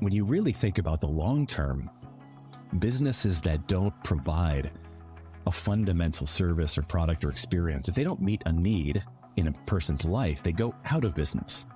when 0.00 0.12
you 0.12 0.24
really 0.24 0.52
think 0.52 0.78
about 0.78 1.00
the 1.00 1.08
long 1.08 1.46
term, 1.46 1.90
businesses 2.78 3.40
that 3.42 3.66
don't 3.66 3.94
provide 4.04 4.72
a 5.46 5.50
fundamental 5.50 6.26
service 6.26 6.76
or 6.76 6.82
product 6.82 7.24
or 7.24 7.30
experience, 7.30 7.88
if 7.88 7.94
they 7.94 8.04
don't 8.04 8.20
meet 8.20 8.42
a 8.46 8.52
need 8.52 9.02
in 9.36 9.48
a 9.48 9.52
person's 9.66 10.04
life, 10.04 10.42
they 10.42 10.52
go 10.52 10.74
out 10.90 11.04
of 11.04 11.14
business. 11.14 11.66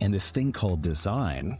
And 0.00 0.12
this 0.12 0.30
thing 0.30 0.50
called 0.52 0.82
design 0.82 1.58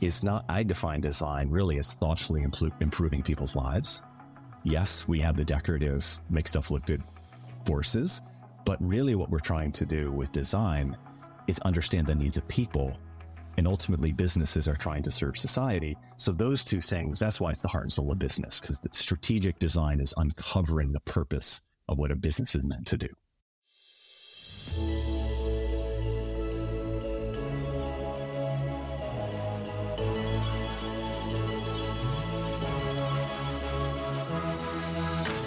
is 0.00 0.24
not, 0.24 0.44
I 0.48 0.62
define 0.62 1.00
design 1.00 1.50
really 1.50 1.78
as 1.78 1.92
thoughtfully 1.92 2.42
improving 2.80 3.22
people's 3.22 3.54
lives. 3.54 4.02
Yes, 4.64 5.06
we 5.06 5.20
have 5.20 5.36
the 5.36 5.44
decorative, 5.44 6.04
make 6.30 6.48
stuff 6.48 6.70
look 6.70 6.86
good 6.86 7.02
forces, 7.66 8.22
but 8.64 8.78
really 8.80 9.14
what 9.14 9.30
we're 9.30 9.38
trying 9.38 9.72
to 9.72 9.86
do 9.86 10.10
with 10.10 10.32
design 10.32 10.96
is 11.46 11.58
understand 11.60 12.06
the 12.06 12.14
needs 12.14 12.36
of 12.36 12.46
people. 12.48 12.96
And 13.58 13.66
ultimately, 13.66 14.12
businesses 14.12 14.68
are 14.68 14.76
trying 14.76 15.02
to 15.02 15.10
serve 15.10 15.36
society. 15.36 15.96
So, 16.16 16.30
those 16.30 16.64
two 16.64 16.80
things, 16.80 17.18
that's 17.18 17.40
why 17.40 17.50
it's 17.50 17.62
the 17.62 17.66
heart 17.66 17.82
and 17.82 17.92
soul 17.92 18.12
of 18.12 18.18
business, 18.20 18.60
because 18.60 18.78
the 18.78 18.88
strategic 18.92 19.58
design 19.58 19.98
is 19.98 20.14
uncovering 20.16 20.92
the 20.92 21.00
purpose 21.00 21.60
of 21.88 21.98
what 21.98 22.12
a 22.12 22.14
business 22.14 22.54
is 22.54 22.64
meant 22.64 22.86
to 22.86 22.96
do. 22.96 23.08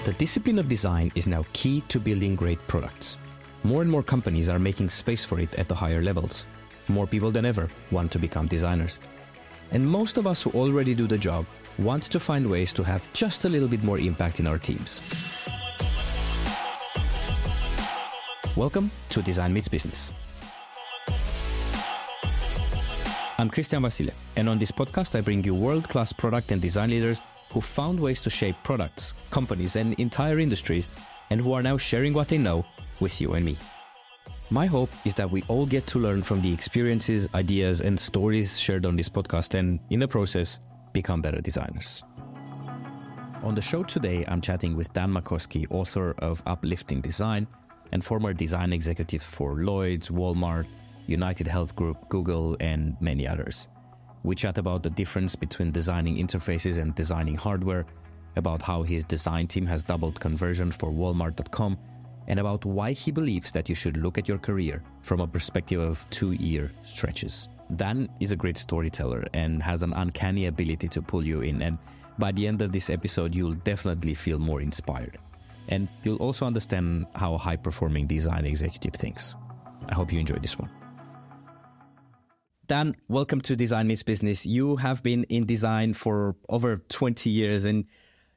The 0.03 0.13
discipline 0.17 0.59
of 0.59 0.67
design 0.67 1.13
is 1.15 1.27
now 1.27 1.45
key 1.53 1.79
to 1.87 1.97
building 1.97 2.35
great 2.35 2.59
products. 2.67 3.17
More 3.63 3.81
and 3.81 3.89
more 3.89 4.03
companies 4.03 4.49
are 4.49 4.59
making 4.59 4.89
space 4.89 5.23
for 5.23 5.39
it 5.39 5.55
at 5.55 5.69
the 5.69 5.75
higher 5.75 6.03
levels. 6.03 6.45
More 6.87 7.07
people 7.07 7.31
than 7.31 7.45
ever 7.45 7.69
want 7.91 8.11
to 8.11 8.19
become 8.19 8.47
designers. 8.47 8.99
And 9.71 9.87
most 9.87 10.17
of 10.17 10.27
us 10.27 10.43
who 10.43 10.49
already 10.51 10.93
do 10.93 11.07
the 11.07 11.17
job 11.17 11.45
want 11.77 12.03
to 12.03 12.19
find 12.19 12.45
ways 12.49 12.73
to 12.73 12.83
have 12.83 13.11
just 13.13 13.45
a 13.45 13.49
little 13.49 13.67
bit 13.67 13.83
more 13.83 13.99
impact 13.99 14.39
in 14.39 14.47
our 14.47 14.57
teams. 14.57 15.01
Welcome 18.55 18.91
to 19.09 19.21
Design 19.21 19.53
Meets 19.53 19.67
Business. 19.67 20.11
I'm 23.39 23.49
Christian 23.49 23.81
Vasile, 23.81 24.11
and 24.35 24.49
on 24.49 24.59
this 24.59 24.71
podcast, 24.71 25.17
I 25.17 25.21
bring 25.21 25.43
you 25.43 25.55
world 25.55 25.87
class 25.87 26.11
product 26.11 26.51
and 26.51 26.61
design 26.61 26.89
leaders 26.89 27.21
who 27.51 27.61
found 27.61 27.99
ways 27.99 28.21
to 28.21 28.29
shape 28.29 28.55
products, 28.63 29.13
companies, 29.29 29.75
and 29.75 29.93
entire 29.99 30.39
industries, 30.39 30.87
and 31.29 31.41
who 31.41 31.53
are 31.53 31.63
now 31.63 31.77
sharing 31.77 32.13
what 32.13 32.27
they 32.27 32.37
know 32.37 32.65
with 32.99 33.19
you 33.21 33.33
and 33.33 33.45
me. 33.45 33.57
My 34.53 34.65
hope 34.65 34.89
is 35.05 35.13
that 35.13 35.31
we 35.31 35.43
all 35.47 35.65
get 35.65 35.87
to 35.87 35.99
learn 35.99 36.21
from 36.21 36.41
the 36.41 36.51
experiences, 36.51 37.29
ideas, 37.33 37.79
and 37.79 37.97
stories 37.97 38.59
shared 38.59 38.85
on 38.85 38.97
this 38.97 39.07
podcast, 39.07 39.57
and 39.57 39.79
in 39.91 40.01
the 40.01 40.07
process, 40.09 40.59
become 40.91 41.21
better 41.21 41.39
designers. 41.39 42.03
On 43.43 43.55
the 43.55 43.61
show 43.61 43.81
today, 43.81 44.25
I'm 44.27 44.41
chatting 44.41 44.75
with 44.75 44.91
Dan 44.91 45.09
Makoski, 45.09 45.65
author 45.69 46.15
of 46.19 46.43
Uplifting 46.45 46.99
Design 46.99 47.47
and 47.93 48.03
former 48.03 48.33
design 48.33 48.73
executive 48.73 49.23
for 49.23 49.53
Lloyds, 49.55 50.09
Walmart, 50.09 50.65
United 51.07 51.47
Health 51.47 51.73
Group, 51.73 52.09
Google, 52.09 52.57
and 52.59 52.97
many 52.99 53.25
others. 53.25 53.69
We 54.23 54.35
chat 54.35 54.57
about 54.57 54.83
the 54.83 54.89
difference 54.89 55.33
between 55.33 55.71
designing 55.71 56.17
interfaces 56.17 56.77
and 56.77 56.93
designing 56.93 57.35
hardware, 57.35 57.85
about 58.35 58.61
how 58.61 58.83
his 58.83 59.05
design 59.05 59.47
team 59.47 59.65
has 59.65 59.83
doubled 59.83 60.19
conversion 60.19 60.71
for 60.71 60.91
Walmart.com, 60.91 61.77
and 62.27 62.39
about 62.39 62.65
why 62.65 62.91
he 62.91 63.11
believes 63.11 63.51
that 63.51 63.69
you 63.69 63.75
should 63.75 63.97
look 63.97 64.17
at 64.17 64.27
your 64.27 64.37
career 64.37 64.83
from 65.01 65.19
a 65.19 65.27
perspective 65.27 65.79
of 65.79 66.09
two 66.09 66.33
year 66.33 66.71
stretches. 66.83 67.47
Dan 67.75 68.09
is 68.19 68.31
a 68.31 68.35
great 68.35 68.57
storyteller 68.57 69.25
and 69.33 69.63
has 69.63 69.83
an 69.83 69.93
uncanny 69.93 70.47
ability 70.47 70.87
to 70.89 71.01
pull 71.01 71.25
you 71.25 71.41
in, 71.41 71.61
and 71.61 71.77
by 72.19 72.31
the 72.31 72.47
end 72.47 72.61
of 72.61 72.71
this 72.71 72.89
episode, 72.89 73.33
you'll 73.33 73.53
definitely 73.53 74.13
feel 74.13 74.39
more 74.39 74.61
inspired. 74.61 75.17
And 75.69 75.87
you'll 76.03 76.17
also 76.17 76.45
understand 76.45 77.07
how 77.15 77.33
a 77.33 77.37
high 77.37 77.55
performing 77.55 78.07
design 78.07 78.45
executive 78.45 78.93
thinks. 78.93 79.35
I 79.89 79.95
hope 79.95 80.11
you 80.11 80.19
enjoy 80.19 80.35
this 80.35 80.57
one. 80.59 80.69
Dan, 82.67 82.95
welcome 83.09 83.41
to 83.41 83.55
Design 83.55 83.87
Meets 83.87 84.03
Business. 84.03 84.45
You 84.45 84.77
have 84.77 85.03
been 85.03 85.23
in 85.25 85.45
design 85.45 85.93
for 85.93 86.35
over 86.47 86.77
20 86.77 87.29
years, 87.29 87.65
and 87.65 87.85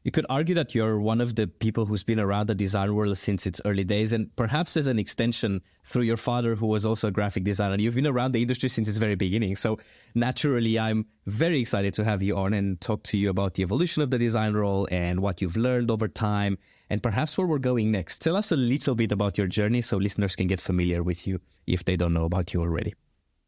you 0.05 0.11
could 0.11 0.27
argue 0.29 0.55
that 0.55 0.75
you're 0.75 1.01
one 1.01 1.23
of 1.23 1.35
the 1.35 1.47
people 1.47 1.87
who's 1.87 2.05
been 2.05 2.21
around 2.21 2.47
the 2.47 2.55
design 2.55 2.95
world 2.95 3.17
since 3.17 3.47
its 3.47 3.59
early 3.65 3.85
days, 3.85 4.13
and 4.13 4.35
perhaps 4.37 4.77
as 4.77 4.87
an 4.87 4.99
extension 4.99 5.63
through 5.83 6.03
your 6.03 6.19
father, 6.19 6.55
who 6.55 6.67
was 6.67 6.85
also 6.85 7.09
a 7.09 7.11
graphic 7.11 7.43
designer. 7.43 7.77
You've 7.77 7.95
been 7.95 8.07
around 8.07 8.33
the 8.33 8.43
industry 8.43 8.69
since 8.69 8.87
its 8.87 8.99
very 8.99 9.15
beginning. 9.15 9.57
So 9.57 9.79
naturally, 10.15 10.79
I'm 10.79 11.07
very 11.25 11.59
excited 11.59 11.95
to 11.95 12.05
have 12.05 12.23
you 12.23 12.37
on 12.37 12.53
and 12.53 12.79
talk 12.83 13.03
to 13.05 13.17
you 13.17 13.31
about 13.31 13.55
the 13.55 13.63
evolution 13.63 14.03
of 14.03 14.11
the 14.11 14.19
design 14.19 14.53
role 14.53 14.87
and 14.91 15.21
what 15.21 15.41
you've 15.41 15.57
learned 15.57 15.91
over 15.91 16.07
time, 16.07 16.59
and 16.91 17.03
perhaps 17.03 17.39
where 17.39 17.47
we're 17.47 17.59
going 17.59 17.91
next. 17.91 18.21
Tell 18.21 18.37
us 18.37 18.53
a 18.53 18.57
little 18.57 18.95
bit 18.95 19.11
about 19.11 19.39
your 19.39 19.47
journey 19.47 19.81
so 19.81 19.97
listeners 19.97 20.37
can 20.37 20.49
get 20.49 20.61
familiar 20.61 21.03
with 21.03 21.27
you 21.27 21.41
if 21.67 21.87
they 21.87 21.97
don't 21.97 22.13
know 22.13 22.27
about 22.27 22.53
you 22.53 22.61
already. 22.61 22.93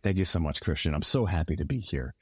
Thank 0.02 0.16
you 0.16 0.24
so 0.24 0.38
much, 0.38 0.62
Christian. 0.62 0.94
I'm 0.94 1.02
so 1.02 1.26
happy 1.26 1.54
to 1.56 1.66
be 1.66 1.80
here. 1.80 2.14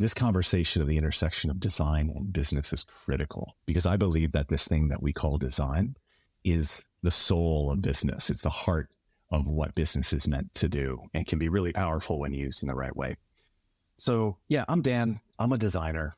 This 0.00 0.14
conversation 0.14 0.80
of 0.80 0.86
the 0.86 0.96
intersection 0.96 1.50
of 1.50 1.58
design 1.58 2.12
and 2.14 2.32
business 2.32 2.72
is 2.72 2.84
critical 2.84 3.56
because 3.66 3.84
I 3.84 3.96
believe 3.96 4.30
that 4.32 4.48
this 4.48 4.68
thing 4.68 4.88
that 4.88 5.02
we 5.02 5.12
call 5.12 5.38
design 5.38 5.96
is 6.44 6.84
the 7.02 7.10
soul 7.10 7.72
of 7.72 7.82
business. 7.82 8.30
It's 8.30 8.42
the 8.42 8.50
heart 8.50 8.90
of 9.32 9.48
what 9.48 9.74
business 9.74 10.12
is 10.12 10.28
meant 10.28 10.54
to 10.54 10.68
do 10.68 11.02
and 11.14 11.26
can 11.26 11.40
be 11.40 11.48
really 11.48 11.72
powerful 11.72 12.20
when 12.20 12.32
used 12.32 12.62
in 12.62 12.68
the 12.68 12.76
right 12.76 12.94
way. 12.94 13.16
So, 13.96 14.38
yeah, 14.48 14.64
I'm 14.68 14.82
Dan. 14.82 15.20
I'm 15.36 15.52
a 15.52 15.58
designer. 15.58 16.14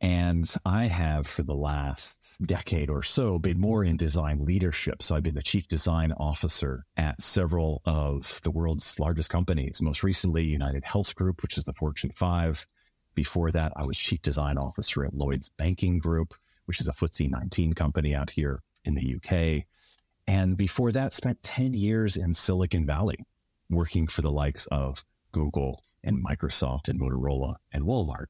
And 0.00 0.52
I 0.64 0.84
have 0.84 1.26
for 1.26 1.42
the 1.42 1.56
last 1.56 2.36
decade 2.42 2.90
or 2.90 3.02
so 3.02 3.38
been 3.38 3.58
more 3.58 3.84
in 3.84 3.96
design 3.96 4.44
leadership. 4.44 5.02
So 5.02 5.16
I've 5.16 5.22
been 5.22 5.34
the 5.34 5.42
chief 5.42 5.66
design 5.66 6.12
officer 6.12 6.84
at 6.96 7.20
several 7.20 7.82
of 7.84 8.40
the 8.42 8.50
world's 8.50 9.00
largest 9.00 9.30
companies, 9.30 9.82
most 9.82 10.04
recently 10.04 10.44
United 10.44 10.84
Health 10.84 11.14
Group, 11.16 11.42
which 11.42 11.58
is 11.58 11.64
the 11.64 11.72
Fortune 11.72 12.12
5. 12.14 12.66
Before 13.14 13.50
that, 13.50 13.72
I 13.76 13.84
was 13.84 13.98
chief 13.98 14.22
design 14.22 14.58
officer 14.58 15.04
at 15.04 15.14
Lloyds 15.14 15.50
Banking 15.50 15.98
Group, 15.98 16.34
which 16.64 16.80
is 16.80 16.88
a 16.88 16.92
FTSE 16.92 17.30
19 17.30 17.74
company 17.74 18.14
out 18.14 18.30
here 18.30 18.58
in 18.84 18.94
the 18.94 19.16
UK. 19.16 19.64
And 20.26 20.56
before 20.56 20.92
that, 20.92 21.14
spent 21.14 21.42
10 21.42 21.74
years 21.74 22.16
in 22.16 22.34
Silicon 22.34 22.86
Valley 22.86 23.18
working 23.70 24.06
for 24.06 24.22
the 24.22 24.30
likes 24.30 24.66
of 24.66 25.04
Google 25.32 25.82
and 26.02 26.24
Microsoft 26.24 26.88
and 26.88 27.00
Motorola 27.00 27.56
and 27.72 27.84
Walmart. 27.84 28.26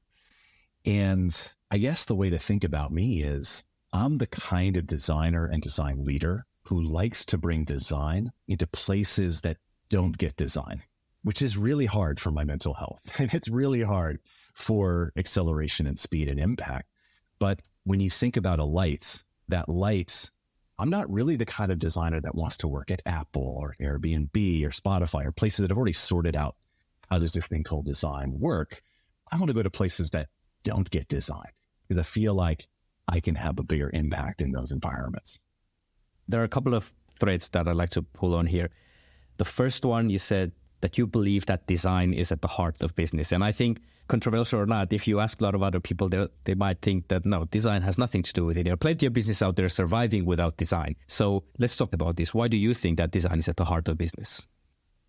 And 0.85 1.53
I 1.71 1.79
guess 1.79 2.05
the 2.05 2.15
way 2.15 2.31
to 2.31 2.39
think 2.39 2.65
about 2.65 2.93
me 2.93 3.23
is 3.23 3.65
I'm 3.93 4.19
the 4.19 4.27
kind 4.27 4.77
of 4.77 4.87
designer 4.87 5.47
and 5.47 5.63
design 5.63 6.05
leader 6.05 6.45
who 6.65 6.83
likes 6.83 7.25
to 7.27 7.39
bring 7.39 7.65
design 7.65 8.33
into 8.49 8.67
places 8.67 9.43
that 9.43 9.59
don't 9.89 10.17
get 10.17 10.37
design, 10.37 10.83
which 11.23 11.43
is 11.43 11.57
really 11.57 11.87
hard 11.87 12.19
for 12.19 12.31
my 12.31 12.45
mental 12.45 12.75
health. 12.75 13.15
And 13.19 13.33
it's 13.35 13.49
really 13.49 13.83
hard 13.83 14.21
for 14.55 15.13
acceleration 15.17 15.87
and 15.87 15.99
speed 15.99 16.29
and 16.29 16.41
impact. 16.41 16.89
But 17.39 17.61
when 17.85 18.01
you 18.01 18.11
think 18.11 18.37
about 18.37 18.61
a 18.61 18.65
light, 18.65 19.23
that 19.49 19.69
light, 19.69 20.31
I'm 20.79 20.91
not 20.91 21.11
really 21.11 21.37
the 21.37 21.47
kind 21.47 21.71
of 21.71 21.79
designer 21.79 22.21
that 22.21 22.35
wants 22.35 22.57
to 22.59 22.69
work 22.69 22.91
at 22.91 23.03
Apple 23.05 23.57
or 23.59 23.77
Airbnb 23.81 24.65
or 24.65 24.71
Spotify 24.71 25.27
or 25.27 25.33
places 25.33 25.59
that 25.59 25.71
have 25.71 25.77
already 25.77 25.93
sorted 25.93 26.37
out 26.37 26.57
how 27.11 27.19
does 27.19 27.33
this 27.33 27.47
thing 27.47 27.65
called 27.65 27.85
design 27.85 28.39
work. 28.39 28.83
I 29.31 29.37
want 29.37 29.49
to 29.49 29.55
go 29.55 29.63
to 29.63 29.71
places 29.71 30.11
that 30.11 30.29
don't 30.63 30.91
get 30.91 31.09
designed 31.09 31.53
because 31.87 31.99
I 31.99 32.03
feel 32.03 32.35
like 32.35 32.67
I 33.09 33.21
can 33.21 33.35
have 33.35 33.59
a 33.59 33.65
bigger 33.65 33.91
impact 33.93 34.41
in 34.41 34.53
those 34.53 34.73
environments. 34.73 35.39
There 36.29 36.41
are 36.41 36.45
a 36.45 36.49
couple 36.49 36.75
of 36.75 36.95
threads 37.19 37.49
that 37.51 37.69
I'd 37.69 37.77
like 37.77 37.91
to 37.91 38.03
pull 38.03 38.35
on 38.35 38.47
here. 38.47 38.71
The 39.37 39.45
first 39.45 39.85
one, 39.85 40.09
you 40.09 40.19
said 40.19 40.53
that 40.81 40.99
you 40.99 41.07
believe 41.07 41.47
that 41.47 41.67
design 41.67 42.13
is 42.13 42.31
at 42.33 42.43
the 42.43 42.49
heart 42.49 42.83
of 42.83 42.95
business. 42.95 43.33
And 43.33 43.43
I 43.43 43.53
think, 43.53 43.81
controversial 44.09 44.61
or 44.61 44.67
not, 44.67 44.93
if 44.93 45.09
you 45.09 45.21
ask 45.21 45.41
a 45.41 45.45
lot 45.45 45.55
of 45.55 45.63
other 45.63 45.81
people, 45.81 46.09
they, 46.09 46.29
they 46.45 46.55
might 46.55 46.81
think 46.83 47.09
that 47.09 47.25
no, 47.25 47.45
design 47.47 47.83
has 47.83 47.99
nothing 47.99 48.23
to 48.23 48.33
do 48.33 48.45
with 48.45 48.59
it. 48.59 48.65
There 48.65 48.75
are 48.75 48.79
plenty 48.79 49.07
of 49.07 49.13
business 49.13 49.43
out 49.43 49.57
there 49.57 49.69
surviving 49.69 50.27
without 50.27 50.57
design. 50.57 50.97
So 51.07 51.45
let's 51.59 51.77
talk 51.77 51.95
about 51.95 52.17
this. 52.17 52.35
Why 52.35 52.49
do 52.49 52.57
you 52.57 52.75
think 52.75 52.99
that 52.99 53.11
design 53.11 53.39
is 53.39 53.49
at 53.49 53.57
the 53.57 53.65
heart 53.65 53.89
of 53.89 53.99
business? 53.99 54.47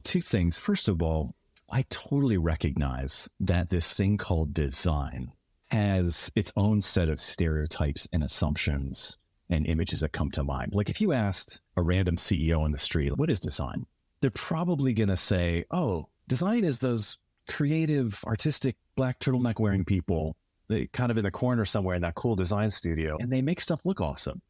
Two 0.04 0.22
things. 0.22 0.60
First 0.60 0.88
of 0.88 1.02
all, 1.02 1.36
I 1.70 1.84
totally 1.90 2.38
recognize 2.38 3.28
that 3.40 3.70
this 3.70 3.92
thing 3.94 4.18
called 4.18 4.54
design 4.54 5.32
has 5.72 6.32
its 6.36 6.54
own 6.56 6.80
set 6.80 7.10
of 7.10 7.20
stereotypes 7.20 8.08
and 8.14 8.24
assumptions 8.24 9.18
and 9.50 9.66
images 9.66 10.02
that 10.02 10.12
come 10.12 10.32
to 10.32 10.44
mind. 10.44 10.74
Like 10.74 10.90
if 10.90 11.02
you 11.02 11.12
asked 11.12 11.62
a 11.76 11.82
random 11.82 12.18
CEO 12.18 12.62
on 12.62 12.72
the 12.72 12.78
street, 12.78 13.18
what 13.18 13.30
is 13.30 13.40
design? 13.40 13.86
They're 14.26 14.32
probably 14.32 14.96
going 14.96 15.10
to 15.10 15.18
say, 15.18 15.66
oh, 15.70 16.10
design 16.28 16.64
is 16.64 16.80
those 16.80 17.20
creative, 17.48 18.24
artistic 18.26 18.76
black 18.96 19.20
turtleneck 19.20 19.60
wearing 19.60 19.86
people 19.86 20.36
they 20.68 20.88
kind 20.88 21.12
of 21.12 21.18
in 21.20 21.26
the 21.26 21.30
corner 21.30 21.64
somewhere 21.64 21.94
in 21.94 22.02
that 22.02 22.16
cool 22.16 22.36
design 22.36 22.72
studio 22.72 23.18
and 23.20 23.32
they 23.32 23.44
make 23.44 23.62
stuff 23.62 23.86
look 23.86 24.02
awesome. 24.02 24.42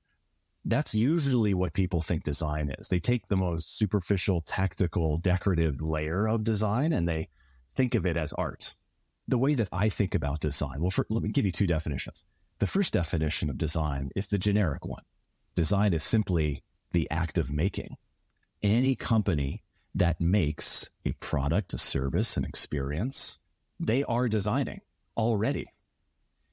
That's 0.63 0.95
usually 0.95 1.53
what 1.53 1.73
people 1.73 2.01
think 2.01 2.23
design 2.23 2.73
is. 2.79 2.87
They 2.87 3.01
take 3.01 3.27
the 3.27 3.35
most 3.35 3.77
superficial, 3.77 4.39
tactical, 4.47 5.17
decorative 5.17 5.81
layer 5.81 6.25
of 6.25 6.45
design 6.45 6.93
and 6.93 7.05
they 7.05 7.27
think 7.75 7.95
of 7.95 8.05
it 8.05 8.15
as 8.15 8.31
art. 8.31 8.75
the 9.27 9.37
way 9.37 9.55
that 9.55 9.67
I 9.73 9.89
think 9.89 10.15
about 10.15 10.39
design, 10.39 10.79
well, 10.79 10.89
for, 10.89 11.05
let 11.09 11.21
me 11.21 11.33
give 11.33 11.45
you 11.45 11.51
two 11.51 11.67
definitions. 11.67 12.23
The 12.59 12.67
first 12.67 12.93
definition 12.93 13.49
of 13.49 13.57
design 13.57 14.09
is 14.15 14.29
the 14.29 14.37
generic 14.37 14.85
one. 14.85 15.03
Design 15.53 15.93
is 15.93 16.03
simply 16.05 16.63
the 16.93 17.11
act 17.11 17.37
of 17.37 17.51
making. 17.51 17.97
Any 18.63 18.95
company 18.95 19.64
that 19.95 20.19
makes 20.19 20.89
a 21.05 21.13
product, 21.13 21.73
a 21.73 21.77
service, 21.77 22.37
an 22.37 22.45
experience, 22.45 23.39
they 23.79 24.03
are 24.03 24.27
designing 24.27 24.81
already. 25.17 25.65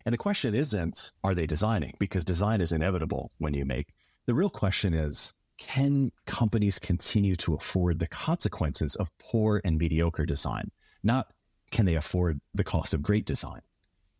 And 0.04 0.12
the 0.12 0.18
question 0.18 0.54
isn't, 0.54 1.12
are 1.22 1.34
they 1.34 1.46
designing? 1.46 1.94
Because 1.98 2.24
design 2.24 2.60
is 2.60 2.72
inevitable 2.72 3.32
when 3.38 3.54
you 3.54 3.64
make. 3.64 3.88
The 4.26 4.34
real 4.34 4.50
question 4.50 4.94
is, 4.94 5.34
can 5.58 6.10
companies 6.26 6.78
continue 6.78 7.36
to 7.36 7.54
afford 7.54 7.98
the 7.98 8.08
consequences 8.08 8.96
of 8.96 9.10
poor 9.18 9.60
and 9.64 9.78
mediocre 9.78 10.26
design? 10.26 10.70
Not 11.02 11.32
can 11.70 11.86
they 11.86 11.94
afford 11.94 12.40
the 12.54 12.64
cost 12.64 12.94
of 12.94 13.02
great 13.02 13.26
design? 13.26 13.60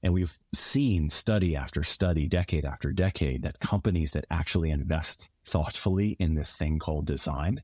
And 0.03 0.13
we've 0.13 0.37
seen 0.53 1.09
study 1.09 1.55
after 1.55 1.85
study, 1.85 2.27
decade 2.27 2.65
after 2.65 2.93
decade, 2.93 3.43
that 3.43 3.61
companies 3.61 4.13
that 4.13 4.25
actually 4.31 4.71
invest 4.71 5.31
thoughtfully 5.47 6.17
in 6.19 6.35
this 6.35 6.57
thing 6.57 6.81
called 6.81 7.07
design, 7.07 7.63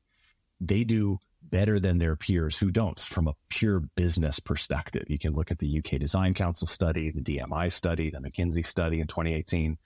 they 0.61 0.83
do 0.83 1.19
better 1.51 1.79
than 1.79 1.97
their 1.97 2.15
peers 2.15 2.57
who 2.57 2.71
don't 2.71 2.99
from 2.99 3.27
a 3.27 3.35
pure 3.49 3.81
business 3.95 4.39
perspective. 4.39 5.05
You 5.07 5.19
can 5.19 5.33
look 5.33 5.51
at 5.51 5.59
the 5.59 5.77
UK 5.77 5.99
Design 5.99 6.33
Council 6.33 6.67
study, 6.67 7.11
the 7.11 7.21
DMI 7.21 7.71
study, 7.71 8.09
the 8.09 8.19
McKinsey 8.19 8.65
study 8.65 8.99
in 8.99 9.07
2018. 9.07 9.77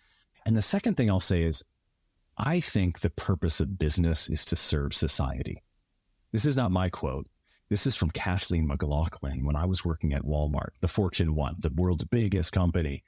And 0.45 0.57
the 0.57 0.61
second 0.61 0.95
thing 0.95 1.09
I'll 1.09 1.19
say 1.19 1.43
is 1.43 1.63
I 2.37 2.59
think 2.59 2.99
the 2.99 3.09
purpose 3.11 3.59
of 3.59 3.77
business 3.77 4.29
is 4.29 4.45
to 4.45 4.55
serve 4.55 4.93
society. 4.93 5.61
This 6.31 6.45
is 6.45 6.57
not 6.57 6.71
my 6.71 6.89
quote. 6.89 7.27
This 7.69 7.85
is 7.85 7.95
from 7.95 8.11
Kathleen 8.11 8.67
McLaughlin 8.67 9.45
when 9.45 9.55
I 9.55 9.65
was 9.65 9.85
working 9.85 10.13
at 10.13 10.23
Walmart, 10.23 10.71
the 10.81 10.87
Fortune 10.87 11.35
1, 11.35 11.55
the 11.59 11.71
world's 11.75 12.03
biggest 12.03 12.51
company. 12.51 13.03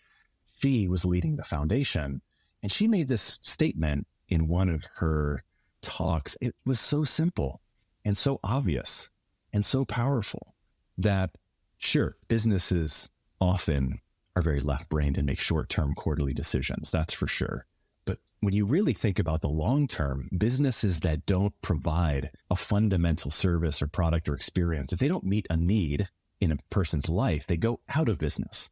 She 0.60 0.88
was 0.88 1.06
leading 1.06 1.36
the 1.36 1.44
foundation 1.44 2.22
and 2.64 2.72
she 2.72 2.88
made 2.88 3.08
this 3.08 3.40
statement 3.42 4.08
in 4.30 4.48
one 4.48 4.70
of 4.70 4.84
her 4.96 5.44
talks. 5.82 6.36
It 6.42 6.56
was 6.66 6.80
so 6.80 7.04
simple 7.04 7.62
and 8.06 8.16
so 8.16 8.40
obvious 8.44 9.10
and 9.52 9.66
so 9.66 9.84
powerful 9.84 10.54
that, 10.98 11.32
sure, 11.78 12.16
businesses 12.28 13.10
often 13.42 14.00
are 14.36 14.42
very 14.42 14.60
left 14.60 14.90
brained 14.90 15.18
and 15.18 15.26
make 15.26 15.40
short 15.40 15.70
term 15.70 15.94
quarterly 15.96 16.34
decisions. 16.34 16.92
That's 16.92 17.14
for 17.14 17.28
sure. 17.28 17.66
But 18.06 18.20
when 18.42 18.54
you 18.54 18.66
really 18.66 18.94
think 18.94 19.18
about 19.18 19.42
the 19.42 19.50
long 19.50 19.88
term, 19.88 20.30
businesses 20.38 21.00
that 21.02 21.26
don't 21.26 21.54
provide 21.62 22.32
a 22.52 22.56
fundamental 22.56 23.32
service 23.32 23.82
or 23.82 23.88
product 23.88 24.30
or 24.30 24.36
experience, 24.36 24.94
if 24.94 25.00
they 25.00 25.08
don't 25.08 25.24
meet 25.24 25.48
a 25.50 25.58
need 25.58 26.08
in 26.40 26.52
a 26.52 26.58
person's 26.70 27.10
life, 27.10 27.48
they 27.48 27.58
go 27.58 27.80
out 27.96 28.10
of 28.10 28.20
business. 28.20 28.70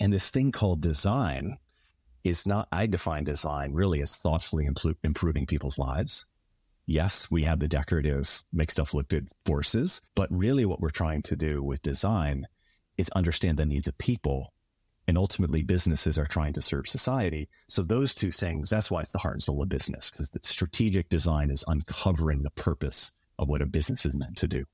And 0.00 0.12
this 0.12 0.30
thing 0.30 0.50
called 0.50 0.80
design 0.80 1.58
is 2.24 2.46
not, 2.46 2.68
I 2.72 2.86
define 2.86 3.24
design 3.24 3.72
really 3.72 4.02
as 4.02 4.16
thoughtfully 4.16 4.68
improving 5.04 5.46
people's 5.46 5.78
lives 5.78 6.26
yes, 6.86 7.30
we 7.30 7.44
have 7.44 7.58
the 7.58 7.68
decorative, 7.68 8.42
make 8.52 8.70
stuff 8.70 8.94
look 8.94 9.08
good 9.08 9.28
forces, 9.44 10.00
but 10.14 10.28
really 10.30 10.64
what 10.64 10.80
we're 10.80 10.90
trying 10.90 11.22
to 11.22 11.36
do 11.36 11.62
with 11.62 11.82
design 11.82 12.46
is 12.96 13.08
understand 13.10 13.58
the 13.58 13.66
needs 13.66 13.88
of 13.88 13.98
people. 13.98 14.52
And 15.08 15.16
ultimately, 15.16 15.62
businesses 15.62 16.18
are 16.18 16.26
trying 16.26 16.52
to 16.54 16.62
serve 16.62 16.88
society. 16.88 17.48
So, 17.68 17.82
those 17.82 18.12
two 18.12 18.32
things, 18.32 18.70
that's 18.70 18.90
why 18.90 19.02
it's 19.02 19.12
the 19.12 19.18
heart 19.18 19.34
and 19.34 19.42
soul 19.42 19.62
of 19.62 19.68
business, 19.68 20.10
because 20.10 20.30
the 20.30 20.40
strategic 20.42 21.08
design 21.08 21.50
is 21.50 21.64
uncovering 21.68 22.42
the 22.42 22.50
purpose 22.50 23.12
of 23.38 23.48
what 23.48 23.62
a 23.62 23.66
business 23.66 24.04
is 24.04 24.16
meant 24.16 24.36
to 24.38 24.48
do. 24.48 24.64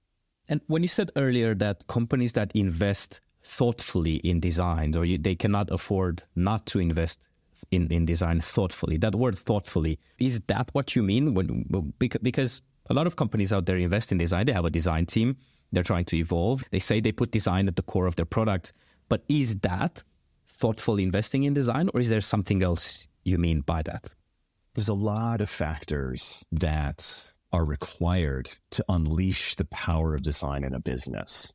And 0.48 0.62
when 0.68 0.82
you 0.82 0.88
said 0.88 1.12
earlier 1.16 1.54
that 1.56 1.86
companies 1.86 2.32
that 2.32 2.52
invest 2.54 3.20
thoughtfully 3.42 4.16
in 4.16 4.40
design, 4.40 4.96
or 4.96 5.04
you, 5.04 5.18
they 5.18 5.34
cannot 5.34 5.70
afford 5.70 6.22
not 6.34 6.64
to 6.66 6.78
invest 6.78 7.28
in, 7.70 7.90
in 7.92 8.04
design 8.04 8.40
thoughtfully. 8.40 8.96
That 8.96 9.14
word 9.14 9.36
thoughtfully, 9.36 9.98
is 10.18 10.40
that 10.48 10.70
what 10.72 10.96
you 10.96 11.02
mean? 11.02 11.34
When, 11.34 11.92
because 11.98 12.62
a 12.90 12.94
lot 12.94 13.06
of 13.06 13.16
companies 13.16 13.52
out 13.52 13.66
there 13.66 13.76
invest 13.76 14.12
in 14.12 14.18
design, 14.18 14.46
they 14.46 14.52
have 14.52 14.64
a 14.64 14.70
design 14.70 15.06
team, 15.06 15.36
they're 15.72 15.82
trying 15.82 16.04
to 16.06 16.16
evolve. 16.16 16.64
They 16.70 16.78
say 16.78 17.00
they 17.00 17.12
put 17.12 17.30
design 17.30 17.68
at 17.68 17.76
the 17.76 17.82
core 17.82 18.06
of 18.06 18.16
their 18.16 18.26
product. 18.26 18.72
But 19.08 19.24
is 19.28 19.58
that 19.60 20.02
thoughtfully 20.46 21.02
investing 21.02 21.44
in 21.44 21.54
design, 21.54 21.88
or 21.94 22.00
is 22.00 22.08
there 22.08 22.20
something 22.20 22.62
else 22.62 23.08
you 23.24 23.38
mean 23.38 23.60
by 23.60 23.82
that? 23.82 24.14
There's 24.74 24.88
a 24.88 24.94
lot 24.94 25.40
of 25.40 25.50
factors 25.50 26.44
that 26.52 27.32
are 27.52 27.64
required 27.64 28.56
to 28.70 28.84
unleash 28.88 29.54
the 29.56 29.66
power 29.66 30.14
of 30.14 30.22
design 30.22 30.64
in 30.64 30.74
a 30.74 30.80
business. 30.80 31.52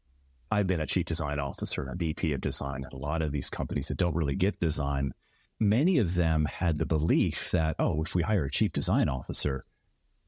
I've 0.52 0.68
been 0.68 0.82
a 0.82 0.86
chief 0.86 1.06
design 1.06 1.40
officer 1.40 1.82
and 1.82 1.92
a 1.92 1.96
VP 1.96 2.34
of 2.34 2.42
design 2.42 2.86
at 2.86 2.94
a 2.94 2.98
lot 2.98 3.22
of 3.22 3.32
these 3.32 3.50
companies 3.50 3.88
that 3.88 3.98
don't 3.98 4.16
really 4.16 4.36
get 4.36 4.60
design 4.60 5.12
many 5.60 5.98
of 5.98 6.16
them 6.16 6.46
had 6.46 6.78
the 6.78 6.86
belief 6.86 7.52
that, 7.52 7.76
oh, 7.80 8.04
if 8.04 8.16
we 8.16 8.24
hire 8.24 8.46
a 8.46 8.52
chief 8.52 8.72
design 8.72 9.10
officer, 9.10 9.66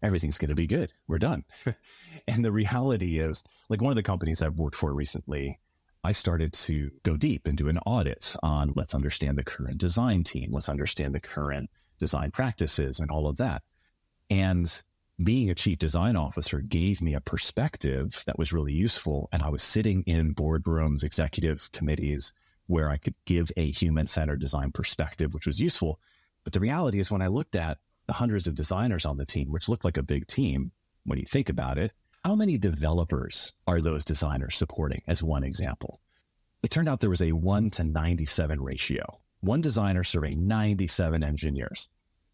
everything's 0.01 0.37
going 0.37 0.49
to 0.49 0.55
be 0.55 0.67
good. 0.67 0.93
We're 1.07 1.19
done. 1.19 1.45
and 2.27 2.43
the 2.43 2.51
reality 2.51 3.19
is, 3.19 3.43
like 3.69 3.81
one 3.81 3.91
of 3.91 3.95
the 3.95 4.03
companies 4.03 4.41
I've 4.41 4.57
worked 4.57 4.77
for 4.77 4.93
recently, 4.93 5.59
I 6.03 6.13
started 6.13 6.53
to 6.53 6.91
go 7.03 7.17
deep 7.17 7.45
and 7.45 7.57
do 7.57 7.67
an 7.67 7.77
audit 7.79 8.35
on 8.41 8.73
let's 8.75 8.95
understand 8.95 9.37
the 9.37 9.43
current 9.43 9.77
design 9.77 10.23
team, 10.23 10.51
let's 10.51 10.69
understand 10.69 11.13
the 11.13 11.19
current 11.19 11.69
design 11.99 12.31
practices 12.31 12.99
and 12.99 13.11
all 13.11 13.27
of 13.27 13.37
that. 13.37 13.63
And 14.29 14.81
being 15.21 15.49
a 15.49 15.55
chief 15.55 15.79
design 15.79 16.15
officer 16.15 16.61
gave 16.61 17.01
me 17.01 17.13
a 17.13 17.21
perspective 17.21 18.23
that 18.25 18.39
was 18.39 18.53
really 18.53 18.71
useful. 18.71 19.27
And 19.33 19.43
I 19.43 19.49
was 19.49 19.61
sitting 19.61 20.03
in 20.03 20.33
boardrooms, 20.33 21.03
executives, 21.03 21.67
committees, 21.67 22.31
where 22.69 22.91
I 22.91 22.97
could 22.97 23.15
give 23.25 23.51
a 23.57 23.71
human 23.71 24.05
centered 24.05 24.39
design 24.39 24.71
perspective, 24.71 25.33
which 25.33 25.47
was 25.47 25.59
useful. 25.59 25.99
But 26.43 26.53
the 26.53 26.59
reality 26.59 26.99
is, 26.99 27.09
when 27.09 27.23
I 27.23 27.27
looked 27.27 27.55
at 27.55 27.79
the 28.05 28.13
hundreds 28.13 28.45
of 28.45 28.53
designers 28.53 29.07
on 29.07 29.17
the 29.17 29.25
team, 29.25 29.51
which 29.51 29.67
looked 29.67 29.83
like 29.83 29.97
a 29.97 30.03
big 30.03 30.27
team 30.27 30.71
when 31.03 31.17
you 31.17 31.25
think 31.25 31.49
about 31.49 31.79
it, 31.79 31.93
how 32.23 32.35
many 32.35 32.59
developers 32.59 33.53
are 33.65 33.81
those 33.81 34.05
designers 34.05 34.55
supporting, 34.55 35.01
as 35.07 35.23
one 35.23 35.43
example? 35.43 35.99
It 36.61 36.69
turned 36.69 36.87
out 36.87 36.99
there 36.99 37.09
was 37.09 37.23
a 37.23 37.31
1 37.31 37.71
to 37.71 37.83
97 37.85 38.61
ratio, 38.61 39.03
one 39.39 39.61
designer 39.61 40.03
serving 40.03 40.47
97 40.47 41.23
engineers. 41.23 41.89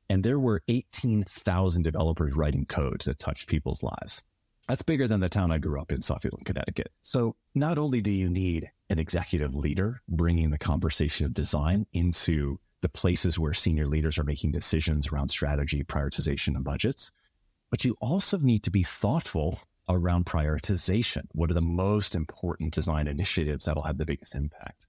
And 0.09 0.21
there 0.21 0.39
were 0.39 0.63
18,000 0.67 1.81
developers 1.81 2.35
writing 2.35 2.65
codes 2.65 3.05
that 3.05 3.19
touched 3.19 3.47
people's 3.47 3.83
lives. 3.83 4.21
That's 4.67 4.81
bigger 4.81 5.07
than 5.07 5.21
the 5.21 5.29
town 5.29 5.51
I 5.51 5.59
grew 5.59 5.79
up 5.79 5.93
in, 5.93 6.01
Suffield, 6.01 6.41
Connecticut. 6.43 6.91
So 7.03 7.37
not 7.53 7.77
only 7.77 8.01
do 8.01 8.11
you 8.11 8.29
need 8.29 8.69
an 8.89 8.99
executive 8.99 9.55
leader 9.55 10.01
bringing 10.07 10.51
the 10.51 10.57
conversation 10.57 11.25
of 11.25 11.33
design 11.33 11.85
into 11.93 12.59
the 12.81 12.89
places 12.89 13.39
where 13.39 13.53
senior 13.53 13.87
leaders 13.87 14.19
are 14.19 14.23
making 14.23 14.51
decisions 14.51 15.07
around 15.07 15.29
strategy, 15.29 15.83
prioritization, 15.83 16.55
and 16.55 16.63
budgets, 16.63 17.11
but 17.71 17.83
you 17.83 17.95
also 17.99 18.37
need 18.37 18.63
to 18.63 18.71
be 18.71 18.83
thoughtful 18.83 19.59
around 19.89 20.25
prioritization. 20.25 21.23
What 21.31 21.49
are 21.49 21.55
the 21.55 21.61
most 21.61 22.15
important 22.15 22.73
design 22.73 23.07
initiatives 23.07 23.65
that'll 23.65 23.83
have 23.83 23.97
the 23.97 24.05
biggest 24.05 24.35
impact? 24.35 24.87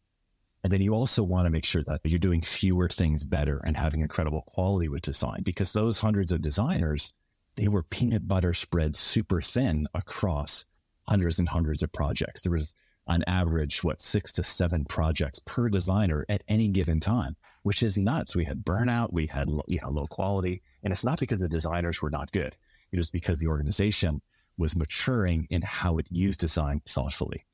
And 0.62 0.72
then 0.72 0.82
you 0.82 0.94
also 0.94 1.22
want 1.22 1.46
to 1.46 1.50
make 1.50 1.64
sure 1.64 1.82
that 1.84 2.00
you're 2.04 2.18
doing 2.18 2.42
fewer 2.42 2.88
things 2.88 3.24
better 3.24 3.60
and 3.64 3.76
having 3.76 4.00
incredible 4.00 4.42
quality 4.42 4.88
with 4.88 5.02
design 5.02 5.42
because 5.42 5.72
those 5.72 6.00
hundreds 6.00 6.32
of 6.32 6.42
designers 6.42 7.12
they 7.56 7.68
were 7.68 7.82
peanut 7.82 8.28
butter 8.28 8.54
spread 8.54 8.94
super 8.94 9.40
thin 9.40 9.88
across 9.94 10.66
hundreds 11.08 11.38
and 11.38 11.48
hundreds 11.48 11.82
of 11.82 11.92
projects. 11.92 12.42
There 12.42 12.52
was 12.52 12.74
on 13.06 13.22
average, 13.26 13.84
what, 13.84 14.00
six 14.00 14.32
to 14.32 14.42
seven 14.42 14.84
projects 14.84 15.40
per 15.44 15.68
designer 15.68 16.24
at 16.28 16.42
any 16.48 16.68
given 16.68 17.00
time, 17.00 17.36
which 17.62 17.82
is 17.82 17.96
nuts. 17.96 18.34
We 18.34 18.44
had 18.44 18.64
burnout, 18.64 19.12
we 19.12 19.26
had 19.26 19.48
you 19.66 19.78
know, 19.82 19.90
low 19.90 20.06
quality. 20.06 20.62
And 20.82 20.92
it's 20.92 21.04
not 21.04 21.20
because 21.20 21.40
the 21.40 21.48
designers 21.48 22.02
were 22.02 22.10
not 22.10 22.32
good. 22.32 22.56
It 22.92 22.98
was 22.98 23.10
because 23.10 23.38
the 23.38 23.48
organization 23.48 24.20
was 24.58 24.76
maturing 24.76 25.46
in 25.50 25.62
how 25.62 25.98
it 25.98 26.06
used 26.10 26.40
design 26.40 26.80
thoughtfully. 26.86 27.44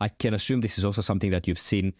I 0.00 0.08
can 0.08 0.34
assume 0.34 0.60
this 0.60 0.78
is 0.78 0.84
also 0.84 1.00
something 1.00 1.30
that 1.30 1.48
you've 1.48 1.58
seen 1.58 1.92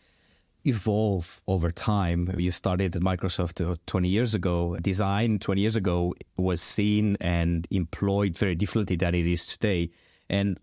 evolve 0.65 1.43
over 1.47 1.71
time. 1.71 2.33
You 2.37 2.51
started 2.51 2.97
at 2.97 3.03
Microsoft 3.03 3.65
uh, 3.65 3.77
20 3.87 4.09
years 4.09 4.35
ago. 4.35 4.77
Design 4.81 5.39
20 5.39 5.61
years 5.61 5.77
ago 5.77 6.15
was 6.37 6.61
seen 6.61 7.17
and 7.21 7.67
employed 7.71 8.37
very 8.37 8.55
differently 8.55 8.97
than 8.97 9.15
it 9.15 9.27
is 9.27 9.47
today. 9.47 9.91
And 10.29 10.59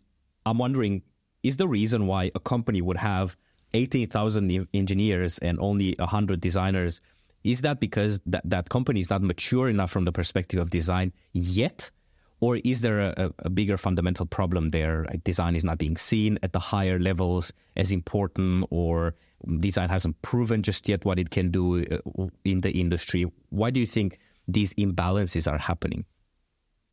I'm 0.46 0.58
wondering, 0.58 1.04
is 1.44 1.58
the 1.58 1.68
reason 1.68 2.08
why 2.08 2.32
a 2.34 2.40
company 2.40 2.82
would 2.82 2.98
have 2.98 3.38
18,000 3.74 4.68
engineers 4.74 5.38
and 5.40 5.60
only 5.60 5.96
100 6.00 6.40
designers, 6.40 7.02
is 7.44 7.62
that 7.62 7.80
because 7.80 8.22
that, 8.26 8.48
that 8.50 8.70
company 8.70 9.00
is 9.00 9.10
not 9.10 9.22
mature 9.22 9.70
enough 9.70 9.92
from 9.92 10.06
the 10.06 10.12
perspective 10.12 10.60
of 10.60 10.70
design 10.70 11.12
yet? 11.34 11.92
Or 12.40 12.58
is 12.64 12.82
there 12.82 13.00
a, 13.00 13.32
a, 13.40 13.50
bigger 13.50 13.78
fundamental 13.78 14.26
problem 14.26 14.70
there? 14.70 15.06
Design 15.24 15.56
is 15.56 15.64
not 15.64 15.78
being 15.78 15.96
seen 15.96 16.38
at 16.44 16.52
the 16.52 16.60
higher 16.60 17.00
levels 17.00 17.54
as 17.78 17.92
important, 17.92 18.66
or 18.70 19.16
design 19.60 19.88
hasn't 19.88 20.22
proven 20.24 20.62
just 20.62 20.90
yet 20.90 21.06
what 21.06 21.20
it 21.20 21.30
can 21.30 21.52
do 21.52 21.86
uh, 21.86 22.28
in 22.44 22.60
the 22.60 22.72
industry. 22.72 23.26
Why 23.50 23.70
do 23.70 23.80
you 23.80 23.86
think 23.86 24.20
these 24.46 24.74
imbalances 24.74 25.50
are 25.50 25.58
happening? 25.58 26.06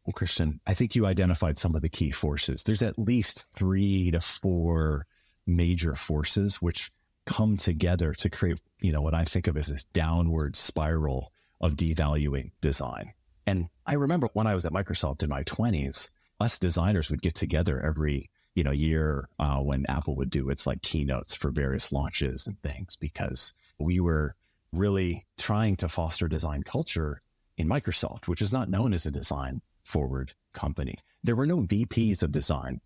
Well, 0.04 0.12
Christian, 0.12 0.60
I 0.66 0.74
think 0.74 0.94
you 0.94 1.06
identified 1.06 1.58
some 1.58 1.74
of 1.74 1.82
the 1.82 1.88
key 1.88 2.10
forces. 2.10 2.64
There's 2.64 2.82
at 2.82 2.98
least 2.98 3.44
three 3.54 4.10
to 4.10 4.20
four 4.20 5.06
major 5.46 5.94
forces 5.94 6.56
which 6.56 6.90
come 7.26 7.56
together 7.56 8.12
to 8.14 8.30
create, 8.30 8.60
you 8.80 8.92
know, 8.92 9.02
what 9.02 9.14
I 9.14 9.24
think 9.24 9.46
of 9.46 9.56
as 9.56 9.66
this 9.66 9.84
downward 9.84 10.56
spiral 10.56 11.32
of 11.60 11.74
devaluing 11.74 12.50
design. 12.60 13.12
And 13.46 13.68
I 13.86 13.94
remember 13.94 14.28
when 14.32 14.46
I 14.46 14.54
was 14.54 14.64
at 14.64 14.72
Microsoft 14.72 15.22
in 15.22 15.28
my 15.28 15.42
20s, 15.44 16.10
us 16.40 16.58
designers 16.58 17.10
would 17.10 17.22
get 17.22 17.34
together 17.34 17.80
every 17.84 18.30
you 18.54 18.64
know 18.64 18.70
year 18.70 19.28
uh, 19.38 19.58
when 19.58 19.86
Apple 19.88 20.16
would 20.16 20.30
do 20.30 20.50
its 20.50 20.66
like 20.66 20.82
keynotes 20.82 21.34
for 21.34 21.50
various 21.50 21.92
launches 21.92 22.46
and 22.46 22.60
things 22.62 22.96
because 22.96 23.54
we 23.78 24.00
were 24.00 24.34
really 24.72 25.26
trying 25.38 25.76
to 25.76 25.88
foster 25.88 26.28
design 26.28 26.62
culture 26.62 27.22
in 27.56 27.68
Microsoft, 27.68 28.28
which 28.28 28.42
is 28.42 28.52
not 28.52 28.70
known 28.70 28.92
as 28.92 29.06
a 29.06 29.10
design 29.10 29.60
forward 29.84 30.32
company. 30.52 30.98
There 31.22 31.36
were 31.36 31.46
no 31.46 31.58
VPs 31.58 32.22
of 32.22 32.32
design 32.32 32.80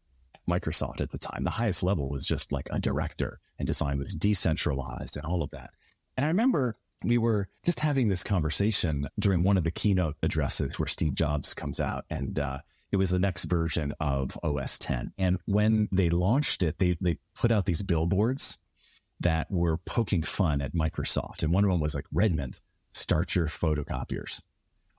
Microsoft 0.48 1.00
at 1.00 1.10
the 1.10 1.18
time. 1.18 1.44
The 1.44 1.50
highest 1.50 1.82
level 1.82 2.08
was 2.08 2.26
just 2.26 2.52
like 2.52 2.68
a 2.70 2.80
director, 2.80 3.40
and 3.58 3.66
design 3.66 3.98
was 3.98 4.14
decentralized 4.14 5.16
and 5.16 5.24
all 5.24 5.42
of 5.42 5.50
that. 5.50 5.70
And 6.16 6.24
I 6.24 6.28
remember 6.28 6.76
we 7.02 7.18
were 7.18 7.48
just 7.64 7.80
having 7.80 8.08
this 8.08 8.24
conversation 8.24 9.08
during 9.18 9.42
one 9.42 9.56
of 9.56 9.64
the 9.64 9.70
keynote 9.70 10.16
addresses 10.22 10.78
where 10.78 10.86
Steve 10.86 11.14
Jobs 11.14 11.54
comes 11.54 11.80
out 11.80 12.04
and 12.10 12.38
uh, 12.38 12.58
it 12.92 12.96
was 12.96 13.10
the 13.10 13.18
next 13.18 13.44
version 13.44 13.92
of 14.00 14.38
OS 14.42 14.78
10. 14.78 15.12
And 15.18 15.38
when 15.46 15.88
they 15.92 16.10
launched 16.10 16.62
it, 16.62 16.78
they, 16.78 16.96
they 17.00 17.18
put 17.34 17.50
out 17.50 17.66
these 17.66 17.82
billboards 17.82 18.56
that 19.20 19.50
were 19.50 19.78
poking 19.78 20.22
fun 20.22 20.60
at 20.60 20.74
Microsoft. 20.74 21.42
And 21.42 21.52
one 21.52 21.64
of 21.64 21.70
them 21.70 21.80
was 21.80 21.94
like, 21.94 22.06
Redmond, 22.12 22.60
start 22.90 23.34
your 23.34 23.46
photocopiers. 23.46 24.42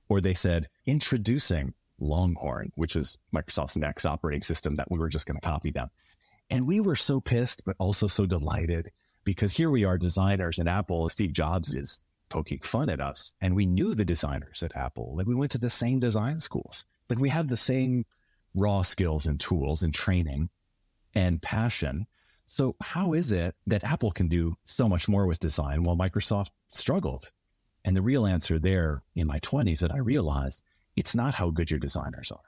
Or 0.10 0.22
they 0.22 0.34
said, 0.34 0.68
introducing 0.86 1.74
Longhorn, 2.00 2.72
which 2.76 2.96
is 2.96 3.18
Microsoft's 3.34 3.78
next 3.78 4.06
operating 4.06 4.42
system 4.42 4.76
that 4.76 4.90
we 4.92 5.00
were 5.00 5.10
just 5.10 5.28
going 5.28 5.40
to 5.40 5.48
copy 5.48 5.72
them. 5.72 5.90
And 6.50 6.68
we 6.68 6.80
were 6.80 6.96
so 6.96 7.22
pissed, 7.22 7.64
but 7.66 7.76
also 7.80 8.08
so 8.08 8.26
delighted 8.26 8.92
because 9.24 9.52
here 9.52 9.72
we 9.72 9.84
are 9.86 9.98
designers 9.98 10.60
and 10.60 10.70
Apple, 10.70 11.10
Steve 11.10 11.34
Jobs 11.34 11.74
is 11.74 12.02
poking 12.30 12.60
fun 12.60 12.90
at 12.90 13.02
us. 13.02 13.34
And 13.42 13.56
we 13.56 13.66
knew 13.66 13.96
the 13.96 14.06
designers 14.06 14.62
at 14.64 14.76
Apple. 14.76 15.16
Like 15.16 15.28
we 15.28 15.36
went 15.36 15.52
to 15.52 15.58
the 15.58 15.70
same 15.70 16.00
design 16.00 16.40
schools. 16.40 16.86
Like 17.10 17.20
we 17.20 17.30
have 17.30 17.48
the 17.48 17.58
same 17.58 18.06
raw 18.54 18.84
skills 18.84 19.26
and 19.26 19.40
tools 19.40 19.84
and 19.84 19.94
training 19.94 20.50
and 21.14 21.42
passion. 21.42 22.08
So 22.46 22.76
how 22.82 23.14
is 23.14 23.32
it 23.32 23.56
that 23.68 23.84
Apple 23.84 24.12
can 24.12 24.28
do 24.28 24.56
so 24.64 24.88
much 24.88 25.10
more 25.10 25.26
with 25.26 25.40
design 25.40 25.84
while 25.84 25.98
Microsoft 25.98 26.52
struggled? 26.70 27.32
And 27.84 27.96
the 27.96 28.02
real 28.02 28.26
answer 28.26 28.60
there 28.60 29.04
in 29.16 29.28
my 29.28 29.40
20s 29.40 29.80
that 29.80 29.94
I 29.94 30.00
realized 30.00 30.64
it's 30.96 31.16
not 31.16 31.34
how 31.34 31.50
good 31.50 31.70
your 31.70 31.80
designers 31.80 32.32
are. 32.32 32.40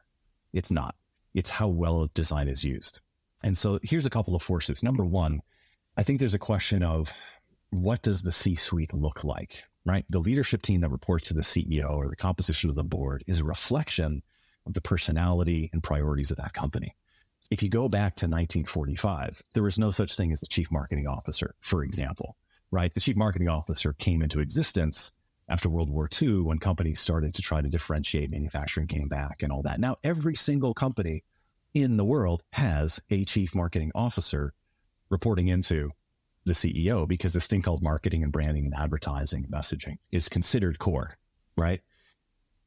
It's 0.54 0.72
not. 0.72 0.96
It's 1.34 1.50
how 1.50 1.68
well 1.68 2.08
design 2.14 2.48
is 2.48 2.64
used. 2.64 3.02
And 3.44 3.58
so 3.58 3.80
here's 3.84 4.06
a 4.06 4.12
couple 4.12 4.36
of 4.36 4.42
forces. 4.42 4.84
Number 4.84 5.06
one, 5.06 5.42
I 5.96 6.04
think 6.04 6.20
there's 6.20 6.34
a 6.34 6.40
question 6.40 6.84
of 6.84 7.14
what 7.70 8.02
does 8.02 8.24
the 8.24 8.32
C 8.32 8.56
suite 8.56 8.94
look 8.94 9.24
like, 9.24 9.64
right? 9.86 10.06
The 10.10 10.20
leadership 10.20 10.62
team 10.62 10.82
that 10.82 10.90
reports 10.90 11.28
to 11.28 11.34
the 11.34 11.42
CEO 11.42 11.90
or 11.90 12.08
the 12.08 12.16
composition 12.16 12.70
of 12.70 12.76
the 12.76 12.84
board 12.84 13.24
is 13.28 13.40
a 13.40 13.46
reflection 13.46 14.24
of 14.66 14.74
the 14.74 14.82
personality 14.82 15.70
and 15.74 15.84
priorities 15.84 16.32
of 16.32 16.38
that 16.38 16.54
company. 16.54 16.96
If 17.50 17.64
you 17.64 17.70
go 17.70 17.88
back 17.88 18.16
to 18.16 18.26
1945, 18.26 19.42
there 19.54 19.64
was 19.64 19.80
no 19.80 19.90
such 19.90 20.16
thing 20.16 20.32
as 20.32 20.42
the 20.42 20.48
chief 20.48 20.70
marketing 20.72 21.08
officer, 21.08 21.56
for 21.62 21.84
example, 21.84 22.36
right? 22.72 22.94
The 22.94 23.00
chief 23.00 23.16
marketing 23.16 23.48
officer 23.48 23.94
came 23.94 24.22
into 24.22 24.40
existence 24.40 25.12
after 25.50 25.70
World 25.70 25.90
War 25.90 26.10
II 26.22 26.42
when 26.42 26.60
companies 26.60 27.00
started 27.00 27.34
to 27.36 27.42
try 27.42 27.62
to 27.62 27.70
differentiate 27.70 28.32
manufacturing 28.32 28.88
came 28.88 29.08
back 29.08 29.44
and 29.44 29.52
all 29.52 29.62
that. 29.64 29.80
Now, 29.80 29.96
every 30.04 30.36
single 30.36 30.74
company 30.74 31.24
in 31.74 31.98
the 31.98 32.06
world 32.06 32.44
has 32.54 33.02
a 33.10 33.24
chief 33.26 33.56
marketing 33.56 33.92
officer 33.96 34.54
reporting 35.10 35.48
into 35.48 35.92
the 36.46 36.54
CEO 36.54 37.08
because 37.08 37.34
this 37.34 37.48
thing 37.48 37.62
called 37.62 37.84
marketing 37.84 38.24
and 38.24 38.32
branding 38.32 38.66
and 38.66 38.74
advertising 38.74 39.44
and 39.44 39.54
messaging 39.54 39.98
is 40.12 40.30
considered 40.30 40.80
core, 40.80 41.18
right? 41.56 41.82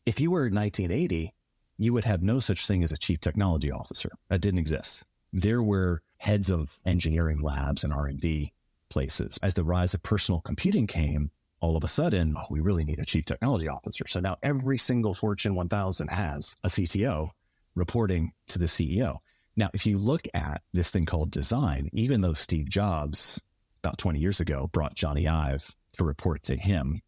If 0.07 0.21
you 0.21 0.31
were 0.31 0.47
in 0.47 0.55
1980, 0.55 1.35
you 1.79 1.93
would 1.93 2.05
have 2.05 2.23
no 2.23 2.41
such 2.41 2.67
thing 2.67 2.85
as 2.85 2.93
a 2.93 2.99
chief 2.99 3.21
technology 3.21 3.73
officer. 3.73 4.11
That 4.29 4.43
didn't 4.43 4.61
exist. 4.61 5.05
There 5.33 5.63
were 5.63 6.03
heads 6.19 6.51
of 6.51 6.79
engineering 6.85 7.41
labs 7.41 7.85
and 7.85 7.93
R&D 7.93 8.53
places. 8.91 9.39
As 9.43 9.55
the 9.55 9.65
rise 9.65 9.95
of 9.95 10.03
personal 10.03 10.41
computing 10.41 10.87
came, 10.87 11.31
all 11.61 11.77
of 11.77 11.85
a 11.85 11.89
sudden, 11.89 12.35
oh, 12.37 12.47
we 12.51 12.61
really 12.61 12.85
need 12.85 12.99
a 12.99 13.05
chief 13.05 13.25
technology 13.25 13.69
officer. 13.69 14.07
So 14.09 14.21
now 14.21 14.37
every 14.43 14.79
single 14.79 15.15
Fortune 15.15 15.55
1000 15.55 16.09
has 16.09 16.57
a 16.65 16.69
CTO 16.69 17.31
reporting 17.75 18.33
to 18.49 18.59
the 18.59 18.67
CEO. 18.67 19.19
Now, 19.57 19.71
if 19.75 19.87
you 19.87 19.99
look 19.99 20.27
at 20.33 20.63
this 20.73 20.91
thing 20.91 21.07
called 21.07 21.31
design, 21.31 21.91
even 21.93 22.21
though 22.21 22.33
Steve 22.33 22.69
Jobs 22.69 23.41
about 23.83 23.99
20 23.99 24.19
years 24.19 24.41
ago 24.41 24.69
brought 24.73 24.95
Jony 24.95 25.29
Ive 25.29 25.75
to 25.95 26.05
report 26.05 26.43
to 26.45 26.57
him, 26.57 27.03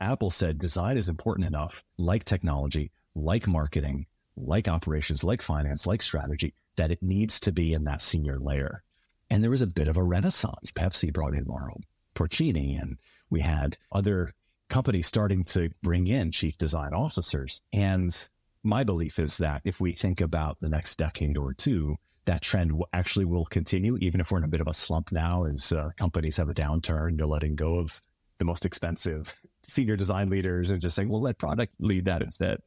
Apple 0.00 0.30
said 0.30 0.58
design 0.58 0.96
is 0.96 1.08
important 1.08 1.46
enough, 1.46 1.84
like 1.98 2.24
technology, 2.24 2.90
like 3.14 3.46
marketing, 3.46 4.06
like 4.36 4.68
operations, 4.68 5.22
like 5.22 5.42
finance, 5.42 5.86
like 5.86 6.00
strategy, 6.00 6.54
that 6.76 6.90
it 6.90 7.02
needs 7.02 7.40
to 7.40 7.52
be 7.52 7.74
in 7.74 7.84
that 7.84 8.00
senior 8.00 8.38
layer. 8.38 8.82
And 9.28 9.42
there 9.42 9.50
was 9.50 9.62
a 9.62 9.66
bit 9.66 9.88
of 9.88 9.96
a 9.96 10.02
renaissance. 10.02 10.72
Pepsi 10.72 11.12
brought 11.12 11.34
in 11.34 11.44
Mauro 11.46 11.78
Porcini, 12.14 12.80
and 12.80 12.98
we 13.32 13.40
had 13.40 13.78
other 13.90 14.32
companies 14.68 15.06
starting 15.06 15.42
to 15.44 15.70
bring 15.82 16.06
in 16.06 16.30
chief 16.30 16.56
design 16.58 16.92
officers. 16.92 17.62
And 17.72 18.16
my 18.62 18.84
belief 18.84 19.18
is 19.18 19.38
that 19.38 19.62
if 19.64 19.80
we 19.80 19.92
think 19.92 20.20
about 20.20 20.58
the 20.60 20.68
next 20.68 20.96
decade 20.96 21.38
or 21.38 21.54
two, 21.54 21.96
that 22.26 22.42
trend 22.42 22.80
actually 22.92 23.24
will 23.24 23.46
continue, 23.46 23.96
even 24.00 24.20
if 24.20 24.30
we're 24.30 24.38
in 24.38 24.44
a 24.44 24.48
bit 24.48 24.60
of 24.60 24.68
a 24.68 24.74
slump 24.74 25.10
now 25.10 25.44
as 25.44 25.72
uh, 25.72 25.90
companies 25.96 26.36
have 26.36 26.48
a 26.48 26.54
downturn. 26.54 27.16
They're 27.16 27.26
letting 27.26 27.56
go 27.56 27.78
of 27.78 28.00
the 28.38 28.44
most 28.44 28.66
expensive 28.66 29.34
senior 29.64 29.96
design 29.96 30.28
leaders 30.28 30.70
and 30.70 30.80
just 30.80 30.94
saying, 30.94 31.08
well, 31.08 31.22
let 31.22 31.38
product 31.38 31.74
lead 31.80 32.04
that 32.04 32.22
instead. 32.22 32.58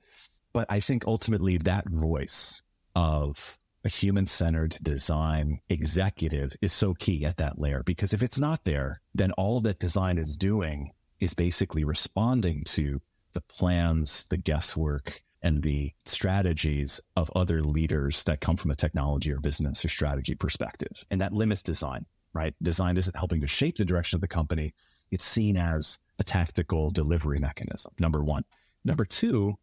But 0.51 0.65
I 0.69 0.79
think 0.79 1.05
ultimately 1.05 1.57
that 1.59 1.87
voice 1.89 2.61
of 2.95 3.57
a 3.85 3.89
human 3.89 4.25
centered 4.25 4.77
design 4.81 5.59
executive 5.69 6.55
is 6.61 6.73
so 6.73 6.95
key 6.95 7.23
at 7.23 7.37
that 7.37 7.59
layer 7.59 7.83
because 7.85 8.13
if 8.13 8.23
it's 8.23 8.39
not 8.39 8.63
there, 8.63 8.99
then 9.13 9.31
all 9.33 9.61
that 9.61 9.79
design 9.79 10.17
is 10.17 10.35
doing 10.35 10.91
is 11.19 11.35
basically 11.35 11.83
responding 11.83 12.63
to 12.65 12.99
the 13.33 13.41
plans, 13.41 14.25
the 14.31 14.37
guesswork, 14.37 15.21
and 15.43 15.61
the 15.61 15.93
strategies 16.05 16.99
of 17.15 17.29
other 17.35 17.61
leaders 17.61 18.23
that 18.23 18.41
come 18.41 18.57
from 18.57 18.71
a 18.71 18.75
technology 18.75 19.31
or 19.31 19.39
business 19.39 19.85
or 19.85 19.89
strategy 19.89 20.33
perspective. 20.33 21.05
And 21.11 21.21
that 21.21 21.33
limits 21.33 21.61
design, 21.61 22.07
right? 22.33 22.55
Design 22.63 22.97
isn't 22.97 23.15
helping 23.15 23.41
to 23.41 23.47
shape 23.47 23.77
the 23.77 23.85
direction 23.85 24.17
of 24.17 24.21
the 24.21 24.27
company. 24.27 24.73
It's 25.11 25.23
seen 25.23 25.57
as 25.57 25.99
a 26.17 26.23
tactical 26.23 26.89
delivery 26.89 27.37
mechanism, 27.37 27.93
number 27.99 28.23
one. 28.23 28.43
Number 28.83 29.05
two, 29.05 29.55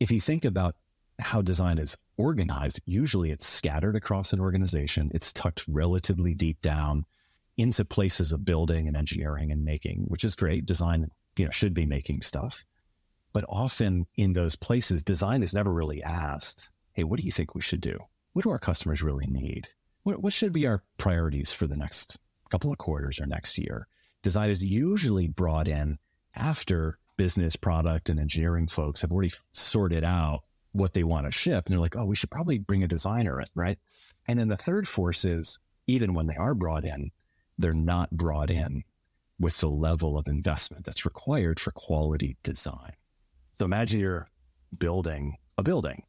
if 0.00 0.10
you 0.10 0.20
think 0.20 0.44
about 0.44 0.74
how 1.20 1.42
design 1.42 1.78
is 1.78 1.96
organized, 2.16 2.80
usually 2.86 3.30
it's 3.30 3.46
scattered 3.46 3.96
across 3.96 4.32
an 4.32 4.40
organization. 4.40 5.10
It's 5.14 5.32
tucked 5.32 5.64
relatively 5.68 6.34
deep 6.34 6.60
down 6.60 7.04
into 7.56 7.84
places 7.84 8.32
of 8.32 8.44
building 8.44 8.88
and 8.88 8.96
engineering 8.96 9.52
and 9.52 9.64
making, 9.64 10.04
which 10.08 10.24
is 10.24 10.34
great. 10.34 10.66
Design, 10.66 11.10
you 11.36 11.44
know, 11.44 11.50
should 11.50 11.74
be 11.74 11.86
making 11.86 12.22
stuff. 12.22 12.64
But 13.32 13.44
often 13.48 14.06
in 14.16 14.32
those 14.32 14.56
places, 14.56 15.04
design 15.04 15.42
is 15.42 15.54
never 15.54 15.72
really 15.72 16.02
asked, 16.02 16.70
hey, 16.94 17.04
what 17.04 17.20
do 17.20 17.26
you 17.26 17.32
think 17.32 17.54
we 17.54 17.60
should 17.60 17.80
do? 17.80 17.98
What 18.32 18.42
do 18.44 18.50
our 18.50 18.58
customers 18.58 19.02
really 19.02 19.26
need? 19.26 19.68
What, 20.02 20.22
what 20.22 20.32
should 20.32 20.52
be 20.52 20.66
our 20.66 20.82
priorities 20.98 21.52
for 21.52 21.66
the 21.66 21.76
next 21.76 22.18
couple 22.50 22.72
of 22.72 22.78
quarters 22.78 23.20
or 23.20 23.26
next 23.26 23.58
year? 23.58 23.86
Design 24.22 24.50
is 24.50 24.64
usually 24.64 25.28
brought 25.28 25.68
in 25.68 25.98
after 26.34 26.98
business 27.16 27.56
product 27.56 28.08
and 28.08 28.18
engineering 28.18 28.66
folks 28.66 29.02
have 29.02 29.12
already 29.12 29.30
sorted 29.52 30.04
out 30.04 30.40
what 30.72 30.94
they 30.94 31.04
want 31.04 31.26
to 31.26 31.32
ship. 31.32 31.66
And 31.66 31.72
they're 31.72 31.80
like, 31.80 31.96
oh, 31.96 32.06
we 32.06 32.16
should 32.16 32.30
probably 32.30 32.58
bring 32.58 32.82
a 32.82 32.88
designer 32.88 33.40
in, 33.40 33.46
right? 33.54 33.78
And 34.28 34.38
then 34.38 34.48
the 34.48 34.56
third 34.56 34.86
force 34.86 35.24
is 35.24 35.58
even 35.86 36.14
when 36.14 36.26
they 36.26 36.36
are 36.36 36.54
brought 36.54 36.84
in, 36.84 37.10
they're 37.58 37.74
not 37.74 38.10
brought 38.10 38.50
in 38.50 38.84
with 39.38 39.58
the 39.60 39.68
level 39.68 40.18
of 40.18 40.28
investment 40.28 40.84
that's 40.84 41.04
required 41.04 41.58
for 41.58 41.72
quality 41.72 42.36
design. 42.42 42.92
So 43.52 43.64
imagine 43.64 44.00
you're 44.00 44.28
building 44.78 45.36
a 45.58 45.62
building 45.62 46.04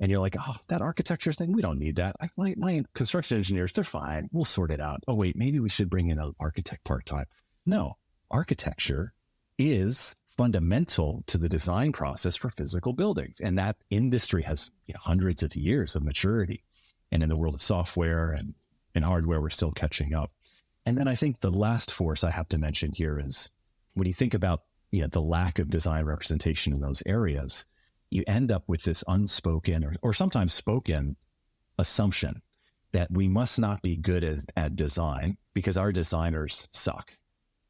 and 0.00 0.10
you're 0.10 0.20
like, 0.20 0.36
oh, 0.38 0.56
that 0.68 0.82
architecture 0.82 1.32
thing, 1.32 1.52
we 1.52 1.62
don't 1.62 1.78
need 1.78 1.96
that. 1.96 2.16
I, 2.20 2.28
my, 2.36 2.54
my 2.56 2.82
construction 2.94 3.38
engineers, 3.38 3.72
they're 3.72 3.84
fine. 3.84 4.28
We'll 4.32 4.44
sort 4.44 4.72
it 4.72 4.80
out. 4.80 5.02
Oh, 5.06 5.14
wait, 5.14 5.36
maybe 5.36 5.60
we 5.60 5.68
should 5.68 5.88
bring 5.88 6.08
in 6.08 6.18
an 6.18 6.32
architect 6.40 6.84
part 6.84 7.06
time. 7.06 7.26
No, 7.64 7.96
architecture 8.30 9.14
is 9.58 10.16
fundamental 10.36 11.22
to 11.26 11.38
the 11.38 11.48
design 11.48 11.92
process 11.92 12.36
for 12.36 12.48
physical 12.48 12.92
buildings. 12.92 13.40
And 13.40 13.58
that 13.58 13.76
industry 13.90 14.42
has 14.42 14.70
you 14.86 14.94
know, 14.94 15.00
hundreds 15.02 15.42
of 15.42 15.54
years 15.54 15.96
of 15.96 16.02
maturity. 16.02 16.64
And 17.10 17.22
in 17.22 17.28
the 17.28 17.36
world 17.36 17.54
of 17.54 17.62
software 17.62 18.30
and, 18.30 18.54
and 18.94 19.04
hardware, 19.04 19.40
we're 19.40 19.50
still 19.50 19.72
catching 19.72 20.14
up. 20.14 20.32
And 20.86 20.96
then 20.96 21.08
I 21.08 21.14
think 21.14 21.40
the 21.40 21.50
last 21.50 21.92
force 21.92 22.24
I 22.24 22.30
have 22.30 22.48
to 22.48 22.58
mention 22.58 22.92
here 22.92 23.20
is 23.24 23.50
when 23.94 24.06
you 24.06 24.14
think 24.14 24.34
about 24.34 24.62
you 24.90 25.02
know, 25.02 25.08
the 25.08 25.22
lack 25.22 25.58
of 25.58 25.70
design 25.70 26.04
representation 26.04 26.74
in 26.74 26.80
those 26.80 27.02
areas, 27.06 27.64
you 28.10 28.24
end 28.26 28.50
up 28.50 28.64
with 28.66 28.82
this 28.82 29.04
unspoken 29.08 29.84
or, 29.84 29.94
or 30.02 30.12
sometimes 30.12 30.52
spoken 30.52 31.16
assumption 31.78 32.42
that 32.92 33.10
we 33.10 33.26
must 33.26 33.58
not 33.58 33.80
be 33.82 33.96
good 33.96 34.22
as, 34.22 34.44
at 34.56 34.76
design 34.76 35.36
because 35.54 35.76
our 35.76 35.92
designers 35.92 36.68
suck. 36.72 37.16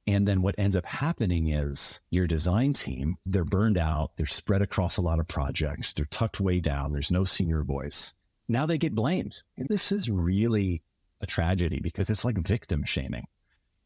And 0.06 0.26
then 0.26 0.42
what 0.42 0.56
ends 0.59 0.75
up 0.75 0.85
happening 0.85 1.49
is 1.49 2.00
your 2.11 2.26
design 2.26 2.73
team, 2.73 3.16
they're 3.25 3.44
burned 3.44 3.78
out, 3.78 4.11
they're 4.16 4.26
spread 4.26 4.62
across 4.62 4.97
a 4.97 5.02
lot 5.02 5.21
of 5.21 5.28
projects, 5.28 5.92
they're 5.92 6.04
tucked 6.06 6.40
way 6.40 6.59
down, 6.59 6.92
there's 6.92 7.12
no 7.12 7.25
senior 7.25 7.62
voice. 7.62 8.14
Now 8.49 8.66
they 8.66 8.78
get 8.78 8.94
blamed. 8.94 9.42
And 9.56 9.68
this 9.68 9.92
is 9.92 10.11
really 10.11 10.82
a 11.21 11.26
tragedy 11.26 11.78
because 11.80 12.11
it's 12.11 12.25
like 12.25 12.37
victim 12.38 12.85
shaming. 12.85 13.26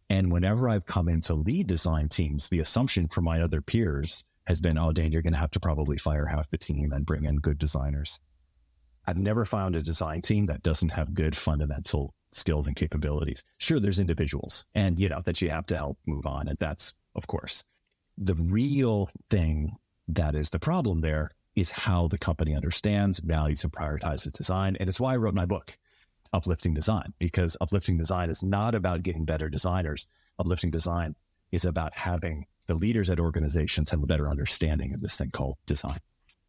And 0.08 0.32
whenever 0.32 0.68
I've 0.68 0.87
come 0.87 1.08
in 1.08 1.20
to 1.23 1.35
lead 1.35 1.66
design 1.66 2.08
teams, 2.08 2.49
the 2.49 2.61
assumption 2.61 3.08
for 3.08 3.20
my 3.20 3.42
other 3.42 3.61
peers 3.61 4.25
has 4.46 4.61
been, 4.61 4.78
oh, 4.78 4.92
Dan, 4.92 5.12
you're 5.12 5.23
going 5.23 5.32
to 5.32 5.38
have 5.38 5.50
to 5.50 5.61
probably 5.61 5.99
fire 5.99 6.26
half 6.26 6.49
the 6.49 6.58
team 6.58 6.92
and 6.92 7.04
bring 7.04 7.25
in 7.25 7.37
good 7.37 7.58
designers. 7.58 8.20
I've 9.06 9.18
never 9.18 9.44
found 9.44 9.76
a 9.76 9.82
design 9.82 10.23
team 10.23 10.46
that 10.46 10.62
doesn't 10.62 10.92
have 10.92 11.14
good 11.14 11.37
fundamental 11.37 12.14
skills 12.36 12.66
and 12.66 12.76
capabilities. 12.76 13.42
Sure, 13.58 13.80
there's 13.80 13.98
individuals 13.98 14.66
and, 14.74 14.98
you 15.00 15.08
know, 15.08 15.20
that 15.24 15.40
you 15.40 15.50
have 15.50 15.66
to 15.66 15.76
help 15.76 15.98
move 16.06 16.26
on. 16.26 16.48
And 16.48 16.56
that's, 16.58 16.94
of 17.14 17.26
course, 17.26 17.64
the 18.18 18.34
real 18.34 19.08
thing 19.30 19.76
that 20.08 20.34
is 20.34 20.50
the 20.50 20.58
problem 20.58 21.00
there 21.00 21.30
is 21.54 21.70
how 21.70 22.06
the 22.08 22.18
company 22.18 22.54
understands, 22.54 23.18
values, 23.18 23.64
and 23.64 23.72
prioritizes 23.72 24.32
design. 24.32 24.76
And 24.78 24.88
it's 24.88 25.00
why 25.00 25.14
I 25.14 25.16
wrote 25.16 25.34
my 25.34 25.46
book, 25.46 25.76
Uplifting 26.32 26.74
Design, 26.74 27.12
because 27.18 27.56
uplifting 27.60 27.96
design 27.96 28.30
is 28.30 28.42
not 28.42 28.74
about 28.74 29.02
getting 29.02 29.24
better 29.24 29.48
designers. 29.48 30.06
Uplifting 30.38 30.70
design 30.70 31.14
is 31.52 31.64
about 31.64 31.96
having 31.96 32.46
the 32.66 32.74
leaders 32.74 33.08
at 33.10 33.20
organizations 33.20 33.90
have 33.90 34.02
a 34.02 34.06
better 34.06 34.28
understanding 34.28 34.92
of 34.92 35.00
this 35.00 35.16
thing 35.16 35.30
called 35.30 35.56
design. 35.66 35.98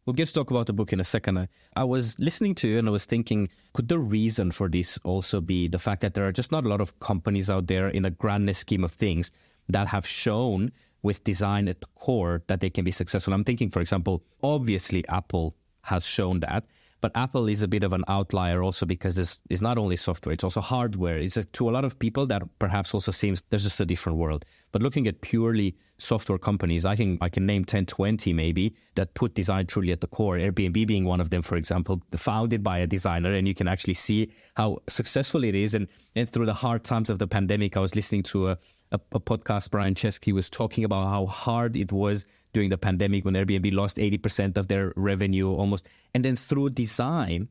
We'll 0.08 0.14
get 0.14 0.28
to 0.28 0.32
talk 0.32 0.50
about 0.50 0.66
the 0.66 0.72
book 0.72 0.94
in 0.94 1.00
a 1.00 1.04
second. 1.04 1.50
I 1.76 1.84
was 1.84 2.18
listening 2.18 2.54
to 2.54 2.68
you 2.68 2.78
and 2.78 2.88
I 2.88 2.90
was 2.90 3.04
thinking, 3.04 3.50
could 3.74 3.88
the 3.88 3.98
reason 3.98 4.50
for 4.50 4.66
this 4.66 4.98
also 5.04 5.42
be 5.42 5.68
the 5.68 5.78
fact 5.78 6.00
that 6.00 6.14
there 6.14 6.26
are 6.26 6.32
just 6.32 6.50
not 6.50 6.64
a 6.64 6.68
lot 6.70 6.80
of 6.80 6.98
companies 6.98 7.50
out 7.50 7.66
there 7.66 7.88
in 7.88 8.06
a 8.06 8.10
grand 8.10 8.56
scheme 8.56 8.84
of 8.84 8.92
things 8.92 9.32
that 9.68 9.86
have 9.88 10.06
shown 10.06 10.72
with 11.02 11.24
design 11.24 11.68
at 11.68 11.82
the 11.82 11.86
core 11.94 12.42
that 12.46 12.60
they 12.60 12.70
can 12.70 12.86
be 12.86 12.90
successful? 12.90 13.34
I'm 13.34 13.44
thinking, 13.44 13.68
for 13.68 13.82
example, 13.82 14.22
obviously 14.42 15.06
Apple 15.08 15.54
has 15.82 16.06
shown 16.06 16.40
that. 16.40 16.64
But 17.00 17.12
Apple 17.14 17.48
is 17.48 17.62
a 17.62 17.68
bit 17.68 17.84
of 17.84 17.92
an 17.92 18.04
outlier 18.08 18.62
also 18.62 18.84
because 18.84 19.14
this 19.14 19.40
is 19.48 19.62
not 19.62 19.78
only 19.78 19.96
software, 19.96 20.32
it's 20.32 20.42
also 20.42 20.60
hardware. 20.60 21.18
It's 21.18 21.36
a, 21.36 21.44
to 21.44 21.68
a 21.68 21.72
lot 21.72 21.84
of 21.84 21.98
people 21.98 22.26
that 22.26 22.42
perhaps 22.58 22.92
also 22.92 23.12
seems 23.12 23.42
there's 23.50 23.62
just 23.62 23.80
a 23.80 23.86
different 23.86 24.18
world. 24.18 24.44
But 24.72 24.82
looking 24.82 25.06
at 25.06 25.20
purely 25.20 25.76
software 25.98 26.38
companies, 26.38 26.84
I 26.84 26.96
can 26.96 27.18
I 27.20 27.28
can 27.28 27.46
name 27.46 27.64
10, 27.64 27.86
20 27.86 28.32
maybe 28.32 28.74
that 28.96 29.14
put 29.14 29.34
design 29.34 29.66
truly 29.66 29.92
at 29.92 30.00
the 30.00 30.08
core. 30.08 30.36
Airbnb 30.36 30.86
being 30.86 31.04
one 31.04 31.20
of 31.20 31.30
them, 31.30 31.42
for 31.42 31.56
example, 31.56 32.02
founded 32.16 32.64
by 32.64 32.78
a 32.78 32.86
designer, 32.86 33.32
and 33.32 33.46
you 33.46 33.54
can 33.54 33.68
actually 33.68 33.94
see 33.94 34.32
how 34.56 34.78
successful 34.88 35.44
it 35.44 35.54
is. 35.54 35.74
And 35.74 35.86
and 36.16 36.28
through 36.28 36.46
the 36.46 36.54
hard 36.54 36.82
times 36.82 37.10
of 37.10 37.18
the 37.18 37.28
pandemic, 37.28 37.76
I 37.76 37.80
was 37.80 37.94
listening 37.94 38.24
to 38.24 38.48
a 38.48 38.58
a, 38.92 39.00
a 39.12 39.20
podcast. 39.20 39.70
Brian 39.70 39.94
Chesky 39.94 40.32
was 40.32 40.50
talking 40.50 40.84
about 40.84 41.08
how 41.08 41.26
hard 41.26 41.76
it 41.76 41.92
was 41.92 42.26
during 42.58 42.70
the 42.70 42.76
pandemic 42.76 43.24
when 43.24 43.34
Airbnb 43.34 43.72
lost 43.72 43.98
80% 43.98 44.58
of 44.58 44.66
their 44.66 44.92
revenue 44.96 45.48
almost. 45.52 45.88
And 46.12 46.24
then 46.24 46.34
through 46.34 46.70
design, 46.70 47.46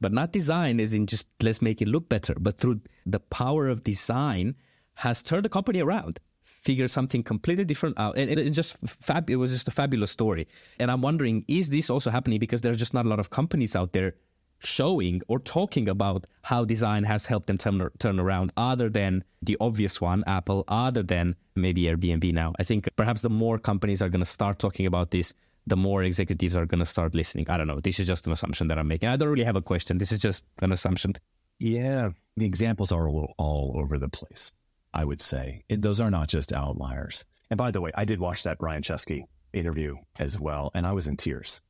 but 0.00 0.12
not 0.12 0.30
design 0.30 0.78
is 0.78 0.94
in 0.94 1.06
just 1.06 1.26
let's 1.42 1.60
make 1.60 1.82
it 1.82 1.88
look 1.88 2.08
better, 2.08 2.36
but 2.38 2.56
through 2.56 2.80
the 3.04 3.18
power 3.18 3.66
of 3.66 3.82
design 3.82 4.54
has 4.94 5.24
turned 5.24 5.44
the 5.44 5.48
company 5.48 5.80
around, 5.80 6.20
figure 6.44 6.86
something 6.86 7.24
completely 7.24 7.64
different 7.64 7.98
out. 7.98 8.16
And 8.16 8.30
it 8.30 8.48
just 8.50 8.76
fab, 8.86 9.28
it 9.28 9.34
was 9.34 9.50
just 9.50 9.66
a 9.66 9.72
fabulous 9.72 10.12
story. 10.12 10.46
And 10.78 10.88
I'm 10.88 11.02
wondering, 11.02 11.44
is 11.48 11.70
this 11.70 11.90
also 11.90 12.10
happening 12.12 12.38
because 12.38 12.60
there's 12.60 12.78
just 12.78 12.94
not 12.94 13.04
a 13.04 13.08
lot 13.08 13.18
of 13.18 13.30
companies 13.30 13.74
out 13.74 13.92
there 13.92 14.14
showing 14.58 15.20
or 15.28 15.38
talking 15.38 15.88
about 15.88 16.26
how 16.42 16.64
design 16.64 17.04
has 17.04 17.26
helped 17.26 17.46
them 17.46 17.58
turn, 17.58 17.90
turn 17.98 18.18
around 18.18 18.52
other 18.56 18.88
than 18.88 19.24
the 19.42 19.56
obvious 19.60 20.00
one, 20.00 20.24
Apple, 20.26 20.64
other 20.68 21.02
than 21.02 21.36
maybe 21.54 21.82
Airbnb 21.82 22.32
now. 22.32 22.52
I 22.58 22.64
think 22.64 22.88
perhaps 22.96 23.22
the 23.22 23.30
more 23.30 23.58
companies 23.58 24.02
are 24.02 24.08
going 24.08 24.20
to 24.20 24.26
start 24.26 24.58
talking 24.58 24.86
about 24.86 25.10
this, 25.10 25.34
the 25.66 25.76
more 25.76 26.02
executives 26.02 26.56
are 26.56 26.66
going 26.66 26.78
to 26.78 26.84
start 26.84 27.14
listening. 27.14 27.48
I 27.48 27.56
don't 27.56 27.66
know. 27.66 27.80
This 27.80 28.00
is 28.00 28.06
just 28.06 28.26
an 28.26 28.32
assumption 28.32 28.68
that 28.68 28.78
I'm 28.78 28.88
making. 28.88 29.08
I 29.08 29.16
don't 29.16 29.28
really 29.28 29.44
have 29.44 29.56
a 29.56 29.62
question. 29.62 29.98
This 29.98 30.12
is 30.12 30.20
just 30.20 30.44
an 30.62 30.72
assumption. 30.72 31.14
Yeah, 31.58 32.10
the 32.36 32.46
examples 32.46 32.92
are 32.92 33.08
all, 33.08 33.34
all 33.38 33.72
over 33.76 33.98
the 33.98 34.08
place, 34.08 34.52
I 34.92 35.04
would 35.04 35.20
say. 35.20 35.64
It, 35.68 35.82
those 35.82 36.00
are 36.00 36.10
not 36.10 36.28
just 36.28 36.52
outliers. 36.52 37.24
And 37.50 37.58
by 37.58 37.70
the 37.70 37.80
way, 37.80 37.92
I 37.94 38.04
did 38.04 38.18
watch 38.18 38.42
that 38.42 38.58
Brian 38.58 38.82
Chesky 38.82 39.24
interview 39.52 39.96
as 40.18 40.38
well, 40.38 40.70
and 40.74 40.86
I 40.86 40.92
was 40.92 41.06
in 41.06 41.16
tears 41.16 41.60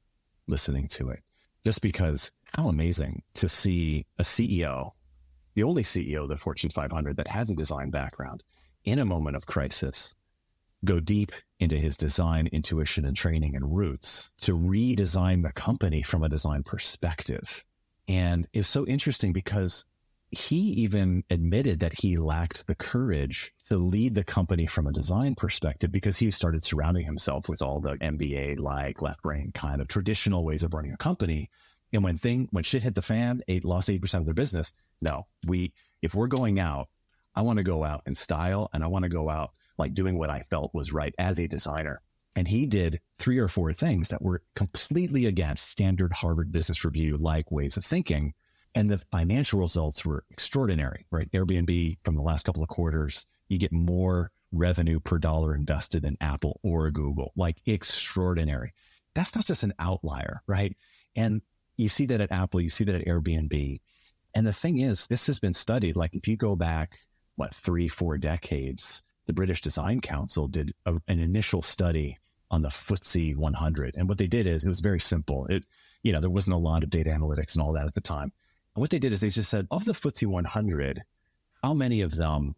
listening 0.47 0.89
to 0.89 1.11
it 1.11 1.21
just 1.65 1.81
because 1.81 2.31
how 2.57 2.69
amazing 2.69 3.23
to 3.35 3.49
see 3.49 4.07
a 4.19 4.23
CEO, 4.23 4.93
the 5.55 5.63
only 5.63 5.83
CEO 5.83 6.23
of 6.23 6.29
the 6.29 6.37
Fortune 6.37 6.71
500 6.71 7.17
that 7.17 7.29
has 7.29 7.51
a 7.51 7.55
design 7.55 7.91
background 7.91 8.43
in 8.85 8.99
a 8.99 9.05
moment 9.05 9.37
of 9.37 9.47
crisis, 9.47 10.15
go 10.85 11.01
deep 11.01 11.33
into 11.59 11.77
his 11.77 11.97
design, 11.97 12.47
intuition, 12.53 13.05
and 13.05 13.17
training 13.17 13.57
and 13.57 13.75
roots 13.75 14.31
to 14.39 14.53
redesign 14.53 15.43
the 15.43 15.53
company 15.53 16.03
from 16.03 16.23
a 16.23 16.29
design 16.29 16.63
perspective. 16.63 17.65
And 18.07 18.47
it's 18.53 18.69
so 18.69 18.87
interesting 18.87 19.33
because 19.33 19.87
he 20.31 20.57
even 20.57 21.25
admitted 21.31 21.81
that 21.81 21.99
he 21.99 22.17
lacked 22.17 22.67
the 22.67 22.75
courage 22.75 23.53
to 23.69 23.77
lead 23.77 24.15
the 24.15 24.25
company 24.25 24.67
from 24.67 24.87
a 24.87 24.93
design 24.93 25.35
perspective 25.35 25.91
because 25.91 26.19
he 26.19 26.31
started 26.31 26.65
surrounding 26.65 27.07
himself 27.07 27.49
with 27.49 27.63
all 27.63 27.81
the 27.81 27.95
MBA 27.97 28.59
like 28.59 29.01
left 29.01 29.23
brain 29.23 29.53
kind 29.55 29.81
of 29.81 29.89
traditional 29.89 30.45
ways 30.45 30.63
of 30.63 30.75
running 30.75 30.93
a 30.93 30.97
company. 30.97 31.51
And 31.95 32.05
when 32.05 32.19
thing 32.19 32.49
when 32.51 32.65
shit 32.65 32.83
hit 32.83 32.95
the 32.95 33.03
fan, 33.03 33.43
eight 33.49 33.65
lost 33.65 33.89
eight 33.89 34.03
percent 34.03 34.23
of 34.23 34.27
their 34.27 34.35
business. 34.35 34.75
No, 35.01 35.27
we 35.47 35.73
if 36.03 36.15
we're 36.15 36.27
going 36.27 36.61
out, 36.61 36.89
I 37.35 37.43
want 37.43 37.59
to 37.59 37.63
go 37.63 37.85
out 37.85 38.03
in 38.07 38.15
style 38.15 38.69
and 38.73 38.85
I 38.85 38.89
want 38.89 39.05
to 39.05 39.09
go 39.09 39.31
out 39.31 39.53
like 39.79 39.95
doing 39.95 40.19
what 40.19 40.31
I 40.31 40.43
felt 40.43 40.75
was 40.75 40.93
right 40.93 41.15
as 41.19 41.39
a 41.41 41.49
designer. 41.49 42.03
And 42.37 42.49
he 42.49 42.67
did 42.67 43.01
three 43.19 43.39
or 43.39 43.49
four 43.49 43.73
things 43.73 44.09
that 44.09 44.23
were 44.23 44.43
completely 44.57 45.27
against 45.27 45.71
standard 45.71 46.13
Harvard 46.13 46.51
Business 46.51 46.85
Review 46.85 47.17
like 47.17 47.51
ways 47.53 47.77
of 47.77 47.85
thinking 47.85 48.35
and 48.75 48.91
the 48.91 48.99
financial 49.13 49.61
results 49.61 50.05
were 50.05 50.25
extraordinary, 50.31 51.07
right? 51.11 51.31
Airbnb 51.31 51.99
from 52.05 52.17
the 52.17 52.23
last 52.23 52.47
couple 52.47 52.63
of 52.63 52.69
quarters, 52.69 53.27
you 53.49 53.59
get 53.59 53.73
more 53.73 54.31
revenue 54.53 55.01
per 55.01 55.19
dollar 55.19 55.55
invested 55.55 56.03
than 56.03 56.17
Apple 56.21 56.61
or 56.63 56.91
Google, 56.91 57.33
like 57.37 57.57
extraordinary. 57.67 58.73
That's 59.15 59.35
not 59.35 59.45
just 59.45 59.63
an 59.63 59.75
outlier, 59.79 60.43
right? 60.47 60.77
And 61.15 61.41
you 61.77 61.89
see 61.89 62.07
that 62.07 62.21
at 62.21 62.33
Apple, 62.33 62.61
you 62.61 62.71
see 62.71 62.85
that 62.85 63.01
at 63.01 63.07
Airbnb. 63.07 63.81
And 64.35 64.47
the 64.47 64.53
thing 64.53 64.79
is, 64.79 65.07
this 65.07 65.27
has 65.27 65.39
been 65.39 65.55
studied. 65.55 65.97
Like 65.97 66.15
if 66.15 66.27
you 66.27 66.37
go 66.37 66.57
back, 66.57 66.99
what, 67.37 67.55
three, 67.55 67.89
four 67.89 68.19
decades, 68.19 69.03
the 69.27 69.33
British 69.33 69.61
Design 69.61 70.01
Council 70.01 70.49
did 70.49 70.75
a, 70.87 70.95
an 71.09 71.21
initial 71.21 71.63
study 71.63 72.17
on 72.51 72.63
the 72.63 72.69
FTSE 72.69 73.37
100. 73.37 73.97
And 73.97 74.09
what 74.09 74.19
they 74.19 74.27
did 74.27 74.47
is 74.47 74.65
it 74.65 74.69
was 74.69 74.81
very 74.81 75.01
simple. 75.01 75.47
It, 75.47 75.67
you 76.03 76.13
know, 76.13 76.21
there 76.21 76.31
wasn't 76.31 76.55
a 76.55 76.59
lot 76.59 76.83
of 76.83 76.91
data 76.91 77.11
analytics 77.11 77.55
and 77.55 77.63
all 77.63 77.73
that 77.73 77.87
at 77.87 77.95
the 77.95 78.01
time. 78.01 78.33
And 78.75 78.81
what 78.81 78.91
they 78.91 78.99
did 78.99 79.13
is 79.13 79.21
they 79.21 79.29
just 79.29 79.51
said, 79.51 79.67
of 79.71 79.85
the 79.85 79.93
FTSE 79.93 80.27
100, 80.27 81.03
how 81.63 81.75
many 81.75 82.03
of 82.03 82.17
them 82.17 82.55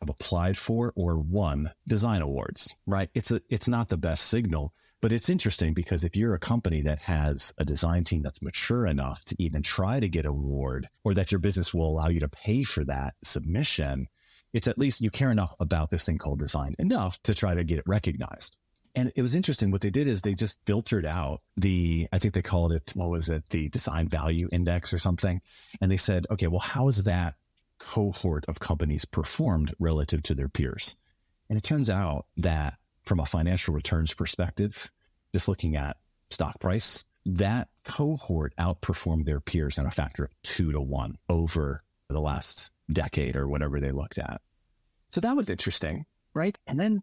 have 0.00 0.08
applied 0.08 0.56
for 0.56 0.92
or 0.96 1.18
won 1.18 1.70
design 1.86 2.22
awards, 2.22 2.74
right? 2.86 3.10
It's 3.14 3.30
a, 3.30 3.40
it's 3.48 3.68
not 3.68 3.88
the 3.88 3.98
best 3.98 4.26
signal, 4.26 4.72
but 5.00 5.12
it's 5.12 5.30
interesting 5.30 5.72
because 5.72 6.04
if 6.04 6.14
you're 6.14 6.34
a 6.34 6.38
company 6.38 6.82
that 6.82 6.98
has 7.00 7.54
a 7.58 7.64
design 7.64 8.04
team 8.04 8.22
that's 8.22 8.42
mature 8.42 8.86
enough 8.86 9.24
to 9.26 9.36
even 9.38 9.62
try 9.62 9.98
to 9.98 10.08
get 10.08 10.26
an 10.26 10.30
award 10.30 10.88
or 11.04 11.14
that 11.14 11.32
your 11.32 11.38
business 11.38 11.72
will 11.72 11.88
allow 11.88 12.08
you 12.08 12.20
to 12.20 12.28
pay 12.28 12.62
for 12.62 12.84
that 12.84 13.14
submission, 13.22 14.08
it's 14.52 14.68
at 14.68 14.78
least 14.78 15.00
you 15.00 15.10
care 15.10 15.30
enough 15.30 15.54
about 15.58 15.90
this 15.90 16.04
thing 16.04 16.18
called 16.18 16.38
design 16.38 16.74
enough 16.78 17.20
to 17.22 17.34
try 17.34 17.54
to 17.54 17.64
get 17.64 17.78
it 17.78 17.84
recognized. 17.86 18.56
And 18.94 19.12
it 19.14 19.22
was 19.22 19.34
interesting. 19.34 19.70
What 19.70 19.80
they 19.80 19.90
did 19.90 20.08
is 20.08 20.20
they 20.20 20.34
just 20.34 20.60
filtered 20.66 21.06
out 21.06 21.42
the, 21.56 22.08
I 22.12 22.18
think 22.18 22.34
they 22.34 22.42
called 22.42 22.72
it, 22.72 22.92
what 22.94 23.08
was 23.08 23.28
it, 23.28 23.48
the 23.50 23.68
design 23.68 24.08
value 24.08 24.48
index 24.50 24.92
or 24.92 24.98
something. 24.98 25.40
And 25.80 25.90
they 25.90 25.96
said, 25.96 26.26
okay, 26.30 26.48
well, 26.48 26.58
how 26.58 26.88
is 26.88 27.04
that 27.04 27.34
cohort 27.78 28.44
of 28.48 28.58
companies 28.58 29.04
performed 29.04 29.72
relative 29.78 30.22
to 30.24 30.34
their 30.34 30.48
peers? 30.48 30.96
And 31.48 31.56
it 31.56 31.62
turns 31.62 31.88
out 31.88 32.26
that 32.36 32.74
from 33.04 33.20
a 33.20 33.26
financial 33.26 33.74
returns 33.74 34.14
perspective, 34.14 34.90
just 35.32 35.48
looking 35.48 35.76
at 35.76 35.96
stock 36.30 36.60
price, 36.60 37.04
that 37.26 37.68
cohort 37.84 38.54
outperformed 38.58 39.24
their 39.24 39.40
peers 39.40 39.78
on 39.78 39.86
a 39.86 39.90
factor 39.90 40.24
of 40.24 40.30
two 40.42 40.72
to 40.72 40.80
one 40.80 41.16
over 41.28 41.82
the 42.08 42.20
last 42.20 42.70
decade 42.92 43.36
or 43.36 43.48
whatever 43.48 43.80
they 43.80 43.92
looked 43.92 44.18
at. 44.18 44.40
So 45.08 45.20
that 45.20 45.36
was 45.36 45.50
interesting, 45.50 46.06
right? 46.34 46.56
And 46.66 46.78
then 46.78 47.02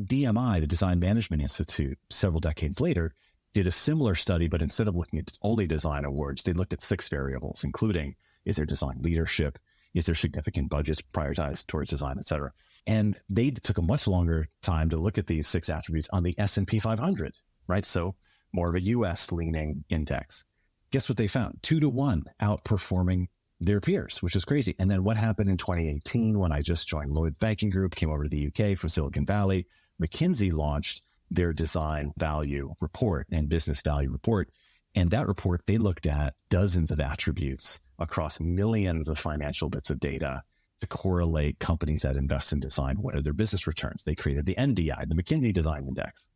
DMI, 0.00 0.60
the 0.60 0.66
Design 0.66 0.98
Management 0.98 1.42
Institute, 1.42 1.98
several 2.10 2.40
decades 2.40 2.80
later, 2.80 3.14
did 3.54 3.66
a 3.66 3.72
similar 3.72 4.14
study, 4.14 4.48
but 4.48 4.62
instead 4.62 4.88
of 4.88 4.96
looking 4.96 5.18
at 5.18 5.36
only 5.42 5.66
design 5.66 6.04
awards, 6.04 6.42
they 6.42 6.54
looked 6.54 6.72
at 6.72 6.80
six 6.80 7.08
variables, 7.08 7.64
including 7.64 8.16
is 8.44 8.56
there 8.56 8.66
design 8.66 8.96
leadership? 9.00 9.58
Is 9.94 10.06
there 10.06 10.14
significant 10.14 10.70
budgets 10.70 11.02
prioritized 11.02 11.66
towards 11.66 11.90
design, 11.90 12.16
et 12.18 12.26
cetera? 12.26 12.52
And 12.86 13.18
they 13.28 13.50
took 13.50 13.78
a 13.78 13.82
much 13.82 14.08
longer 14.08 14.48
time 14.60 14.90
to 14.90 14.96
look 14.96 15.18
at 15.18 15.26
these 15.26 15.46
six 15.46 15.68
attributes 15.68 16.08
on 16.12 16.22
the 16.22 16.34
S&P 16.38 16.80
500, 16.80 17.34
right? 17.68 17.84
So 17.84 18.14
more 18.52 18.68
of 18.68 18.74
a 18.74 18.80
US 18.80 19.30
leaning 19.32 19.84
index. 19.88 20.44
Guess 20.90 21.08
what 21.08 21.16
they 21.16 21.26
found? 21.26 21.58
Two 21.62 21.80
to 21.80 21.88
one 21.88 22.24
outperforming 22.42 23.26
their 23.60 23.80
peers, 23.80 24.20
which 24.22 24.36
is 24.36 24.44
crazy. 24.44 24.74
And 24.78 24.90
then 24.90 25.04
what 25.04 25.16
happened 25.16 25.48
in 25.48 25.56
2018 25.56 26.38
when 26.38 26.52
I 26.52 26.60
just 26.60 26.88
joined 26.88 27.12
Lloyd's 27.12 27.38
Banking 27.38 27.70
Group, 27.70 27.94
came 27.94 28.10
over 28.10 28.24
to 28.24 28.28
the 28.28 28.48
UK 28.48 28.76
from 28.76 28.88
Silicon 28.88 29.24
Valley, 29.24 29.66
McKinsey 30.02 30.52
launched 30.52 31.02
their 31.30 31.52
design 31.52 32.12
value 32.18 32.74
report 32.80 33.26
and 33.30 33.48
business 33.48 33.80
value 33.80 34.10
report. 34.10 34.50
And 34.94 35.10
that 35.10 35.28
report, 35.28 35.62
they 35.66 35.78
looked 35.78 36.06
at 36.06 36.34
dozens 36.50 36.90
of 36.90 37.00
attributes 37.00 37.80
across 37.98 38.40
millions 38.40 39.08
of 39.08 39.18
financial 39.18 39.70
bits 39.70 39.88
of 39.90 40.00
data 40.00 40.42
to 40.82 40.86
correlate 40.88 41.58
companies 41.58 42.02
that 42.02 42.16
invest 42.16 42.52
in 42.52 42.60
design. 42.60 42.96
What 42.96 43.16
are 43.16 43.22
their 43.22 43.32
business 43.32 43.66
returns? 43.66 44.02
They 44.04 44.14
created 44.14 44.44
the 44.46 44.56
MDI, 44.56 45.08
the 45.08 45.14
McKinsey 45.14 45.52
Design 45.52 45.86
Index. 45.86 46.28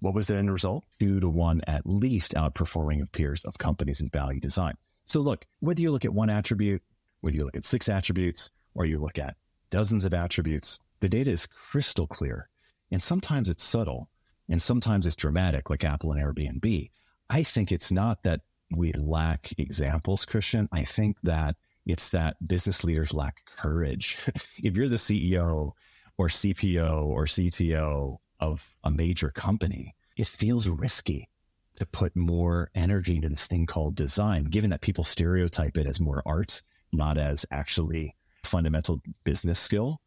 What 0.00 0.14
was 0.14 0.28
the 0.28 0.36
end 0.36 0.52
result? 0.52 0.84
Two 1.00 1.18
to 1.20 1.28
one, 1.28 1.60
at 1.66 1.82
least 1.84 2.34
outperforming 2.34 3.02
of 3.02 3.10
peers 3.10 3.44
of 3.44 3.58
companies 3.58 4.00
in 4.00 4.08
value 4.08 4.40
design. 4.40 4.74
So 5.06 5.20
look, 5.20 5.46
whether 5.60 5.80
you 5.80 5.90
look 5.90 6.04
at 6.04 6.12
one 6.14 6.30
attribute, 6.30 6.82
whether 7.22 7.36
you 7.36 7.44
look 7.44 7.56
at 7.56 7.64
six 7.64 7.88
attributes, 7.88 8.50
or 8.74 8.84
you 8.84 9.00
look 9.00 9.18
at 9.18 9.36
dozens 9.70 10.04
of 10.04 10.14
attributes, 10.14 10.78
the 11.00 11.08
data 11.08 11.30
is 11.30 11.46
crystal 11.46 12.06
clear. 12.06 12.48
And 12.92 13.02
sometimes 13.02 13.48
it's 13.48 13.64
subtle 13.64 14.08
and 14.48 14.60
sometimes 14.60 15.06
it's 15.06 15.16
dramatic, 15.16 15.70
like 15.70 15.84
Apple 15.84 16.12
and 16.12 16.22
Airbnb. 16.22 16.90
I 17.30 17.42
think 17.42 17.72
it's 17.72 17.90
not 17.90 18.22
that 18.22 18.42
we 18.70 18.92
lack 18.92 19.50
examples, 19.58 20.24
Christian. 20.24 20.68
I 20.72 20.84
think 20.84 21.20
that 21.22 21.56
it's 21.88 22.10
that 22.10 22.36
business 22.46 22.84
leaders 22.84 23.14
lack 23.14 23.44
courage. 23.56 24.18
if 24.62 24.76
you're 24.76 24.88
the 24.88 24.96
CEO 24.96 25.72
or 26.18 26.28
CPO 26.28 27.06
or 27.06 27.24
CTO 27.24 28.18
of 28.40 28.76
a 28.84 28.90
major 28.90 29.30
company, 29.30 29.96
it 30.16 30.28
feels 30.28 30.68
risky 30.68 31.28
to 31.76 31.86
put 31.86 32.14
more 32.14 32.70
energy 32.74 33.16
into 33.16 33.28
this 33.28 33.46
thing 33.46 33.64
called 33.64 33.94
design, 33.94 34.44
given 34.44 34.70
that 34.70 34.80
people 34.80 35.04
stereotype 35.04 35.76
it 35.76 35.86
as 35.86 36.00
more 36.00 36.22
art, 36.26 36.60
not 36.92 37.16
as 37.16 37.46
actually 37.50 38.14
fundamental 38.44 39.00
business 39.24 39.58
skill. 39.58 40.00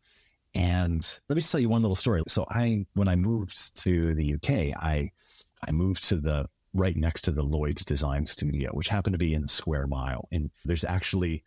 And 0.54 1.02
let 1.30 1.36
me 1.36 1.42
just 1.42 1.52
tell 1.52 1.62
you 1.62 1.70
one 1.70 1.82
little 1.82 1.96
story. 1.96 2.22
So 2.28 2.46
I, 2.50 2.86
when 2.94 3.08
I 3.08 3.16
moved 3.16 3.76
to 3.84 4.14
the 4.14 4.36
UK, 4.36 4.78
I, 4.78 5.12
I 5.66 5.72
moved 5.72 6.04
to 6.10 6.18
the 6.18 6.48
right 6.74 6.96
next 6.96 7.22
to 7.22 7.32
the 7.32 7.44
Lloyd's 7.44 7.86
Design 7.86 8.26
Studio, 8.26 8.72
which 8.72 8.90
happened 8.90 9.14
to 9.14 9.18
be 9.18 9.34
in 9.34 9.42
the 9.42 9.48
Square 9.48 9.88
Mile. 9.88 10.28
And 10.32 10.52
there's 10.66 10.84
actually, 10.84 11.44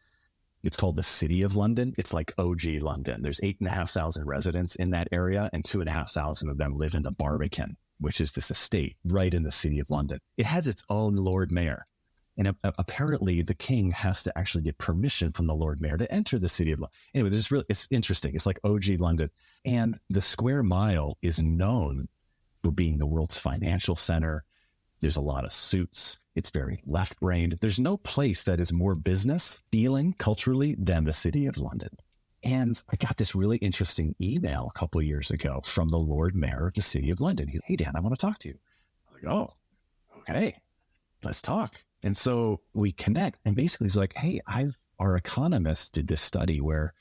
it's 0.64 0.76
called 0.76 0.96
the 0.96 1.02
City 1.02 1.42
of 1.42 1.56
London. 1.56 1.94
It's 1.98 2.14
like 2.14 2.32
OG 2.38 2.64
London. 2.80 3.22
There's 3.22 3.40
eight 3.42 3.58
and 3.60 3.68
a 3.68 3.72
half 3.72 3.90
thousand 3.90 4.26
residents 4.26 4.74
in 4.76 4.90
that 4.90 5.08
area, 5.12 5.50
and 5.52 5.64
two 5.64 5.80
and 5.80 5.88
a 5.88 5.92
half 5.92 6.10
thousand 6.10 6.48
of 6.48 6.58
them 6.58 6.76
live 6.76 6.94
in 6.94 7.02
the 7.02 7.12
Barbican, 7.12 7.76
which 8.00 8.20
is 8.20 8.32
this 8.32 8.50
estate 8.50 8.96
right 9.04 9.32
in 9.32 9.42
the 9.42 9.50
City 9.50 9.78
of 9.78 9.90
London. 9.90 10.18
It 10.38 10.46
has 10.46 10.66
its 10.66 10.82
own 10.88 11.16
Lord 11.16 11.52
Mayor. 11.52 11.86
And 12.36 12.52
apparently, 12.64 13.42
the 13.42 13.54
king 13.54 13.92
has 13.92 14.24
to 14.24 14.36
actually 14.36 14.64
get 14.64 14.76
permission 14.78 15.30
from 15.32 15.46
the 15.46 15.54
Lord 15.54 15.80
Mayor 15.80 15.96
to 15.96 16.12
enter 16.12 16.36
the 16.36 16.48
city 16.48 16.72
of 16.72 16.80
London. 16.80 16.94
Anyway, 17.14 17.30
this 17.30 17.38
is 17.38 17.52
really 17.52 17.64
it's 17.68 17.86
interesting. 17.92 18.34
It's 18.34 18.46
like 18.46 18.58
OG 18.64 18.98
London, 18.98 19.30
and 19.64 19.96
the 20.10 20.20
Square 20.20 20.64
Mile 20.64 21.16
is 21.22 21.40
known 21.40 22.08
for 22.64 22.72
being 22.72 22.98
the 22.98 23.06
world's 23.06 23.38
financial 23.38 23.94
center. 23.94 24.44
There's 25.04 25.18
a 25.18 25.20
lot 25.20 25.44
of 25.44 25.52
suits. 25.52 26.18
It's 26.34 26.48
very 26.48 26.80
left 26.86 27.20
brained. 27.20 27.58
There's 27.60 27.78
no 27.78 27.98
place 27.98 28.44
that 28.44 28.58
is 28.58 28.72
more 28.72 28.94
business 28.94 29.62
feeling 29.70 30.14
culturally 30.14 30.76
than 30.78 31.04
the 31.04 31.12
city 31.12 31.44
of 31.44 31.58
London. 31.58 31.90
And 32.42 32.82
I 32.90 32.96
got 32.96 33.18
this 33.18 33.34
really 33.34 33.58
interesting 33.58 34.14
email 34.18 34.70
a 34.74 34.78
couple 34.78 35.02
years 35.02 35.30
ago 35.30 35.60
from 35.62 35.90
the 35.90 35.98
Lord 35.98 36.34
Mayor 36.34 36.68
of 36.68 36.72
the 36.72 36.80
City 36.80 37.10
of 37.10 37.20
London. 37.20 37.48
He's, 37.48 37.60
hey, 37.66 37.76
Dan, 37.76 37.92
I 37.94 38.00
want 38.00 38.18
to 38.18 38.26
talk 38.26 38.38
to 38.38 38.48
you. 38.48 38.54
I 38.54 39.12
was 39.12 39.22
like, 39.22 39.30
oh, 39.30 39.50
okay, 40.20 40.56
let's 41.22 41.42
talk. 41.42 41.74
And 42.02 42.16
so 42.16 42.62
we 42.72 42.90
connect. 42.90 43.40
And 43.44 43.54
basically, 43.54 43.84
he's 43.84 43.98
like, 43.98 44.16
hey, 44.16 44.40
I've, 44.46 44.78
our 44.98 45.18
economists 45.18 45.90
did 45.90 46.08
this 46.08 46.22
study 46.22 46.62
where 46.62 46.94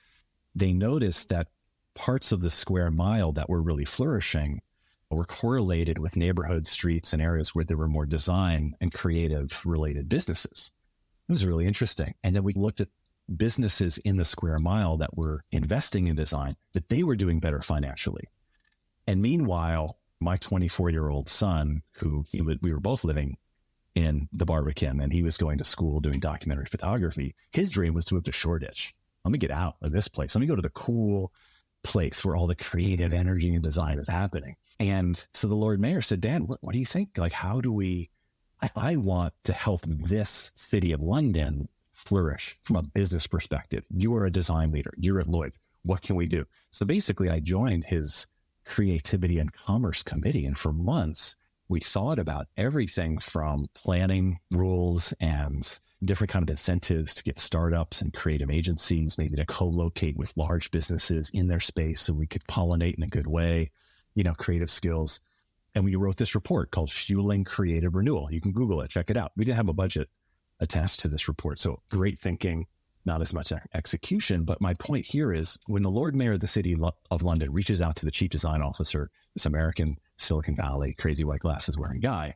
they 0.56 0.74
noticed 0.74 1.30
that 1.30 1.48
parts 1.96 2.34
of 2.34 2.42
the 2.42 2.50
square 2.50 2.92
mile 2.92 3.32
that 3.32 3.48
were 3.48 3.62
really 3.62 3.86
flourishing 3.86 4.60
were 5.16 5.26
correlated 5.26 6.00
with 6.00 6.18
neighborhood 6.18 6.68
streets 6.68 7.14
and 7.14 7.22
areas 7.22 7.54
where 7.54 7.66
there 7.66 7.78
were 7.78 7.88
more 7.88 8.06
design 8.06 8.76
and 8.82 8.94
creative 8.94 9.62
related 9.66 10.10
businesses. 10.10 10.72
It 11.28 11.32
was 11.32 11.46
really 11.46 11.66
interesting. 11.66 12.14
And 12.24 12.36
then 12.36 12.44
we 12.44 12.54
looked 12.54 12.82
at 12.82 12.90
businesses 13.38 13.98
in 14.00 14.18
the 14.18 14.26
square 14.26 14.60
mile 14.60 14.98
that 14.98 15.16
were 15.16 15.44
investing 15.52 16.08
in 16.08 16.16
design, 16.16 16.56
that 16.74 16.90
they 16.90 17.04
were 17.04 17.16
doing 17.16 17.40
better 17.40 17.62
financially. 17.62 18.28
And 19.08 19.22
meanwhile, 19.22 19.98
my 20.20 20.38
24 20.38 20.90
year 20.90 21.10
old 21.10 21.30
son, 21.30 21.82
who 21.92 22.26
he 22.30 22.42
we 22.42 22.74
were 22.74 22.80
both 22.80 23.04
living 23.04 23.38
in 23.96 24.28
the 24.32 24.46
Barbican 24.46 25.00
and 25.02 25.14
he 25.14 25.24
was 25.24 25.38
going 25.38 25.58
to 25.60 25.64
school 25.64 26.00
doing 26.00 26.20
documentary 26.20 26.66
photography. 26.66 27.36
His 27.52 27.72
dream 27.72 27.94
was 27.94 28.06
to 28.06 28.16
move 28.16 28.24
to 28.24 28.32
Shoreditch. 28.32 28.94
Let 29.24 29.32
me 29.32 29.38
get 29.38 29.52
out 29.52 29.76
of 29.82 29.92
this 29.92 30.08
place. 30.08 30.36
Let 30.36 30.42
me 30.42 30.48
go 30.48 30.56
to 30.56 30.62
the 30.62 30.70
cool 30.70 31.32
place 31.84 32.24
where 32.24 32.36
all 32.36 32.48
the 32.48 32.56
creative 32.56 33.14
energy 33.14 33.54
and 33.54 33.64
design 33.64 34.00
is 34.00 34.10
happening. 34.10 34.56
And 34.90 35.26
so 35.34 35.48
the 35.48 35.56
Lord 35.56 35.80
Mayor 35.80 36.02
said, 36.02 36.20
Dan, 36.20 36.46
what, 36.46 36.60
what 36.62 36.74
do 36.74 36.80
you 36.80 36.86
think? 36.86 37.18
Like, 37.18 37.32
how 37.32 37.62
do 37.62 37.72
we, 37.72 38.10
I, 38.62 38.70
I 38.76 38.96
want 38.98 39.34
to 39.46 39.54
help 39.54 39.82
this 39.86 40.52
city 40.56 40.92
of 40.92 41.02
London 41.02 41.70
flourish 41.94 42.58
from 42.62 42.76
a 42.76 42.84
business 42.84 43.28
perspective. 43.28 43.86
You 43.96 44.16
are 44.16 44.26
a 44.26 44.32
design 44.32 44.72
leader. 44.72 44.94
You're 44.98 45.22
at 45.22 45.30
Lloyd's. 45.30 45.60
What 45.84 46.02
can 46.02 46.16
we 46.16 46.26
do? 46.26 46.46
So 46.72 46.86
basically, 46.86 47.30
I 47.30 47.40
joined 47.40 47.86
his 47.86 48.28
creativity 48.66 49.40
and 49.40 49.54
commerce 49.54 50.04
committee. 50.04 50.46
And 50.46 50.58
for 50.58 50.74
months, 50.74 51.38
we 51.70 51.80
thought 51.80 52.20
about 52.20 52.48
everything 52.58 53.20
from 53.20 53.70
planning 53.74 54.40
rules 54.52 55.14
and 55.20 55.80
different 56.04 56.32
kind 56.32 56.44
of 56.44 56.50
incentives 56.50 57.16
to 57.16 57.24
get 57.24 57.40
startups 57.40 58.02
and 58.02 58.14
creative 58.14 58.50
agencies, 58.50 59.18
maybe 59.18 59.38
to 59.38 59.46
co-locate 59.46 60.18
with 60.18 60.36
large 60.36 60.72
businesses 60.72 61.30
in 61.34 61.48
their 61.48 61.62
space 61.62 62.02
so 62.02 62.14
we 62.14 62.28
could 62.28 62.44
pollinate 62.46 62.96
in 62.96 63.04
a 63.04 63.08
good 63.08 63.28
way, 63.28 63.72
you 64.16 64.24
know, 64.24 64.34
creative 64.34 64.70
skills. 64.70 65.20
And 65.76 65.84
we 65.84 65.96
wrote 65.96 66.18
this 66.18 66.36
report 66.36 66.72
called 66.72 66.92
Fueling 66.92 67.44
Creative 67.44 67.94
Renewal. 67.94 68.32
You 68.32 68.42
can 68.42 68.52
Google 68.52 68.82
it, 68.82 68.90
check 68.90 69.10
it 69.10 69.18
out. 69.18 69.32
We 69.36 69.46
didn't 69.46 69.58
have 69.58 69.70
a 69.70 69.74
budget 69.74 70.10
attached 70.60 71.00
to 71.02 71.08
this 71.08 71.28
report. 71.28 71.60
So 71.60 71.82
great 71.90 72.20
thinking, 72.20 72.68
not 73.06 73.22
as 73.22 73.34
much 73.34 73.52
execution. 73.74 74.44
But 74.44 74.62
my 74.62 74.74
point 74.76 75.06
here 75.06 75.34
is 75.34 75.58
when 75.68 75.84
the 75.84 75.90
Lord 75.92 76.16
Mayor 76.16 76.34
of 76.34 76.40
the 76.40 76.48
City 76.48 76.76
of 77.12 77.24
London 77.24 77.52
reaches 77.52 77.82
out 77.82 77.96
to 77.98 78.06
the 78.06 78.12
Chief 78.12 78.30
Design 78.30 78.62
Officer, 78.62 79.10
this 79.34 79.46
American 79.46 79.98
Silicon 80.18 80.56
Valley 80.56 80.94
crazy 80.94 81.24
white 81.24 81.40
glasses 81.40 81.78
wearing 81.78 82.00
guy, 82.00 82.36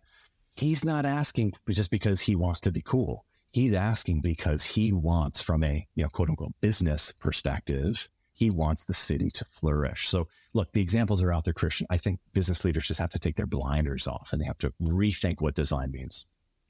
he's 0.56 0.84
not 0.84 1.06
asking 1.06 1.54
just 1.70 1.92
because 1.92 2.20
he 2.20 2.36
wants 2.36 2.60
to 2.62 2.72
be 2.72 2.82
cool. 2.82 3.26
He's 3.52 3.74
asking 3.74 4.22
because 4.22 4.64
he 4.64 4.92
wants, 4.92 5.42
from 5.42 5.64
a 5.64 5.88
you 5.96 6.04
know 6.04 6.10
quote 6.10 6.30
unquote 6.30 6.54
business 6.60 7.14
perspective, 7.20 8.10
he 8.38 8.52
wants 8.52 8.86
the 8.86 8.94
city 8.94 9.30
to 9.32 9.46
flourish. 9.46 10.08
So 10.08 10.28
look, 10.54 10.72
the 10.72 10.82
examples 10.82 11.24
are 11.24 11.34
out 11.34 11.46
there, 11.46 11.54
Christian. 11.54 11.88
I 11.90 11.98
think 11.98 12.20
business 12.34 12.64
leaders 12.64 12.88
just 12.88 13.00
have 13.00 13.10
to 13.12 13.20
take 13.20 13.36
their 13.36 13.48
blinders 13.48 14.08
off 14.08 14.30
and 14.32 14.40
they 14.40 14.46
have 14.46 14.60
to 14.60 14.72
rethink 14.80 15.42
what 15.42 15.56
design 15.56 15.92
means. 15.92 16.28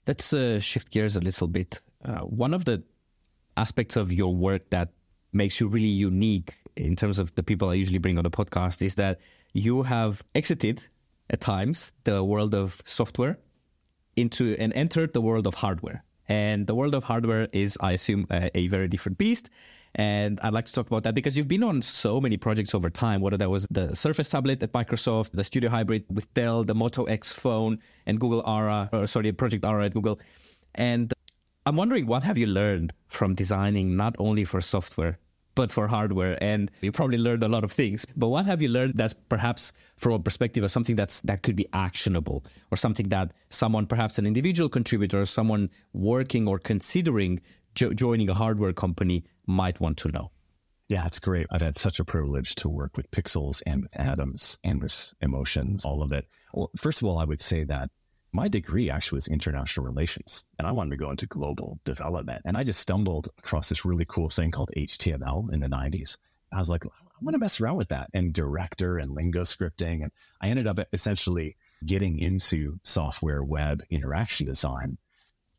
Let's 0.08 0.32
uh, 0.32 0.62
shift 0.62 0.92
gears 0.92 1.18
a 1.18 1.20
little 1.20 1.48
bit. 1.48 1.82
Uh, 2.06 2.20
one 2.20 2.54
of 2.54 2.64
the 2.64 2.84
aspects 3.58 3.98
of 3.98 4.14
your 4.14 4.34
work 4.34 4.70
that 4.70 4.94
makes 5.34 5.60
you 5.60 5.68
really 5.68 5.88
unique 5.88 6.54
in 6.78 6.96
terms 6.96 7.20
of 7.20 7.36
the 7.36 7.44
people 7.44 7.70
I 7.70 7.74
usually 7.74 7.98
bring 7.98 8.18
on 8.18 8.24
the 8.24 8.32
podcast 8.32 8.82
is 8.82 8.96
that 8.96 9.20
you 9.52 9.84
have 9.84 10.24
exited 10.36 10.88
at 11.30 11.42
times 11.42 11.92
the 12.06 12.24
world 12.24 12.56
of 12.56 12.82
software 12.86 13.38
into 14.16 14.56
and 14.58 14.72
entered 14.74 15.12
the 15.14 15.22
world 15.22 15.48
of 15.48 15.56
hardware. 15.56 16.06
And 16.30 16.68
the 16.68 16.76
world 16.76 16.96
of 16.96 17.04
hardware 17.04 17.48
is, 17.52 17.78
I 17.82 17.92
assume, 17.94 18.28
a, 18.30 18.50
a, 18.58 18.68
very 18.68 18.88
different 18.88 19.18
beast. 19.18 19.50
And 19.96 20.40
I'd 20.42 20.54
like 20.54 20.66
to 20.66 20.74
talk 20.74 20.88
about 20.88 21.04
that 21.04 21.16
because 21.16 21.36
you've 21.36 21.48
been 21.48 21.64
on 21.64 21.82
so 21.82 22.22
many 22.22 22.38
projects 22.38 22.76
over 22.76 22.90
time, 22.90 23.22
whether 23.22 23.38
that 23.38 23.50
was 23.50 23.68
the 23.72 23.96
Surface 23.96 24.30
tablet 24.30 24.62
at 24.62 24.72
Microsoft, 24.72 25.32
the 25.32 25.44
Studio 25.44 25.70
Hybrid 25.70 26.06
with 26.10 26.32
Dell, 26.34 26.64
the 26.64 26.76
Moto 26.76 27.06
X 27.06 27.32
phone, 27.32 27.80
and 28.06 28.20
Google 28.20 28.44
Ara, 28.48 28.90
or 28.94 29.08
sorry, 29.08 29.32
Project 29.32 29.66
Ara 29.66 29.86
at 29.86 29.94
Google. 29.94 30.20
And 30.76 31.14
I'm 31.66 31.76
wondering, 31.76 32.06
what 32.06 32.24
have 32.24 32.38
you 32.38 32.48
learned 32.48 32.94
from 33.08 33.34
designing 33.34 33.98
not 33.98 34.16
only 34.20 34.44
for 34.44 34.62
software, 34.62 35.20
but 35.58 35.72
for 35.72 35.88
hardware. 35.88 36.38
And 36.42 36.72
you 36.82 36.92
probably 36.92 37.18
learned 37.18 37.44
a 37.44 37.48
lot 37.50 37.64
of 37.64 37.72
things. 37.72 38.06
But 38.16 38.28
what 38.28 38.46
have 38.46 38.62
you 38.62 38.70
learned 38.70 38.94
that's 38.96 39.14
perhaps 39.14 39.74
from 39.98 40.14
a 40.14 40.20
perspective 40.20 40.64
of 40.64 40.72
something 40.72 40.96
that's 40.96 41.22
that 41.22 41.42
could 41.42 41.56
be 41.56 41.66
actionable 41.74 42.46
or 42.72 42.78
something 42.78 43.10
that 43.10 43.34
someone, 43.50 43.88
perhaps 43.88 44.20
an 44.20 44.28
individual 44.28 44.70
contributor, 44.70 45.22
or 45.22 45.26
someone 45.26 45.70
working 45.94 46.48
or 46.48 46.60
considering 46.60 47.42
jo- 47.74 47.92
joining 47.92 48.30
a 48.30 48.36
hardware 48.36 48.72
company 48.72 49.24
might 49.48 49.80
want 49.80 49.98
to 50.00 50.10
know? 50.10 50.32
Yeah, 50.90 51.06
it's 51.06 51.20
great. 51.20 51.48
I've 51.52 51.62
had 51.62 51.76
such 51.76 52.00
a 52.00 52.06
privilege 52.06 52.56
to 52.56 52.70
work 52.70 52.96
with 52.96 53.12
Pixels 53.12 53.62
and 53.66 53.82
with 53.82 54.00
Atoms 54.00 54.58
and 54.64 54.82
with 54.82 55.14
Emotions, 55.22 55.86
all 55.86 56.02
of 56.02 56.12
it. 56.14 56.28
Well, 56.54 56.70
first 56.78 57.02
of 57.02 57.08
all, 57.08 57.18
I 57.18 57.26
would 57.26 57.42
say 57.42 57.66
that 57.66 57.90
my 58.32 58.48
degree 58.48 58.90
actually 58.90 59.18
was 59.18 59.28
international 59.28 59.86
relations 59.86 60.44
and 60.60 60.68
I 60.68 60.72
wanted 60.72 60.92
to 60.92 60.98
go 60.98 61.10
into 61.12 61.26
global 61.26 61.80
development. 61.84 62.42
And 62.46 62.56
I 62.56 62.64
just 62.64 62.80
stumbled 62.80 63.30
across 63.38 63.68
this 63.70 63.84
really 63.84 64.06
cool 64.06 64.30
thing 64.30 64.52
called 64.52 64.72
HTML 64.78 65.52
in 65.52 65.60
the 65.60 65.68
90s. 65.68 66.18
I 66.54 66.60
was 66.60 66.70
like, 66.70 66.86
I 66.86 66.90
want 67.22 67.34
to 67.34 67.40
mess 67.40 67.60
around 67.60 67.78
with 67.78 67.90
that 67.90 68.10
and 68.14 68.34
director 68.34 68.98
and 68.98 69.12
lingo 69.12 69.42
scripting. 69.42 70.04
And 70.04 70.12
I 70.40 70.50
ended 70.50 70.68
up 70.68 70.80
essentially 70.94 71.58
getting 71.86 72.20
into 72.20 72.80
software 72.84 73.44
web 73.44 73.84
interaction 73.90 74.46
design. 74.46 74.98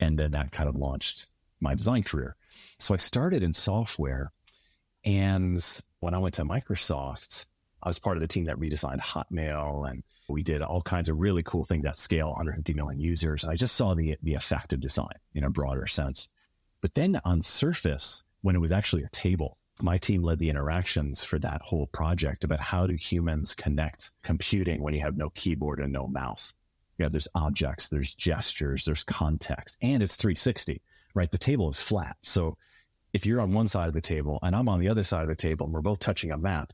And 0.00 0.18
then 0.18 0.30
that 0.30 0.52
kind 0.52 0.68
of 0.68 0.76
launched 0.76 1.26
my 1.60 1.74
design 1.74 2.04
career. 2.04 2.36
So 2.78 2.94
I 2.94 2.98
started 2.98 3.42
in 3.42 3.52
software. 3.52 4.32
And 5.04 5.64
when 6.00 6.14
I 6.14 6.18
went 6.18 6.34
to 6.34 6.44
Microsoft, 6.44 7.46
I 7.82 7.88
was 7.88 7.98
part 7.98 8.16
of 8.16 8.20
the 8.20 8.28
team 8.28 8.44
that 8.44 8.58
redesigned 8.58 9.00
Hotmail 9.00 9.88
and 9.88 10.02
we 10.28 10.42
did 10.42 10.62
all 10.62 10.82
kinds 10.82 11.08
of 11.08 11.18
really 11.18 11.42
cool 11.42 11.64
things 11.64 11.86
at 11.86 11.98
scale, 11.98 12.28
150 12.28 12.74
million 12.74 13.00
users. 13.00 13.44
And 13.44 13.52
I 13.52 13.56
just 13.56 13.76
saw 13.76 13.94
the, 13.94 14.16
the 14.22 14.34
effect 14.34 14.72
of 14.72 14.80
design 14.80 15.06
in 15.34 15.44
a 15.44 15.50
broader 15.50 15.86
sense. 15.86 16.28
But 16.80 16.94
then 16.94 17.20
on 17.24 17.42
Surface, 17.42 18.24
when 18.42 18.54
it 18.54 18.60
was 18.60 18.72
actually 18.72 19.04
a 19.04 19.08
table, 19.08 19.56
my 19.80 19.96
team 19.96 20.22
led 20.22 20.38
the 20.38 20.50
interactions 20.50 21.24
for 21.24 21.38
that 21.38 21.62
whole 21.62 21.86
project 21.86 22.44
about 22.44 22.60
how 22.60 22.86
do 22.86 22.94
humans 22.94 23.54
connect 23.54 24.10
computing 24.22 24.82
when 24.82 24.92
you 24.92 25.00
have 25.00 25.16
no 25.16 25.30
keyboard 25.30 25.80
and 25.80 25.92
no 25.92 26.06
mouse. 26.06 26.52
Yeah, 26.98 27.08
there's 27.08 27.28
objects, 27.34 27.88
there's 27.88 28.14
gestures, 28.14 28.84
there's 28.84 29.04
context, 29.04 29.78
and 29.80 30.02
it's 30.02 30.16
360, 30.16 30.82
right? 31.18 31.30
The 31.32 31.36
table 31.36 31.68
is 31.68 31.80
flat. 31.80 32.16
So 32.22 32.56
if 33.12 33.26
you're 33.26 33.40
on 33.40 33.52
one 33.52 33.66
side 33.66 33.88
of 33.88 33.94
the 33.94 34.00
table 34.00 34.38
and 34.42 34.54
I'm 34.54 34.68
on 34.68 34.78
the 34.78 34.88
other 34.88 35.02
side 35.02 35.22
of 35.22 35.28
the 35.28 35.34
table 35.34 35.66
and 35.66 35.74
we're 35.74 35.80
both 35.80 35.98
touching 35.98 36.30
a 36.30 36.38
map, 36.38 36.72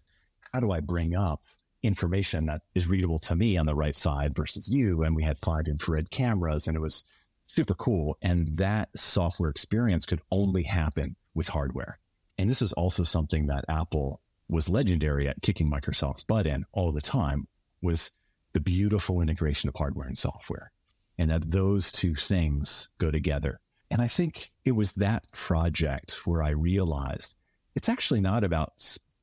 how 0.52 0.60
do 0.60 0.70
I 0.70 0.80
bring 0.80 1.16
up 1.16 1.42
information 1.82 2.46
that 2.46 2.60
is 2.74 2.86
readable 2.86 3.18
to 3.20 3.34
me 3.34 3.56
on 3.56 3.64
the 3.64 3.74
right 3.74 3.94
side 3.94 4.36
versus 4.36 4.68
you? 4.68 5.02
And 5.02 5.16
we 5.16 5.22
had 5.22 5.38
five 5.38 5.66
infrared 5.66 6.10
cameras 6.10 6.68
and 6.68 6.76
it 6.76 6.80
was 6.80 7.04
super 7.46 7.74
cool. 7.74 8.18
And 8.20 8.58
that 8.58 8.90
software 8.94 9.48
experience 9.48 10.04
could 10.04 10.20
only 10.30 10.62
happen 10.62 11.16
with 11.34 11.48
hardware. 11.48 11.98
And 12.36 12.50
this 12.50 12.60
is 12.60 12.74
also 12.74 13.02
something 13.02 13.46
that 13.46 13.64
Apple 13.68 14.20
was 14.48 14.68
legendary 14.68 15.26
at 15.26 15.40
kicking 15.40 15.70
Microsoft's 15.70 16.24
butt 16.24 16.46
in 16.46 16.66
all 16.72 16.92
the 16.92 17.00
time 17.00 17.48
was 17.80 18.10
the 18.52 18.60
beautiful 18.60 19.22
integration 19.22 19.70
of 19.70 19.74
hardware 19.74 20.06
and 20.06 20.18
software 20.18 20.70
and 21.18 21.30
that 21.30 21.50
those 21.50 21.92
two 21.92 22.14
things 22.14 22.88
go 22.98 23.10
together. 23.10 23.60
And 23.90 24.02
I 24.02 24.08
think 24.08 24.50
it 24.64 24.72
was 24.72 24.94
that 24.94 25.30
project 25.32 26.26
where 26.26 26.42
I 26.42 26.50
realized 26.50 27.36
it's 27.74 27.88
actually 27.88 28.20
not 28.20 28.44
about 28.44 28.72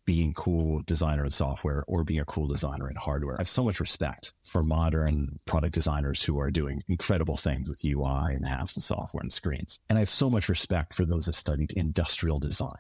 being 0.06 0.34
cool 0.34 0.82
designer 0.86 1.24
in 1.24 1.32
software 1.32 1.84
or 1.88 2.04
being 2.04 2.20
a 2.20 2.26
cool 2.26 2.48
designer 2.48 2.90
in 2.90 2.96
hardware. 2.96 3.36
I 3.36 3.42
have 3.42 3.48
so 3.48 3.64
much 3.64 3.80
respect 3.80 4.34
for 4.44 4.64
modern 4.64 5.40
product 5.46 5.74
designers 5.74 6.24
who 6.24 6.40
are 6.40 6.52
doing 6.52 6.84
incredible 6.88 7.38
things 7.38 7.70
with 7.70 7.86
UI 7.86 8.34
and 8.34 8.44
apps 8.46 8.76
and 8.76 8.84
software 8.84 9.22
and 9.22 9.32
screens. 9.32 9.80
And 9.90 9.98
I 9.98 10.02
have 10.02 10.10
so 10.10 10.30
much 10.30 10.50
respect 10.50 10.94
for 10.94 11.06
those 11.06 11.28
that 11.28 11.34
studied 11.34 11.72
industrial 11.74 12.40
design 12.40 12.80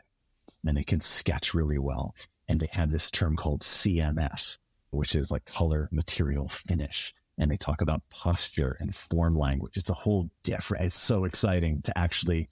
and 0.66 0.76
they 0.76 0.84
can 0.84 1.00
sketch 1.00 1.54
really 1.54 1.78
well. 1.78 2.16
And 2.48 2.60
they 2.60 2.70
have 2.74 2.92
this 2.92 3.10
term 3.10 3.36
called 3.36 3.62
CMF, 3.62 4.58
which 4.90 5.16
is 5.16 5.32
like 5.32 5.46
color, 5.46 5.90
material, 5.92 6.50
finish. 6.50 7.14
And 7.38 7.50
they 7.50 7.58
talk 7.58 7.82
about 7.82 8.04
posture 8.10 8.78
and 8.80 8.96
form 8.96 9.36
language. 9.36 9.78
It's 9.78 9.90
a 9.90 9.96
whole 9.96 10.30
different, 10.44 10.86
it's 10.86 10.96
so 10.96 11.26
exciting 11.26 11.82
to 11.84 11.98
actually 11.98 12.50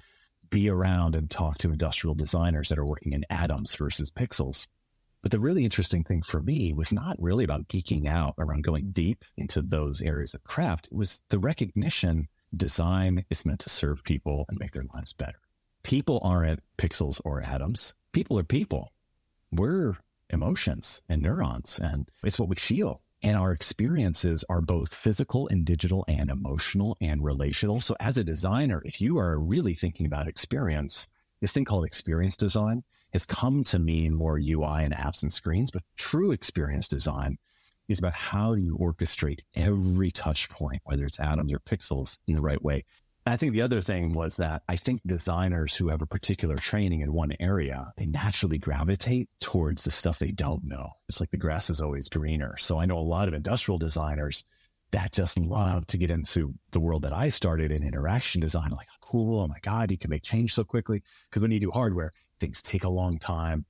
be 0.49 0.69
around 0.69 1.15
and 1.15 1.29
talk 1.29 1.57
to 1.59 1.71
industrial 1.71 2.15
designers 2.15 2.69
that 2.69 2.79
are 2.79 2.85
working 2.85 3.13
in 3.13 3.25
atoms 3.29 3.75
versus 3.75 4.09
pixels. 4.09 4.67
But 5.21 5.31
the 5.31 5.39
really 5.39 5.65
interesting 5.65 6.03
thing 6.03 6.21
for 6.21 6.41
me 6.41 6.73
was 6.73 6.93
not 6.93 7.21
really 7.21 7.43
about 7.43 7.67
geeking 7.67 8.07
out 8.07 8.35
around 8.37 8.63
going 8.63 8.91
deep 8.91 9.25
into 9.37 9.61
those 9.61 10.01
areas 10.01 10.33
of 10.33 10.43
craft. 10.43 10.87
It 10.87 10.93
was 10.93 11.21
the 11.29 11.39
recognition 11.39 12.27
design 12.55 13.25
is 13.29 13.45
meant 13.45 13.59
to 13.61 13.69
serve 13.69 14.03
people 14.03 14.45
and 14.49 14.57
make 14.59 14.71
their 14.71 14.85
lives 14.93 15.13
better. 15.13 15.39
People 15.83 16.19
aren't 16.23 16.61
pixels 16.77 17.21
or 17.25 17.41
atoms. 17.41 17.93
People 18.11 18.39
are 18.39 18.43
people. 18.43 18.91
We're 19.51 19.97
emotions 20.29 21.01
and 21.09 21.21
neurons, 21.21 21.79
and 21.79 22.09
it's 22.23 22.39
what 22.39 22.49
we 22.49 22.55
feel. 22.55 23.01
And 23.21 23.37
our 23.37 23.51
experiences 23.51 24.45
are 24.49 24.61
both 24.61 24.95
physical 24.95 25.47
and 25.49 25.65
digital 25.65 26.05
and 26.07 26.29
emotional 26.29 26.95
and 27.01 27.23
relational. 27.23 27.81
So 27.81 27.95
as 27.99 28.17
a 28.17 28.23
designer, 28.23 28.81
if 28.85 29.01
you 29.01 29.17
are 29.17 29.37
really 29.37 29.73
thinking 29.73 30.05
about 30.05 30.27
experience, 30.27 31.07
this 31.41 31.51
thing 31.51 31.65
called 31.65 31.85
experience 31.85 32.37
design 32.37 32.83
has 33.11 33.25
come 33.25 33.63
to 33.65 33.79
mean 33.79 34.13
more 34.13 34.37
UI 34.37 34.83
and 34.83 34.93
apps 34.93 35.23
and 35.23 35.33
screens, 35.33 35.71
but 35.71 35.83
true 35.97 36.31
experience 36.31 36.87
design 36.87 37.37
is 37.89 37.99
about 37.99 38.13
how 38.13 38.55
do 38.55 38.61
you 38.61 38.77
orchestrate 38.77 39.39
every 39.55 40.11
touch 40.11 40.49
point, 40.49 40.81
whether 40.85 41.05
it's 41.05 41.19
atoms 41.19 41.51
or 41.51 41.59
pixels 41.59 42.19
in 42.27 42.35
the 42.35 42.41
right 42.41 42.61
way. 42.61 42.85
I 43.29 43.37
think 43.37 43.53
the 43.53 43.61
other 43.61 43.81
thing 43.81 44.13
was 44.13 44.37
that 44.37 44.63
I 44.69 44.75
think 44.75 45.01
designers 45.05 45.75
who 45.75 45.89
have 45.89 46.01
a 46.01 46.07
particular 46.07 46.55
training 46.55 47.01
in 47.01 47.13
one 47.13 47.33
area, 47.39 47.91
they 47.97 48.05
naturally 48.05 48.57
gravitate 48.57 49.29
towards 49.39 49.83
the 49.83 49.91
stuff 49.91 50.19
they 50.19 50.31
don't 50.31 50.63
know. 50.63 50.89
It's 51.07 51.19
like 51.19 51.31
the 51.31 51.37
grass 51.37 51.69
is 51.69 51.81
always 51.81 52.09
greener. 52.09 52.55
So 52.57 52.79
I 52.79 52.85
know 52.85 52.97
a 52.97 53.01
lot 53.01 53.27
of 53.27 53.33
industrial 53.33 53.77
designers 53.77 54.45
that 54.91 55.13
just 55.13 55.37
love 55.37 55.85
to 55.87 55.97
get 55.97 56.11
into 56.11 56.53
the 56.71 56.79
world 56.79 57.03
that 57.03 57.13
I 57.13 57.29
started 57.29 57.71
in 57.71 57.83
interaction 57.83 58.41
design. 58.41 58.71
Like, 58.71 58.87
oh, 58.91 58.97
cool. 59.01 59.39
Oh 59.41 59.47
my 59.47 59.59
God, 59.61 59.91
you 59.91 59.97
can 59.97 60.09
make 60.09 60.23
change 60.23 60.53
so 60.53 60.63
quickly. 60.63 61.03
Because 61.29 61.41
when 61.41 61.51
you 61.51 61.59
do 61.59 61.71
hardware, 61.71 62.13
things 62.39 62.61
take 62.61 62.83
a 62.83 62.89
long 62.89 63.19
time. 63.19 63.65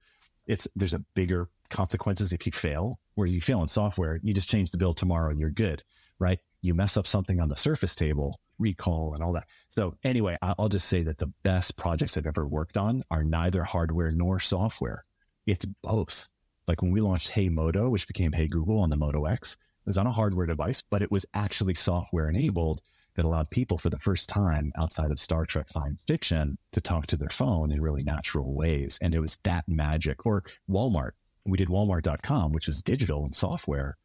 It's 0.47 0.67
there's 0.75 0.93
a 0.93 1.03
bigger 1.15 1.49
consequences 1.69 2.33
if 2.33 2.45
you 2.45 2.51
fail. 2.51 2.99
Where 3.15 3.27
you 3.27 3.41
fail 3.41 3.61
in 3.61 3.67
software, 3.67 4.19
you 4.23 4.33
just 4.33 4.49
change 4.49 4.71
the 4.71 4.77
build 4.77 4.95
tomorrow 4.95 5.29
and 5.29 5.39
you're 5.39 5.49
good, 5.49 5.83
right? 6.19 6.39
You 6.61 6.73
mess 6.73 6.95
up 6.95 7.05
something 7.05 7.39
on 7.41 7.49
the 7.49 7.57
surface 7.57 7.95
table, 7.95 8.39
recall 8.59 9.13
and 9.13 9.23
all 9.23 9.33
that. 9.33 9.47
So 9.67 9.95
anyway, 10.03 10.37
I'll 10.41 10.69
just 10.69 10.87
say 10.87 11.03
that 11.03 11.17
the 11.17 11.31
best 11.43 11.77
projects 11.77 12.17
I've 12.17 12.27
ever 12.27 12.45
worked 12.45 12.77
on 12.77 13.03
are 13.09 13.23
neither 13.23 13.63
hardware 13.63 14.11
nor 14.11 14.39
software. 14.39 15.03
It's 15.47 15.65
both. 15.81 16.27
Like 16.67 16.81
when 16.81 16.91
we 16.91 17.01
launched 17.01 17.29
Hey 17.29 17.49
Moto, 17.49 17.89
which 17.89 18.07
became 18.07 18.31
Hey 18.31 18.47
Google 18.47 18.79
on 18.79 18.89
the 18.89 18.97
Moto 18.97 19.25
X, 19.25 19.53
it 19.53 19.87
was 19.87 19.97
on 19.97 20.05
a 20.05 20.11
hardware 20.11 20.45
device, 20.45 20.83
but 20.89 21.01
it 21.01 21.11
was 21.11 21.25
actually 21.33 21.73
software 21.73 22.29
enabled 22.29 22.81
that 23.15 23.25
allowed 23.25 23.49
people 23.49 23.77
for 23.77 23.89
the 23.89 23.97
first 23.97 24.29
time 24.29 24.71
outside 24.77 25.11
of 25.11 25.19
Star 25.19 25.45
Trek 25.45 25.67
science 25.67 26.03
fiction 26.03 26.57
to 26.71 26.79
talk 26.79 27.07
to 27.07 27.17
their 27.17 27.29
phone 27.29 27.71
in 27.71 27.81
really 27.81 28.03
natural 28.03 28.53
ways. 28.53 28.99
And 29.01 29.13
it 29.13 29.19
was 29.19 29.37
that 29.43 29.65
magic. 29.67 30.25
Or 30.25 30.43
Walmart. 30.69 31.11
We 31.45 31.57
did 31.57 31.69
walmart.com, 31.69 32.51
which 32.51 32.67
is 32.67 32.83
digital 32.83 33.25
and 33.25 33.33
software. 33.33 33.97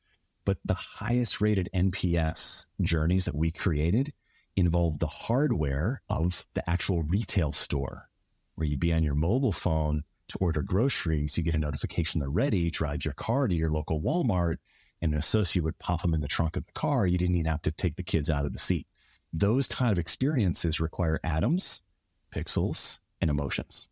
But 0.44 0.58
the 0.64 0.74
highest 0.74 1.40
rated 1.40 1.68
NPS 1.74 2.68
journeys 2.80 3.26
that 3.26 3.34
we 3.34 3.50
created 3.50 4.12
involved 4.56 5.00
the 5.00 5.06
hardware 5.06 6.02
of 6.08 6.46
the 6.54 6.68
actual 6.68 7.02
retail 7.02 7.52
store, 7.52 8.08
where 8.54 8.66
you'd 8.66 8.80
be 8.80 8.92
on 8.92 9.02
your 9.02 9.14
mobile 9.14 9.52
phone 9.52 10.04
to 10.28 10.38
order 10.38 10.62
groceries. 10.62 11.36
You 11.36 11.44
get 11.44 11.54
a 11.54 11.58
notification 11.58 12.20
they're 12.20 12.28
ready, 12.28 12.70
drive 12.70 13.04
your 13.04 13.14
car 13.14 13.48
to 13.48 13.54
your 13.54 13.70
local 13.70 14.00
Walmart, 14.00 14.56
and 15.02 15.12
an 15.12 15.18
associate 15.18 15.64
would 15.64 15.78
pop 15.78 16.02
them 16.02 16.14
in 16.14 16.20
the 16.20 16.28
trunk 16.28 16.56
of 16.56 16.64
the 16.66 16.72
car. 16.72 17.06
You 17.06 17.18
didn't 17.18 17.34
even 17.34 17.50
have 17.50 17.62
to 17.62 17.72
take 17.72 17.96
the 17.96 18.02
kids 18.02 18.30
out 18.30 18.46
of 18.46 18.52
the 18.52 18.58
seat. 18.58 18.86
Those 19.32 19.66
kind 19.66 19.92
of 19.92 19.98
experiences 19.98 20.80
require 20.80 21.18
atoms, 21.24 21.82
pixels, 22.30 23.00
and 23.20 23.30
emotions. 23.30 23.88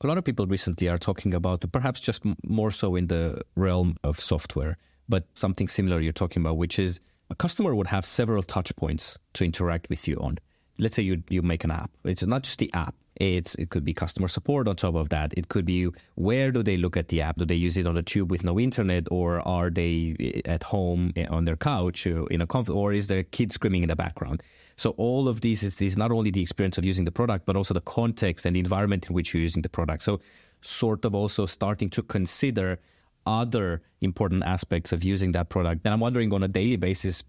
A 0.00 0.06
lot 0.06 0.18
of 0.18 0.24
people 0.24 0.46
recently 0.46 0.88
are 0.88 0.98
talking 0.98 1.32
about, 1.34 1.64
perhaps 1.72 2.00
just 2.00 2.24
more 2.44 2.70
so 2.70 2.96
in 2.96 3.06
the 3.06 3.40
realm 3.54 3.96
of 4.02 4.18
software, 4.18 4.76
but 5.08 5.24
something 5.34 5.68
similar 5.68 6.00
you're 6.00 6.12
talking 6.12 6.42
about, 6.42 6.58
which 6.58 6.78
is 6.78 7.00
a 7.34 7.36
customer 7.36 7.74
would 7.74 7.88
have 7.88 8.04
several 8.06 8.44
touch 8.44 8.74
points 8.76 9.18
to 9.32 9.44
interact 9.44 9.88
with 9.88 10.06
you 10.06 10.16
on. 10.20 10.38
Let's 10.78 10.94
say 10.94 11.02
you 11.02 11.22
you 11.28 11.42
make 11.42 11.64
an 11.64 11.72
app. 11.72 11.90
It's 12.04 12.24
not 12.24 12.44
just 12.44 12.60
the 12.60 12.70
app. 12.74 12.94
It's 13.16 13.56
it 13.56 13.70
could 13.70 13.84
be 13.84 13.92
customer 13.92 14.28
support 14.28 14.68
on 14.68 14.76
top 14.76 14.94
of 14.94 15.08
that. 15.08 15.34
It 15.36 15.48
could 15.48 15.64
be 15.64 15.88
where 16.14 16.52
do 16.52 16.62
they 16.62 16.76
look 16.76 16.96
at 16.96 17.08
the 17.08 17.22
app? 17.22 17.36
Do 17.36 17.44
they 17.44 17.56
use 17.66 17.76
it 17.76 17.88
on 17.88 17.96
a 17.96 18.02
tube 18.02 18.30
with 18.30 18.44
no 18.44 18.60
internet, 18.60 19.08
or 19.10 19.40
are 19.56 19.68
they 19.68 20.14
eh, 20.20 20.42
at 20.56 20.62
home 20.62 21.12
eh, 21.16 21.26
on 21.28 21.44
their 21.44 21.56
couch 21.56 22.06
uh, 22.06 22.24
in 22.26 22.40
a 22.40 22.46
comfort, 22.46 22.74
or 22.74 22.92
is 22.92 23.08
there 23.08 23.18
a 23.18 23.24
kid 23.24 23.50
screaming 23.50 23.82
in 23.82 23.88
the 23.88 23.96
background? 23.96 24.42
So 24.76 24.90
all 24.90 25.28
of 25.28 25.40
these 25.40 25.64
is, 25.64 25.80
is 25.82 25.96
not 25.96 26.12
only 26.12 26.30
the 26.30 26.42
experience 26.42 26.78
of 26.78 26.84
using 26.84 27.04
the 27.04 27.16
product, 27.20 27.46
but 27.46 27.56
also 27.56 27.74
the 27.74 27.88
context 28.00 28.46
and 28.46 28.54
the 28.54 28.60
environment 28.60 29.08
in 29.08 29.14
which 29.14 29.34
you're 29.34 29.42
using 29.42 29.62
the 29.62 29.68
product. 29.68 30.02
So 30.02 30.20
sort 30.60 31.04
of 31.04 31.14
also 31.14 31.46
starting 31.46 31.90
to 31.90 32.02
consider 32.02 32.78
other 33.26 33.82
important 34.00 34.42
aspects 34.44 34.92
of 34.92 35.04
using 35.04 35.32
that 35.32 35.48
product. 35.48 35.82
And 35.84 35.92
I'm 35.92 36.00
wondering 36.00 36.32
on 36.32 36.42
a 36.42 36.48
daily 36.48 36.76
basis, 36.76 37.24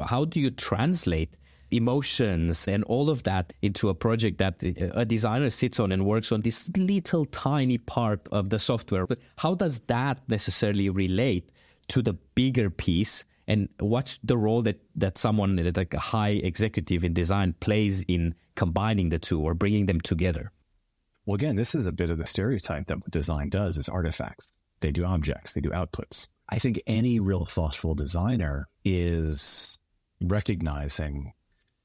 how 0.00 0.24
do 0.24 0.40
you 0.40 0.50
translate 0.50 1.36
emotions 1.70 2.66
and 2.66 2.82
all 2.84 3.10
of 3.10 3.22
that 3.24 3.52
into 3.62 3.88
a 3.88 3.94
project 3.94 4.38
that 4.38 4.62
a 4.62 5.04
designer 5.04 5.50
sits 5.50 5.78
on 5.78 5.92
and 5.92 6.04
works 6.04 6.32
on 6.32 6.40
this 6.40 6.70
little 6.76 7.24
tiny 7.26 7.78
part 7.78 8.28
of 8.32 8.50
the 8.50 8.58
software? 8.58 9.06
But 9.06 9.18
how 9.38 9.54
does 9.54 9.80
that 9.80 10.20
necessarily 10.28 10.88
relate 10.90 11.50
to 11.88 12.02
the 12.02 12.14
bigger 12.34 12.70
piece? 12.70 13.24
And 13.46 13.68
what's 13.78 14.18
the 14.18 14.38
role 14.38 14.62
that, 14.62 14.80
that 14.96 15.18
someone 15.18 15.56
like 15.74 15.94
a 15.94 15.98
high 15.98 16.30
executive 16.30 17.04
in 17.04 17.12
design 17.12 17.54
plays 17.60 18.02
in 18.02 18.34
combining 18.54 19.08
the 19.08 19.18
two 19.18 19.40
or 19.40 19.54
bringing 19.54 19.86
them 19.86 20.00
together? 20.00 20.52
Well, 21.26 21.34
again, 21.34 21.56
this 21.56 21.74
is 21.74 21.86
a 21.86 21.92
bit 21.92 22.10
of 22.10 22.18
the 22.18 22.26
stereotype 22.26 22.86
that 22.86 23.10
design 23.10 23.50
does 23.50 23.76
is 23.76 23.88
artifacts. 23.88 24.52
They 24.80 24.92
do 24.92 25.04
objects, 25.04 25.54
they 25.54 25.60
do 25.60 25.70
outputs. 25.70 26.28
I 26.48 26.58
think 26.58 26.82
any 26.86 27.20
real 27.20 27.44
thoughtful 27.44 27.94
designer 27.94 28.66
is 28.84 29.78
recognizing 30.20 31.32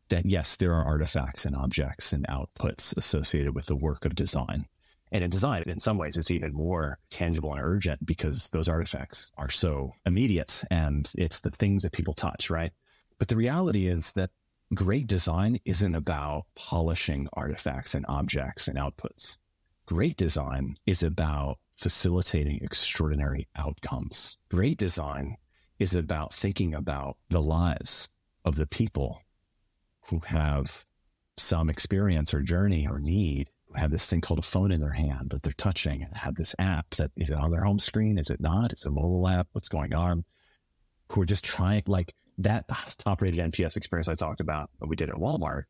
that 0.09 0.25
yes, 0.25 0.55
there 0.55 0.73
are 0.73 0.83
artifacts 0.83 1.45
and 1.45 1.55
objects 1.55 2.13
and 2.13 2.25
outputs 2.27 2.95
associated 2.97 3.55
with 3.55 3.65
the 3.65 3.75
work 3.75 4.05
of 4.05 4.15
design. 4.15 4.65
And 5.11 5.23
in 5.23 5.29
design, 5.29 5.63
in 5.67 5.79
some 5.79 5.97
ways, 5.97 6.17
it's 6.17 6.31
even 6.31 6.53
more 6.53 6.97
tangible 7.09 7.53
and 7.53 7.61
urgent 7.63 8.05
because 8.05 8.49
those 8.49 8.67
artifacts 8.67 9.31
are 9.37 9.49
so 9.49 9.93
immediate 10.05 10.63
and 10.71 11.11
it's 11.17 11.39
the 11.39 11.51
things 11.51 11.83
that 11.83 11.91
people 11.91 12.13
touch, 12.13 12.49
right? 12.49 12.71
But 13.17 13.27
the 13.27 13.37
reality 13.37 13.87
is 13.87 14.13
that 14.13 14.31
great 14.73 15.07
design 15.07 15.59
isn't 15.65 15.95
about 15.95 16.45
polishing 16.55 17.27
artifacts 17.33 17.93
and 17.93 18.05
objects 18.09 18.67
and 18.67 18.77
outputs. 18.77 19.37
Great 19.85 20.17
design 20.17 20.75
is 20.85 21.03
about 21.03 21.59
facilitating 21.77 22.59
extraordinary 22.61 23.47
outcomes. 23.55 24.37
Great 24.49 24.77
design 24.77 25.37
is 25.79 25.93
about 25.93 26.33
thinking 26.33 26.73
about 26.73 27.17
the 27.29 27.41
lives 27.41 28.09
of 28.45 28.55
the 28.55 28.67
people 28.67 29.21
who 30.09 30.19
have 30.25 30.85
some 31.37 31.69
experience 31.69 32.33
or 32.33 32.41
journey 32.41 32.87
or 32.87 32.99
need, 32.99 33.49
who 33.67 33.79
have 33.79 33.91
this 33.91 34.09
thing 34.09 34.21
called 34.21 34.39
a 34.39 34.43
phone 34.43 34.71
in 34.71 34.79
their 34.79 34.91
hand 34.91 35.31
that 35.31 35.41
they're 35.41 35.53
touching 35.53 36.03
and 36.03 36.15
have 36.15 36.35
this 36.35 36.55
app. 36.59 36.91
That 36.91 37.11
is 37.17 37.29
it 37.29 37.37
on 37.37 37.51
their 37.51 37.63
home 37.63 37.79
screen? 37.79 38.17
Is 38.17 38.29
it 38.29 38.39
not? 38.39 38.71
Is 38.71 38.85
it 38.85 38.89
a 38.89 38.91
mobile 38.91 39.27
app? 39.27 39.47
What's 39.51 39.69
going 39.69 39.93
on? 39.93 40.23
Who 41.11 41.21
are 41.21 41.25
just 41.25 41.43
trying 41.43 41.83
like 41.87 42.13
that 42.37 42.65
top 42.97 43.21
rated 43.21 43.39
NPS 43.51 43.75
experience 43.77 44.07
I 44.07 44.15
talked 44.15 44.41
about 44.41 44.69
that 44.79 44.87
we 44.87 44.95
did 44.95 45.09
at 45.09 45.15
Walmart. 45.15 45.63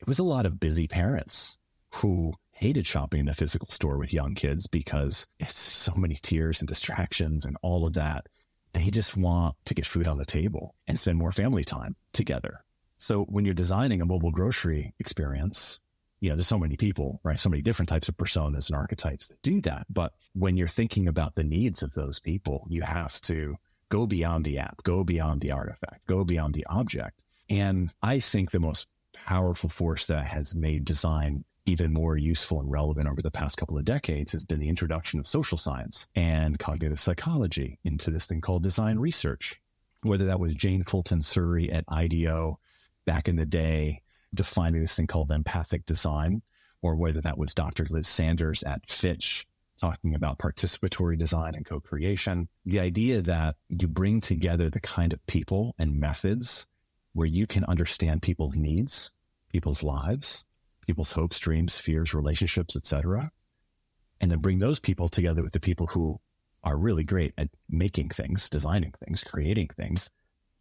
It 0.00 0.06
was 0.06 0.18
a 0.18 0.24
lot 0.24 0.46
of 0.46 0.58
busy 0.58 0.88
parents 0.88 1.58
who 1.94 2.32
hated 2.62 2.86
shopping 2.86 3.18
in 3.18 3.28
a 3.28 3.34
physical 3.34 3.68
store 3.68 3.98
with 3.98 4.14
young 4.14 4.34
kids 4.36 4.68
because 4.68 5.26
it's 5.40 5.58
so 5.58 5.92
many 5.96 6.14
tears 6.14 6.60
and 6.60 6.68
distractions 6.68 7.44
and 7.44 7.56
all 7.60 7.84
of 7.84 7.94
that. 7.94 8.28
They 8.72 8.88
just 8.88 9.16
want 9.16 9.56
to 9.64 9.74
get 9.74 9.84
food 9.84 10.06
on 10.06 10.16
the 10.16 10.24
table 10.24 10.76
and 10.86 10.98
spend 10.98 11.18
more 11.18 11.32
family 11.32 11.64
time 11.64 11.96
together. 12.12 12.64
So 12.98 13.24
when 13.24 13.44
you're 13.44 13.52
designing 13.52 14.00
a 14.00 14.06
mobile 14.06 14.30
grocery 14.30 14.94
experience, 15.00 15.80
you 16.20 16.28
know, 16.28 16.36
there's 16.36 16.46
so 16.46 16.56
many 16.56 16.76
people, 16.76 17.20
right? 17.24 17.40
So 17.40 17.50
many 17.50 17.62
different 17.62 17.88
types 17.88 18.08
of 18.08 18.16
personas 18.16 18.68
and 18.68 18.76
archetypes 18.76 19.26
that 19.26 19.42
do 19.42 19.60
that. 19.62 19.86
But 19.90 20.12
when 20.34 20.56
you're 20.56 20.68
thinking 20.68 21.08
about 21.08 21.34
the 21.34 21.42
needs 21.42 21.82
of 21.82 21.94
those 21.94 22.20
people, 22.20 22.64
you 22.70 22.82
have 22.82 23.20
to 23.22 23.56
go 23.88 24.06
beyond 24.06 24.44
the 24.44 24.60
app, 24.60 24.84
go 24.84 25.02
beyond 25.02 25.40
the 25.40 25.50
artifact, 25.50 26.06
go 26.06 26.24
beyond 26.24 26.54
the 26.54 26.64
object. 26.70 27.20
And 27.50 27.90
I 28.04 28.20
think 28.20 28.52
the 28.52 28.60
most 28.60 28.86
powerful 29.12 29.68
force 29.68 30.06
that 30.06 30.24
has 30.26 30.54
made 30.54 30.84
design 30.84 31.44
even 31.66 31.92
more 31.92 32.16
useful 32.16 32.60
and 32.60 32.70
relevant 32.70 33.08
over 33.08 33.22
the 33.22 33.30
past 33.30 33.56
couple 33.56 33.78
of 33.78 33.84
decades 33.84 34.32
has 34.32 34.44
been 34.44 34.58
the 34.58 34.68
introduction 34.68 35.20
of 35.20 35.26
social 35.26 35.56
science 35.56 36.08
and 36.16 36.58
cognitive 36.58 36.98
psychology 36.98 37.78
into 37.84 38.10
this 38.10 38.26
thing 38.26 38.40
called 38.40 38.62
design 38.62 38.98
research. 38.98 39.60
Whether 40.02 40.26
that 40.26 40.40
was 40.40 40.54
Jane 40.54 40.82
Fulton 40.82 41.20
Suri 41.20 41.72
at 41.72 41.84
IDEO 41.88 42.58
back 43.04 43.28
in 43.28 43.36
the 43.36 43.46
day, 43.46 44.02
defining 44.34 44.80
this 44.80 44.96
thing 44.96 45.06
called 45.06 45.30
empathic 45.30 45.86
design, 45.86 46.42
or 46.80 46.96
whether 46.96 47.20
that 47.20 47.38
was 47.38 47.54
Dr. 47.54 47.86
Liz 47.88 48.08
Sanders 48.08 48.64
at 48.64 48.90
Fitch 48.90 49.46
talking 49.82 50.14
about 50.14 50.38
participatory 50.38 51.18
design 51.18 51.54
and 51.54 51.66
co 51.66 51.80
creation. 51.80 52.48
The 52.64 52.80
idea 52.80 53.22
that 53.22 53.56
you 53.68 53.88
bring 53.88 54.20
together 54.20 54.70
the 54.70 54.80
kind 54.80 55.12
of 55.12 55.24
people 55.26 55.74
and 55.78 55.98
methods 55.98 56.66
where 57.14 57.26
you 57.26 57.46
can 57.46 57.64
understand 57.64 58.22
people's 58.22 58.56
needs, 58.56 59.10
people's 59.50 59.82
lives, 59.82 60.44
people's 60.86 61.12
hopes, 61.12 61.38
dreams, 61.38 61.78
fears, 61.78 62.14
relationships, 62.14 62.76
etc. 62.76 63.30
And 64.20 64.30
then 64.30 64.38
bring 64.38 64.58
those 64.58 64.78
people 64.78 65.08
together 65.08 65.42
with 65.42 65.52
the 65.52 65.60
people 65.60 65.86
who 65.86 66.20
are 66.64 66.76
really 66.76 67.04
great 67.04 67.34
at 67.38 67.48
making 67.68 68.10
things, 68.10 68.48
designing 68.48 68.94
things, 69.04 69.24
creating 69.24 69.68
things. 69.76 70.10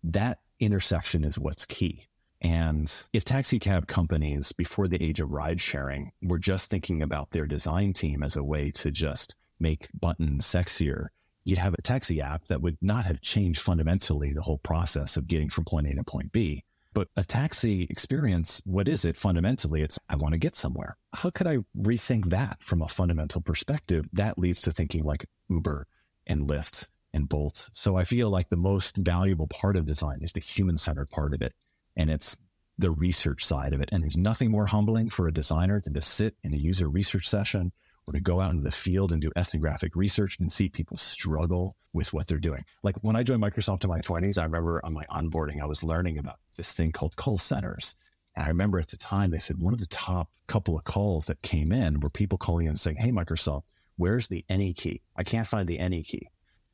That 0.04 0.40
intersection 0.60 1.24
is 1.24 1.38
what's 1.38 1.66
key. 1.66 2.08
And 2.42 2.92
if 3.14 3.24
taxi 3.24 3.60
cab 3.60 3.88
companies 3.88 4.52
before 4.52 4.88
the 4.88 5.02
age 5.02 5.20
of 5.20 5.32
ride 5.32 5.62
sharing 5.62 6.12
were 6.24 6.40
just 6.40 6.72
thinking 6.72 7.04
about 7.04 7.30
their 7.32 7.46
design 7.46 7.94
team 7.94 8.24
as 8.24 8.36
a 8.36 8.44
way 8.44 8.72
to 8.72 8.90
just 8.90 9.36
make 9.60 9.90
buttons 10.00 10.46
sexier, 10.46 11.08
you'd 11.44 11.60
have 11.60 11.76
a 11.76 11.82
taxi 11.82 12.20
app 12.20 12.48
that 12.48 12.62
would 12.62 12.78
not 12.82 13.06
have 13.06 13.22
changed 13.22 13.62
fundamentally 13.62 14.34
the 14.34 14.42
whole 14.42 14.58
process 14.58 15.18
of 15.18 15.28
getting 15.28 15.50
from 15.52 15.66
point 15.66 15.88
A 15.88 15.94
to 15.96 16.04
point 16.04 16.32
B. 16.32 16.64
But 16.93 17.08
a 17.15 17.23
taxi 17.23 17.88
experience, 17.89 18.62
what 18.65 18.88
is 18.88 19.06
it 19.06 19.17
fundamentally? 19.17 19.82
It's, 19.82 19.97
I 20.10 20.17
want 20.17 20.34
to 20.34 20.39
get 20.39 20.56
somewhere. 20.56 20.97
How 21.13 21.30
could 21.30 21.47
I 21.47 21.60
rethink 21.77 22.25
that 22.32 22.62
from 22.62 22.82
a 22.82 22.89
fundamental 22.89 23.41
perspective? 23.41 24.06
That 24.13 24.38
leads 24.38 24.62
to 24.63 24.71
thinking 24.71 25.04
like 25.04 25.25
Uber 25.49 25.88
and 26.27 26.47
Lyft 26.49 26.89
and 27.13 27.30
Bolt. 27.30 27.69
So 27.73 27.95
I 27.95 28.04
feel 28.04 28.30
like 28.30 28.49
the 28.49 28.58
most 28.58 28.97
valuable 28.97 29.47
part 29.47 29.77
of 29.77 29.86
design 29.86 30.19
is 30.21 30.34
the 30.34 30.41
human 30.41 30.77
centered 30.77 31.10
part 31.10 31.34
of 31.34 31.41
it. 31.41 31.54
And 31.95 32.10
it's 32.10 32.38
the 32.77 32.91
research 32.91 33.45
side 33.45 33.73
of 33.73 33.82
it. 33.82 33.89
And 33.91 34.04
there's 34.04 34.17
nothing 34.17 34.51
more 34.51 34.65
humbling 34.65 35.10
for 35.10 35.27
a 35.27 35.34
designer 35.34 35.80
than 35.80 35.93
to 35.93 36.01
sit 36.01 36.36
in 36.43 36.54
a 36.54 36.58
user 36.58 36.89
research 36.89 37.27
session 37.27 37.71
or 38.08 38.13
to 38.13 38.19
go 38.19 38.41
out 38.41 38.51
into 38.51 38.63
the 38.63 38.71
field 38.71 39.12
and 39.12 39.21
do 39.21 39.32
ethnographic 39.36 39.95
research 39.95 40.38
and 40.39 40.51
see 40.51 40.69
people 40.69 40.97
struggle 40.97 41.75
with 41.93 42.13
what 42.13 42.27
they're 42.27 42.39
doing. 42.39 42.63
Like 42.84 42.95
when 43.01 43.15
I 43.15 43.23
joined 43.23 43.43
Microsoft 43.43 43.84
in 43.84 43.89
my 43.89 43.99
20s, 43.99 44.38
I 44.39 44.43
remember 44.43 44.84
on 44.84 44.93
my 44.93 45.06
onboarding, 45.10 45.62
I 45.62 45.65
was 45.65 45.84
learning 45.84 46.17
about 46.17 46.39
this 46.56 46.74
thing 46.74 46.92
called 46.92 47.16
call 47.16 47.38
centers. 47.38 47.96
And 48.36 48.46
I 48.46 48.50
remember 48.50 48.80
at 48.80 48.90
the 48.90 48.98
time, 48.98 49.32
they 49.32 49.40
said 49.40 49.60
one 49.60 49.74
of 49.74 49.80
the 49.80 49.88
top 49.88 50.30
couple 50.48 50.78
of 50.78 50.84
calls 50.86 51.26
that 51.26 51.42
came 51.42 51.72
in 51.72 52.00
were 52.00 52.10
people 52.10 52.38
calling 52.38 52.68
in 52.68 52.76
saying, 52.76 52.98
Hey, 52.98 53.12
Microsoft, 53.12 53.64
where's 53.98 54.28
the 54.28 54.44
any 54.50 54.74
key? 54.74 55.02
I 55.16 55.24
can't 55.24 55.48
find 55.48 55.68
the 55.68 55.80
any 55.80 56.04
key. 56.04 56.28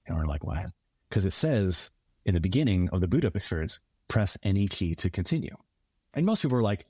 And 0.08 0.18
we're 0.18 0.26
like, 0.26 0.44
what? 0.44 0.68
Because 1.10 1.26
it 1.26 1.34
says 1.34 1.92
in 2.26 2.34
the 2.34 2.40
beginning 2.40 2.90
of 2.90 3.02
the 3.02 3.08
boot 3.08 3.26
up 3.26 3.36
experience, 3.36 3.80
press 4.08 4.38
any 4.44 4.68
key 4.68 4.96
to 4.96 5.10
continue. 5.10 5.56
And 6.14 6.26
most 6.26 6.42
people 6.42 6.58
are 6.58 6.64
like, 6.64 6.86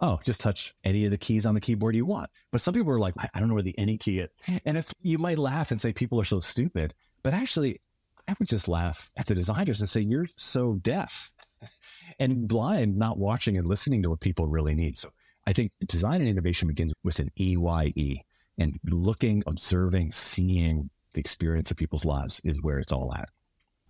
oh, 0.00 0.20
just 0.24 0.40
touch 0.40 0.74
any 0.84 1.04
of 1.04 1.10
the 1.10 1.18
keys 1.18 1.44
on 1.44 1.54
the 1.54 1.60
keyboard 1.60 1.94
you 1.94 2.06
want. 2.06 2.30
But 2.52 2.60
some 2.60 2.72
people 2.72 2.92
are 2.92 2.98
like, 2.98 3.14
I 3.34 3.38
don't 3.38 3.48
know 3.48 3.54
where 3.54 3.62
the 3.62 3.78
any 3.78 3.98
key 3.98 4.20
is. 4.20 4.30
And 4.64 4.78
it's, 4.78 4.94
you 5.02 5.18
might 5.18 5.38
laugh 5.38 5.70
and 5.70 5.80
say 5.80 5.92
people 5.92 6.20
are 6.20 6.24
so 6.24 6.40
stupid, 6.40 6.94
but 7.22 7.34
actually 7.34 7.80
I 8.28 8.34
would 8.38 8.48
just 8.48 8.68
laugh 8.68 9.10
at 9.16 9.26
the 9.26 9.34
designers 9.34 9.80
and 9.80 9.88
say, 9.88 10.00
you're 10.00 10.28
so 10.36 10.74
deaf 10.74 11.32
and 12.20 12.46
blind, 12.46 12.96
not 12.96 13.18
watching 13.18 13.56
and 13.56 13.66
listening 13.66 14.02
to 14.02 14.10
what 14.10 14.20
people 14.20 14.46
really 14.46 14.76
need. 14.76 14.96
So 14.96 15.10
I 15.46 15.52
think 15.52 15.72
design 15.86 16.20
and 16.20 16.28
innovation 16.28 16.68
begins 16.68 16.92
with 17.02 17.18
an 17.18 17.30
EYE 17.40 18.22
and 18.58 18.78
looking, 18.84 19.42
observing, 19.46 20.12
seeing 20.12 20.90
the 21.14 21.20
experience 21.20 21.72
of 21.72 21.76
people's 21.76 22.04
lives 22.04 22.40
is 22.44 22.62
where 22.62 22.78
it's 22.78 22.92
all 22.92 23.12
at. 23.14 23.28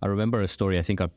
I 0.01 0.07
remember 0.07 0.41
a 0.41 0.47
story. 0.47 0.79
I 0.79 0.81
think 0.81 0.99
I'm 0.99 1.11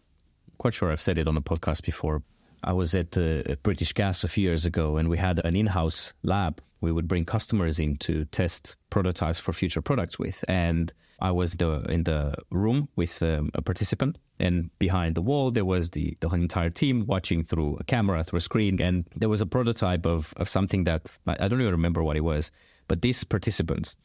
quite 0.58 0.74
sure 0.74 0.90
I've 0.90 1.00
said 1.00 1.16
it 1.16 1.28
on 1.28 1.36
a 1.36 1.40
podcast 1.40 1.84
before, 1.84 2.22
I 2.64 2.72
was 2.72 2.94
at 2.94 3.16
uh, 3.16 3.42
British 3.62 3.92
Gas 3.92 4.24
a 4.24 4.28
few 4.28 4.42
years 4.42 4.64
ago, 4.64 4.96
and 4.96 5.08
we 5.08 5.18
had 5.18 5.38
an 5.44 5.54
in-house 5.54 6.14
lab. 6.22 6.62
We 6.80 6.92
would 6.92 7.06
bring 7.06 7.26
customers 7.26 7.78
in 7.78 7.96
to 7.98 8.24
test 8.26 8.76
prototypes 8.88 9.38
for 9.38 9.52
future 9.52 9.82
products 9.82 10.18
with, 10.18 10.42
and 10.48 10.92
I 11.20 11.30
was 11.30 11.54
the, 11.54 11.82
in 11.90 12.04
the 12.04 12.34
room 12.50 12.88
with 12.96 13.22
um, 13.22 13.50
a 13.54 13.60
participant, 13.60 14.16
and 14.38 14.70
behind 14.78 15.14
the 15.14 15.22
wall 15.22 15.50
there 15.50 15.64
was 15.64 15.90
the 15.90 16.16
the 16.20 16.28
entire 16.30 16.70
team 16.70 17.06
watching 17.06 17.42
through 17.42 17.76
a 17.80 17.84
camera 17.84 18.24
through 18.24 18.38
a 18.38 18.40
screen, 18.40 18.80
and 18.80 19.04
there 19.16 19.28
was 19.28 19.40
a 19.40 19.46
prototype 19.46 20.06
of 20.06 20.34
of 20.36 20.48
something 20.48 20.84
that 20.84 21.18
I 21.26 21.48
don't 21.48 21.60
even 21.60 21.72
remember 21.72 22.02
what 22.02 22.16
it 22.16 22.24
was, 22.24 22.50
but 22.88 23.02
these 23.02 23.24
participants, 23.24 23.96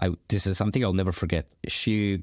I 0.00 0.10
this 0.28 0.46
is 0.46 0.58
something 0.58 0.84
I'll 0.84 0.92
never 0.92 1.12
forget. 1.12 1.46
She 1.66 2.22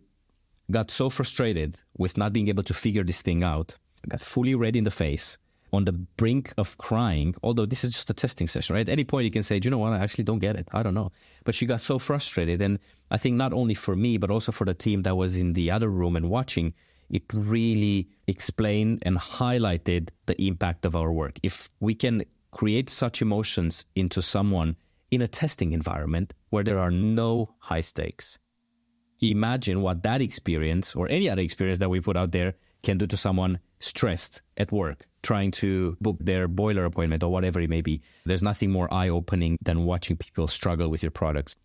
got 0.72 0.90
so 0.92 1.10
frustrated 1.10 1.80
with 1.98 2.18
not 2.18 2.34
being 2.34 2.48
able 2.48 2.64
to 2.64 2.74
figure 2.74 3.04
this 3.04 3.22
thing 3.22 3.44
out, 3.44 3.78
got 4.10 4.22
fully 4.22 4.56
red 4.56 4.76
in 4.76 4.84
the 4.84 4.92
face 4.92 5.38
on 5.76 5.86
the 5.86 5.92
brink 5.92 6.54
of 6.58 6.78
crying, 6.78 7.36
although 7.44 7.66
this 7.66 7.84
is 7.84 7.94
just 7.94 8.10
a 8.10 8.14
testing 8.14 8.48
session, 8.48 8.76
right? 8.76 8.88
At 8.88 8.92
any 8.92 9.04
point 9.04 9.26
you 9.26 9.32
can 9.32 9.44
say, 9.44 9.60
Do 9.60 9.68
you 9.68 9.72
know 9.72 9.78
what? 9.78 9.94
I 9.94 10.00
actually 10.00 10.24
don't 10.24 10.40
get 10.40 10.56
it. 10.56 10.68
I 10.74 10.82
don't 10.82 10.94
know. 10.94 11.12
But 11.44 11.54
she 11.54 11.66
got 11.66 11.82
so 11.82 12.00
frustrated. 12.00 12.62
And 12.62 12.80
I 13.12 13.18
think 13.18 13.36
not 13.36 13.54
only 13.54 13.74
for 13.74 13.96
me, 13.96 14.18
but 14.18 14.32
also 14.32 14.52
for 14.52 14.66
the 14.66 14.74
team 14.74 15.04
that 15.04 15.16
was 15.16 15.36
in 15.38 15.54
the 15.54 15.70
other 15.72 15.90
room 15.90 16.16
and 16.16 16.30
watching, 16.30 16.74
it 17.10 17.24
really 17.34 18.08
explained 18.28 19.04
and 19.06 19.18
highlighted 19.18 20.10
the 20.26 20.42
impact 20.42 20.86
of 20.86 20.96
our 20.96 21.12
work. 21.12 21.40
If 21.44 21.70
we 21.80 21.96
can 21.96 22.24
create 22.52 22.90
such 22.90 23.22
emotions 23.22 23.86
into 23.96 24.22
someone 24.22 24.76
in 25.12 25.22
a 25.22 25.28
testing 25.28 25.72
environment 25.72 26.34
where 26.50 26.64
there 26.64 26.80
are 26.80 26.92
no 26.92 27.56
high 27.60 27.82
stakes, 27.82 28.40
imagine 29.22 29.82
what 29.82 30.04
that 30.04 30.22
experience 30.22 30.96
or 30.96 31.08
any 31.10 31.30
other 31.30 31.42
experience 31.42 31.80
that 31.80 31.90
we 31.90 32.00
put 32.00 32.18
out 32.18 32.32
there 32.32 32.54
can 32.84 32.98
do 32.98 33.08
to 33.08 33.18
someone 33.18 33.60
stressed 33.80 34.42
at 34.58 34.72
work, 34.72 35.06
trying 35.24 35.52
to 35.52 35.98
book 36.02 36.18
their 36.20 36.48
boiler 36.48 36.86
appointment 36.86 37.24
or 37.24 37.32
whatever 37.32 37.60
it 37.60 37.70
may 37.70 37.82
be. 37.82 38.02
There's 38.26 38.44
nothing 38.44 38.72
more 38.72 38.94
eye 38.94 39.10
opening 39.10 39.58
than 39.62 39.86
watching 39.86 40.18
people 40.18 40.48
struggle 40.48 40.90
with 40.90 41.04
your 41.04 41.12
products. 41.12 41.56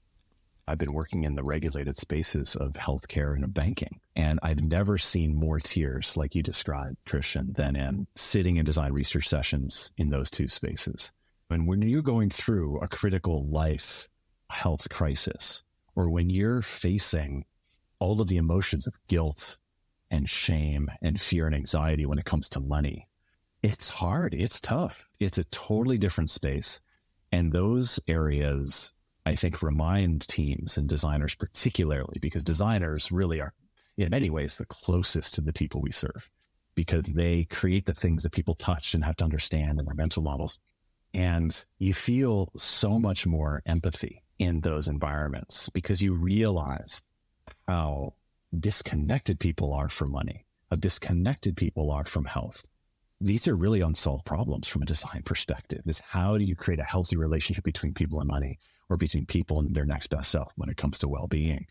I've 0.71 0.79
been 0.79 0.93
working 0.93 1.25
in 1.25 1.35
the 1.35 1.43
regulated 1.43 1.97
spaces 1.97 2.55
of 2.55 2.75
healthcare 2.75 3.35
and 3.35 3.43
of 3.43 3.53
banking, 3.53 4.01
and 4.15 4.39
I've 4.43 4.63
never 4.63 4.99
seen 4.99 5.35
more 5.35 5.59
tears 5.59 6.17
like 6.17 6.37
you 6.37 6.43
described, 6.45 6.97
Christian, 7.09 7.53
than 7.57 7.75
in 7.75 8.07
sitting 8.15 8.57
in 8.57 8.65
design 8.65 8.93
research 8.93 9.27
sessions 9.27 9.93
in 9.97 10.11
those 10.11 10.31
two 10.31 10.47
spaces. 10.47 11.13
And 11.51 11.67
when 11.67 11.83
you're 11.83 12.03
going 12.03 12.31
through 12.31 12.79
a 12.81 12.89
critical 12.89 13.43
life 13.51 14.07
health 14.49 14.89
crisis, 14.91 15.65
or 15.97 16.09
when 16.09 16.31
you're 16.31 16.63
facing 16.63 17.45
all 17.99 18.21
of 18.21 18.29
the 18.29 18.37
emotions 18.37 18.87
of 18.87 18.95
guilt 19.09 19.59
and 20.11 20.29
shame 20.29 20.89
and 21.03 21.21
fear 21.21 21.47
and 21.47 21.55
anxiety 21.55 22.07
when 22.07 22.19
it 22.19 22.25
comes 22.25 22.49
to 22.51 22.61
money. 22.61 23.09
It's 23.63 23.91
hard. 23.91 24.35
It's 24.35 24.61
tough. 24.61 25.11
It's 25.21 25.39
a 25.39 25.45
totally 25.45 25.99
different 25.99 26.31
space. 26.31 26.81
And 27.33 27.53
those 27.53 28.01
areas, 28.09 28.93
I 29.27 29.35
think, 29.35 29.63
remind 29.63 30.27
teams 30.27 30.79
and 30.79 30.89
designers, 30.89 31.35
particularly 31.35 32.19
because 32.21 32.45
designers 32.45 33.13
really 33.13 33.41
are, 33.41 33.53
in 33.97 34.11
many 34.11 34.31
ways, 34.31 34.57
the 34.57 34.67
closest 34.67 35.35
to 35.35 35.41
the 35.41 35.53
people 35.53 35.81
we 35.81 35.93
serve 35.93 36.31
because 36.75 37.05
they 37.07 37.45
create 37.45 37.87
the 37.87 37.95
things 37.95 38.23
that 38.23 38.33
people 38.33 38.55
touch 38.55 38.95
and 38.95 39.05
have 39.05 39.17
to 39.17 39.25
understand 39.25 39.79
in 39.79 39.85
their 39.85 39.95
mental 39.95 40.23
models. 40.23 40.59
And 41.13 41.65
you 41.79 41.93
feel 41.93 42.51
so 42.57 42.99
much 42.99 43.27
more 43.27 43.63
empathy 43.67 44.23
in 44.39 44.61
those 44.61 44.89
environments 44.89 45.69
because 45.69 46.01
you 46.01 46.15
realize 46.15 47.03
how 47.69 48.15
disconnected 48.59 49.39
people 49.39 49.75
are 49.75 49.89
from 49.89 50.11
money, 50.13 50.47
how 50.71 50.77
disconnected 50.77 51.57
people 51.57 51.91
are 51.91 52.05
from 52.05 52.25
health. 52.25 52.65
These 53.21 53.47
are 53.49 53.57
really 53.57 53.83
unsolved 53.83 54.25
problems 54.25 54.67
from 54.67 54.83
a 54.83 54.87
design 54.87 55.23
perspective 55.25 55.83
is 55.87 56.01
how 56.01 56.39
do 56.39 56.45
you 56.45 56.57
create 56.57 56.81
a 56.81 56.85
healthy 56.85 57.17
relationship 57.17 57.65
between 57.65 57.93
people 57.93 58.21
and 58.21 58.29
money 58.29 58.59
or 58.91 58.99
between 58.99 59.25
people 59.25 59.61
and 59.61 59.75
their 59.75 59.87
next 59.87 60.09
best 60.09 60.31
self 60.31 60.53
when 60.57 60.69
it 60.69 60.77
comes 60.77 60.99
to 60.99 61.09
well-being? 61.09 61.67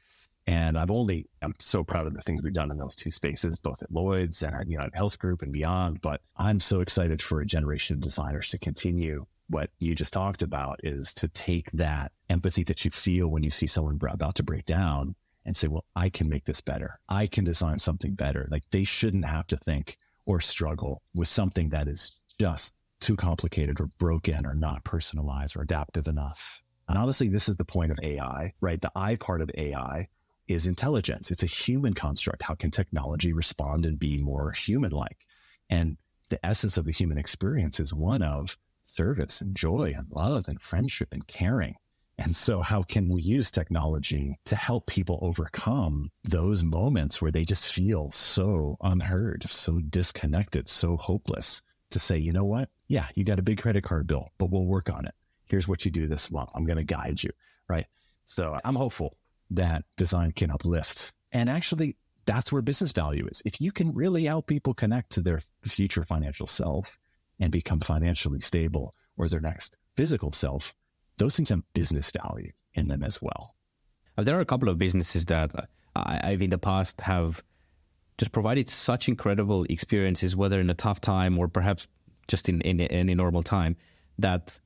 And 0.47 0.79
I've 0.79 0.89
only, 0.89 1.27
I'm 1.43 1.53
so 1.59 1.83
proud 1.83 2.07
of 2.07 2.15
the 2.15 2.21
things 2.21 2.41
we've 2.41 2.53
done 2.53 2.71
in 2.71 2.77
those 2.77 2.95
two 2.95 3.11
spaces, 3.11 3.59
both 3.59 3.83
at 3.83 3.91
Lloyd's 3.91 4.41
and 4.41 4.55
at 4.55 4.67
United 4.67 4.95
Health 4.95 5.19
Group 5.19 5.43
and 5.43 5.53
beyond. 5.53 6.01
But 6.01 6.21
I'm 6.37 6.59
so 6.59 6.81
excited 6.81 7.21
for 7.21 7.41
a 7.41 7.45
generation 7.45 7.95
of 7.95 8.01
designers 8.01 8.47
to 8.49 8.57
continue 8.57 9.27
what 9.49 9.69
you 9.79 9.95
just 9.95 10.13
talked 10.13 10.41
about 10.41 10.79
is 10.83 11.13
to 11.15 11.27
take 11.27 11.71
that 11.71 12.11
empathy 12.29 12.63
that 12.63 12.85
you 12.85 12.91
feel 12.91 13.27
when 13.27 13.43
you 13.43 13.49
see 13.49 13.67
someone 13.67 13.99
about 14.01 14.35
to 14.35 14.43
break 14.43 14.65
down 14.65 15.15
and 15.45 15.57
say, 15.57 15.67
well, 15.67 15.85
I 15.95 16.09
can 16.09 16.29
make 16.29 16.45
this 16.45 16.61
better. 16.61 16.99
I 17.09 17.27
can 17.27 17.43
design 17.43 17.79
something 17.79 18.13
better. 18.13 18.47
Like 18.51 18.63
they 18.71 18.83
shouldn't 18.83 19.25
have 19.25 19.47
to 19.47 19.57
think 19.57 19.97
or 20.25 20.39
struggle 20.39 21.01
with 21.15 21.27
something 21.27 21.69
that 21.69 21.87
is 21.87 22.19
just 22.39 22.75
too 23.01 23.15
complicated 23.15 23.79
or 23.79 23.87
broken 23.97 24.45
or 24.45 24.53
not 24.53 24.83
personalized 24.83 25.57
or 25.57 25.63
adaptive 25.63 26.07
enough. 26.07 26.61
And 26.89 26.97
honestly, 26.97 27.29
this 27.29 27.47
is 27.47 27.55
the 27.55 27.65
point 27.65 27.91
of 27.91 27.99
AI, 28.01 28.51
right? 28.61 28.81
The 28.81 28.91
I 28.95 29.15
part 29.15 29.41
of 29.41 29.51
AI 29.55 30.07
is 30.47 30.65
intelligence. 30.65 31.29
It's 31.29 31.43
a 31.43 31.47
human 31.47 31.93
construct. 31.93 32.41
How 32.41 32.55
can 32.55 32.71
technology 32.71 33.31
respond 33.31 33.85
and 33.85 33.99
be 33.99 34.17
more 34.17 34.51
human 34.51 34.91
like? 34.91 35.27
And 35.69 35.97
the 36.29 36.43
essence 36.43 36.77
of 36.77 36.85
the 36.85 36.91
human 36.91 37.19
experience 37.19 37.79
is 37.79 37.93
one 37.93 38.23
of 38.23 38.57
service 38.87 39.39
and 39.39 39.55
joy 39.55 39.93
and 39.95 40.07
love 40.09 40.47
and 40.47 40.59
friendship 40.59 41.09
and 41.11 41.25
caring. 41.27 41.75
And 42.17 42.35
so, 42.35 42.59
how 42.59 42.81
can 42.81 43.07
we 43.07 43.21
use 43.21 43.51
technology 43.51 44.39
to 44.45 44.55
help 44.55 44.87
people 44.87 45.19
overcome 45.21 46.09
those 46.23 46.63
moments 46.63 47.21
where 47.21 47.31
they 47.31 47.45
just 47.45 47.71
feel 47.71 48.09
so 48.11 48.77
unheard, 48.81 49.47
so 49.47 49.79
disconnected, 49.79 50.67
so 50.67 50.97
hopeless? 50.97 51.61
To 51.91 51.99
say, 51.99 52.17
you 52.17 52.33
know 52.33 52.45
what? 52.45 52.69
Yeah, 52.87 53.07
you 53.15 53.23
got 53.23 53.39
a 53.39 53.43
big 53.43 53.61
credit 53.61 53.83
card 53.83 54.05
bill, 54.07 54.29
but 54.37 54.51
we'll 54.51 54.65
work 54.65 54.89
on 54.89 55.05
it. 55.05 55.13
Here's 55.49 55.67
what 55.67 55.83
you 55.83 55.91
do 55.91 56.07
this 56.07 56.31
month. 56.31 56.49
I'm 56.55 56.65
going 56.65 56.77
to 56.77 56.83
guide 56.83 57.21
you. 57.21 57.31
Right. 57.67 57.85
So, 58.25 58.57
I'm 58.63 58.75
hopeful 58.75 59.17
that 59.51 59.83
design 59.97 60.31
can 60.31 60.51
uplift. 60.51 61.13
And 61.31 61.49
actually, 61.49 61.97
that's 62.25 62.51
where 62.51 62.61
business 62.61 62.91
value 62.91 63.27
is. 63.31 63.41
If 63.45 63.59
you 63.59 63.71
can 63.71 63.93
really 63.93 64.25
help 64.25 64.47
people 64.47 64.73
connect 64.73 65.11
to 65.11 65.21
their 65.21 65.41
future 65.67 66.03
financial 66.03 66.47
self 66.47 66.99
and 67.39 67.51
become 67.51 67.79
financially 67.79 68.39
stable 68.39 68.93
or 69.17 69.27
their 69.27 69.39
next 69.39 69.77
physical 69.95 70.31
self, 70.33 70.73
those 71.17 71.35
things 71.35 71.49
have 71.49 71.63
business 71.73 72.11
value 72.11 72.51
in 72.73 72.87
them 72.87 73.03
as 73.03 73.21
well. 73.21 73.55
There 74.17 74.37
are 74.37 74.41
a 74.41 74.45
couple 74.45 74.69
of 74.69 74.77
businesses 74.77 75.25
that 75.25 75.51
I've 75.95 76.41
in 76.41 76.49
the 76.49 76.57
past 76.57 77.01
have 77.01 77.43
just 78.17 78.31
provided 78.31 78.69
such 78.69 79.07
incredible 79.07 79.63
experiences, 79.69 80.35
whether 80.35 80.59
in 80.59 80.69
a 80.69 80.73
tough 80.73 81.01
time 81.01 81.39
or 81.39 81.47
perhaps 81.47 81.87
just 82.27 82.49
in, 82.49 82.61
in, 82.61 82.79
in 82.79 82.91
any 82.91 83.15
normal 83.15 83.43
time, 83.43 83.75
that 84.19 84.59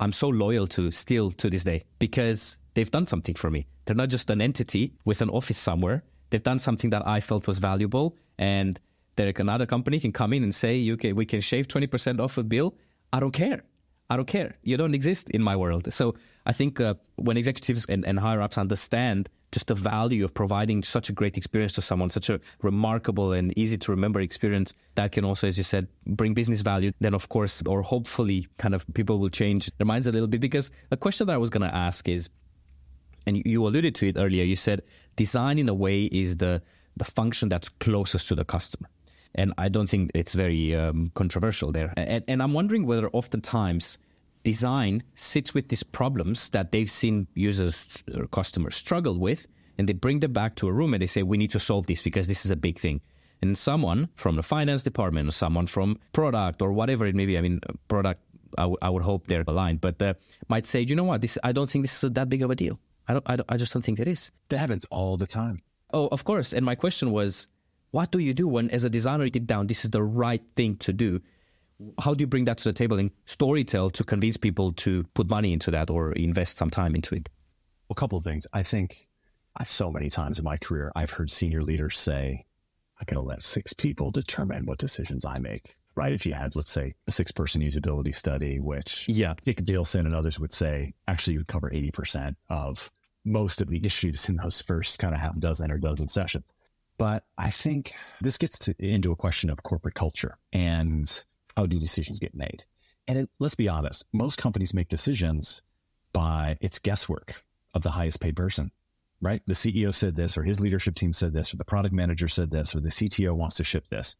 I'm 0.00 0.12
so 0.12 0.28
loyal 0.28 0.66
to 0.68 0.90
still 0.90 1.30
to 1.32 1.50
this 1.50 1.64
day 1.64 1.84
because 1.98 2.58
they've 2.74 2.90
done 2.90 3.06
something 3.06 3.34
for 3.34 3.50
me. 3.50 3.66
They're 3.84 3.96
not 3.96 4.08
just 4.08 4.30
an 4.30 4.40
entity 4.40 4.92
with 5.04 5.22
an 5.22 5.30
office 5.30 5.58
somewhere. 5.58 6.02
They've 6.30 6.42
done 6.42 6.58
something 6.58 6.90
that 6.90 7.06
I 7.06 7.20
felt 7.20 7.46
was 7.46 7.58
valuable. 7.58 8.16
And 8.38 8.80
there 9.16 9.32
another 9.38 9.66
company 9.66 10.00
can 10.00 10.12
come 10.12 10.32
in 10.32 10.42
and 10.42 10.54
say, 10.54 10.90
okay, 10.92 11.12
we 11.12 11.26
can 11.26 11.40
shave 11.40 11.68
20% 11.68 12.20
off 12.20 12.38
a 12.38 12.42
bill. 12.42 12.74
I 13.12 13.20
don't 13.20 13.32
care. 13.32 13.62
I 14.08 14.16
don't 14.16 14.26
care. 14.26 14.56
You 14.62 14.76
don't 14.76 14.94
exist 14.94 15.30
in 15.30 15.42
my 15.42 15.56
world. 15.56 15.92
So 15.92 16.14
I 16.46 16.52
think 16.52 16.80
uh, 16.80 16.94
when 17.16 17.36
executives 17.36 17.86
and, 17.88 18.06
and 18.06 18.18
higher 18.18 18.40
ups 18.40 18.58
understand 18.58 19.28
just 19.52 19.68
the 19.68 19.74
value 19.74 20.24
of 20.24 20.32
providing 20.34 20.82
such 20.82 21.10
a 21.10 21.12
great 21.12 21.36
experience 21.36 21.74
to 21.74 21.82
someone, 21.82 22.10
such 22.10 22.30
a 22.30 22.40
remarkable 22.62 23.32
and 23.32 23.56
easy 23.56 23.76
to 23.76 23.90
remember 23.90 24.20
experience 24.20 24.74
that 24.94 25.12
can 25.12 25.24
also, 25.24 25.46
as 25.46 25.58
you 25.58 25.64
said, 25.64 25.86
bring 26.06 26.34
business 26.34 26.62
value, 26.62 26.90
then 27.00 27.14
of 27.14 27.28
course, 27.28 27.62
or 27.68 27.82
hopefully 27.82 28.46
kind 28.56 28.74
of 28.74 28.84
people 28.94 29.18
will 29.18 29.28
change 29.28 29.70
their 29.76 29.86
minds 29.86 30.06
a 30.06 30.12
little 30.12 30.26
bit. 30.26 30.40
Because 30.40 30.70
a 30.90 30.96
question 30.96 31.26
that 31.26 31.34
I 31.34 31.38
was 31.38 31.50
going 31.50 31.68
to 31.68 31.74
ask 31.74 32.08
is, 32.08 32.30
and 33.26 33.40
you 33.46 33.64
alluded 33.64 33.94
to 33.96 34.08
it 34.08 34.16
earlier, 34.18 34.42
you 34.42 34.56
said 34.56 34.82
design 35.16 35.58
in 35.58 35.68
a 35.68 35.74
way 35.74 36.04
is 36.04 36.38
the, 36.38 36.62
the 36.96 37.04
function 37.04 37.48
that's 37.48 37.68
closest 37.68 38.28
to 38.28 38.34
the 38.34 38.44
customer. 38.44 38.88
And 39.34 39.52
I 39.56 39.68
don't 39.68 39.88
think 39.88 40.10
it's 40.14 40.34
very 40.34 40.74
um, 40.74 41.10
controversial 41.14 41.72
there. 41.72 41.92
And, 41.96 42.24
and 42.26 42.42
I'm 42.42 42.52
wondering 42.52 42.86
whether 42.86 43.08
oftentimes 43.10 43.98
design 44.42 45.02
sits 45.14 45.54
with 45.54 45.68
these 45.68 45.82
problems 45.82 46.50
that 46.50 46.72
they've 46.72 46.90
seen 46.90 47.26
users 47.34 48.02
or 48.16 48.26
customers 48.26 48.74
struggle 48.74 49.18
with, 49.18 49.46
and 49.78 49.88
they 49.88 49.92
bring 49.92 50.20
them 50.20 50.32
back 50.32 50.54
to 50.56 50.68
a 50.68 50.72
room 50.72 50.94
and 50.94 51.02
they 51.02 51.06
say, 51.06 51.22
we 51.22 51.38
need 51.38 51.50
to 51.50 51.58
solve 51.58 51.86
this 51.86 52.02
because 52.02 52.26
this 52.26 52.44
is 52.44 52.50
a 52.50 52.56
big 52.56 52.78
thing. 52.78 53.00
And 53.40 53.56
someone 53.58 54.08
from 54.14 54.36
the 54.36 54.42
finance 54.42 54.82
department 54.82 55.28
or 55.28 55.32
someone 55.32 55.66
from 55.66 55.98
product 56.12 56.62
or 56.62 56.72
whatever 56.72 57.06
it 57.06 57.14
may 57.14 57.26
be, 57.26 57.36
I 57.36 57.40
mean, 57.40 57.60
product, 57.88 58.20
I, 58.56 58.62
w- 58.62 58.78
I 58.82 58.90
would 58.90 59.02
hope 59.02 59.26
they're 59.26 59.44
aligned, 59.46 59.80
but 59.80 60.00
uh, 60.00 60.14
might 60.48 60.66
say, 60.66 60.82
you 60.82 60.94
know 60.94 61.04
what, 61.04 61.22
this 61.22 61.38
I 61.42 61.52
don't 61.52 61.68
think 61.68 61.82
this 61.84 62.04
is 62.04 62.12
that 62.12 62.28
big 62.28 62.42
of 62.42 62.50
a 62.50 62.54
deal. 62.54 62.78
I 63.08 63.14
don't, 63.14 63.28
I 63.28 63.36
don't, 63.36 63.50
I 63.50 63.56
just 63.56 63.72
don't 63.72 63.82
think 63.82 63.98
it 63.98 64.06
is. 64.06 64.30
That 64.50 64.58
happens 64.58 64.84
all 64.90 65.16
the 65.16 65.26
time. 65.26 65.62
Oh, 65.92 66.08
of 66.12 66.24
course. 66.24 66.52
And 66.52 66.64
my 66.64 66.74
question 66.76 67.10
was, 67.10 67.48
what 67.90 68.12
do 68.12 68.18
you 68.20 68.32
do 68.32 68.46
when, 68.46 68.70
as 68.70 68.84
a 68.84 68.90
designer, 68.90 69.24
you 69.24 69.30
deep 69.30 69.46
down, 69.46 69.66
this 69.66 69.84
is 69.84 69.90
the 69.90 70.02
right 70.02 70.42
thing 70.54 70.76
to 70.76 70.92
do? 70.92 71.20
How 72.00 72.14
do 72.14 72.22
you 72.22 72.26
bring 72.26 72.44
that 72.44 72.58
to 72.58 72.68
the 72.68 72.72
table 72.72 72.98
and 72.98 73.10
storytell 73.26 73.92
to 73.92 74.04
convince 74.04 74.36
people 74.36 74.72
to 74.72 75.04
put 75.14 75.28
money 75.28 75.52
into 75.52 75.70
that 75.70 75.90
or 75.90 76.12
invest 76.12 76.58
some 76.58 76.70
time 76.70 76.94
into 76.94 77.14
it? 77.14 77.28
Well, 77.88 77.94
a 77.96 78.00
couple 78.00 78.18
of 78.18 78.24
things. 78.24 78.46
I 78.52 78.62
think 78.62 79.08
I've 79.56 79.70
so 79.70 79.90
many 79.90 80.08
times 80.08 80.38
in 80.38 80.44
my 80.44 80.56
career, 80.56 80.92
I've 80.94 81.10
heard 81.10 81.30
senior 81.30 81.62
leaders 81.62 81.98
say, 81.98 82.44
I 83.00 83.04
got 83.04 83.16
to 83.16 83.22
let 83.22 83.42
six 83.42 83.72
people 83.72 84.10
determine 84.10 84.64
what 84.64 84.78
decisions 84.78 85.24
I 85.24 85.38
make. 85.38 85.76
Right. 85.94 86.12
If 86.12 86.24
you 86.24 86.32
had, 86.32 86.56
let's 86.56 86.72
say, 86.72 86.94
a 87.06 87.12
six 87.12 87.32
person 87.32 87.60
usability 87.60 88.14
study, 88.14 88.60
which 88.60 89.06
yeah. 89.08 89.34
Dick 89.44 89.66
Nielsen 89.66 90.06
and 90.06 90.14
others 90.14 90.40
would 90.40 90.52
say 90.52 90.94
actually 91.06 91.34
you 91.34 91.40
would 91.40 91.48
cover 91.48 91.68
80% 91.68 92.34
of 92.48 92.90
most 93.24 93.60
of 93.60 93.68
the 93.68 93.84
issues 93.84 94.28
in 94.28 94.36
those 94.36 94.62
first 94.62 94.98
kind 94.98 95.14
of 95.14 95.20
half 95.20 95.38
dozen 95.38 95.70
or 95.70 95.78
dozen 95.78 96.08
sessions. 96.08 96.54
But 96.96 97.24
I 97.36 97.50
think 97.50 97.94
this 98.20 98.38
gets 98.38 98.58
to, 98.60 98.74
into 98.78 99.12
a 99.12 99.16
question 99.16 99.50
of 99.50 99.62
corporate 99.62 99.94
culture 99.94 100.38
and 100.52 101.24
Oh, 101.56 101.62
how 101.62 101.66
do 101.66 101.78
decisions 101.78 102.18
get 102.18 102.34
made. 102.34 102.64
And 103.08 103.18
it, 103.18 103.30
let's 103.38 103.54
be 103.54 103.68
honest, 103.68 104.06
most 104.12 104.38
companies 104.38 104.74
make 104.74 104.88
decisions 104.88 105.62
by 106.12 106.56
it's 106.60 106.78
guesswork 106.78 107.44
of 107.74 107.82
the 107.82 107.90
highest 107.90 108.20
paid 108.20 108.36
person, 108.36 108.70
right? 109.20 109.42
The 109.46 109.54
CEO 109.54 109.94
said 109.94 110.14
this, 110.14 110.36
or 110.36 110.44
his 110.44 110.60
leadership 110.60 110.94
team 110.94 111.12
said 111.12 111.32
this, 111.32 111.52
or 111.52 111.56
the 111.56 111.64
product 111.64 111.94
manager 111.94 112.28
said 112.28 112.50
this, 112.50 112.74
or 112.74 112.80
the 112.80 112.88
CTO 112.88 113.32
wants 113.32 113.56
to 113.56 113.64
ship 113.64 113.88
this. 113.88 114.16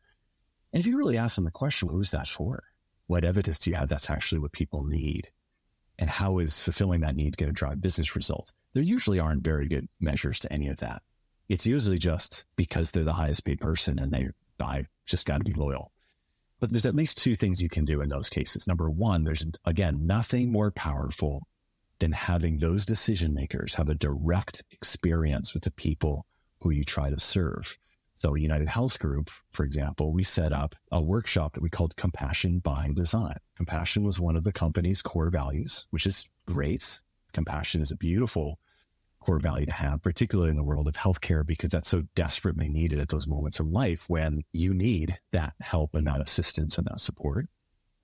And 0.73 0.81
if 0.81 0.87
you 0.87 0.97
really 0.97 1.19
ask 1.19 1.37
them 1.37 1.45
the 1.45 1.51
question, 1.51 1.89
who's 1.89 2.11
that 2.11 2.29
for? 2.29 2.65
What 3.07 3.25
evidence 3.25 3.59
do 3.59 3.71
you 3.71 3.77
have 3.77 3.89
that's 3.89 4.11
actually 4.11 4.41
what 4.41 4.53
people 4.53 4.85
need? 4.85 5.31
And 5.99 6.09
how 6.09 6.39
is 6.39 6.65
fulfilling 6.65 7.03
that 7.03 7.15
need 7.15 7.37
going 7.37 7.51
to 7.51 7.55
drive 7.55 7.81
business 7.81 8.17
results? 8.17 8.55
There 8.73 8.83
usually 8.83 9.21
aren't 9.21 9.45
very 9.45 9.69
good 9.69 9.89
measures 10.01 10.41
to 10.41 10.53
any 10.53 10.69
of 10.69 10.79
that 10.79 11.03
it's 11.53 11.67
usually 11.67 11.99
just 11.99 12.47
because 12.57 12.91
they're 12.91 13.05
the 13.05 13.13
highest 13.13 13.45
paid 13.45 13.61
person 13.61 13.99
and 13.99 14.11
they 14.11 14.29
I 14.59 14.87
just 15.05 15.27
got 15.27 15.39
to 15.39 15.45
be 15.45 15.53
loyal. 15.53 15.92
But 16.63 16.71
there's 16.71 16.87
at 16.87 16.95
least 16.95 17.19
two 17.19 17.35
things 17.35 17.61
you 17.61 17.69
can 17.69 17.85
do 17.85 18.03
in 18.03 18.09
those 18.09 18.29
cases. 18.29 18.69
Number 18.69 18.89
one, 18.89 19.25
there's 19.25 19.45
again 19.65 20.07
nothing 20.07 20.53
more 20.53 20.71
powerful 20.71 21.49
than 21.99 22.13
having 22.13 22.59
those 22.59 22.87
decision 22.87 23.35
makers 23.35 23.75
have 23.75 23.89
a 23.89 23.97
direct 23.97 24.63
experience 24.71 25.55
with 25.55 25.65
the 25.65 25.73
people 25.73 26.25
who 26.61 26.71
you 26.71 26.85
try 26.85 27.11
to 27.11 27.19
serve. 27.19 27.77
So, 28.15 28.37
United 28.37 28.69
Health 28.69 29.01
Group, 29.01 29.29
for 29.51 29.65
example, 29.65 30.13
we 30.13 30.23
set 30.23 30.53
up 30.53 30.77
a 30.93 31.03
workshop 31.03 31.55
that 31.55 31.65
we 31.65 31.69
called 31.69 31.97
Compassion 31.97 32.61
by 32.61 32.91
Design. 32.95 33.39
Compassion 33.57 34.05
was 34.05 34.21
one 34.21 34.37
of 34.37 34.45
the 34.45 34.53
company's 34.53 35.03
core 35.03 35.31
values, 35.31 35.89
which 35.91 36.07
is 36.07 36.31
great. 36.47 37.01
Compassion 37.33 37.81
is 37.83 37.91
a 37.91 37.97
beautiful 37.97 38.61
core 39.23 39.39
value 39.39 39.67
to 39.67 39.73
have, 39.73 40.03
particularly 40.03 40.51
in 40.51 40.57
the 40.57 40.65
world 40.65 40.89
of 40.89 40.95
healthcare, 40.95 41.47
because 41.47 41.71
that's 41.71 41.89
so 41.89 42.03
desperately 42.15 42.69
needed 42.69 42.99
at 42.99 43.09
those 43.09 43.29
moments 43.29 43.61
of 43.61 43.69
life 43.69 44.05
when 44.09 44.43
you 44.53 44.75
need 44.75 45.19
that 45.33 45.55
help 45.61 45.95
and 45.95 46.07
that 46.07 46.21
assistance 46.21 46.77
and 46.77 46.87
that 46.87 47.01
support. 47.01 47.49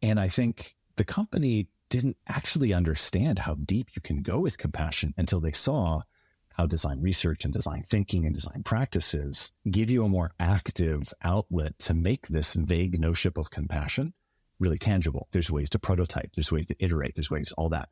And 0.00 0.18
I 0.18 0.28
think 0.28 0.76
the 0.96 1.04
company 1.04 1.68
didn't 1.90 2.16
actually 2.28 2.72
understand 2.72 3.38
how 3.38 3.54
deep 3.54 3.88
you 3.94 4.02
can 4.02 4.22
go 4.22 4.40
with 4.40 4.58
compassion 4.58 5.14
until 5.16 5.40
they 5.40 5.52
saw 5.52 6.02
how 6.50 6.66
design 6.66 7.00
research 7.00 7.44
and 7.44 7.54
design 7.54 7.82
thinking 7.82 8.26
and 8.26 8.34
design 8.34 8.62
practices 8.64 9.52
give 9.70 9.90
you 9.90 10.04
a 10.04 10.08
more 10.08 10.32
active 10.40 11.12
outlet 11.22 11.78
to 11.78 11.94
make 11.94 12.26
this 12.28 12.54
vague 12.54 13.00
notion 13.00 13.32
of 13.36 13.50
compassion 13.50 14.12
really 14.58 14.78
tangible. 14.78 15.28
There's 15.30 15.50
ways 15.50 15.70
to 15.70 15.78
prototype, 15.78 16.32
there's 16.34 16.50
ways 16.50 16.66
to 16.66 16.76
iterate, 16.80 17.14
there's 17.14 17.30
ways, 17.30 17.52
all 17.56 17.68
that. 17.70 17.88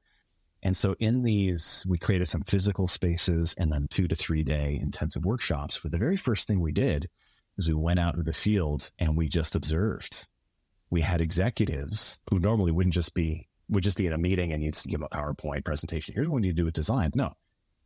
And 0.62 0.76
so 0.76 0.96
in 0.98 1.22
these, 1.22 1.84
we 1.88 1.98
created 1.98 2.28
some 2.28 2.42
physical 2.42 2.86
spaces 2.86 3.54
and 3.58 3.70
then 3.70 3.86
two 3.88 4.08
to 4.08 4.16
three 4.16 4.42
day 4.42 4.78
intensive 4.80 5.24
workshops 5.24 5.82
where 5.82 5.90
the 5.90 5.98
very 5.98 6.16
first 6.16 6.46
thing 6.48 6.60
we 6.60 6.72
did 6.72 7.08
is 7.58 7.68
we 7.68 7.74
went 7.74 8.00
out 8.00 8.16
to 8.16 8.22
the 8.22 8.32
field 8.32 8.90
and 8.98 9.16
we 9.16 9.28
just 9.28 9.54
observed. 9.54 10.26
We 10.90 11.00
had 11.00 11.20
executives 11.20 12.20
who 12.30 12.38
normally 12.38 12.72
wouldn't 12.72 12.94
just 12.94 13.14
be 13.14 13.48
would 13.68 13.82
just 13.82 13.98
be 13.98 14.06
in 14.06 14.12
a 14.12 14.18
meeting 14.18 14.52
and 14.52 14.62
you'd 14.62 14.78
give 14.86 15.02
a 15.02 15.08
PowerPoint 15.08 15.64
presentation. 15.64 16.14
Here's 16.14 16.28
what 16.28 16.36
you 16.36 16.42
need 16.42 16.56
to 16.56 16.62
do 16.62 16.64
with 16.66 16.74
design. 16.74 17.10
No, 17.14 17.32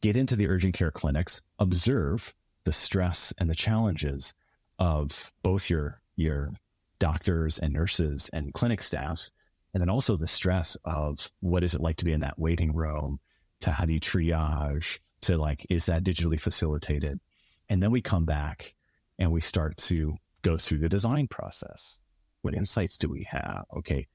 get 0.02 0.16
into 0.16 0.36
the 0.36 0.48
urgent 0.48 0.74
care 0.74 0.90
clinics, 0.90 1.40
observe 1.58 2.34
the 2.64 2.72
stress 2.72 3.32
and 3.38 3.48
the 3.48 3.54
challenges 3.54 4.34
of 4.78 5.32
both 5.42 5.70
your 5.70 6.00
your 6.16 6.52
doctors 6.98 7.58
and 7.58 7.72
nurses 7.72 8.30
and 8.32 8.52
clinic 8.52 8.82
staff, 8.82 9.30
and 9.72 9.82
then 9.82 9.90
also 9.90 10.16
the 10.16 10.26
stress 10.26 10.76
of 10.84 11.30
what 11.40 11.64
is 11.64 11.74
it 11.74 11.80
like 11.80 11.96
to 11.96 12.04
be 12.04 12.12
in 12.12 12.20
that 12.20 12.38
waiting 12.38 12.74
room, 12.74 13.20
to 13.60 13.70
how 13.70 13.84
do 13.84 13.92
you 13.92 14.00
triage, 14.00 14.98
to 15.22 15.36
like 15.36 15.66
is 15.70 15.86
that 15.86 16.04
digitally 16.04 16.40
facilitated, 16.40 17.20
and 17.68 17.82
then 17.82 17.90
we 17.90 18.00
come 18.00 18.24
back 18.24 18.74
and 19.18 19.30
we 19.30 19.40
start 19.40 19.76
to 19.76 20.16
go 20.42 20.56
through 20.56 20.78
the 20.78 20.88
design 20.88 21.28
process. 21.28 21.98
What 22.42 22.54
insights 22.54 22.96
do 22.98 23.08
we 23.08 23.26
have? 23.30 23.64
Okay, 23.76 24.08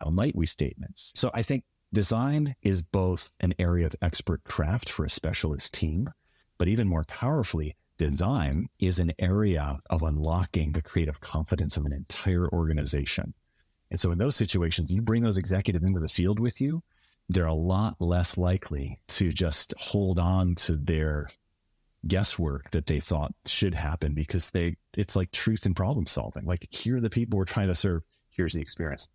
how 0.00 0.10
might 0.10 0.36
we 0.36 0.46
statements? 0.46 1.12
So 1.16 1.30
I 1.34 1.42
think 1.42 1.64
design 1.92 2.54
is 2.62 2.80
both 2.80 3.30
an 3.40 3.54
area 3.58 3.86
of 3.86 3.96
expert 4.02 4.44
craft 4.44 4.88
for 4.88 5.04
a 5.04 5.10
specialist 5.10 5.74
team, 5.74 6.08
but 6.58 6.68
even 6.68 6.88
more 6.88 7.04
powerfully, 7.04 7.76
design 7.98 8.68
is 8.78 8.98
an 8.98 9.12
area 9.18 9.78
of 9.90 10.02
unlocking 10.02 10.72
the 10.72 10.82
creative 10.82 11.20
confidence 11.20 11.76
of 11.76 11.84
an 11.84 11.92
entire 11.92 12.48
organization. 12.48 13.34
And 13.92 14.00
so 14.00 14.10
in 14.10 14.16
those 14.16 14.36
situations, 14.36 14.90
you 14.90 15.02
bring 15.02 15.22
those 15.22 15.36
executives 15.36 15.84
into 15.84 16.00
the 16.00 16.08
field 16.08 16.40
with 16.40 16.62
you, 16.62 16.82
they're 17.28 17.44
a 17.44 17.52
lot 17.52 18.00
less 18.00 18.38
likely 18.38 18.98
to 19.08 19.30
just 19.30 19.74
hold 19.76 20.18
on 20.18 20.54
to 20.54 20.76
their 20.76 21.28
guesswork 22.06 22.70
that 22.70 22.86
they 22.86 23.00
thought 23.00 23.34
should 23.44 23.74
happen 23.74 24.14
because 24.14 24.48
they 24.50 24.76
it's 24.96 25.14
like 25.14 25.30
truth 25.30 25.66
and 25.66 25.76
problem 25.76 26.06
solving. 26.06 26.46
Like 26.46 26.66
here 26.70 26.96
are 26.96 27.00
the 27.02 27.10
people 27.10 27.38
we're 27.38 27.44
trying 27.44 27.68
to 27.68 27.74
serve, 27.74 28.02
here's 28.30 28.54
the 28.54 28.62
experience. 28.62 29.10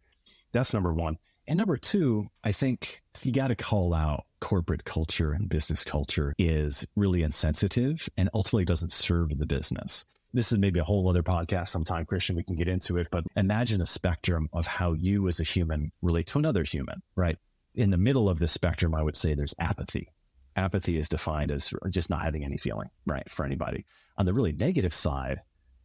That's 0.51 0.75
number 0.75 0.93
one. 0.93 1.17
And 1.47 1.57
number 1.57 1.77
two, 1.77 2.27
I 2.43 2.51
think 2.51 3.01
you 3.23 3.31
got 3.31 3.47
to 3.47 3.55
call 3.55 3.95
out 3.95 4.25
corporate 4.41 4.85
culture 4.85 5.31
and 5.31 5.49
business 5.49 5.83
culture 5.83 6.35
is 6.37 6.85
really 6.95 7.23
insensitive 7.23 8.07
and 8.15 8.29
ultimately 8.31 8.65
doesn't 8.65 8.91
serve 8.91 9.35
the 9.39 9.47
business. 9.47 10.05
This 10.37 10.51
is 10.51 10.59
maybe 10.59 10.79
a 10.79 10.83
whole 10.83 11.09
other 11.09 11.23
podcast 11.23 11.69
sometime, 11.69 12.05
Christian. 12.05 12.35
We 12.35 12.43
can 12.43 12.57
get 12.57 12.67
into 12.67 12.97
it, 12.97 13.07
but 13.09 13.23
imagine 13.35 13.81
a 13.81 13.87
spectrum 13.87 14.49
of 14.53 14.67
how 14.67 14.93
you 14.93 15.27
as 15.27 15.39
a 15.39 15.43
human 15.43 15.91
relate 16.03 16.27
to 16.27 16.37
another 16.37 16.63
human, 16.63 17.01
right? 17.15 17.39
In 17.73 17.89
the 17.89 17.97
middle 17.97 18.29
of 18.29 18.37
the 18.37 18.47
spectrum, 18.47 18.93
I 18.93 19.01
would 19.01 19.15
say 19.15 19.33
there's 19.33 19.55
apathy. 19.57 20.13
Apathy 20.55 20.99
is 20.99 21.09
defined 21.09 21.49
as 21.49 21.73
just 21.89 22.11
not 22.11 22.21
having 22.21 22.45
any 22.45 22.59
feeling, 22.59 22.91
right, 23.07 23.27
for 23.31 23.47
anybody. 23.47 23.87
On 24.19 24.27
the 24.27 24.33
really 24.35 24.51
negative 24.51 24.93
side, 24.93 25.39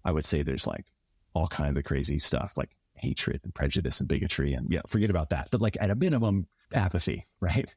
I 0.05 0.13
would 0.13 0.27
say 0.27 0.43
there's 0.43 0.67
like 0.67 0.85
all 1.33 1.49
kinds 1.49 1.79
of 1.79 1.85
crazy 1.85 2.19
stuff 2.19 2.53
like 2.59 2.77
hatred 2.93 3.41
and 3.45 3.55
prejudice 3.55 4.01
and 4.01 4.09
bigotry 4.09 4.53
and 4.53 4.71
yeah, 4.71 4.83
forget 4.87 5.09
about 5.09 5.31
that. 5.31 5.49
But 5.51 5.63
like 5.63 5.79
at 5.81 5.91
a 5.91 5.97
minimum, 5.97 6.47
apathy, 6.75 7.27
right? 7.41 7.75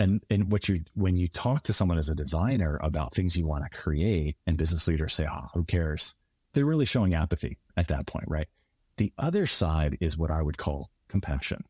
And 0.00 0.24
and 0.30 0.50
what 0.50 0.68
you 0.68 0.80
when 0.94 1.16
you 1.16 1.28
talk 1.28 1.62
to 1.64 1.72
someone 1.74 1.98
as 1.98 2.08
a 2.08 2.14
designer 2.14 2.80
about 2.82 3.14
things 3.14 3.36
you 3.36 3.46
want 3.46 3.64
to 3.64 3.78
create, 3.78 4.36
and 4.46 4.56
business 4.56 4.88
leaders 4.88 5.14
say, 5.14 5.26
"Oh, 5.30 5.48
who 5.54 5.62
cares?" 5.64 6.16
They're 6.54 6.66
really 6.66 6.86
showing 6.86 7.14
apathy 7.14 7.58
at 7.76 7.88
that 7.88 8.06
point, 8.06 8.24
right? 8.26 8.48
The 8.96 9.12
other 9.18 9.46
side 9.46 9.98
is 10.00 10.18
what 10.18 10.30
I 10.30 10.42
would 10.42 10.58
call 10.58 10.90
compassion. 11.08 11.64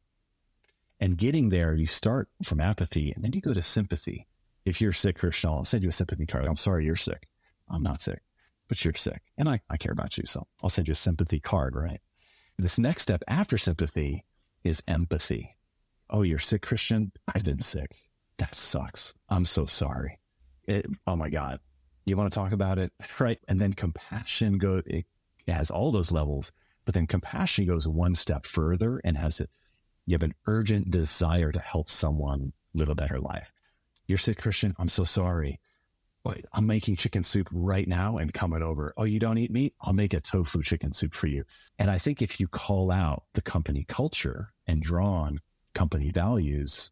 And 1.01 1.19
getting 1.19 1.49
there, 1.49 1.75
you 1.75 1.87
start 1.87 2.29
from 2.45 2.61
apathy 2.61 3.13
and 3.13 3.25
then 3.25 3.33
you 3.33 3.41
go 3.41 3.53
to 3.53 3.63
sympathy. 3.63 4.27
If 4.65 4.81
you're 4.81 4.93
sick, 4.93 5.19
Christian, 5.19 5.51
I'll 5.51 5.65
send 5.65 5.83
you 5.83 5.89
a 5.89 5.93
sympathy 5.93 6.27
card. 6.27 6.47
I'm 6.47 6.57
sorry 6.57 6.85
you're 6.85 6.97
sick. 6.97 7.27
I'm 7.69 7.83
not 7.83 8.01
sick, 8.01 8.21
but 8.69 8.85
you're 8.85 8.95
sick. 8.95 9.23
And 9.39 9.49
I, 9.49 9.61
I 9.71 9.77
care 9.77 9.93
about 9.93 10.17
you. 10.19 10.25
So 10.27 10.47
I'll 10.63 10.71
send 10.71 10.89
you 10.89 10.93
a 10.93 10.95
sympathy 10.95 11.41
card, 11.41 11.75
right? 11.75 12.01
This 12.59 12.79
next 12.79 13.03
step 13.03 13.23
after 13.27 13.59
sympathy 13.59 14.25
is 14.63 14.83
empathy. 14.87 15.57
Oh, 16.11 16.23
you're 16.23 16.39
sick, 16.39 16.63
Christian? 16.63 17.13
I've 17.35 17.45
been 17.45 17.61
sick. 17.61 17.97
That 18.41 18.55
sucks. 18.55 19.13
I'm 19.29 19.45
so 19.45 19.67
sorry. 19.67 20.19
It, 20.67 20.87
oh 21.07 21.15
my 21.15 21.29
God. 21.29 21.61
You 22.07 22.17
want 22.17 22.33
to 22.33 22.39
talk 22.39 22.53
about 22.53 22.79
it? 22.79 22.91
Right. 23.21 23.39
And 23.49 23.61
then 23.61 23.75
compassion 23.75 24.57
goes, 24.57 24.83
it 24.87 25.05
has 25.47 25.71
all 25.71 25.93
those 25.93 26.11
levels, 26.11 26.51
but 26.87 26.95
then 26.95 27.07
compassion 27.07 27.67
goes 27.67 27.87
one 27.87 28.15
step 28.15 28.47
further 28.47 28.99
and 29.05 29.19
has 29.19 29.41
it. 29.41 29.51
You 30.07 30.15
have 30.15 30.23
an 30.23 30.35
urgent 30.47 30.91
desire 30.91 31.53
to 31.53 31.61
help 31.61 31.91
someone 31.91 32.55
live 32.73 32.89
a 32.89 32.95
better 32.95 33.21
life. 33.21 33.53
You're 34.07 34.17
sick, 34.17 34.39
Christian. 34.39 34.75
I'm 34.79 34.89
so 34.89 35.05
sorry. 35.05 35.61
I'm 36.55 36.67
making 36.67 36.97
chicken 36.97 37.25
soup 37.25 37.49
right 37.53 37.87
now 37.87 38.17
and 38.17 38.33
coming 38.33 38.63
over. 38.63 38.95
Oh, 38.97 39.05
you 39.05 39.21
don't 39.21 39.39
eat 39.39 39.51
meat? 39.51 39.75
I'll 39.83 39.93
make 39.93 40.15
a 40.15 40.21
tofu 40.21 40.63
chicken 40.63 40.93
soup 40.95 41.13
for 41.13 41.27
you. 41.27 41.45
And 41.79 41.91
I 41.91 41.99
think 41.99 42.23
if 42.23 42.41
you 42.41 42.49
call 42.49 42.91
out 42.91 43.25
the 43.35 43.43
company 43.43 43.85
culture 43.87 44.53
and 44.67 44.83
draw 44.83 45.11
on 45.11 45.41
company 45.75 46.11
values, 46.11 46.91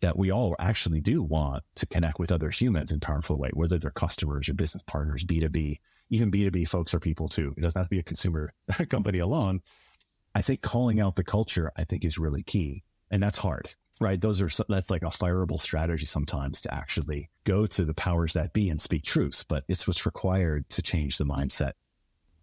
that 0.00 0.16
we 0.16 0.30
all 0.30 0.54
actually 0.58 1.00
do 1.00 1.22
want 1.22 1.64
to 1.76 1.86
connect 1.86 2.18
with 2.18 2.32
other 2.32 2.50
humans 2.50 2.92
in 2.92 3.00
powerful 3.00 3.38
way, 3.38 3.50
whether 3.54 3.78
they're 3.78 3.90
customers 3.90 4.48
or 4.48 4.54
business 4.54 4.82
partners, 4.86 5.24
B2B, 5.24 5.78
even 6.10 6.30
B2B 6.30 6.68
folks 6.68 6.94
are 6.94 7.00
people 7.00 7.28
too. 7.28 7.54
It 7.56 7.62
doesn't 7.62 7.78
have 7.78 7.86
to 7.86 7.90
be 7.90 7.98
a 7.98 8.04
consumer 8.04 8.52
company 8.90 9.18
alone. 9.18 9.60
I 10.34 10.42
think 10.42 10.60
calling 10.60 11.00
out 11.00 11.16
the 11.16 11.24
culture, 11.24 11.72
I 11.76 11.84
think 11.84 12.04
is 12.04 12.18
really 12.18 12.42
key. 12.42 12.84
And 13.10 13.22
that's 13.22 13.38
hard 13.38 13.74
right? 14.00 14.20
Those 14.20 14.42
are 14.42 14.50
that's 14.68 14.90
like 14.90 15.02
a 15.02 15.06
fireable 15.06 15.60
strategy 15.60 16.06
sometimes 16.06 16.60
to 16.62 16.74
actually 16.74 17.30
go 17.44 17.66
to 17.66 17.84
the 17.84 17.94
powers 17.94 18.34
that 18.34 18.52
be 18.52 18.68
and 18.70 18.80
speak 18.80 19.04
truth, 19.04 19.44
but 19.48 19.64
it's 19.68 19.86
what's 19.86 20.06
required 20.06 20.68
to 20.70 20.82
change 20.82 21.18
the 21.18 21.24
mindset. 21.24 21.72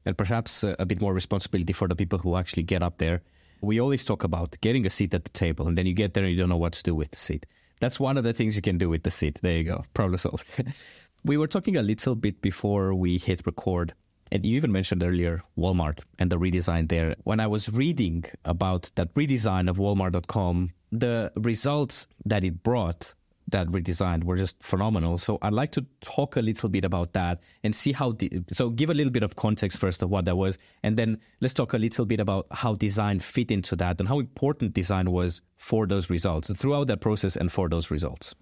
And 0.06 0.18
perhaps 0.18 0.64
a 0.64 0.86
bit 0.86 1.00
more 1.00 1.14
responsibility 1.14 1.72
for 1.74 1.88
the 1.88 1.96
people 1.96 2.20
who 2.20 2.36
actually 2.36 2.64
get 2.64 2.84
up 2.84 2.98
there. 2.98 3.22
We 3.64 3.80
always 3.80 4.04
talk 4.04 4.24
about 4.24 4.60
getting 4.62 4.86
a 4.86 4.90
seat 4.90 5.14
at 5.14 5.24
the 5.24 5.32
table, 5.32 5.68
and 5.68 5.78
then 5.78 5.86
you 5.86 5.94
get 5.94 6.14
there 6.14 6.24
and 6.24 6.34
you 6.34 6.40
don't 6.40 6.50
know 6.50 6.58
what 6.58 6.74
to 6.74 6.84
do 6.84 6.94
with 6.94 7.12
the 7.12 7.18
seat. 7.18 7.46
That's 7.80 8.00
one 8.00 8.18
of 8.18 8.24
the 8.24 8.34
things 8.34 8.56
you 8.56 8.62
can 8.62 8.78
do 8.78 8.90
with 8.90 9.04
the 9.04 9.12
seat. 9.12 9.40
There 9.42 9.58
you 9.58 9.64
go, 9.64 9.84
problem 9.94 10.18
solved. 10.18 10.46
we 11.24 11.38
were 11.38 11.48
talking 11.48 11.78
a 11.78 11.82
little 11.82 12.16
bit 12.16 12.42
before 12.42 12.94
we 12.94 13.18
hit 13.18 13.46
record 13.46 13.94
and 14.34 14.44
you 14.46 14.56
even 14.56 14.72
mentioned 14.72 15.04
earlier 15.04 15.44
Walmart 15.56 16.04
and 16.18 16.32
the 16.32 16.40
redesign 16.40 16.90
there. 16.90 17.16
When 17.24 17.40
I 17.40 17.46
was 17.46 17.72
reading 17.72 18.26
about 18.46 18.90
that 18.96 19.14
redesign 19.14 19.70
of 19.70 19.78
Walmart.com, 19.78 20.72
the 20.92 21.32
results 21.36 22.08
that 22.26 22.44
it 22.44 22.64
brought 22.64 23.14
that 23.50 23.70
we 23.72 23.82
designed 23.82 24.24
were 24.24 24.38
just 24.38 24.62
phenomenal. 24.62 25.18
So 25.18 25.38
I'd 25.42 25.54
like 25.54 25.72
to 25.74 25.86
talk 26.02 26.36
a 26.36 26.42
little 26.42 26.70
bit 26.70 26.86
about 26.86 27.14
that 27.14 27.42
and 27.64 27.76
see 27.76 27.92
how. 27.92 28.14
The, 28.14 28.44
so 28.52 28.70
give 28.70 28.90
a 28.90 28.94
little 28.94 29.12
bit 29.12 29.24
of 29.24 29.36
context 29.36 29.78
first 29.78 30.02
of 30.02 30.10
what 30.10 30.26
that 30.26 30.36
was, 30.36 30.58
and 30.84 30.98
then 30.98 31.20
let's 31.42 31.54
talk 31.54 31.74
a 31.74 31.78
little 31.78 32.06
bit 32.06 32.20
about 32.20 32.48
how 32.52 32.76
design 32.76 33.20
fit 33.20 33.52
into 33.52 33.76
that 33.78 34.00
and 34.00 34.08
how 34.08 34.20
important 34.20 34.74
design 34.74 35.12
was 35.12 35.42
for 35.58 35.88
those 35.88 36.10
results 36.10 36.52
throughout 36.56 36.88
that 36.88 37.02
process 37.02 37.36
and 37.36 37.52
for 37.52 37.70
those 37.70 37.92
results. 37.92 38.36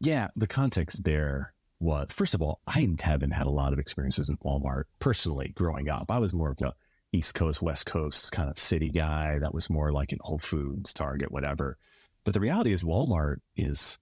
Yeah, 0.00 0.28
the 0.36 0.46
context 0.46 1.04
there 1.04 1.54
was 1.78 2.12
first 2.12 2.34
of 2.34 2.42
all, 2.42 2.60
I 2.66 2.86
haven't 3.00 3.32
had 3.32 3.46
a 3.46 3.50
lot 3.50 3.72
of 3.72 3.78
experiences 3.78 4.28
in 4.28 4.36
Walmart 4.38 4.84
personally 4.98 5.52
growing 5.54 5.88
up. 5.88 6.10
I 6.10 6.18
was 6.18 6.32
more 6.32 6.50
of 6.50 6.58
a 6.62 6.74
East 7.12 7.34
Coast, 7.34 7.60
West 7.60 7.86
Coast 7.86 8.32
kind 8.32 8.50
of 8.50 8.58
city 8.58 8.88
guy 8.88 9.38
that 9.38 9.52
was 9.52 9.68
more 9.68 9.92
like 9.92 10.12
an 10.12 10.18
Whole 10.22 10.38
Foods, 10.38 10.94
Target, 10.94 11.30
whatever. 11.30 11.76
But 12.24 12.34
the 12.34 12.40
reality 12.40 12.72
is, 12.72 12.82
Walmart 12.82 13.36
is 13.56 13.98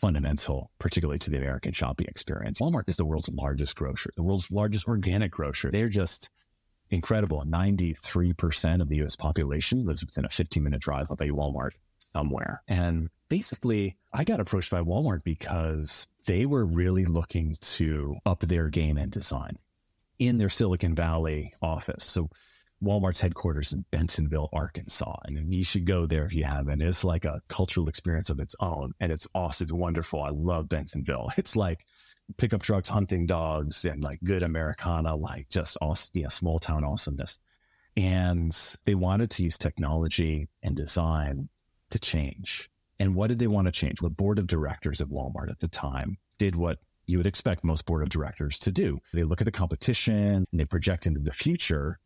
fundamental, 0.00 0.70
particularly 0.78 1.18
to 1.20 1.30
the 1.30 1.38
American 1.38 1.72
shopping 1.72 2.06
experience. 2.08 2.60
Walmart 2.60 2.88
is 2.88 2.96
the 2.96 3.04
world's 3.04 3.28
largest 3.28 3.76
grocer, 3.76 4.10
the 4.16 4.22
world's 4.22 4.50
largest 4.50 4.86
organic 4.86 5.32
grocer. 5.32 5.70
They're 5.70 5.88
just 5.88 6.30
incredible. 6.90 7.44
93% 7.46 8.80
of 8.80 8.88
the 8.88 9.02
US 9.04 9.16
population 9.16 9.84
lives 9.84 10.04
within 10.04 10.24
a 10.24 10.30
15 10.30 10.62
minute 10.62 10.80
drive 10.80 11.10
of 11.10 11.20
a 11.20 11.28
Walmart 11.28 11.72
somewhere. 11.98 12.62
And 12.68 13.08
basically, 13.28 13.96
I 14.12 14.24
got 14.24 14.40
approached 14.40 14.70
by 14.70 14.80
Walmart 14.80 15.22
because 15.24 16.06
they 16.26 16.46
were 16.46 16.64
really 16.64 17.04
looking 17.04 17.56
to 17.60 18.16
up 18.24 18.40
their 18.40 18.68
game 18.68 18.96
and 18.96 19.10
design 19.10 19.58
in 20.18 20.38
their 20.38 20.48
Silicon 20.48 20.94
Valley 20.94 21.54
office. 21.62 22.04
So 22.04 22.30
Walmart's 22.82 23.20
headquarters 23.20 23.72
in 23.72 23.84
Bentonville, 23.90 24.48
Arkansas. 24.52 25.16
And 25.24 25.52
you 25.52 25.64
should 25.64 25.84
go 25.84 26.06
there 26.06 26.24
if 26.24 26.32
you 26.32 26.44
haven't. 26.44 26.80
It's 26.80 27.04
like 27.04 27.24
a 27.24 27.40
cultural 27.48 27.88
experience 27.88 28.30
of 28.30 28.40
its 28.40 28.54
own. 28.60 28.92
And 29.00 29.10
it's 29.10 29.26
awesome. 29.34 29.64
It's 29.64 29.72
wonderful. 29.72 30.22
I 30.22 30.30
love 30.30 30.68
Bentonville. 30.68 31.30
It's 31.36 31.56
like 31.56 31.86
pickup 32.36 32.62
trucks, 32.62 32.88
hunting 32.88 33.26
dogs, 33.26 33.84
and 33.84 34.02
like 34.02 34.18
good 34.22 34.42
Americana, 34.42 35.16
like 35.16 35.48
just 35.48 35.78
awesome, 35.80 36.10
you 36.14 36.22
know, 36.24 36.28
small 36.28 36.58
town 36.58 36.84
awesomeness. 36.84 37.38
And 37.96 38.52
they 38.84 38.94
wanted 38.94 39.30
to 39.32 39.44
use 39.44 39.58
technology 39.58 40.48
and 40.62 40.76
design 40.76 41.48
to 41.90 41.98
change. 41.98 42.70
And 43.00 43.14
what 43.14 43.28
did 43.28 43.38
they 43.38 43.46
want 43.46 43.66
to 43.66 43.72
change? 43.72 44.00
The 44.00 44.10
board 44.10 44.38
of 44.38 44.46
directors 44.46 45.00
of 45.00 45.08
Walmart 45.08 45.50
at 45.50 45.60
the 45.60 45.68
time 45.68 46.18
did 46.38 46.54
what 46.54 46.78
you 47.06 47.16
would 47.16 47.26
expect 47.26 47.64
most 47.64 47.86
board 47.86 48.02
of 48.02 48.10
directors 48.10 48.58
to 48.60 48.72
do. 48.72 48.98
They 49.14 49.24
look 49.24 49.40
at 49.40 49.46
the 49.46 49.52
competition 49.52 50.46
and 50.50 50.60
they 50.60 50.66
project 50.66 51.06
into 51.06 51.20
the 51.20 51.32
future 51.32 51.98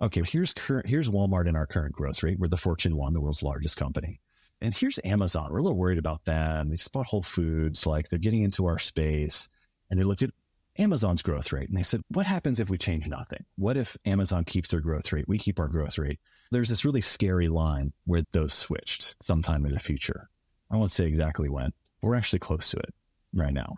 okay, 0.00 0.22
here's 0.24 0.54
here's 0.84 1.08
Walmart 1.08 1.46
in 1.46 1.56
our 1.56 1.66
current 1.66 1.94
growth 1.94 2.22
rate. 2.22 2.38
We're 2.38 2.48
the 2.48 2.56
Fortune 2.56 2.96
one, 2.96 3.12
the 3.12 3.20
world's 3.20 3.42
largest 3.42 3.76
company. 3.76 4.20
And 4.60 4.76
here's 4.76 4.98
Amazon. 5.04 5.52
We're 5.52 5.58
a 5.58 5.62
little 5.62 5.78
worried 5.78 5.98
about 5.98 6.24
them. 6.24 6.68
They 6.68 6.76
just 6.76 6.92
bought 6.92 7.06
Whole 7.06 7.22
Foods. 7.22 7.86
Like 7.86 8.08
they're 8.08 8.18
getting 8.18 8.42
into 8.42 8.66
our 8.66 8.78
space. 8.78 9.48
And 9.90 9.98
they 9.98 10.04
looked 10.04 10.22
at 10.22 10.30
Amazon's 10.78 11.22
growth 11.22 11.52
rate. 11.52 11.68
And 11.68 11.78
they 11.78 11.82
said, 11.82 12.02
what 12.08 12.26
happens 12.26 12.58
if 12.58 12.68
we 12.68 12.76
change 12.76 13.06
nothing? 13.06 13.44
What 13.56 13.76
if 13.76 13.96
Amazon 14.04 14.44
keeps 14.44 14.70
their 14.70 14.80
growth 14.80 15.12
rate? 15.12 15.28
We 15.28 15.38
keep 15.38 15.60
our 15.60 15.68
growth 15.68 15.96
rate. 15.96 16.18
There's 16.50 16.68
this 16.68 16.84
really 16.84 17.00
scary 17.00 17.48
line 17.48 17.92
where 18.04 18.24
those 18.32 18.52
switched 18.52 19.16
sometime 19.22 19.64
in 19.64 19.72
the 19.72 19.78
future. 19.78 20.28
I 20.70 20.76
won't 20.76 20.90
say 20.90 21.06
exactly 21.06 21.48
when. 21.48 21.72
But 22.00 22.08
we're 22.08 22.16
actually 22.16 22.40
close 22.40 22.70
to 22.72 22.78
it 22.78 22.94
right 23.32 23.54
now. 23.54 23.76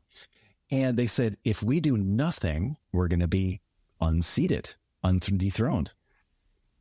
And 0.70 0.96
they 0.96 1.06
said, 1.06 1.36
if 1.44 1.62
we 1.62 1.80
do 1.80 1.98
nothing, 1.98 2.76
we're 2.92 3.08
going 3.08 3.20
to 3.20 3.28
be 3.28 3.60
unseated, 4.00 4.74
undethroned. 5.04 5.92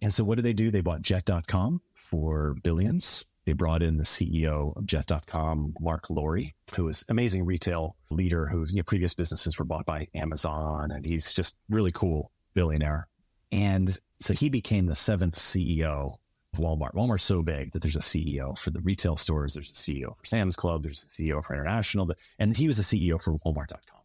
And 0.02 0.14
so 0.14 0.24
what 0.24 0.36
did 0.36 0.45
they 0.45 0.54
do? 0.54 0.72
They 0.72 0.82
bought 0.82 1.02
jet.com 1.02 1.82
for 1.93 2.56
billions. 2.64 3.26
They 3.45 3.54
brought 3.54 3.82
in 3.82 3.97
the 3.97 4.04
CEO 4.04 4.76
of 4.78 4.86
jet.com, 4.86 5.74
Mark 5.80 6.10
Lore, 6.10 6.43
who 6.76 6.88
is 6.88 7.04
amazing 7.10 7.45
retail 7.45 7.95
leader 8.12 8.47
who 8.47 8.66
you 8.70 8.78
know, 8.78 8.84
previous 8.84 9.14
businesses 9.14 9.58
were 9.58 9.66
bought 9.66 9.86
by 9.86 10.08
Amazon. 10.14 10.91
And 10.91 11.06
he's 11.06 11.34
just 11.34 11.58
really 11.68 11.91
cool 11.91 12.32
billionaire. 12.54 13.08
And 13.52 13.97
so 14.20 14.34
he 14.34 14.50
became 14.50 14.86
the 14.86 14.95
seventh 14.95 15.36
CEO 15.36 16.18
of 16.54 16.60
Walmart. 16.60 16.93
Walmart's 16.93 17.24
so 17.24 17.41
big 17.41 17.72
that 17.72 17.82
there's 17.82 17.95
a 17.95 18.00
CEO 18.00 18.58
for 18.58 18.70
the 18.70 18.82
retail 18.82 19.16
stores, 19.16 19.54
there's 19.54 19.72
a 19.72 19.74
CEO 19.74 20.16
for 20.16 20.26
Sam's 20.26 20.56
Club, 20.56 20.84
there's 20.84 21.04
a 21.04 21.08
CEO 21.08 21.43
for 21.43 21.54
International, 21.54 22.12
and 22.38 22.56
he 22.56 22.68
was 22.68 22.78
the 22.78 22.84
CEO 22.84 23.22
for 23.22 23.38
Walmart.com. 23.39 24.02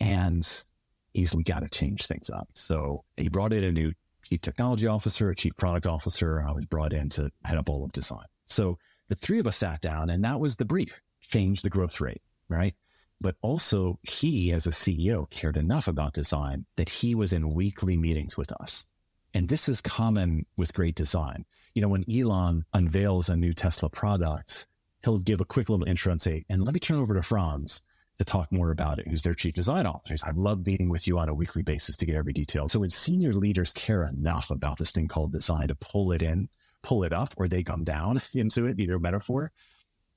And 0.00 0.64
he's, 1.12 1.34
we 1.34 1.42
got 1.42 1.60
to 1.60 1.68
change 1.68 2.06
things 2.06 2.30
up. 2.30 2.48
So 2.54 3.04
he 3.16 3.28
brought 3.28 3.52
in 3.52 3.64
a 3.64 3.72
new 3.72 3.92
chief 4.30 4.40
technology 4.40 4.86
officer, 4.86 5.30
a 5.30 5.34
chief 5.34 5.56
product 5.56 5.86
officer. 5.86 6.42
I 6.46 6.52
was 6.52 6.64
brought 6.64 6.92
in 6.92 7.08
to 7.10 7.30
head 7.44 7.58
up 7.58 7.68
all 7.68 7.84
of 7.84 7.92
design. 7.92 8.26
So 8.44 8.78
the 9.08 9.16
three 9.16 9.40
of 9.40 9.46
us 9.46 9.56
sat 9.56 9.80
down, 9.80 10.10
and 10.10 10.24
that 10.24 10.38
was 10.38 10.56
the 10.56 10.64
brief 10.64 11.00
change 11.20 11.62
the 11.62 11.70
growth 11.70 12.00
rate, 12.00 12.22
right? 12.48 12.74
But 13.20 13.36
also, 13.42 13.98
he 14.02 14.52
as 14.52 14.66
a 14.66 14.70
CEO 14.70 15.28
cared 15.30 15.56
enough 15.56 15.88
about 15.88 16.14
design 16.14 16.64
that 16.76 16.88
he 16.88 17.14
was 17.14 17.32
in 17.32 17.54
weekly 17.54 17.96
meetings 17.96 18.36
with 18.36 18.50
us. 18.52 18.86
And 19.34 19.48
this 19.48 19.68
is 19.68 19.80
common 19.80 20.46
with 20.56 20.74
great 20.74 20.94
design. 20.94 21.44
You 21.74 21.82
know, 21.82 21.88
when 21.88 22.04
Elon 22.10 22.64
unveils 22.72 23.28
a 23.28 23.36
new 23.36 23.52
Tesla 23.52 23.90
product, 23.90 24.66
he'll 25.04 25.18
give 25.18 25.40
a 25.40 25.44
quick 25.44 25.68
little 25.68 25.86
intro 25.86 26.12
and 26.12 26.20
say, 26.20 26.44
and 26.48 26.64
let 26.64 26.72
me 26.72 26.80
turn 26.80 26.96
over 26.96 27.14
to 27.14 27.22
Franz 27.22 27.82
to 28.20 28.24
talk 28.26 28.52
more 28.52 28.70
about 28.70 28.98
it, 28.98 29.08
who's 29.08 29.22
their 29.22 29.32
chief 29.32 29.54
design 29.54 29.86
officer. 29.86 30.14
I'd 30.26 30.36
love 30.36 30.66
meeting 30.66 30.90
with 30.90 31.08
you 31.08 31.18
on 31.18 31.30
a 31.30 31.34
weekly 31.34 31.62
basis 31.62 31.96
to 31.96 32.04
get 32.04 32.16
every 32.16 32.34
detail. 32.34 32.68
So 32.68 32.80
when 32.80 32.90
senior 32.90 33.32
leaders 33.32 33.72
care 33.72 34.04
enough 34.04 34.50
about 34.50 34.76
this 34.76 34.92
thing 34.92 35.08
called 35.08 35.32
design 35.32 35.68
to 35.68 35.74
pull 35.74 36.12
it 36.12 36.22
in, 36.22 36.50
pull 36.82 37.02
it 37.04 37.14
up, 37.14 37.32
or 37.38 37.48
they 37.48 37.62
come 37.62 37.82
down 37.82 38.20
into 38.34 38.66
it, 38.66 38.78
either 38.78 38.98
metaphor, 38.98 39.52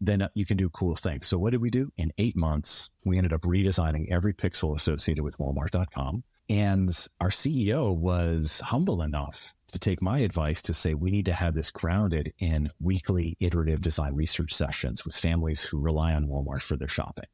then 0.01 0.21
uh, 0.21 0.27
you 0.33 0.45
can 0.45 0.57
do 0.57 0.69
cool 0.71 0.95
things. 0.95 1.27
So 1.27 1.37
what 1.37 1.51
did 1.51 1.61
we 1.61 1.69
do? 1.69 1.93
In 1.95 2.11
eight 2.17 2.35
months, 2.35 2.89
we 3.05 3.15
ended 3.15 3.31
up 3.31 3.43
redesigning 3.43 4.11
every 4.11 4.33
pixel 4.33 4.75
associated 4.75 5.23
with 5.23 5.37
Walmart.com. 5.37 6.25
And 6.49 6.89
our 7.21 7.29
CEO 7.29 7.95
was 7.95 8.59
humble 8.59 9.01
enough 9.01 9.55
to 9.71 9.79
take 9.79 10.01
my 10.01 10.19
advice 10.19 10.61
to 10.63 10.73
say 10.73 10.93
we 10.93 11.09
need 11.09 11.27
to 11.27 11.33
have 11.33 11.55
this 11.55 11.71
grounded 11.71 12.33
in 12.39 12.69
weekly 12.81 13.37
iterative 13.39 13.79
design 13.79 14.13
research 14.13 14.53
sessions 14.53 15.05
with 15.05 15.15
families 15.15 15.63
who 15.63 15.79
rely 15.79 16.13
on 16.13 16.27
Walmart 16.27 16.63
for 16.63 16.75
their 16.75 16.89
shopping 16.89 17.27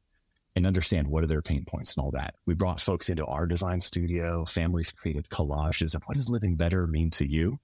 and 0.56 0.66
understand 0.66 1.06
what 1.06 1.22
are 1.22 1.28
their 1.28 1.42
pain 1.42 1.64
points 1.64 1.94
and 1.94 2.04
all 2.04 2.10
that. 2.10 2.34
We 2.46 2.54
brought 2.54 2.80
folks 2.80 3.08
into 3.08 3.24
our 3.26 3.46
design 3.46 3.80
studio. 3.80 4.44
Families 4.46 4.92
created 4.92 5.28
collages 5.28 5.94
of 5.94 6.02
what 6.04 6.16
does 6.16 6.28
living 6.28 6.56
better 6.56 6.86
mean 6.86 7.10
to 7.12 7.26
you? 7.26 7.58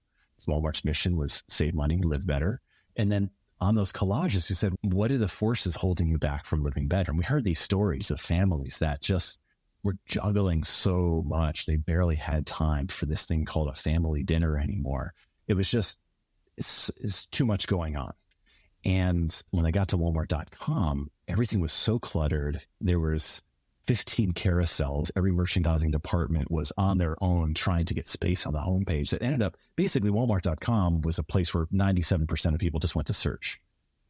Walmart's 0.47 0.85
mission 0.85 1.17
was 1.17 1.43
save 1.49 1.75
money, 1.75 1.99
live 2.03 2.27
better. 2.27 2.61
And 2.97 3.11
then 3.11 3.31
on 3.61 3.75
those 3.75 3.93
collages, 3.93 4.49
we 4.49 4.55
said, 4.55 4.75
what 4.83 5.11
are 5.11 5.19
the 5.19 5.29
forces 5.29 5.75
holding 5.75 6.09
you 6.09 6.19
back 6.19 6.45
from 6.45 6.63
living 6.63 6.89
better? 6.89 7.11
And 7.11 7.19
we 7.19 7.25
heard 7.25 7.45
these 7.45 7.59
stories 7.59 8.11
of 8.11 8.21
families 8.21 8.79
that 8.81 9.01
just 9.01 9.41
were 9.83 9.97
juggling 10.07 10.63
so 10.63 11.23
much. 11.27 11.67
They 11.67 11.77
barely 11.77 12.17
had 12.17 12.47
time 12.47 12.87
for 12.89 13.07
this 13.07 13.25
thing 13.25 13.45
called 13.45 13.69
a 13.69 13.75
family 13.75 14.23
dinner 14.23 14.59
anymore. 14.59 15.15
It 15.49 15.55
was 15.55 15.71
just, 15.71 16.03
it's, 16.59 16.91
it's 17.01 17.27
too 17.27 17.47
much 17.47 17.67
going 17.67 17.97
on. 17.97 18.13
And 18.87 19.43
when 19.51 19.67
I 19.67 19.73
got 19.73 19.89
to 19.89 19.99
Walmart.com, 19.99 21.11
everything 21.27 21.59
was 21.59 21.73
so 21.73 21.99
cluttered. 21.99 22.63
There 22.81 23.01
was 23.01 23.43
15 23.83 24.33
carousels. 24.33 25.11
Every 25.17 25.33
merchandising 25.33 25.91
department 25.91 26.53
was 26.53 26.73
on 26.79 26.97
their 26.97 27.17
own 27.21 27.53
trying 27.53 27.85
to 27.87 27.95
get 27.95 28.07
space 28.07 28.47
on 28.47 28.53
the 28.53 28.61
homepage. 28.61 29.11
That 29.11 29.25
ended 29.25 29.43
up 29.43 29.57
basically 29.75 30.11
Walmart.com 30.11 31.01
was 31.01 31.19
a 31.19 31.25
place 31.25 31.53
where 31.53 31.67
97% 31.67 32.55
of 32.55 32.61
people 32.61 32.79
just 32.79 32.95
went 32.95 33.09
to 33.09 33.13
search 33.13 33.61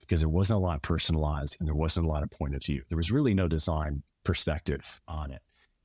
because 0.01 0.20
there 0.20 0.29
wasn't 0.29 0.59
a 0.59 0.62
lot 0.62 0.83
personalized 0.83 1.57
and 1.59 1.66
there 1.66 1.74
wasn't 1.74 2.05
a 2.05 2.09
lot 2.11 2.22
of 2.22 2.31
point 2.31 2.55
of 2.55 2.62
view. 2.62 2.83
There 2.91 2.99
was 2.99 3.11
really 3.11 3.33
no 3.33 3.49
design 3.49 4.03
perspective 4.24 5.01
on 5.09 5.31
it. 5.31 5.41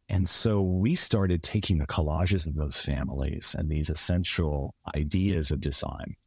And 0.09 0.27
so 0.27 0.61
we 0.61 0.95
started 0.95 1.43
taking 1.43 1.77
the 1.77 1.87
collages 1.87 2.45
of 2.45 2.55
those 2.55 2.81
families 2.81 3.55
and 3.57 3.69
these 3.69 3.89
essential 3.89 4.75
ideas 4.97 5.49
of 5.49 5.61
design. 5.61 6.17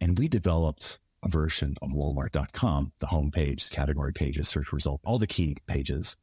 And 0.00 0.16
we 0.16 0.28
developed 0.28 1.00
version 1.26 1.76
of 1.82 1.90
Walmart.com, 1.90 2.92
the 2.98 3.06
homepage, 3.06 3.70
category 3.70 4.12
pages, 4.12 4.48
search 4.48 4.72
result, 4.72 5.00
all 5.04 5.18
the 5.18 5.26
key 5.26 5.56
pages 5.66 6.16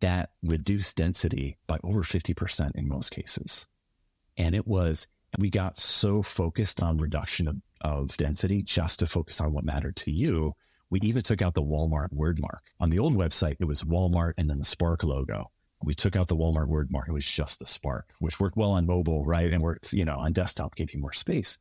that 0.00 0.30
reduced 0.42 0.96
density 0.96 1.56
by 1.66 1.78
over 1.82 2.02
50% 2.02 2.74
in 2.74 2.88
most 2.88 3.10
cases. 3.10 3.66
And 4.36 4.54
it 4.54 4.66
was, 4.66 5.08
we 5.38 5.50
got 5.50 5.76
so 5.76 6.22
focused 6.22 6.82
on 6.82 6.98
reduction 6.98 7.48
of, 7.48 7.56
of 7.80 8.16
density 8.16 8.62
just 8.62 8.98
to 8.98 9.06
focus 9.06 9.40
on 9.40 9.52
what 9.52 9.64
mattered 9.64 9.96
to 9.96 10.10
you. 10.10 10.52
We 10.90 11.00
even 11.00 11.22
took 11.22 11.42
out 11.42 11.54
the 11.54 11.62
Walmart 11.62 12.12
word 12.12 12.38
mark. 12.38 12.62
On 12.80 12.90
the 12.90 12.98
old 12.98 13.14
website, 13.14 13.56
it 13.60 13.64
was 13.64 13.82
Walmart 13.82 14.34
and 14.36 14.50
then 14.50 14.58
the 14.58 14.64
Spark 14.64 15.04
logo 15.04 15.50
we 15.84 15.94
took 15.94 16.16
out 16.16 16.28
the 16.28 16.36
Walmart 16.36 16.68
word 16.68 16.90
mark. 16.90 17.08
It 17.08 17.12
was 17.12 17.30
just 17.30 17.58
the 17.58 17.66
Spark, 17.66 18.10
which 18.18 18.40
worked 18.40 18.56
well 18.56 18.72
on 18.72 18.86
mobile, 18.86 19.24
right? 19.24 19.52
And 19.52 19.62
worked, 19.62 19.92
you 19.92 20.04
know, 20.04 20.16
on 20.16 20.32
desktop, 20.32 20.74
gave 20.74 20.92
you 20.92 21.00
more 21.00 21.12
space. 21.12 21.58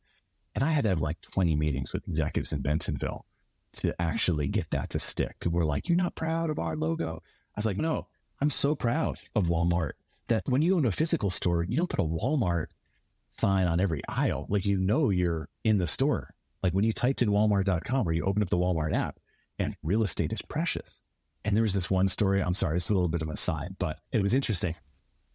And 0.56 0.64
I 0.64 0.70
had 0.70 0.84
to 0.84 0.90
have 0.90 1.02
like 1.02 1.20
20 1.22 1.56
meetings 1.56 1.94
with 1.94 2.08
executives 2.08 2.54
in 2.54 2.62
Bentonville 2.62 3.26
to 3.74 4.00
actually 4.00 4.48
get 4.48 4.70
that 4.72 4.92
to 4.92 5.00
stick. 5.00 5.40
People 5.40 5.60
were 5.60 5.66
like, 5.66 5.90
You're 5.90 5.98
not 5.98 6.16
proud 6.16 6.50
of 6.50 6.60
our 6.60 6.76
logo. 6.76 7.22
I 7.24 7.58
was 7.58 7.66
like, 7.66 7.78
No, 7.78 8.08
I'm 8.40 8.50
so 8.50 8.76
proud 8.76 9.18
of 9.36 9.48
Walmart 9.48 9.94
that 10.28 10.44
when 10.48 10.62
you 10.62 10.72
go 10.72 10.78
own 10.78 10.86
a 10.86 10.92
physical 10.92 11.30
store, 11.30 11.64
you 11.64 11.78
don't 11.78 11.90
put 11.90 12.00
a 12.00 12.04
Walmart 12.04 12.68
sign 13.30 13.68
on 13.68 13.80
every 13.80 14.02
aisle. 14.08 14.46
Like 14.50 14.66
you 14.66 14.78
know 14.78 15.10
you're 15.10 15.50
in 15.64 15.78
the 15.78 15.88
store. 15.88 16.34
Like 16.62 16.74
when 16.74 16.86
you 16.86 16.94
typed 16.94 17.22
in 17.22 17.30
walmart.com 17.30 18.08
or 18.08 18.12
you 18.14 18.24
open 18.24 18.42
up 18.42 18.50
the 18.50 18.58
Walmart 18.58 18.94
app 18.94 19.20
and 19.60 19.76
real 19.84 20.04
estate 20.04 20.32
is 20.32 20.42
precious. 20.42 21.02
And 21.46 21.56
there 21.56 21.64
was 21.64 21.74
this 21.74 21.90
one 21.90 22.08
story. 22.08 22.42
I'm 22.42 22.54
sorry, 22.54 22.78
it's 22.78 22.90
a 22.90 22.94
little 22.94 23.10
bit 23.10 23.22
of 23.22 23.30
a 23.30 23.36
side, 23.36 23.76
but 23.80 24.00
it 24.12 24.22
was 24.22 24.34
interesting. 24.34 24.76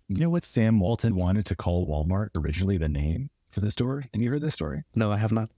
You 0.08 0.16
know 0.16 0.30
what 0.30 0.44
Sam 0.44 0.80
Walton 0.80 1.16
wanted 1.16 1.44
to 1.46 1.56
call 1.56 1.86
Walmart 1.86 2.30
originally 2.34 2.78
the 2.78 2.88
name 2.88 3.28
for 3.58 3.64
the 3.64 3.70
store? 3.70 4.04
And 4.12 4.22
you 4.22 4.30
heard 4.30 4.42
this 4.42 4.54
story? 4.54 4.84
No, 4.94 5.12
I 5.12 5.16
have 5.16 5.32
not. 5.32 5.50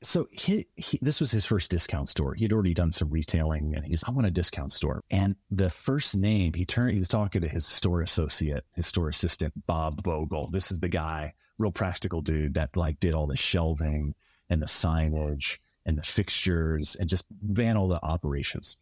So 0.00 0.28
he, 0.30 0.66
he, 0.76 0.98
this 1.02 1.18
was 1.18 1.32
his 1.32 1.44
first 1.44 1.72
discount 1.72 2.08
store. 2.08 2.34
He'd 2.34 2.52
already 2.52 2.74
done 2.74 2.92
some 2.92 3.10
retailing 3.10 3.74
and 3.74 3.84
he's, 3.84 4.04
I 4.04 4.12
want 4.12 4.28
a 4.28 4.30
discount 4.30 4.72
store. 4.72 5.02
And 5.10 5.34
the 5.50 5.70
first 5.70 6.16
name 6.16 6.52
he 6.54 6.64
turned, 6.64 6.92
he 6.92 6.98
was 6.98 7.08
talking 7.08 7.40
to 7.40 7.48
his 7.48 7.66
store 7.66 8.02
associate, 8.02 8.64
his 8.74 8.86
store 8.86 9.08
assistant, 9.08 9.54
Bob 9.66 10.04
Bogle. 10.04 10.50
This 10.50 10.70
is 10.70 10.78
the 10.78 10.88
guy, 10.88 11.34
real 11.58 11.72
practical 11.72 12.20
dude 12.20 12.54
that 12.54 12.76
like 12.76 13.00
did 13.00 13.14
all 13.14 13.26
the 13.26 13.36
shelving 13.36 14.14
and 14.48 14.62
the 14.62 14.66
signage 14.66 15.58
and 15.84 15.98
the 15.98 16.02
fixtures 16.02 16.94
and 16.94 17.08
just 17.08 17.26
ran 17.44 17.76
all 17.76 17.88
the 17.88 18.02
operations. 18.04 18.76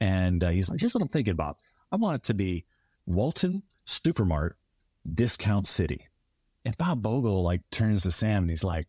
And 0.00 0.42
uh, 0.42 0.48
he's 0.48 0.70
like, 0.70 0.80
here's 0.80 0.94
what 0.94 1.02
I'm 1.02 1.08
thinking 1.08 1.32
about. 1.32 1.58
I 1.92 1.96
want 1.96 2.14
it 2.14 2.22
to 2.24 2.34
be 2.34 2.64
Walton 3.04 3.62
Supermart 3.86 4.52
Discount 5.12 5.66
City. 5.66 6.06
And 6.64 6.76
Bob 6.76 7.02
Bogle 7.02 7.42
like 7.42 7.62
turns 7.70 8.02
to 8.02 8.10
Sam 8.10 8.44
and 8.44 8.50
he's 8.50 8.64
like, 8.64 8.86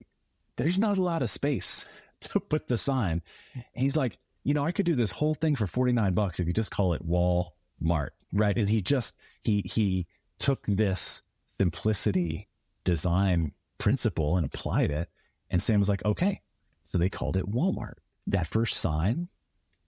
there's 0.58 0.80
not 0.80 0.98
a 0.98 1.04
lot 1.04 1.22
of 1.22 1.30
space 1.30 1.86
to 2.22 2.40
put 2.40 2.68
the 2.68 2.78
sign. 2.78 3.22
And 3.54 3.64
he's 3.74 3.98
like, 3.98 4.18
you 4.44 4.54
know, 4.54 4.66
I 4.66 4.72
could 4.72 4.86
do 4.86 4.96
this 4.96 5.12
whole 5.12 5.36
thing 5.36 5.56
for 5.56 5.68
49 5.68 6.14
bucks 6.14 6.40
if 6.40 6.48
you 6.48 6.54
just 6.54 6.72
call 6.72 6.94
it 6.94 7.08
Walmart. 7.08 8.10
Right. 8.34 8.58
And 8.58 8.70
he 8.70 8.82
just, 8.82 9.18
he, 9.44 9.62
he 9.62 10.08
took 10.40 10.66
this 10.66 11.24
simplicity 11.58 12.48
design 12.84 13.52
principle 13.78 14.38
and 14.38 14.46
applied 14.46 14.90
it. 14.90 15.10
And 15.50 15.62
Sam 15.62 15.80
was 15.80 15.90
like, 15.90 16.04
okay. 16.06 16.42
So 16.84 16.98
they 16.98 17.10
called 17.10 17.38
it 17.38 17.50
Walmart. 17.50 17.96
That 18.28 18.48
first 18.48 18.78
sign 18.78 19.28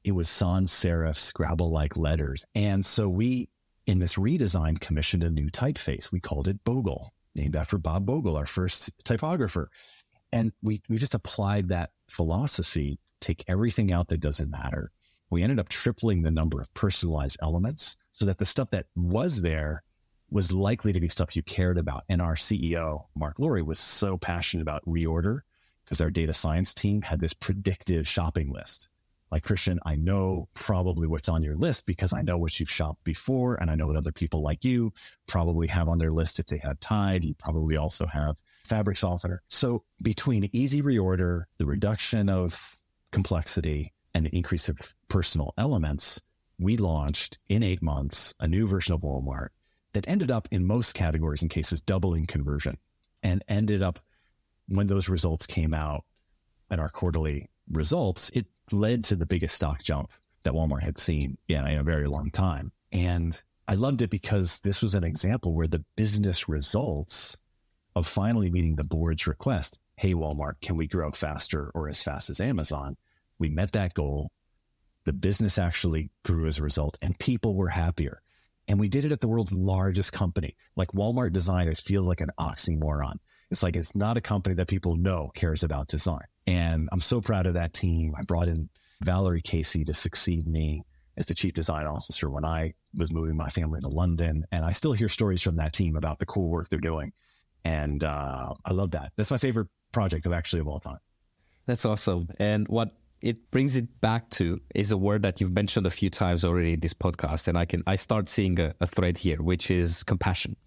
it 0.03 0.11
was 0.11 0.29
sans 0.29 0.71
serif 0.71 1.15
Scrabble 1.15 1.71
like 1.71 1.97
letters. 1.97 2.45
And 2.55 2.85
so 2.85 3.07
we, 3.07 3.49
in 3.87 3.99
this 3.99 4.15
redesign, 4.15 4.79
commissioned 4.79 5.23
a 5.23 5.29
new 5.29 5.49
typeface. 5.49 6.11
We 6.11 6.19
called 6.19 6.47
it 6.47 6.63
Bogle, 6.63 7.13
named 7.35 7.55
after 7.55 7.77
Bob 7.77 8.05
Bogle, 8.05 8.35
our 8.35 8.45
first 8.45 8.91
typographer. 9.03 9.69
And 10.31 10.51
we, 10.61 10.81
we 10.89 10.97
just 10.97 11.15
applied 11.15 11.69
that 11.69 11.91
philosophy, 12.09 12.99
take 13.21 13.43
everything 13.47 13.91
out 13.91 14.07
that 14.09 14.19
doesn't 14.19 14.49
matter. 14.49 14.91
We 15.29 15.43
ended 15.43 15.59
up 15.59 15.69
tripling 15.69 16.21
the 16.21 16.31
number 16.31 16.61
of 16.61 16.73
personalized 16.73 17.37
elements 17.41 17.97
so 18.11 18.25
that 18.25 18.37
the 18.37 18.45
stuff 18.45 18.69
that 18.71 18.85
was 18.95 19.41
there 19.41 19.83
was 20.29 20.51
likely 20.51 20.93
to 20.93 20.99
be 20.99 21.09
stuff 21.09 21.35
you 21.35 21.43
cared 21.43 21.77
about. 21.77 22.03
And 22.09 22.21
our 22.21 22.35
CEO, 22.35 23.05
Mark 23.15 23.39
Lore, 23.39 23.63
was 23.63 23.79
so 23.79 24.17
passionate 24.17 24.63
about 24.63 24.83
reorder 24.85 25.39
because 25.85 26.01
our 26.01 26.09
data 26.09 26.33
science 26.33 26.73
team 26.73 27.01
had 27.01 27.19
this 27.19 27.33
predictive 27.33 28.07
shopping 28.07 28.51
list 28.51 28.89
like 29.33 29.43
Christian, 29.43 29.79
I 29.83 29.95
know 29.95 30.47
probably 30.53 31.07
what's 31.07 31.27
on 31.27 31.41
your 31.41 31.55
list 31.55 31.87
because 31.87 32.13
I 32.13 32.21
know 32.21 32.37
what 32.37 32.59
you've 32.59 32.69
shopped 32.69 33.03
before 33.03 33.55
and 33.59 33.71
I 33.71 33.73
know 33.73 33.87
what 33.87 33.95
other 33.95 34.11
people 34.11 34.43
like 34.43 34.63
you 34.63 34.93
probably 35.25 35.65
have 35.69 35.89
on 35.89 35.97
their 35.97 36.11
list 36.11 36.39
if 36.39 36.45
they 36.45 36.59
had 36.59 36.79
Tide. 36.79 37.25
You 37.25 37.33
probably 37.33 37.75
also 37.75 38.05
have 38.05 38.39
fabric 38.63 38.95
softener. 38.95 39.41
So 39.47 39.85
between 40.03 40.47
easy 40.53 40.83
reorder, 40.83 41.45
the 41.57 41.65
reduction 41.65 42.29
of 42.29 42.79
complexity 43.11 43.91
and 44.13 44.27
the 44.27 44.37
increase 44.37 44.69
of 44.69 44.77
personal 45.07 45.55
elements, 45.57 46.21
we 46.59 46.77
launched 46.77 47.39
in 47.49 47.63
eight 47.63 47.81
months 47.81 48.35
a 48.39 48.47
new 48.47 48.67
version 48.67 48.93
of 48.93 49.01
Walmart 49.01 49.47
that 49.93 50.07
ended 50.07 50.29
up 50.29 50.47
in 50.51 50.63
most 50.63 50.93
categories 50.93 51.41
and 51.41 51.49
cases 51.49 51.81
doubling 51.81 52.27
conversion 52.27 52.77
and 53.23 53.43
ended 53.47 53.81
up 53.81 53.97
when 54.67 54.85
those 54.85 55.09
results 55.09 55.47
came 55.47 55.73
out 55.73 56.05
at 56.69 56.79
our 56.79 56.89
quarterly 56.89 57.49
results, 57.71 58.29
it 58.35 58.45
led 58.71 59.03
to 59.05 59.15
the 59.15 59.25
biggest 59.25 59.55
stock 59.55 59.83
jump 59.83 60.11
that 60.43 60.53
Walmart 60.53 60.83
had 60.83 60.97
seen 60.97 61.37
in, 61.47 61.67
in 61.67 61.79
a 61.79 61.83
very 61.83 62.07
long 62.07 62.29
time. 62.31 62.71
And 62.91 63.41
I 63.67 63.75
loved 63.75 64.01
it 64.01 64.09
because 64.09 64.59
this 64.59 64.81
was 64.81 64.95
an 64.95 65.03
example 65.03 65.53
where 65.53 65.67
the 65.67 65.83
business 65.95 66.49
results 66.49 67.37
of 67.95 68.07
finally 68.07 68.49
meeting 68.49 68.75
the 68.75 68.83
board's 68.83 69.27
request 69.27 69.79
hey, 69.95 70.15
Walmart, 70.15 70.59
can 70.59 70.75
we 70.75 70.87
grow 70.87 71.11
faster 71.11 71.71
or 71.75 71.87
as 71.87 72.01
fast 72.01 72.29
as 72.29 72.41
Amazon? 72.41 72.97
We 73.37 73.49
met 73.49 73.71
that 73.73 73.93
goal. 73.93 74.31
The 75.05 75.13
business 75.13 75.57
actually 75.57 76.09
grew 76.25 76.47
as 76.47 76.57
a 76.57 76.63
result, 76.63 76.97
and 77.01 77.17
people 77.19 77.55
were 77.55 77.69
happier. 77.69 78.21
And 78.67 78.79
we 78.79 78.89
did 78.89 79.05
it 79.05 79.11
at 79.11 79.21
the 79.21 79.27
world's 79.27 79.53
largest 79.53 80.11
company. 80.13 80.55
Like 80.75 80.91
Walmart 80.93 81.31
designers 81.31 81.79
feels 81.79 82.07
like 82.07 82.21
an 82.21 82.31
oxymoron. 82.39 83.17
It's 83.51 83.61
like 83.61 83.75
it's 83.75 83.95
not 83.95 84.17
a 84.17 84.21
company 84.21 84.55
that 84.55 84.67
people 84.67 84.95
know 84.95 85.31
cares 85.35 85.63
about 85.63 85.89
design. 85.89 86.25
And 86.47 86.89
I'm 86.91 87.01
so 87.01 87.21
proud 87.21 87.47
of 87.47 87.53
that 87.53 87.73
team. 87.73 88.13
I 88.17 88.23
brought 88.23 88.47
in 88.47 88.69
Valerie 89.01 89.41
Casey 89.41 89.85
to 89.85 89.93
succeed 89.93 90.47
me 90.47 90.83
as 91.17 91.25
the 91.27 91.33
chief 91.33 91.53
design 91.53 91.85
officer 91.85 92.29
when 92.29 92.43
I 92.43 92.73
was 92.95 93.11
moving 93.11 93.37
my 93.37 93.49
family 93.49 93.79
to 93.81 93.87
London. 93.87 94.43
And 94.51 94.65
I 94.65 94.71
still 94.71 94.93
hear 94.93 95.07
stories 95.07 95.41
from 95.41 95.55
that 95.55 95.73
team 95.73 95.95
about 95.95 96.19
the 96.19 96.25
cool 96.25 96.49
work 96.49 96.69
they're 96.69 96.79
doing. 96.79 97.13
And 97.65 98.03
uh, 98.03 98.53
I 98.65 98.73
love 98.73 98.91
that. 98.91 99.13
That's 99.15 99.31
my 99.31 99.37
favorite 99.37 99.67
project 99.91 100.25
of 100.25 100.33
actually 100.33 100.59
of 100.59 100.67
all 100.67 100.79
time. 100.79 100.99
That's 101.65 101.85
awesome. 101.85 102.27
And 102.39 102.67
what 102.67 102.91
it 103.21 103.49
brings 103.51 103.77
it 103.77 104.01
back 104.01 104.29
to 104.31 104.59
is 104.75 104.91
a 104.91 104.97
word 104.97 105.21
that 105.21 105.39
you've 105.39 105.53
mentioned 105.53 105.85
a 105.85 105.89
few 105.89 106.09
times 106.09 106.43
already 106.43 106.73
in 106.73 106.81
this 106.81 106.93
podcast. 106.93 107.47
And 107.47 107.57
I 107.57 107.65
can 107.65 107.81
I 107.87 107.95
start 107.95 108.27
seeing 108.27 108.59
a, 108.59 108.73
a 108.81 108.87
thread 108.87 109.17
here, 109.17 109.41
which 109.41 109.71
is 109.71 110.03
compassion. 110.03 110.57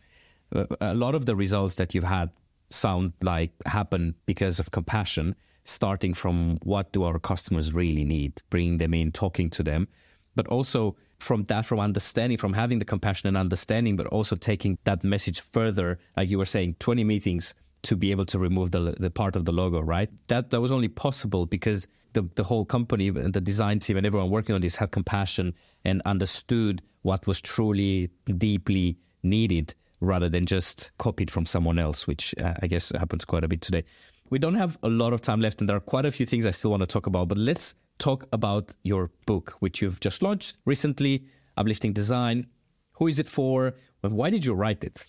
A 0.81 0.95
lot 0.95 1.14
of 1.14 1.27
the 1.27 1.37
results 1.37 1.74
that 1.74 1.95
you've 1.95 2.05
had 2.05 2.31
sound 2.70 3.12
like 3.22 3.51
happen 3.66 4.14
because 4.24 4.59
of 4.59 4.70
compassion 4.70 5.35
starting 5.66 6.14
from 6.14 6.58
what 6.62 6.92
do 6.92 7.04
our 7.04 7.18
customers 7.18 7.72
really 7.72 8.04
need, 8.04 8.40
bringing 8.50 8.78
them 8.78 8.94
in, 8.94 9.12
talking 9.12 9.50
to 9.50 9.62
them, 9.62 9.88
but 10.34 10.46
also 10.48 10.96
from 11.18 11.44
that, 11.44 11.66
from 11.66 11.80
understanding, 11.80 12.38
from 12.38 12.52
having 12.52 12.78
the 12.78 12.84
compassion 12.84 13.28
and 13.28 13.36
understanding, 13.36 13.96
but 13.96 14.06
also 14.08 14.36
taking 14.36 14.78
that 14.84 15.02
message 15.02 15.40
further, 15.40 15.98
like 16.16 16.28
you 16.28 16.38
were 16.38 16.44
saying, 16.44 16.76
20 16.78 17.04
meetings 17.04 17.54
to 17.82 17.96
be 17.96 18.10
able 18.10 18.24
to 18.26 18.38
remove 18.38 18.70
the, 18.70 18.94
the 18.98 19.10
part 19.10 19.36
of 19.36 19.44
the 19.44 19.52
logo, 19.52 19.80
right? 19.80 20.10
That 20.28 20.50
that 20.50 20.60
was 20.60 20.72
only 20.72 20.88
possible 20.88 21.46
because 21.46 21.86
the, 22.12 22.22
the 22.34 22.44
whole 22.44 22.64
company 22.64 23.08
and 23.08 23.32
the 23.32 23.40
design 23.40 23.78
team 23.78 23.96
and 23.96 24.06
everyone 24.06 24.30
working 24.30 24.54
on 24.54 24.60
this 24.60 24.74
had 24.74 24.90
compassion 24.90 25.54
and 25.84 26.02
understood 26.04 26.82
what 27.02 27.26
was 27.26 27.40
truly 27.40 28.10
deeply 28.38 28.98
needed 29.22 29.74
rather 30.00 30.28
than 30.28 30.46
just 30.46 30.90
copied 30.98 31.30
from 31.30 31.46
someone 31.46 31.78
else, 31.78 32.06
which 32.06 32.34
uh, 32.42 32.54
I 32.62 32.66
guess 32.66 32.92
happens 32.96 33.24
quite 33.24 33.44
a 33.44 33.48
bit 33.48 33.60
today. 33.60 33.84
We 34.29 34.41
don't 34.41 34.55
have 34.55 34.77
a 34.83 34.89
lot 34.89 35.12
of 35.12 35.20
time 35.20 35.41
left, 35.41 35.61
and 35.61 35.68
there 35.68 35.77
are 35.77 35.81
quite 35.95 36.05
a 36.05 36.11
few 36.11 36.27
things 36.27 36.47
I 36.47 36.51
still 36.51 36.72
want 36.72 36.83
to 36.83 36.87
talk 36.87 37.07
about, 37.07 37.29
but 37.29 37.39
let's 37.39 37.77
talk 37.99 38.27
about 38.33 38.74
your 38.83 39.11
book, 39.24 39.55
which 39.61 39.81
you've 39.81 40.01
just 40.01 40.20
launched 40.20 40.57
recently 40.64 41.27
Uplifting 41.57 41.93
Design. 41.93 42.47
Who 42.95 43.07
is 43.07 43.20
it 43.20 43.29
for? 43.29 43.77
Why 44.01 44.31
did 44.31 44.45
you 44.45 44.55
write 44.55 44.83
it? 44.83 45.07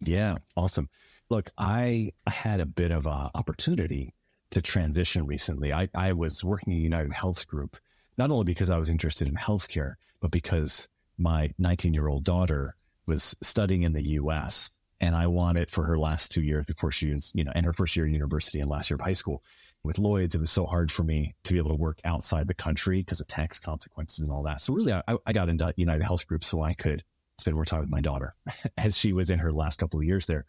Yeah, 0.00 0.36
awesome. 0.56 0.88
Look, 1.30 1.50
I 1.56 2.10
had 2.26 2.58
a 2.58 2.66
bit 2.66 2.90
of 2.90 3.06
an 3.06 3.30
opportunity 3.34 4.12
to 4.50 4.60
transition 4.60 5.24
recently. 5.24 5.72
I, 5.72 5.88
I 5.94 6.12
was 6.12 6.42
working 6.42 6.72
at 6.72 6.80
United 6.80 7.12
Health 7.12 7.46
Group, 7.46 7.78
not 8.18 8.30
only 8.30 8.44
because 8.44 8.70
I 8.70 8.76
was 8.76 8.88
interested 8.88 9.28
in 9.28 9.34
healthcare, 9.34 9.94
but 10.20 10.32
because 10.32 10.88
my 11.16 11.50
19 11.58 11.94
year 11.94 12.08
old 12.08 12.24
daughter 12.24 12.74
was 13.06 13.36
studying 13.40 13.82
in 13.82 13.92
the 13.92 14.02
US 14.20 14.70
and 15.02 15.16
I 15.16 15.26
wanted 15.26 15.68
for 15.68 15.82
her 15.84 15.98
last 15.98 16.30
two 16.30 16.42
years 16.42 16.64
before 16.64 16.92
she 16.92 17.12
was, 17.12 17.32
you 17.34 17.42
know, 17.42 17.50
and 17.56 17.66
her 17.66 17.72
first 17.72 17.96
year 17.96 18.06
of 18.06 18.12
university 18.12 18.60
and 18.60 18.70
last 18.70 18.88
year 18.88 18.94
of 18.94 19.00
high 19.00 19.12
school. 19.12 19.42
With 19.82 19.98
Lloyd's, 19.98 20.36
it 20.36 20.40
was 20.40 20.52
so 20.52 20.64
hard 20.64 20.92
for 20.92 21.02
me 21.02 21.34
to 21.42 21.52
be 21.52 21.58
able 21.58 21.70
to 21.70 21.76
work 21.76 21.98
outside 22.04 22.46
the 22.46 22.54
country 22.54 23.00
because 23.00 23.20
of 23.20 23.26
tax 23.26 23.58
consequences 23.58 24.20
and 24.20 24.30
all 24.30 24.44
that. 24.44 24.60
So 24.60 24.72
really, 24.72 24.92
I, 24.92 25.02
I 25.26 25.32
got 25.32 25.48
into 25.48 25.74
United 25.76 26.04
Health 26.04 26.28
Group 26.28 26.44
so 26.44 26.62
I 26.62 26.74
could 26.74 27.02
spend 27.36 27.56
more 27.56 27.64
time 27.64 27.80
with 27.80 27.90
my 27.90 28.00
daughter 28.00 28.36
as 28.78 28.96
she 28.96 29.12
was 29.12 29.28
in 29.28 29.40
her 29.40 29.52
last 29.52 29.80
couple 29.80 29.98
of 29.98 30.06
years 30.06 30.26
there. 30.26 30.46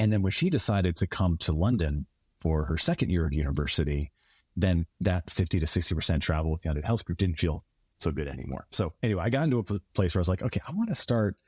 And 0.00 0.12
then 0.12 0.22
when 0.22 0.32
she 0.32 0.50
decided 0.50 0.96
to 0.96 1.06
come 1.06 1.36
to 1.38 1.52
London 1.52 2.06
for 2.40 2.64
her 2.64 2.76
second 2.76 3.10
year 3.10 3.24
of 3.24 3.32
university, 3.32 4.10
then 4.56 4.86
that 5.02 5.30
50 5.30 5.60
to 5.60 5.66
60% 5.66 6.20
travel 6.20 6.50
with 6.50 6.64
United 6.64 6.84
Health 6.84 7.04
Group 7.04 7.18
didn't 7.18 7.38
feel 7.38 7.62
so 8.00 8.10
good 8.10 8.26
anymore. 8.26 8.66
So 8.72 8.92
anyway, 9.04 9.22
I 9.22 9.30
got 9.30 9.44
into 9.44 9.60
a 9.60 9.62
place 9.94 10.16
where 10.16 10.18
I 10.18 10.22
was 10.22 10.28
like, 10.28 10.42
okay, 10.42 10.60
I 10.66 10.72
want 10.72 10.88
to 10.88 10.96
start– 10.96 11.36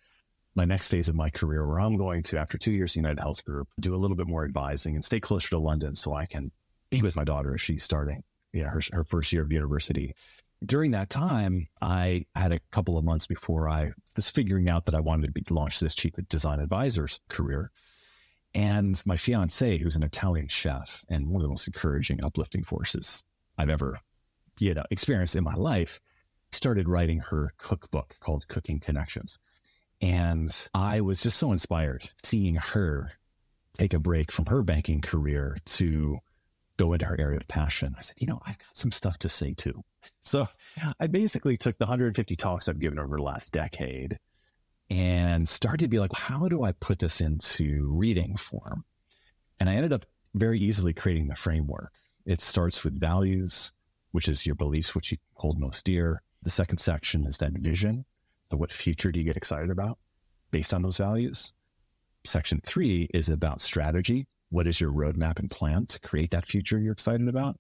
my 0.57 0.65
next 0.65 0.89
phase 0.89 1.09
of 1.09 1.15
my 1.15 1.31
career 1.31 1.67
where 1.67 1.81
I'm 1.81 1.97
going 1.97 2.23
to, 2.25 2.39
after 2.39 2.59
two 2.59 2.73
years 2.73 2.97
United 2.97 3.21
Health 3.21 3.45
Group, 3.45 3.69
do 3.79 3.95
a 3.95 3.97
little 3.97 4.17
bit 4.17 4.27
more 4.27 4.45
advising 4.45 4.95
and 4.95 5.05
stay 5.05 5.21
closer 5.21 5.51
to 5.51 5.59
London 5.59 5.95
so 5.95 6.15
I 6.15 6.27
can 6.27 6.51
be 6.91 7.03
with 7.03 7.17
my 7.17 7.25
daughter 7.25 7.55
as 7.55 7.61
she's 7.61 7.83
starting 7.83 8.23
her, 8.55 8.81
her 8.93 9.05
first 9.05 9.33
year 9.33 9.43
of 9.43 9.53
university. 9.53 10.15
During 10.65 10.93
that 10.93 11.11
time, 11.11 11.69
I 11.83 12.25
had 12.35 12.53
a 12.53 12.61
couple 12.71 12.97
of 12.97 13.05
months 13.05 13.27
before 13.27 13.69
I 13.69 13.93
was 14.17 14.31
figuring 14.31 14.69
out 14.71 14.87
that 14.87 14.95
I 14.95 15.01
wanted 15.01 15.27
to 15.27 15.33
be, 15.33 15.43
launch 15.51 15.79
this 15.79 15.95
chief 15.95 16.13
design 16.29 16.61
advisor's 16.61 17.21
career. 17.29 17.71
And 18.55 19.01
my 19.05 19.17
fiance, 19.17 19.77
who's 19.77 19.97
an 19.97 20.03
Italian 20.03 20.49
chef 20.49 21.05
and 21.11 21.29
one 21.29 21.37
of 21.37 21.43
the 21.43 21.51
most 21.51 21.67
encouraging, 21.67 22.25
uplifting 22.25 22.65
forces 22.65 23.23
I've 23.59 23.69
ever 23.69 24.01
you 24.59 24.75
know, 24.75 24.85
experienced 24.91 25.37
in 25.37 25.45
my 25.45 25.55
life, 25.55 26.01
started 26.53 26.89
writing 26.89 27.19
her 27.19 27.53
cookbook 27.59 28.17
called 28.21 28.49
Cooking 28.49 28.81
Connections. 28.81 29.39
And 30.01 30.55
I 30.75 31.01
was 31.01 31.23
just 31.23 31.39
so 31.39 31.53
inspired 31.53 32.11
seeing 32.23 32.57
her 32.57 33.13
take 33.75 33.95
a 33.95 34.01
break 34.01 34.33
from 34.33 34.47
her 34.47 34.63
banking 34.63 35.01
career 35.01 35.57
to 35.65 36.19
go 36.77 36.93
into 36.93 37.07
her 37.07 37.19
area 37.19 37.39
of 37.39 37.49
passion. 37.49 37.95
I 37.97 38.03
said, 38.03 38.17
you 38.19 38.27
know, 38.27 38.41
I've 38.47 38.59
got 38.59 38.77
some 38.77 38.93
stuff 38.93 39.19
to 39.19 39.29
say 39.29 39.53
too. 39.53 39.83
So 40.21 40.47
I 41.01 41.07
basically 41.07 41.57
took 41.57 41.79
the 41.79 41.85
150 41.85 42.37
talks 42.37 42.69
I've 42.69 42.79
given 42.79 42.99
over 42.99 43.17
the 43.17 43.23
last 43.23 43.53
decade 43.53 44.19
and 44.89 45.49
started 45.49 45.85
to 45.85 45.89
be 45.89 45.99
like, 45.99 46.15
how 46.15 46.49
do 46.49 46.63
I 46.63 46.73
put 46.73 46.99
this 46.99 47.21
into 47.21 47.89
reading 47.91 48.37
form? 48.37 48.85
And 49.59 49.69
I 49.69 49.75
ended 49.75 49.93
up 49.93 50.07
very 50.35 50.61
easily 50.61 50.93
creating 50.93 51.29
the 51.29 51.35
framework. 51.35 51.93
It 52.25 52.41
starts 52.41 52.85
with 52.85 53.01
values, 53.01 53.73
which 54.13 54.29
is 54.29 54.47
your 54.47 54.55
beliefs, 54.55 54.95
which 54.95 55.11
you 55.13 55.19
hold 55.35 55.59
most 55.59 55.85
dear. 55.85 56.23
The 56.43 56.51
second 56.51 56.79
section 56.79 57.27
is 57.27 57.39
then 57.39 57.57
vision, 57.59 58.05
so, 58.51 58.57
what 58.57 58.73
future 58.73 59.11
do 59.11 59.19
you 59.19 59.27
get 59.27 59.37
excited 59.37 59.71
about 59.71 59.99
based 60.51 60.73
on 60.73 60.83
those 60.83 60.99
values? 60.99 61.53
Section 62.25 62.61
three 62.65 63.09
is 63.13 63.29
about 63.29 63.61
strategy. 63.61 64.27
What 64.51 64.67
is 64.67 64.81
your 64.81 64.93
roadmap 64.93 65.39
and 65.39 65.51
plan 65.51 65.87
to 65.87 66.01
create 66.01 66.31
that 66.31 66.47
future 66.47 66.79
you're 66.79 66.93
excited 66.93 67.29
about? 67.29 67.59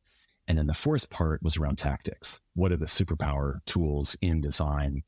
And 0.48 0.56
then 0.56 0.66
the 0.66 0.74
fourth 0.74 1.10
part 1.10 1.42
was 1.42 1.56
around 1.56 1.78
tactics. 1.78 2.40
What 2.54 2.70
are 2.70 2.76
the 2.76 2.86
superpower 2.86 3.64
tools 3.64 4.16
in 4.20 4.40
design 4.40 5.02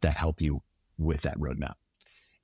that 0.00 0.16
help 0.16 0.40
you 0.40 0.62
with 0.98 1.22
that 1.22 1.38
roadmap? 1.38 1.74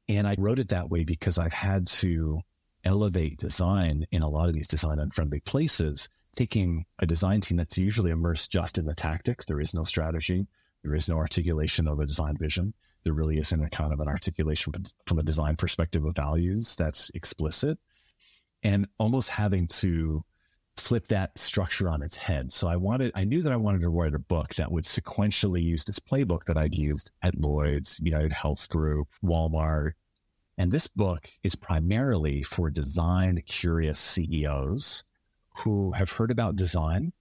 And 0.08 0.28
I 0.28 0.36
wrote 0.38 0.60
it 0.60 0.68
that 0.68 0.88
way 0.88 1.02
because 1.02 1.38
I've 1.38 1.52
had 1.52 1.88
to 1.88 2.40
elevate 2.84 3.38
design 3.38 4.06
in 4.12 4.22
a 4.22 4.28
lot 4.28 4.48
of 4.48 4.54
these 4.54 4.68
design 4.68 5.00
unfriendly 5.00 5.40
places, 5.40 6.08
taking 6.36 6.84
a 7.00 7.06
design 7.06 7.40
team 7.40 7.56
that's 7.56 7.76
usually 7.76 8.12
immersed 8.12 8.52
just 8.52 8.78
in 8.78 8.84
the 8.84 8.94
tactics. 8.94 9.44
There 9.44 9.60
is 9.60 9.74
no 9.74 9.82
strategy. 9.82 10.46
There 10.86 10.94
is 10.94 11.08
no 11.08 11.16
articulation 11.16 11.88
of 11.88 11.98
a 11.98 12.06
design 12.06 12.36
vision. 12.36 12.72
There 13.02 13.12
really 13.12 13.38
isn't 13.38 13.60
a 13.60 13.68
kind 13.68 13.92
of 13.92 13.98
an 13.98 14.06
articulation 14.06 14.72
from 15.08 15.18
a 15.18 15.22
design 15.24 15.56
perspective 15.56 16.04
of 16.04 16.14
values 16.14 16.76
that's 16.76 17.10
explicit. 17.12 17.76
And 18.62 18.86
almost 18.96 19.30
having 19.30 19.66
to 19.68 20.24
flip 20.76 21.08
that 21.08 21.36
structure 21.36 21.88
on 21.88 22.02
its 22.02 22.16
head. 22.16 22.52
So 22.52 22.68
I 22.68 22.76
wanted, 22.76 23.10
I 23.16 23.24
knew 23.24 23.42
that 23.42 23.52
I 23.52 23.56
wanted 23.56 23.80
to 23.80 23.88
write 23.88 24.14
a 24.14 24.20
book 24.20 24.54
that 24.54 24.70
would 24.70 24.84
sequentially 24.84 25.60
use 25.60 25.84
this 25.84 25.98
playbook 25.98 26.44
that 26.44 26.56
I'd 26.56 26.76
used 26.76 27.10
at 27.20 27.36
Lloyd's, 27.36 28.00
United 28.00 28.32
Health 28.32 28.68
Group, 28.68 29.08
Walmart. 29.24 29.94
And 30.56 30.70
this 30.70 30.86
book 30.86 31.28
is 31.42 31.56
primarily 31.56 32.44
for 32.44 32.70
design 32.70 33.42
curious 33.44 33.98
CEOs 33.98 35.02
who 35.64 35.90
have 35.92 36.12
heard 36.12 36.30
about 36.30 36.54
design 36.54 37.12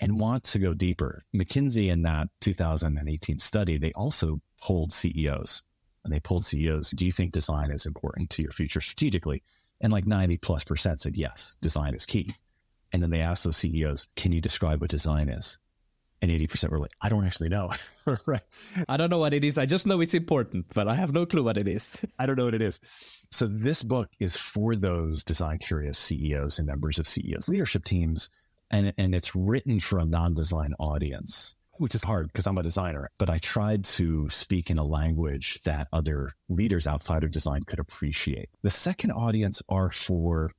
and 0.00 0.18
want 0.18 0.44
to 0.44 0.58
go 0.58 0.74
deeper. 0.74 1.24
McKinsey 1.34 1.88
in 1.88 2.02
that 2.02 2.28
2018 2.40 3.38
study, 3.38 3.78
they 3.78 3.92
also 3.92 4.40
polled 4.60 4.92
CEOs 4.92 5.62
and 6.04 6.12
they 6.12 6.20
polled 6.20 6.44
CEOs, 6.44 6.90
do 6.90 7.06
you 7.06 7.12
think 7.12 7.32
design 7.32 7.70
is 7.70 7.86
important 7.86 8.30
to 8.30 8.42
your 8.42 8.52
future 8.52 8.80
strategically? 8.80 9.42
And 9.80 9.92
like 9.92 10.06
90 10.06 10.36
plus 10.38 10.64
percent 10.64 11.00
said, 11.00 11.16
yes, 11.16 11.56
design 11.60 11.94
is 11.94 12.06
key. 12.06 12.34
And 12.92 13.02
then 13.02 13.10
they 13.10 13.20
asked 13.20 13.44
those 13.44 13.56
CEOs, 13.56 14.06
can 14.14 14.32
you 14.32 14.40
describe 14.40 14.80
what 14.80 14.90
design 14.90 15.28
is? 15.28 15.58
And 16.22 16.30
80% 16.30 16.70
were 16.70 16.78
like, 16.78 16.92
I 17.02 17.08
don't 17.08 17.26
actually 17.26 17.48
know. 17.48 17.70
right. 18.26 18.40
I 18.88 18.96
don't 18.96 19.10
know 19.10 19.18
what 19.18 19.34
it 19.34 19.44
is. 19.44 19.58
I 19.58 19.66
just 19.66 19.86
know 19.86 20.00
it's 20.00 20.14
important, 20.14 20.66
but 20.74 20.88
I 20.88 20.94
have 20.94 21.12
no 21.12 21.26
clue 21.26 21.42
what 21.42 21.58
it 21.58 21.68
is. 21.68 21.98
I 22.18 22.26
don't 22.26 22.36
know 22.36 22.44
what 22.44 22.54
it 22.54 22.62
is. 22.62 22.80
So 23.30 23.46
this 23.46 23.82
book 23.82 24.08
is 24.20 24.36
for 24.36 24.76
those 24.76 25.24
design 25.24 25.58
curious 25.58 25.98
CEOs 25.98 26.58
and 26.58 26.66
members 26.66 26.98
of 26.98 27.08
CEOs 27.08 27.48
leadership 27.48 27.84
teams. 27.84 28.30
And, 28.70 28.92
and 28.98 29.14
it's 29.14 29.34
written 29.34 29.80
for 29.80 29.98
a 29.98 30.04
non-design 30.04 30.74
audience 30.78 31.54
which 31.78 31.94
is 31.94 32.04
hard 32.04 32.28
because 32.28 32.46
I'm 32.46 32.58
a 32.58 32.62
designer, 32.62 33.10
but 33.18 33.30
I 33.30 33.38
tried 33.38 33.84
to 33.84 34.28
speak 34.30 34.70
in 34.70 34.78
a 34.78 34.84
language 34.84 35.60
that 35.64 35.88
other 35.92 36.32
leaders 36.48 36.86
outside 36.86 37.24
of 37.24 37.30
design 37.30 37.64
could 37.64 37.80
appreciate. 37.80 38.50
The 38.62 38.70
second 38.70 39.12
audience 39.12 39.62
are 39.68 39.90
for 39.90 40.50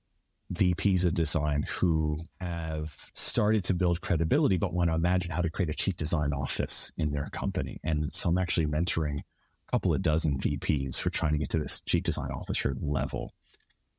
VPs 0.54 1.06
of 1.06 1.14
design 1.14 1.66
who 1.68 2.20
have 2.40 2.96
started 3.14 3.64
to 3.66 3.74
build 3.74 4.02
credibility, 4.02 4.58
but 4.58 4.74
want 4.74 4.90
to 4.90 4.96
imagine 4.96 5.32
how 5.32 5.42
to 5.42 5.50
create 5.50 5.70
a 5.70 5.74
chief 5.74 5.96
design 5.96 6.34
office 6.34 6.92
in 6.98 7.12
their 7.12 7.28
company. 7.32 7.80
And 7.84 8.14
so 8.14 8.30
I'm 8.30 8.38
actually 8.38 8.68
mentoring 8.68 9.20
a 9.20 9.72
couple 9.72 9.94
of 9.94 10.02
dozen 10.02 10.40
VPs 10.40 11.00
for 11.00 11.10
trying 11.10 11.32
to 11.32 11.38
get 11.38 11.50
to 11.50 11.60
this 11.60 11.80
chief 11.82 12.04
design 12.04 12.30
officer 12.32 12.76
level. 12.80 13.34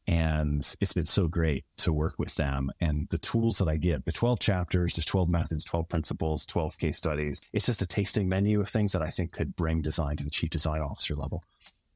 And 0.08 0.60
it's 0.80 0.92
been 0.92 1.06
so 1.06 1.26
great 1.26 1.64
to 1.78 1.92
work 1.92 2.14
with 2.16 2.36
them 2.36 2.70
and 2.80 3.08
the 3.10 3.18
tools 3.18 3.58
that 3.58 3.68
I 3.68 3.76
give, 3.76 4.04
the 4.04 4.12
12 4.12 4.38
chapters, 4.38 4.94
there's 4.94 5.04
12 5.04 5.28
methods, 5.28 5.64
12 5.64 5.88
principles, 5.88 6.46
12 6.46 6.78
case 6.78 6.96
studies. 6.96 7.42
It's 7.52 7.66
just 7.66 7.82
a 7.82 7.86
tasting 7.86 8.28
menu 8.28 8.60
of 8.60 8.68
things 8.68 8.92
that 8.92 9.02
I 9.02 9.08
think 9.08 9.32
could 9.32 9.56
bring 9.56 9.82
design 9.82 10.16
to 10.18 10.24
the 10.24 10.30
chief 10.30 10.50
design 10.50 10.80
officer 10.80 11.16
level. 11.16 11.42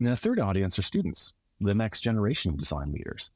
And 0.01 0.09
the 0.09 0.17
third 0.17 0.41
audience 0.41 0.77
are 0.79 0.83
students, 0.83 1.35
the 1.61 1.75
next 1.75 2.01
generation 2.01 2.51
of 2.51 2.59
design 2.59 2.91
leaders. 2.91 3.31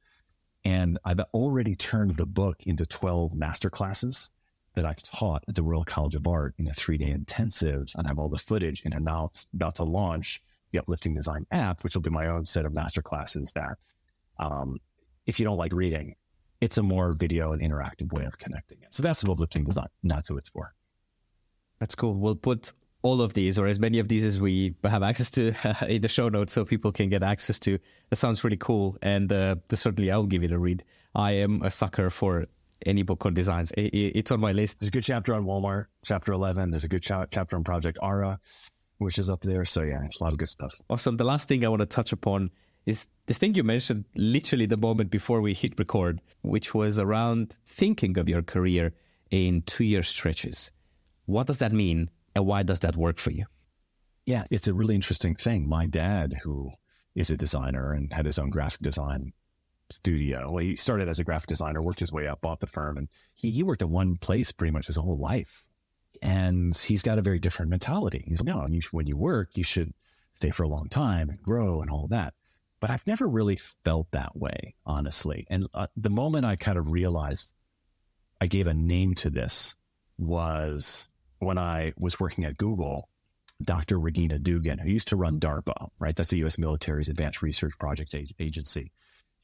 And 0.65 0.97
I've 1.05 1.19
already 1.33 1.75
turned 1.75 2.17
the 2.17 2.25
book 2.25 2.57
into 2.65 2.85
12 2.85 3.33
master 3.33 3.69
classes 3.69 4.31
that 4.73 4.85
I've 4.85 5.03
taught 5.03 5.45
at 5.47 5.55
the 5.55 5.63
Royal 5.63 5.85
College 5.85 6.15
of 6.15 6.27
Art 6.27 6.53
in 6.57 6.67
a 6.67 6.73
three 6.73 6.97
day 6.97 7.11
intensive. 7.11 7.87
And 7.95 8.07
I 8.07 8.09
have 8.09 8.19
all 8.19 8.29
the 8.29 8.37
footage 8.37 8.83
and 8.83 8.93
I'm 8.93 9.03
now 9.03 9.29
about 9.53 9.75
to 9.75 9.83
launch 9.83 10.41
the 10.71 10.79
Uplifting 10.79 11.13
Design 11.13 11.45
app, 11.51 11.83
which 11.83 11.95
will 11.95 12.01
be 12.01 12.09
my 12.09 12.27
own 12.27 12.43
set 12.43 12.65
of 12.65 12.73
master 12.73 13.01
classes 13.01 13.53
that 13.53 13.77
um, 14.39 14.77
if 15.25 15.39
you 15.39 15.45
don't 15.45 15.57
like 15.57 15.73
reading, 15.73 16.15
it's 16.61 16.77
a 16.77 16.83
more 16.83 17.13
video 17.13 17.51
and 17.51 17.61
interactive 17.61 18.11
way 18.13 18.25
of 18.25 18.37
connecting 18.37 18.79
it. 18.81 18.93
So 18.93 19.03
that's 19.03 19.23
what 19.23 19.33
uplifting 19.33 19.65
design. 19.65 19.87
That's 20.03 20.29
what 20.29 20.37
it's 20.37 20.49
for. 20.49 20.73
That's 21.79 21.95
cool. 21.95 22.15
We'll 22.15 22.35
put 22.35 22.71
all 23.01 23.21
of 23.21 23.33
these 23.33 23.59
or 23.59 23.67
as 23.67 23.79
many 23.79 23.99
of 23.99 24.07
these 24.07 24.23
as 24.25 24.41
we 24.41 24.73
have 24.83 25.03
access 25.03 25.29
to 25.29 25.53
uh, 25.63 25.85
in 25.87 26.01
the 26.01 26.07
show 26.07 26.27
notes 26.29 26.53
so 26.53 26.65
people 26.65 26.91
can 26.91 27.09
get 27.09 27.21
access 27.21 27.59
to. 27.59 27.77
That 28.09 28.15
sounds 28.15 28.43
really 28.43 28.57
cool. 28.57 28.97
And 29.01 29.31
uh, 29.31 29.57
certainly 29.69 30.11
I'll 30.11 30.25
give 30.25 30.43
it 30.43 30.51
a 30.51 30.57
read. 30.57 30.83
I 31.13 31.33
am 31.33 31.61
a 31.61 31.69
sucker 31.69 32.09
for 32.09 32.45
any 32.85 33.03
book 33.03 33.25
on 33.25 33.33
designs. 33.33 33.71
It, 33.73 33.93
it's 33.93 34.31
on 34.31 34.39
my 34.39 34.53
list. 34.53 34.79
There's 34.79 34.87
a 34.87 34.91
good 34.91 35.03
chapter 35.03 35.35
on 35.35 35.45
Walmart, 35.45 35.85
chapter 36.03 36.33
11. 36.33 36.71
There's 36.71 36.83
a 36.83 36.87
good 36.87 37.03
cha- 37.03 37.27
chapter 37.27 37.55
on 37.55 37.63
Project 37.63 37.99
Ara, 38.01 38.39
which 38.97 39.19
is 39.19 39.29
up 39.29 39.41
there. 39.41 39.65
So 39.65 39.83
yeah, 39.83 40.03
it's 40.03 40.19
a 40.19 40.23
lot 40.23 40.33
of 40.33 40.39
good 40.39 40.49
stuff. 40.49 40.73
Awesome. 40.89 41.17
The 41.17 41.25
last 41.25 41.47
thing 41.47 41.63
I 41.63 41.67
want 41.67 41.81
to 41.81 41.85
touch 41.85 42.11
upon 42.11 42.49
is 42.85 43.07
this 43.25 43.37
thing 43.37 43.55
you 43.55 43.63
mentioned 43.63 44.05
literally 44.15 44.67
the 44.67 44.77
moment 44.77 45.09
before 45.09 45.41
we 45.41 45.53
hit 45.53 45.79
record, 45.79 46.21
which 46.41 46.73
was 46.75 46.99
around 46.99 47.57
thinking 47.65 48.17
of 48.17 48.29
your 48.29 48.43
career 48.43 48.93
in 49.31 49.63
two 49.63 49.83
year 49.83 50.03
stretches. 50.03 50.71
What 51.25 51.47
does 51.47 51.57
that 51.57 51.71
mean 51.71 52.09
and 52.35 52.45
why 52.45 52.63
does 52.63 52.81
that 52.81 52.95
work 52.95 53.17
for 53.17 53.31
you? 53.31 53.45
Yeah, 54.25 54.43
it's 54.51 54.67
a 54.67 54.73
really 54.73 54.95
interesting 54.95 55.35
thing. 55.35 55.67
My 55.67 55.87
dad, 55.87 56.33
who 56.43 56.71
is 57.15 57.29
a 57.29 57.37
designer 57.37 57.93
and 57.93 58.11
had 58.13 58.25
his 58.25 58.37
own 58.37 58.49
graphic 58.49 58.81
design 58.81 59.33
studio, 59.89 60.51
well, 60.51 60.63
he 60.63 60.75
started 60.75 61.07
as 61.07 61.19
a 61.19 61.23
graphic 61.23 61.47
designer, 61.47 61.81
worked 61.81 61.99
his 61.99 62.11
way 62.11 62.27
up, 62.27 62.41
bought 62.41 62.59
the 62.59 62.67
firm, 62.67 62.97
and 62.97 63.07
he, 63.33 63.49
he 63.49 63.63
worked 63.63 63.81
at 63.81 63.89
one 63.89 64.17
place 64.17 64.51
pretty 64.51 64.71
much 64.71 64.87
his 64.87 64.97
whole 64.97 65.17
life. 65.17 65.63
And 66.21 66.75
he's 66.75 67.01
got 67.01 67.17
a 67.17 67.23
very 67.23 67.39
different 67.39 67.69
mentality. 67.69 68.23
He's 68.27 68.41
like, 68.41 68.55
no, 68.55 68.67
you, 68.67 68.81
when 68.91 69.07
you 69.07 69.17
work, 69.17 69.49
you 69.53 69.63
should 69.63 69.93
stay 70.31 70.49
for 70.49 70.63
a 70.63 70.67
long 70.67 70.87
time 70.89 71.29
and 71.29 71.41
grow 71.41 71.81
and 71.81 71.89
all 71.89 72.07
that 72.07 72.33
but 72.85 72.93
I've 72.93 73.07
never 73.07 73.27
really 73.27 73.55
felt 73.83 74.11
that 74.11 74.37
way, 74.37 74.75
honestly. 74.85 75.47
And 75.49 75.65
uh, 75.73 75.87
the 75.97 76.11
moment 76.11 76.45
I 76.45 76.55
kind 76.55 76.77
of 76.77 76.91
realized 76.91 77.55
I 78.39 78.45
gave 78.45 78.67
a 78.67 78.75
name 78.75 79.15
to 79.15 79.31
this 79.31 79.75
was 80.19 81.09
when 81.39 81.57
I 81.57 81.93
was 81.97 82.19
working 82.19 82.45
at 82.45 82.59
Google. 82.59 83.09
Dr. 83.63 83.99
Regina 83.99 84.37
Dugan, 84.37 84.77
who 84.77 84.91
used 84.91 85.07
to 85.07 85.15
run 85.15 85.39
DARPA, 85.39 85.89
right? 85.97 86.15
That's 86.15 86.29
the 86.29 86.37
U.S. 86.39 86.59
military's 86.59 87.09
Advanced 87.09 87.41
Research 87.41 87.73
Projects 87.79 88.13
Agency. 88.39 88.91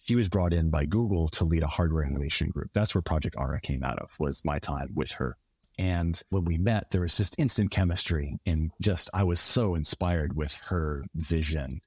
She 0.03 0.15
was 0.15 0.29
brought 0.29 0.53
in 0.53 0.69
by 0.69 0.85
Google 0.85 1.27
to 1.29 1.43
lead 1.43 1.63
a 1.63 1.67
hardware 1.67 2.03
innovation 2.03 2.49
group. 2.49 2.69
That's 2.73 2.93
where 2.93 3.01
Project 3.01 3.37
Ara 3.39 3.59
came 3.59 3.83
out 3.83 3.97
of. 3.97 4.11
Was 4.19 4.45
my 4.45 4.59
time 4.59 4.91
with 4.93 5.13
her. 5.13 5.35
And 5.79 6.21
when 6.29 6.45
we 6.45 6.59
met, 6.59 6.91
there 6.91 7.01
was 7.01 7.17
just 7.17 7.39
instant 7.39 7.71
chemistry 7.71 8.37
and 8.45 8.69
just 8.79 9.09
I 9.15 9.23
was 9.23 9.39
so 9.39 9.73
inspired 9.73 10.35
with 10.35 10.53
her 10.65 11.05
vision 11.15 11.81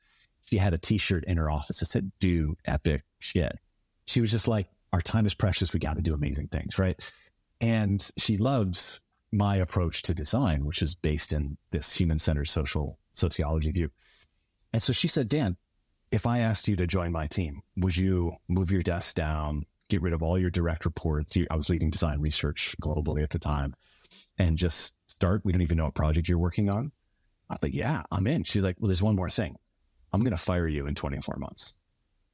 she 0.45 0.57
had 0.57 0.75
a 0.75 0.79
t-shirt 0.79 1.25
in 1.25 1.37
her 1.37 1.51
office 1.51 1.81
that 1.81 1.87
said, 1.87 2.13
do 2.21 2.57
epic 2.65 3.03
shit. 3.19 3.59
She 4.07 4.21
was 4.21 4.31
just 4.31 4.49
like, 4.49 4.69
our 4.93 5.01
time 5.01 5.27
is 5.27 5.35
precious. 5.35 5.73
We 5.73 5.81
got 5.81 5.97
to 5.97 6.03
do 6.03 6.15
amazing 6.15 6.49
things. 6.49 6.79
Right. 6.79 7.13
And 7.61 8.07
she 8.17 8.37
loves 8.37 9.01
my 9.33 9.57
approach 9.57 10.03
to 10.03 10.15
design, 10.15 10.65
which 10.65 10.83
is 10.83 10.95
based 10.95 11.33
in 11.33 11.57
this 11.71 11.93
human 11.95 12.19
centered 12.19 12.47
social 12.47 12.99
sociology 13.15 13.71
view. 13.73 13.91
And 14.73 14.83
so 14.83 14.93
she 14.93 15.09
said, 15.09 15.29
Dan, 15.29 15.57
if 16.13 16.27
I 16.27 16.39
asked 16.41 16.69
you 16.69 16.77
to 16.77 16.87
join 16.87 17.11
my 17.11 17.27
team, 17.27 17.63
would 17.77 17.97
you 17.97 18.37
move 18.49 18.71
your 18.71 18.83
desk 18.83 19.17
down, 19.17 19.65
get 19.89 20.03
rid 20.03 20.13
of 20.13 20.23
all 20.23 20.39
your 20.39 20.51
direct 20.51 20.85
reports? 20.85 21.37
I 21.51 21.57
was 21.57 21.69
leading 21.69 21.91
design 21.91 22.21
research 22.21 22.77
globally 22.81 23.23
at 23.23 23.31
the 23.31 23.39
time 23.39 23.75
and 24.39 24.57
just 24.57 24.95
start. 25.09 25.43
We 25.45 25.53
don't 25.53 25.63
even 25.63 25.79
know 25.79 25.85
what 25.85 25.95
project 25.95 26.29
you're 26.29 26.39
working 26.39 26.71
on. 26.71 26.93
I 27.51 27.57
like, 27.63 27.75
yeah, 27.75 28.03
I'm 28.13 28.27
in. 28.27 28.45
She's 28.45 28.63
like, 28.63 28.77
well, 28.79 28.89
there's 28.89 29.03
one 29.03 29.17
more 29.17 29.31
thing. 29.31 29.57
I'm 30.15 30.21
going 30.21 30.31
to 30.31 30.39
fire 30.39 30.69
you 30.69 30.87
in 30.87 30.95
24 30.95 31.39
months. 31.39 31.75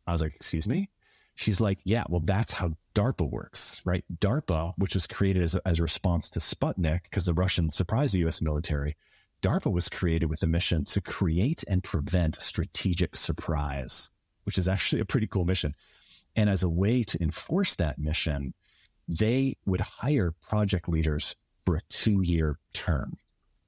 I 0.07 0.13
was 0.13 0.21
like, 0.21 0.37
excuse 0.37 0.69
me? 0.69 0.91
She's 1.35 1.63
like, 1.63 1.79
yeah, 1.85 2.05
well, 2.11 2.21
that's 2.23 2.53
how 2.53 2.73
DARPA 2.95 3.31
works, 3.31 3.81
right? 3.87 4.05
DARPA, 4.19 4.75
which 4.77 4.93
was 4.93 5.07
created 5.07 5.43
as 5.43 5.55
a, 5.55 5.67
as 5.67 5.79
a 5.79 5.83
response 5.83 6.29
to 6.31 6.41
Sputnik 6.41 7.05
because 7.05 7.25
the 7.25 7.33
Russians 7.33 7.75
surprised 7.75 8.13
the 8.13 8.27
US 8.27 8.43
military. 8.43 8.99
DARPA 9.41 9.73
was 9.73 9.89
created 9.89 10.29
with 10.29 10.41
the 10.41 10.47
mission 10.47 10.85
to 10.85 11.01
create 11.01 11.65
and 11.69 11.83
prevent 11.83 12.37
strategic 12.37 13.17
surprise, 13.17 14.11
which 14.45 14.59
is 14.59 14.69
actually 14.69 15.01
a 15.01 15.07
pretty 15.07 15.27
cool 15.27 15.47
mission. 15.47 15.75
And 16.37 16.51
as 16.51 16.63
a 16.63 16.69
way 16.69 17.03
to 17.05 17.23
enforce 17.23 17.77
that 17.77 17.99
mission, 17.99 18.53
they 19.09 19.57
would 19.65 19.81
hire 19.81 20.35
project 20.43 20.87
leaders 20.87 21.35
for 21.65 21.77
a 21.77 21.83
two 21.89 22.21
year 22.21 22.59
term. 22.75 23.17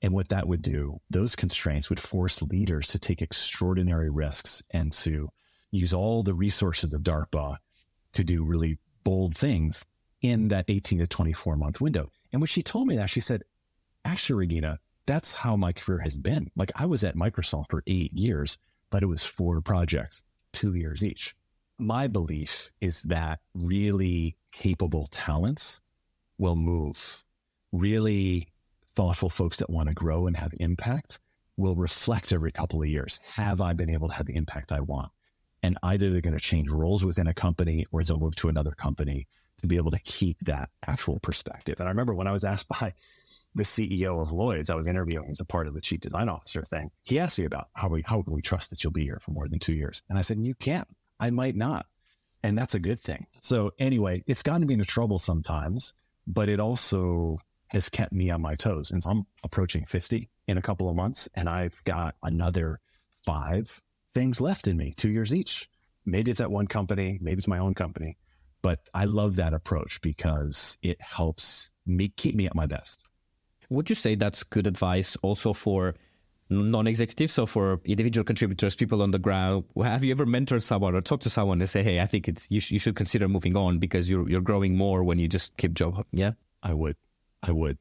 And 0.03 0.13
what 0.13 0.29
that 0.31 0.49
would 0.49 0.63
do, 0.63 1.01
those 1.11 1.37
constraints 1.37 1.89
would 1.89 2.01
force 2.01 2.43
leaders 2.43 2.89
to 2.89 2.99
take 2.99 3.23
extraordinary 3.23 4.11
risks 4.11 4.63
and 4.71 4.91
to 4.93 5.29
use 5.71 5.95
all 5.95 6.23
the 6.23 6.35
resources 6.35 6.93
of 6.93 7.03
DARPA 7.03 7.57
to 8.15 8.25
do 8.25 8.45
really 8.45 8.79
bold 9.05 9.37
things 9.37 9.85
in 10.21 10.49
that 10.49 10.65
18 10.69 10.99
to 11.01 11.07
24 11.07 11.57
month 11.57 11.81
window. 11.81 12.11
And 12.33 12.41
when 12.41 12.49
she 12.49 12.63
told 12.63 12.89
me 12.89 12.97
that, 12.97 13.11
she 13.11 13.21
said, 13.21 13.43
actually, 14.05 14.37
Regina, 14.37 14.79
that's 15.07 15.33
how 15.33 15.57
my 15.57 15.73
career 15.73 16.01
has 16.01 16.17
been. 16.17 16.51
Like 16.57 16.73
I 16.77 16.87
was 16.87 17.05
at 17.05 17.17
Microsoft 17.17 17.71
for 17.71 17.83
eight 17.87 18.13
years, 18.13 18.59
but 18.91 19.03
it 19.03 19.07
was 19.07 19.25
four 19.25 19.61
projects, 19.61 20.25
two 20.53 20.75
years 20.75 21.05
each. 21.05 21.35
My 21.79 22.07
belief 22.07 22.71
is 22.81 23.03
that 23.05 23.41
really 23.55 24.37
capable 24.53 25.07
talents 25.11 25.81
will 26.39 26.57
move. 26.57 27.25
Really 27.73 28.52
thoughtful 28.95 29.31
folks 29.31 29.59
that 29.59 29.71
want 29.71 29.89
to 29.89 29.95
grow 29.95 30.27
and 30.27 30.37
have 30.37 30.53
impact 30.61 31.21
will 31.57 31.77
reflect 31.77 32.33
every 32.33 32.53
couple 32.53 32.83
of 32.83 32.89
years. 32.89 33.21
Have 33.35 33.61
I 33.61 33.73
been 33.73 33.91
able 33.91 34.09
to 34.09 34.15
have 34.15 34.27
the 34.27 34.37
impact 34.37 34.73
I 34.73 34.81
want? 34.81 35.11
And 35.63 35.79
either 35.83 36.11
they're 36.11 36.21
going 36.21 36.37
to 36.37 36.43
change 36.43 36.69
roles 36.69 37.05
within 37.05 37.27
a 37.27 37.35
company 37.35 37.87
or 37.93 38.03
they'll 38.03 38.19
move 38.19 38.35
to 38.37 38.49
another 38.49 38.73
company 38.73 39.29
to 39.59 39.67
be 39.67 39.77
able 39.77 39.93
to 39.93 39.99
keep 40.01 40.39
that 40.41 40.71
actual 40.87 41.21
perspective. 41.21 41.77
And 41.79 41.89
I 41.89 41.91
remember 41.91 42.15
when 42.15 42.27
I 42.27 42.33
was 42.33 42.45
asked 42.45 42.69
by 42.81 42.95
the 43.55 43.63
CEO 43.63 44.21
of 44.21 44.33
Lloyd's, 44.33 44.71
I 44.71 44.75
was 44.75 44.87
interviewing 44.87 45.31
as 45.31 45.41
a 45.41 45.45
part 45.45 45.69
of 45.69 45.75
the 45.75 45.81
chief 45.81 46.01
design 46.01 46.29
officer 46.29 46.63
thing. 46.63 46.91
He 47.03 47.19
asked 47.19 47.39
me 47.39 47.45
about 47.45 47.69
how 47.75 47.89
we, 47.89 48.03
how 48.05 48.23
can 48.23 48.33
we 48.33 48.43
trust 48.43 48.71
that 48.71 48.83
you'll 48.83 48.93
be 48.93 49.05
here 49.05 49.21
for 49.23 49.33
more 49.33 49.47
than 49.47 49.59
two 49.59 49.75
years? 49.75 50.03
And 50.09 50.19
I 50.19 50.23
said, 50.23 50.39
you 50.39 50.55
can't. 50.55 50.89
I 51.21 51.31
might 51.31 51.55
not. 51.55 51.87
And 52.43 52.59
that's 52.59 52.75
a 52.75 52.81
good 52.81 53.01
thing. 53.01 53.27
So 53.41 53.73
anyway, 53.79 54.25
it's 54.27 54.43
gotten 54.43 54.67
me 54.67 54.75
into 54.75 54.87
trouble 54.87 55.19
sometimes, 55.19 55.95
but 56.27 56.49
it 56.49 56.59
also 56.59 57.39
has 57.73 57.89
kept 57.89 58.13
me 58.13 58.31
on 58.31 58.43
my 58.43 58.55
toes. 58.55 58.91
And 58.91 59.03
so 59.03 59.11
I'm 59.11 59.27
approaching 59.45 59.87
50 59.87 60.29
in 60.47 60.59
a 60.59 60.63
couple 60.63 60.91
of 60.91 60.95
months, 60.95 61.27
and 61.35 61.49
I've 61.49 61.83
got 61.85 62.15
another 62.23 62.81
five 63.25 63.81
things 64.13 64.43
left 64.43 64.69
in 64.69 64.77
me, 64.77 64.93
two 64.95 65.11
years 65.11 65.35
each. 65.35 65.71
Maybe 66.05 66.31
it's 66.31 66.43
at 66.43 66.51
one 66.51 66.67
company, 66.67 67.19
maybe 67.23 67.39
it's 67.39 67.49
my 67.49 67.59
own 67.59 67.73
company, 67.73 68.19
but 68.61 68.81
I 68.93 69.07
love 69.07 69.37
that 69.37 69.55
approach 69.55 70.03
because 70.03 70.77
it 70.83 71.01
helps 71.01 71.71
me 71.87 72.09
keep 72.09 72.35
me 72.35 72.45
at 72.45 72.55
my 72.55 72.67
best. 72.67 73.05
Would 73.71 73.89
you 73.89 73.97
say 73.97 74.17
that's 74.17 74.43
good 74.43 74.67
advice 74.67 75.17
also 75.23 75.55
for 75.55 75.95
non-executives, 76.51 77.33
so 77.33 77.47
for 77.47 77.81
individual 77.87 78.25
contributors, 78.25 78.77
people 78.77 79.01
on 79.01 79.13
the 79.13 79.19
ground? 79.19 79.65
Have 79.83 80.05
you 80.05 80.11
ever 80.11 80.27
mentored 80.27 80.61
someone 80.61 80.95
or 80.95 81.01
talked 81.01 81.23
to 81.23 81.31
someone 81.31 81.59
and 81.59 81.69
say, 81.71 81.83
"Hey, 81.83 82.01
I 82.01 82.07
think 82.07 82.29
it's 82.29 82.51
you, 82.51 82.61
sh- 82.61 82.73
you 82.73 82.79
should 82.79 82.97
consider 82.97 83.29
moving 83.29 83.57
on 83.57 83.79
because 83.79 84.11
you're 84.11 84.29
you're 84.29 84.43
growing 84.43 84.77
more 84.77 85.03
when 85.03 85.19
you 85.19 85.27
just 85.27 85.57
keep 85.57 85.73
job"? 85.73 86.05
Yeah, 86.13 86.33
I 86.63 86.75
would. 86.75 86.97
I 87.43 87.53
would. 87.53 87.79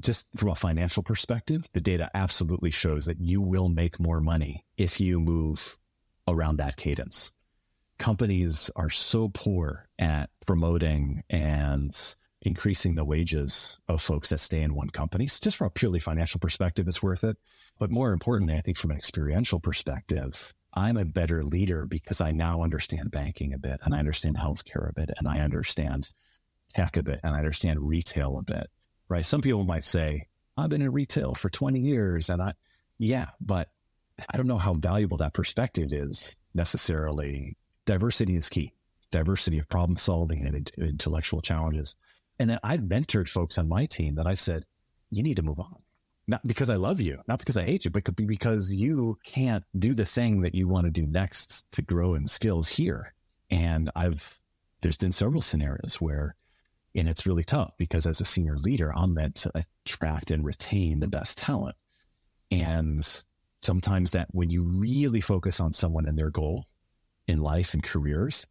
just 0.00 0.28
from 0.36 0.48
a 0.48 0.54
financial 0.54 1.02
perspective, 1.02 1.68
the 1.72 1.80
data 1.80 2.10
absolutely 2.14 2.70
shows 2.70 3.06
that 3.06 3.20
you 3.20 3.40
will 3.40 3.68
make 3.68 4.00
more 4.00 4.20
money 4.20 4.64
if 4.76 5.00
you 5.00 5.20
move 5.20 5.78
around 6.26 6.56
that 6.56 6.76
cadence. 6.76 7.32
Companies 7.98 8.70
are 8.74 8.90
so 8.90 9.28
poor 9.28 9.88
at 9.98 10.30
promoting 10.46 11.22
and 11.30 11.96
increasing 12.42 12.94
the 12.94 13.04
wages 13.04 13.78
of 13.88 14.02
folks 14.02 14.30
that 14.30 14.40
stay 14.40 14.62
in 14.62 14.74
one 14.74 14.90
company. 14.90 15.26
So 15.28 15.38
just 15.42 15.56
from 15.56 15.68
a 15.68 15.70
purely 15.70 16.00
financial 16.00 16.40
perspective, 16.40 16.88
it's 16.88 17.02
worth 17.02 17.24
it. 17.24 17.38
But 17.78 17.90
more 17.90 18.12
importantly, 18.12 18.56
I 18.56 18.60
think 18.60 18.76
from 18.76 18.90
an 18.90 18.96
experiential 18.96 19.60
perspective, 19.60 20.52
I'm 20.74 20.96
a 20.96 21.04
better 21.04 21.44
leader 21.44 21.86
because 21.86 22.20
I 22.20 22.32
now 22.32 22.62
understand 22.62 23.12
banking 23.12 23.54
a 23.54 23.58
bit 23.58 23.78
and 23.84 23.94
I 23.94 23.98
understand 24.00 24.36
healthcare 24.36 24.90
a 24.90 24.92
bit 24.92 25.10
and 25.16 25.28
I 25.28 25.38
understand 25.38 26.10
tech 26.68 26.96
a 26.96 27.02
bit 27.02 27.20
and 27.22 27.34
I 27.34 27.38
understand 27.38 27.88
retail 27.88 28.36
a 28.38 28.42
bit, 28.42 28.68
right? 29.08 29.24
Some 29.24 29.40
people 29.40 29.64
might 29.64 29.84
say, 29.84 30.28
I've 30.56 30.70
been 30.70 30.82
in 30.82 30.92
retail 30.92 31.34
for 31.34 31.50
20 31.50 31.80
years 31.80 32.30
and 32.30 32.40
I, 32.40 32.54
yeah, 32.98 33.26
but 33.40 33.68
I 34.32 34.36
don't 34.36 34.46
know 34.46 34.58
how 34.58 34.74
valuable 34.74 35.16
that 35.18 35.34
perspective 35.34 35.92
is 35.92 36.36
necessarily. 36.54 37.56
Diversity 37.86 38.36
is 38.36 38.48
key. 38.48 38.72
Diversity 39.10 39.58
of 39.58 39.68
problem 39.68 39.96
solving 39.96 40.46
and 40.46 40.70
intellectual 40.78 41.40
challenges. 41.40 41.96
And 42.38 42.50
then 42.50 42.58
I've 42.62 42.80
mentored 42.80 43.28
folks 43.28 43.58
on 43.58 43.68
my 43.68 43.86
team 43.86 44.16
that 44.16 44.26
I've 44.26 44.40
said, 44.40 44.64
you 45.10 45.22
need 45.22 45.36
to 45.36 45.42
move 45.42 45.60
on. 45.60 45.76
Not 46.26 46.46
because 46.46 46.70
I 46.70 46.76
love 46.76 47.00
you, 47.00 47.20
not 47.28 47.38
because 47.38 47.58
I 47.58 47.64
hate 47.64 47.84
you, 47.84 47.90
but 47.90 48.04
because 48.16 48.72
you 48.72 49.18
can't 49.24 49.62
do 49.78 49.92
the 49.94 50.06
thing 50.06 50.40
that 50.40 50.54
you 50.54 50.66
want 50.66 50.86
to 50.86 50.90
do 50.90 51.06
next 51.06 51.70
to 51.72 51.82
grow 51.82 52.14
in 52.14 52.26
skills 52.26 52.68
here. 52.68 53.12
And 53.50 53.90
I've, 53.94 54.40
there's 54.80 54.96
been 54.96 55.12
several 55.12 55.42
scenarios 55.42 56.00
where, 56.00 56.34
and 56.94 57.08
it's 57.08 57.26
really 57.26 57.44
tough 57.44 57.72
because 57.78 58.06
as 58.06 58.20
a 58.20 58.24
senior 58.24 58.56
leader, 58.56 58.92
I'm 58.94 59.14
meant 59.14 59.36
to 59.36 59.52
attract 59.54 60.30
and 60.30 60.44
retain 60.44 61.00
the 61.00 61.08
best 61.08 61.38
talent. 61.38 61.76
And 62.50 63.24
sometimes 63.62 64.12
that 64.12 64.28
when 64.30 64.50
you 64.50 64.62
really 64.62 65.20
focus 65.20 65.60
on 65.60 65.72
someone 65.72 66.06
and 66.06 66.16
their 66.16 66.30
goal 66.30 66.66
in 67.26 67.40
life 67.40 67.74
and 67.74 67.82
careers, 67.82 68.46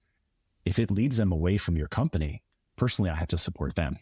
if 0.66 0.80
it 0.80 0.92
leads 0.92 1.18
them 1.18 1.32
away 1.32 1.58
from 1.58 1.78
your 1.78 1.88
company, 1.88 2.42
personally, 2.76 3.12
I 3.12 3.16
have 3.16 3.30
to 3.30 3.38
support 3.38 3.76
them. 3.76 3.98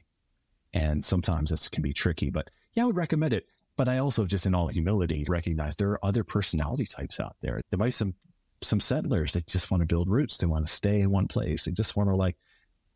And 0.74 1.04
sometimes 1.04 1.52
this 1.52 1.70
can 1.70 1.84
be 1.84 1.94
tricky, 1.94 2.30
but 2.30 2.50
yeah, 2.74 2.84
I 2.84 2.86
would 2.86 2.96
recommend 2.96 3.34
it. 3.34 3.46
But 3.78 3.88
I 3.88 3.98
also, 3.98 4.26
just 4.26 4.46
in 4.46 4.56
all 4.56 4.68
humility, 4.68 5.24
recognize 5.28 5.76
there 5.76 5.92
are 5.92 6.06
other 6.06 6.24
personality 6.24 6.86
types 6.86 7.20
out 7.20 7.36
there. 7.42 7.62
There 7.70 7.78
might 7.78 7.86
be 7.86 7.92
some 7.92 8.16
some 8.64 8.80
settlers 8.80 9.34
that 9.34 9.48
just 9.48 9.72
want 9.72 9.82
to 9.82 9.88
build 9.88 10.08
roots. 10.08 10.38
They 10.38 10.46
want 10.46 10.68
to 10.68 10.74
stay 10.74 11.02
in 11.02 11.10
one 11.10 11.28
place. 11.28 11.66
They 11.66 11.72
just 11.72 11.96
want 11.96 12.10
to 12.10 12.16
like, 12.16 12.38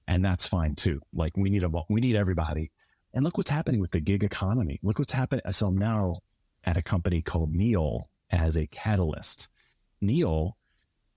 and 0.08 0.24
that's 0.24 0.48
fine 0.48 0.76
too. 0.76 1.02
Like 1.14 1.36
we 1.36 1.50
need 1.50 1.64
a 1.64 1.72
we 1.90 2.02
need 2.02 2.16
everybody. 2.16 2.72
And 3.14 3.24
look 3.24 3.38
what's 3.38 3.50
happening 3.50 3.80
with 3.80 3.92
the 3.92 4.02
gig 4.02 4.24
economy. 4.24 4.80
Look 4.84 5.00
what's 5.00 5.14
happening. 5.14 5.44
So 5.52 5.68
I'm 5.68 5.78
now 5.78 6.20
at 6.66 6.78
a 6.78 6.82
company 6.82 7.22
called 7.22 7.54
Neol 7.54 8.04
as 8.30 8.58
a 8.58 8.68
catalyst. 8.68 9.48
Neol 10.04 10.54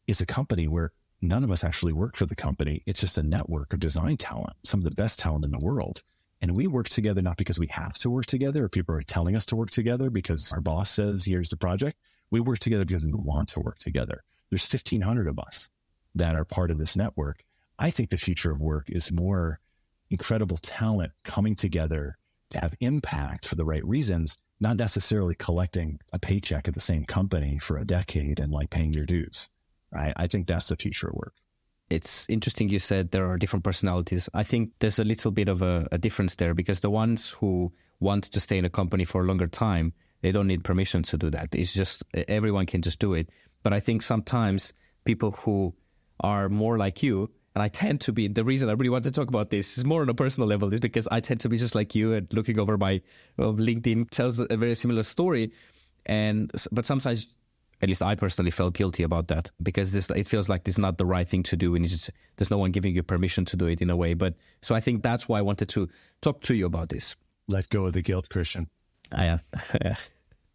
is 0.06 0.20
a 0.20 0.26
company 0.26 0.68
where 0.68 0.92
none 1.20 1.42
of 1.42 1.50
us 1.50 1.64
actually 1.64 1.92
work 1.92 2.16
for 2.16 2.26
the 2.26 2.36
company. 2.36 2.82
It's 2.86 3.00
just 3.00 3.18
a 3.18 3.22
network 3.22 3.72
of 3.72 3.80
design 3.80 4.16
talent, 4.16 4.56
some 4.62 4.80
of 4.80 4.84
the 4.84 4.92
best 4.92 5.18
talent 5.18 5.44
in 5.44 5.50
the 5.50 5.58
world. 5.58 6.02
And 6.40 6.54
we 6.54 6.68
work 6.68 6.88
together 6.88 7.20
not 7.20 7.36
because 7.36 7.58
we 7.58 7.66
have 7.70 7.94
to 7.94 8.10
work 8.10 8.26
together 8.26 8.64
or 8.64 8.68
people 8.68 8.94
are 8.94 9.02
telling 9.02 9.34
us 9.34 9.46
to 9.46 9.56
work 9.56 9.70
together 9.70 10.08
because 10.08 10.52
our 10.52 10.60
boss 10.60 10.90
says, 10.90 11.24
here's 11.24 11.50
the 11.50 11.56
project. 11.56 11.98
We 12.30 12.40
work 12.40 12.60
together 12.60 12.84
because 12.84 13.04
we 13.04 13.12
want 13.12 13.48
to 13.50 13.60
work 13.60 13.78
together. 13.78 14.22
There's 14.50 14.72
1,500 14.72 15.26
of 15.26 15.38
us 15.40 15.68
that 16.14 16.36
are 16.36 16.44
part 16.44 16.70
of 16.70 16.78
this 16.78 16.96
network. 16.96 17.42
I 17.78 17.90
think 17.90 18.10
the 18.10 18.18
future 18.18 18.50
of 18.50 18.60
work 18.60 18.90
is 18.90 19.12
more 19.12 19.60
incredible 20.10 20.56
talent 20.56 21.12
coming 21.24 21.54
together 21.54 22.16
to 22.50 22.60
have 22.60 22.74
impact 22.80 23.46
for 23.46 23.54
the 23.54 23.64
right 23.64 23.84
reasons, 23.84 24.36
not 24.60 24.78
necessarily 24.78 25.34
collecting 25.34 26.00
a 26.12 26.18
paycheck 26.18 26.66
at 26.66 26.74
the 26.74 26.80
same 26.80 27.04
company 27.04 27.58
for 27.58 27.76
a 27.76 27.84
decade 27.84 28.40
and 28.40 28.52
like 28.52 28.70
paying 28.70 28.92
your 28.92 29.06
dues. 29.06 29.50
Right. 29.92 30.12
I 30.16 30.26
think 30.26 30.46
that's 30.46 30.68
the 30.68 30.76
future 30.76 31.08
of 31.08 31.14
work. 31.14 31.34
It's 31.88 32.28
interesting 32.28 32.68
you 32.68 32.78
said 32.78 33.10
there 33.10 33.30
are 33.30 33.38
different 33.38 33.64
personalities. 33.64 34.28
I 34.34 34.42
think 34.42 34.72
there's 34.80 34.98
a 34.98 35.04
little 35.04 35.30
bit 35.30 35.48
of 35.48 35.62
a, 35.62 35.88
a 35.92 35.98
difference 35.98 36.36
there 36.36 36.52
because 36.52 36.80
the 36.80 36.90
ones 36.90 37.30
who 37.30 37.72
want 38.00 38.24
to 38.24 38.40
stay 38.40 38.58
in 38.58 38.66
a 38.66 38.70
company 38.70 39.04
for 39.04 39.22
a 39.22 39.26
longer 39.26 39.46
time, 39.46 39.94
they 40.20 40.32
don't 40.32 40.46
need 40.46 40.64
permission 40.64 41.02
to 41.04 41.16
do 41.16 41.30
that. 41.30 41.54
It's 41.54 41.72
just 41.72 42.02
everyone 42.12 42.66
can 42.66 42.82
just 42.82 42.98
do 42.98 43.14
it. 43.14 43.30
But 43.62 43.72
I 43.72 43.80
think 43.80 44.02
sometimes 44.02 44.74
people 45.04 45.30
who 45.30 45.74
are 46.20 46.48
more 46.50 46.76
like 46.76 47.02
you, 47.02 47.30
and 47.58 47.64
I 47.64 47.66
tend 47.66 48.00
to 48.02 48.12
be 48.12 48.28
the 48.28 48.44
reason 48.44 48.68
I 48.68 48.72
really 48.74 48.88
want 48.88 49.02
to 49.02 49.10
talk 49.10 49.26
about 49.26 49.50
this 49.50 49.78
is 49.78 49.84
more 49.84 50.00
on 50.00 50.08
a 50.08 50.14
personal 50.14 50.48
level, 50.48 50.72
is 50.72 50.78
because 50.78 51.08
I 51.10 51.18
tend 51.18 51.40
to 51.40 51.48
be 51.48 51.58
just 51.58 51.74
like 51.74 51.92
you 51.92 52.12
and 52.12 52.32
looking 52.32 52.60
over 52.60 52.78
my 52.78 53.02
well, 53.36 53.52
LinkedIn 53.52 54.10
tells 54.10 54.38
a 54.38 54.56
very 54.56 54.76
similar 54.76 55.02
story. 55.02 55.50
And 56.06 56.52
but 56.70 56.86
sometimes 56.86 57.34
at 57.82 57.88
least 57.88 58.00
I 58.00 58.14
personally 58.14 58.52
felt 58.52 58.74
guilty 58.74 59.02
about 59.02 59.26
that 59.28 59.50
because 59.60 59.90
this 59.90 60.08
it 60.10 60.28
feels 60.28 60.48
like 60.48 60.62
this 60.62 60.74
is 60.74 60.78
not 60.78 60.98
the 60.98 61.04
right 61.04 61.26
thing 61.26 61.42
to 61.42 61.56
do, 61.56 61.74
and 61.74 61.84
just, 61.84 62.10
there's 62.36 62.48
no 62.48 62.58
one 62.58 62.70
giving 62.70 62.94
you 62.94 63.02
permission 63.02 63.44
to 63.46 63.56
do 63.56 63.66
it 63.66 63.82
in 63.82 63.90
a 63.90 63.96
way. 63.96 64.14
But 64.14 64.34
so 64.62 64.76
I 64.76 64.80
think 64.80 65.02
that's 65.02 65.28
why 65.28 65.40
I 65.40 65.42
wanted 65.42 65.68
to 65.70 65.88
talk 66.20 66.40
to 66.42 66.54
you 66.54 66.64
about 66.64 66.90
this. 66.90 67.16
Let 67.48 67.68
go 67.70 67.86
of 67.86 67.94
the 67.94 68.02
guilt, 68.02 68.28
Christian. 68.28 68.68
Ah, 69.12 69.24
yeah, 69.24 69.38
yes. 69.84 70.12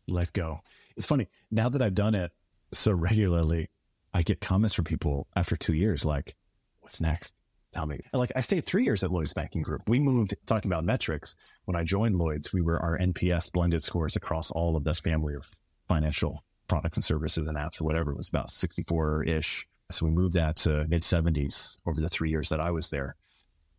Let 0.07 0.31
go. 0.31 0.61
It's 0.95 1.05
funny 1.05 1.27
now 1.51 1.67
that 1.67 1.81
I've 1.81 1.95
done 1.95 2.15
it 2.15 2.31
so 2.71 2.93
regularly. 2.93 3.67
I 4.13 4.21
get 4.21 4.39
comments 4.39 4.75
from 4.75 4.85
people 4.85 5.27
after 5.35 5.57
two 5.57 5.73
years, 5.73 6.05
like, 6.05 6.35
"What's 6.83 7.01
next? 7.01 7.41
Tell 7.71 7.85
me." 7.85 7.99
Like 8.13 8.31
I 8.35 8.41
stayed 8.41 8.65
three 8.65 8.83
years 8.83 9.03
at 9.03 9.11
Lloyd's 9.11 9.33
Banking 9.33 9.63
Group. 9.63 9.81
We 9.87 9.99
moved 9.99 10.35
talking 10.45 10.69
about 10.71 10.85
metrics. 10.85 11.35
When 11.65 11.75
I 11.75 11.83
joined 11.83 12.15
Lloyd's, 12.15 12.53
we 12.53 12.61
were 12.61 12.79
our 12.79 12.97
NPS 12.97 13.51
blended 13.51 13.83
scores 13.83 14.15
across 14.15 14.51
all 14.51 14.75
of 14.75 14.83
this 14.83 14.99
family 14.99 15.33
of 15.33 15.49
financial 15.87 16.43
products 16.67 16.97
and 16.97 17.03
services 17.03 17.47
and 17.47 17.57
apps 17.57 17.81
or 17.81 17.85
whatever. 17.85 18.11
It 18.11 18.17
was 18.17 18.29
about 18.29 18.49
64 18.49 19.23
ish. 19.23 19.67
So 19.91 20.05
we 20.05 20.11
moved 20.11 20.33
that 20.35 20.55
to 20.57 20.85
mid 20.87 21.01
70s 21.01 21.77
over 21.85 21.99
the 21.99 22.09
three 22.09 22.29
years 22.29 22.49
that 22.49 22.59
I 22.59 22.71
was 22.71 22.89
there. 22.89 23.15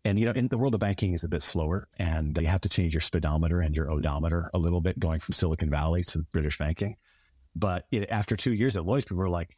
And, 0.05 0.19
you 0.19 0.27
know, 0.27 0.33
in 0.33 0.49
the 0.49 0.59
world 0.59 0.75
of 0.75 0.81
banking 0.81 1.15
is 1.15 1.25
a 1.25 1.29
bit 1.29 1.41
slower 1.41 1.89
and 1.99 2.37
you 2.39 2.47
have 2.47 2.61
to 2.63 2.69
change 2.69 2.93
your 2.93 3.01
speedometer 3.01 3.61
and 3.61 3.75
your 3.75 3.91
odometer 3.91 4.51
a 4.53 4.59
little 4.59 4.83
bit 4.83 4.99
going 4.99 5.21
from 5.21 5.33
Silicon 5.33 5.71
Valley 5.71 6.03
to 6.05 6.21
British 6.31 6.59
banking. 6.59 6.97
But 7.57 7.87
it, 7.91 8.11
after 8.11 8.37
two 8.37 8.53
years 8.53 8.77
at 8.77 8.85
Lloyd's, 8.85 9.07
people 9.07 9.19
were 9.19 9.31
like, 9.31 9.57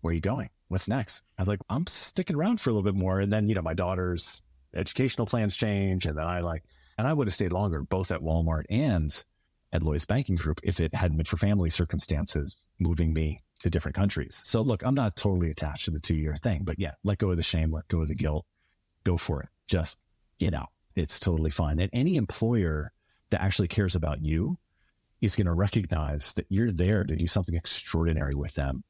where 0.00 0.12
are 0.12 0.14
you 0.14 0.20
going? 0.20 0.48
What's 0.72 0.88
next? 0.88 1.22
I 1.36 1.42
was 1.42 1.48
like, 1.48 1.60
I'm 1.68 1.86
sticking 1.86 2.34
around 2.34 2.58
for 2.58 2.70
a 2.70 2.72
little 2.72 2.90
bit 2.90 2.98
more. 2.98 3.20
And 3.20 3.30
then, 3.30 3.46
you 3.46 3.54
know, 3.54 3.60
my 3.60 3.74
daughter's 3.74 4.40
educational 4.74 5.26
plans 5.26 5.54
change. 5.54 6.06
And 6.06 6.16
then 6.16 6.26
I 6.26 6.40
like, 6.40 6.64
and 6.96 7.06
I 7.06 7.12
would 7.12 7.26
have 7.26 7.34
stayed 7.34 7.52
longer, 7.52 7.82
both 7.82 8.10
at 8.10 8.22
Walmart 8.22 8.64
and 8.70 9.24
at 9.70 9.82
Lloyd's 9.82 10.06
Banking 10.06 10.36
Group 10.36 10.60
if 10.62 10.80
it 10.80 10.94
hadn't 10.94 11.18
been 11.18 11.26
for 11.26 11.36
family 11.36 11.68
circumstances 11.68 12.56
moving 12.78 13.12
me 13.12 13.42
to 13.60 13.68
different 13.68 13.96
countries. 13.96 14.40
So 14.44 14.62
look, 14.62 14.82
I'm 14.82 14.94
not 14.94 15.14
totally 15.14 15.50
attached 15.50 15.84
to 15.84 15.90
the 15.90 16.00
two 16.00 16.14
year 16.14 16.36
thing, 16.36 16.62
but 16.64 16.78
yeah, 16.78 16.92
let 17.04 17.18
go 17.18 17.30
of 17.30 17.36
the 17.36 17.42
shame, 17.42 17.70
let 17.70 17.86
go 17.88 18.00
of 18.00 18.08
the 18.08 18.14
guilt, 18.14 18.46
go 19.04 19.18
for 19.18 19.42
it. 19.42 19.50
Just 19.66 19.98
get 20.38 20.54
out. 20.54 20.70
It's 20.96 21.20
totally 21.20 21.50
fine. 21.50 21.80
And 21.80 21.90
any 21.92 22.16
employer 22.16 22.92
that 23.28 23.42
actually 23.42 23.68
cares 23.68 23.94
about 23.94 24.24
you 24.24 24.56
is 25.20 25.36
going 25.36 25.46
to 25.46 25.52
recognize 25.52 26.32
that 26.32 26.46
you're 26.48 26.72
there 26.72 27.04
to 27.04 27.14
do 27.14 27.26
something 27.26 27.54
extraordinary 27.54 28.34
with 28.34 28.54
them. 28.54 28.84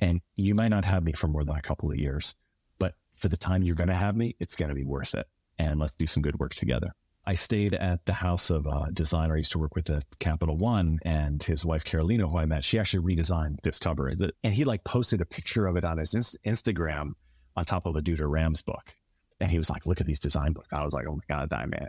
And 0.00 0.20
you 0.36 0.54
might 0.54 0.68
not 0.68 0.84
have 0.84 1.04
me 1.04 1.12
for 1.12 1.28
more 1.28 1.44
than 1.44 1.56
a 1.56 1.62
couple 1.62 1.90
of 1.90 1.96
years, 1.96 2.36
but 2.78 2.94
for 3.16 3.28
the 3.28 3.36
time 3.36 3.62
you're 3.62 3.74
going 3.74 3.88
to 3.88 3.94
have 3.94 4.16
me, 4.16 4.36
it's 4.38 4.56
going 4.56 4.68
to 4.68 4.74
be 4.74 4.84
worth 4.84 5.14
it. 5.14 5.26
And 5.58 5.80
let's 5.80 5.94
do 5.94 6.06
some 6.06 6.22
good 6.22 6.38
work 6.38 6.54
together. 6.54 6.92
I 7.26 7.34
stayed 7.34 7.74
at 7.74 8.06
the 8.06 8.14
house 8.14 8.48
of 8.48 8.66
a 8.66 8.90
designer 8.92 9.34
I 9.34 9.38
used 9.38 9.52
to 9.52 9.58
work 9.58 9.74
with 9.74 9.90
at 9.90 10.04
Capital 10.18 10.56
One 10.56 10.98
and 11.02 11.42
his 11.42 11.64
wife, 11.64 11.84
Carolina, 11.84 12.26
who 12.26 12.38
I 12.38 12.46
met. 12.46 12.64
She 12.64 12.78
actually 12.78 13.14
redesigned 13.14 13.60
this 13.62 13.78
cover. 13.78 14.08
And 14.08 14.54
he 14.54 14.64
like 14.64 14.82
posted 14.84 15.20
a 15.20 15.26
picture 15.26 15.66
of 15.66 15.76
it 15.76 15.84
on 15.84 15.98
his 15.98 16.14
Instagram 16.14 17.12
on 17.54 17.64
top 17.66 17.86
of 17.86 17.96
a 17.96 18.00
Dieter 18.00 18.30
Rams 18.30 18.62
book. 18.62 18.94
And 19.40 19.50
he 19.50 19.58
was 19.58 19.68
like, 19.68 19.84
look 19.84 20.00
at 20.00 20.06
these 20.06 20.20
design 20.20 20.52
books. 20.52 20.72
I 20.72 20.82
was 20.84 20.94
like, 20.94 21.06
oh 21.06 21.16
my 21.16 21.36
God, 21.36 21.50
that 21.50 21.68
man, 21.68 21.88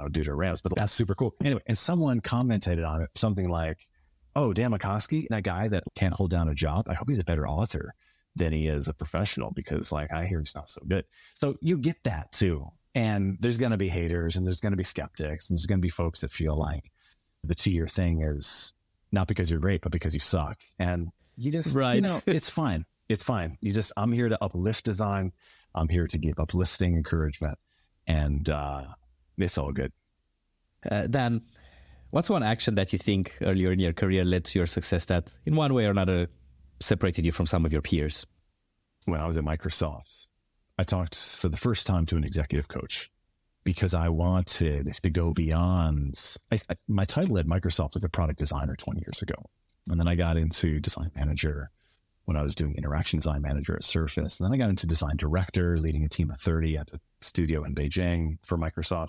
I'm 0.00 0.06
no 0.06 0.10
Dieter 0.10 0.36
Rams, 0.36 0.62
but 0.62 0.74
that's 0.74 0.92
super 0.92 1.14
cool. 1.14 1.34
Anyway, 1.44 1.62
and 1.66 1.78
someone 1.78 2.20
commented 2.20 2.82
on 2.82 3.02
it, 3.02 3.10
something 3.14 3.48
like, 3.48 3.86
oh, 4.34 4.52
Dan 4.52 4.72
Makoski, 4.72 5.26
that 5.30 5.42
guy 5.42 5.68
that 5.68 5.84
can't 5.94 6.14
hold 6.14 6.30
down 6.30 6.48
a 6.48 6.54
job. 6.54 6.88
I 6.88 6.94
hope 6.94 7.08
he's 7.08 7.18
a 7.18 7.24
better 7.24 7.46
author 7.46 7.94
than 8.34 8.52
he 8.52 8.66
is 8.66 8.88
a 8.88 8.94
professional 8.94 9.50
because 9.50 9.92
like 9.92 10.12
I 10.12 10.26
hear 10.26 10.40
he's 10.40 10.54
not 10.54 10.68
so 10.68 10.80
good. 10.86 11.04
So 11.34 11.56
you 11.60 11.78
get 11.78 12.02
that 12.04 12.32
too. 12.32 12.70
And 12.94 13.38
there's 13.40 13.58
going 13.58 13.72
to 13.72 13.78
be 13.78 13.88
haters 13.88 14.36
and 14.36 14.46
there's 14.46 14.60
going 14.60 14.72
to 14.72 14.76
be 14.76 14.84
skeptics 14.84 15.48
and 15.48 15.56
there's 15.56 15.66
going 15.66 15.78
to 15.78 15.82
be 15.82 15.88
folks 15.88 16.20
that 16.20 16.30
feel 16.30 16.56
like 16.56 16.90
the 17.44 17.54
two 17.54 17.70
year 17.70 17.86
thing 17.86 18.22
is 18.22 18.74
not 19.10 19.28
because 19.28 19.50
you're 19.50 19.60
great, 19.60 19.82
but 19.82 19.92
because 19.92 20.14
you 20.14 20.20
suck. 20.20 20.58
And 20.78 21.08
you 21.36 21.50
just, 21.50 21.74
right. 21.74 21.96
you 21.96 22.02
know, 22.02 22.20
it's 22.26 22.48
fine. 22.50 22.84
It's 23.08 23.24
fine. 23.24 23.58
You 23.60 23.72
just, 23.72 23.92
I'm 23.96 24.12
here 24.12 24.28
to 24.28 24.42
uplift 24.42 24.84
design. 24.84 25.32
I'm 25.74 25.88
here 25.88 26.06
to 26.06 26.18
give 26.18 26.38
uplifting 26.38 26.96
encouragement 26.96 27.58
and 28.06 28.48
uh, 28.48 28.84
it's 29.38 29.58
all 29.58 29.72
good. 29.72 29.92
Uh, 30.88 31.06
Dan, 31.06 31.42
what's 32.12 32.30
one 32.30 32.42
action 32.42 32.76
that 32.76 32.92
you 32.92 32.98
think 32.98 33.36
earlier 33.40 33.72
in 33.72 33.80
your 33.80 33.92
career 33.92 34.24
led 34.24 34.44
to 34.44 34.58
your 34.58 34.66
success 34.66 35.06
that 35.06 35.32
in 35.46 35.56
one 35.56 35.74
way 35.74 35.86
or 35.86 35.90
another 35.90 36.28
separated 36.78 37.24
you 37.24 37.32
from 37.32 37.46
some 37.46 37.64
of 37.64 37.72
your 37.72 37.82
peers? 37.82 38.24
When 39.06 39.20
I 39.20 39.26
was 39.26 39.36
at 39.36 39.44
Microsoft, 39.44 40.26
I 40.78 40.84
talked 40.84 41.16
for 41.16 41.48
the 41.48 41.56
first 41.56 41.86
time 41.86 42.06
to 42.06 42.16
an 42.16 42.24
executive 42.24 42.68
coach. 42.68 43.10
because 43.64 43.94
I 43.94 44.08
wanted 44.08 44.92
to 45.02 45.10
go 45.10 45.32
beyond. 45.32 46.20
I, 46.50 46.58
I, 46.68 46.74
my 46.88 47.04
title 47.04 47.38
at 47.38 47.46
Microsoft 47.46 47.94
was 47.94 48.04
a 48.04 48.08
product 48.08 48.38
designer 48.38 48.74
20 48.76 49.00
years 49.00 49.22
ago. 49.22 49.34
And 49.88 49.98
then 49.98 50.08
I 50.08 50.14
got 50.14 50.36
into 50.36 50.80
design 50.80 51.10
manager 51.14 51.68
when 52.24 52.36
I 52.36 52.42
was 52.42 52.54
doing 52.54 52.74
interaction 52.76 53.18
design 53.18 53.42
manager 53.42 53.74
at 53.74 53.84
Surface. 53.84 54.38
And 54.38 54.46
then 54.46 54.54
I 54.54 54.56
got 54.56 54.70
into 54.70 54.86
design 54.86 55.16
director, 55.16 55.78
leading 55.78 56.04
a 56.04 56.08
team 56.08 56.30
of 56.30 56.40
30 56.40 56.76
at 56.76 56.88
a 56.92 57.00
studio 57.20 57.64
in 57.64 57.74
Beijing 57.74 58.38
for 58.44 58.56
Microsoft. 58.58 59.08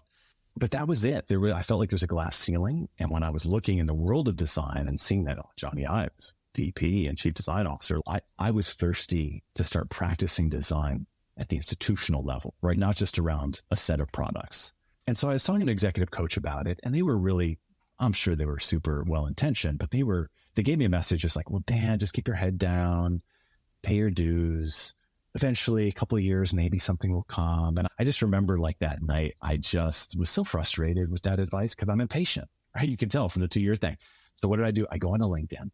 But 0.56 0.72
that 0.72 0.88
was 0.88 1.04
it. 1.04 1.28
There 1.28 1.40
was, 1.40 1.54
I 1.54 1.62
felt 1.62 1.80
like 1.80 1.90
there 1.90 1.96
was 1.96 2.04
a 2.04 2.08
glass 2.08 2.38
ceiling. 2.38 2.88
And 3.00 3.10
when 3.10 3.24
I 3.24 3.32
was 3.32 3.46
looking 3.46 3.80
in 3.80 3.88
the 3.88 3.94
world 3.94 4.28
of 4.28 4.36
design 4.36 4.86
and 4.88 5.00
seeing 5.00 5.24
that 5.26 5.40
oh, 5.40 5.50
Jony 5.58 5.90
Ive's, 5.90 6.36
VP 6.56 7.08
and 7.08 7.18
chief 7.18 7.34
design 7.34 7.66
officer, 7.66 8.00
I, 8.08 8.22
I 8.38 8.52
was 8.52 8.74
thirsty 8.74 9.44
to 9.56 9.64
start 9.64 9.90
practicing 9.90 10.50
design 10.50 11.08
at 11.38 11.50
the 11.50 11.56
institutional 11.56 12.24
level, 12.24 12.54
right? 12.62 12.78
Not 12.78 12.96
just 12.96 13.18
around 13.18 13.62
a 13.72 13.76
set 13.76 14.00
of 14.00 14.12
products. 14.12 14.74
And 15.08 15.18
so 15.18 15.30
I 15.30 15.34
was 15.34 15.44
talking 15.44 15.66
to 15.66 15.72
executive 15.72 16.12
coach 16.12 16.38
about 16.38 16.68
it, 16.68 16.80
and 16.84 16.94
they 16.94 17.02
were 17.02 17.18
really, 17.18 17.58
I'm 18.00 18.14
sure 18.14 18.36
they 18.36 18.46
were 18.46 18.60
super 18.60 19.04
well 19.08 19.26
intentioned, 19.26 19.80
but 19.80 19.92
they 19.92 20.04
were, 20.04 20.30
they 20.56 20.64
gave 20.64 20.78
me 20.78 20.86
a 20.86 20.90
message 20.90 21.22
just 21.22 21.36
like, 21.36 21.50
well, 21.50 21.64
Dan, 21.66 22.00
just 22.00 22.14
keep 22.14 22.28
your 22.28 22.36
head 22.36 22.58
down, 22.58 23.22
pay 23.82 23.96
your 23.96 24.12
dues. 24.12 24.94
Eventually, 25.36 25.88
a 25.88 25.92
couple 25.92 26.18
of 26.18 26.24
years, 26.24 26.54
maybe 26.54 26.78
something 26.78 27.12
will 27.12 27.24
come. 27.24 27.78
And 27.78 27.88
I 27.98 28.04
just 28.04 28.22
remember 28.22 28.60
like 28.60 28.78
that 28.80 29.02
night, 29.02 29.36
I 29.42 29.58
just 29.58 30.18
was 30.18 30.30
so 30.30 30.44
frustrated 30.44 31.12
with 31.12 31.24
that 31.24 31.40
advice 31.40 31.74
because 31.74 31.90
I'm 31.90 32.02
impatient, 32.02 32.48
right? 32.76 32.88
You 32.88 32.98
can 32.98 33.10
tell 33.10 33.30
from 33.30 33.42
the 33.42 33.48
two 33.48 33.62
year 33.62 33.76
thing. 33.76 33.98
So 34.36 34.48
what 34.48 34.58
did 34.58 34.66
I 34.66 34.72
do? 34.72 34.86
I 34.92 34.98
go 34.98 35.14
onto 35.14 35.26
LinkedIn. 35.26 35.70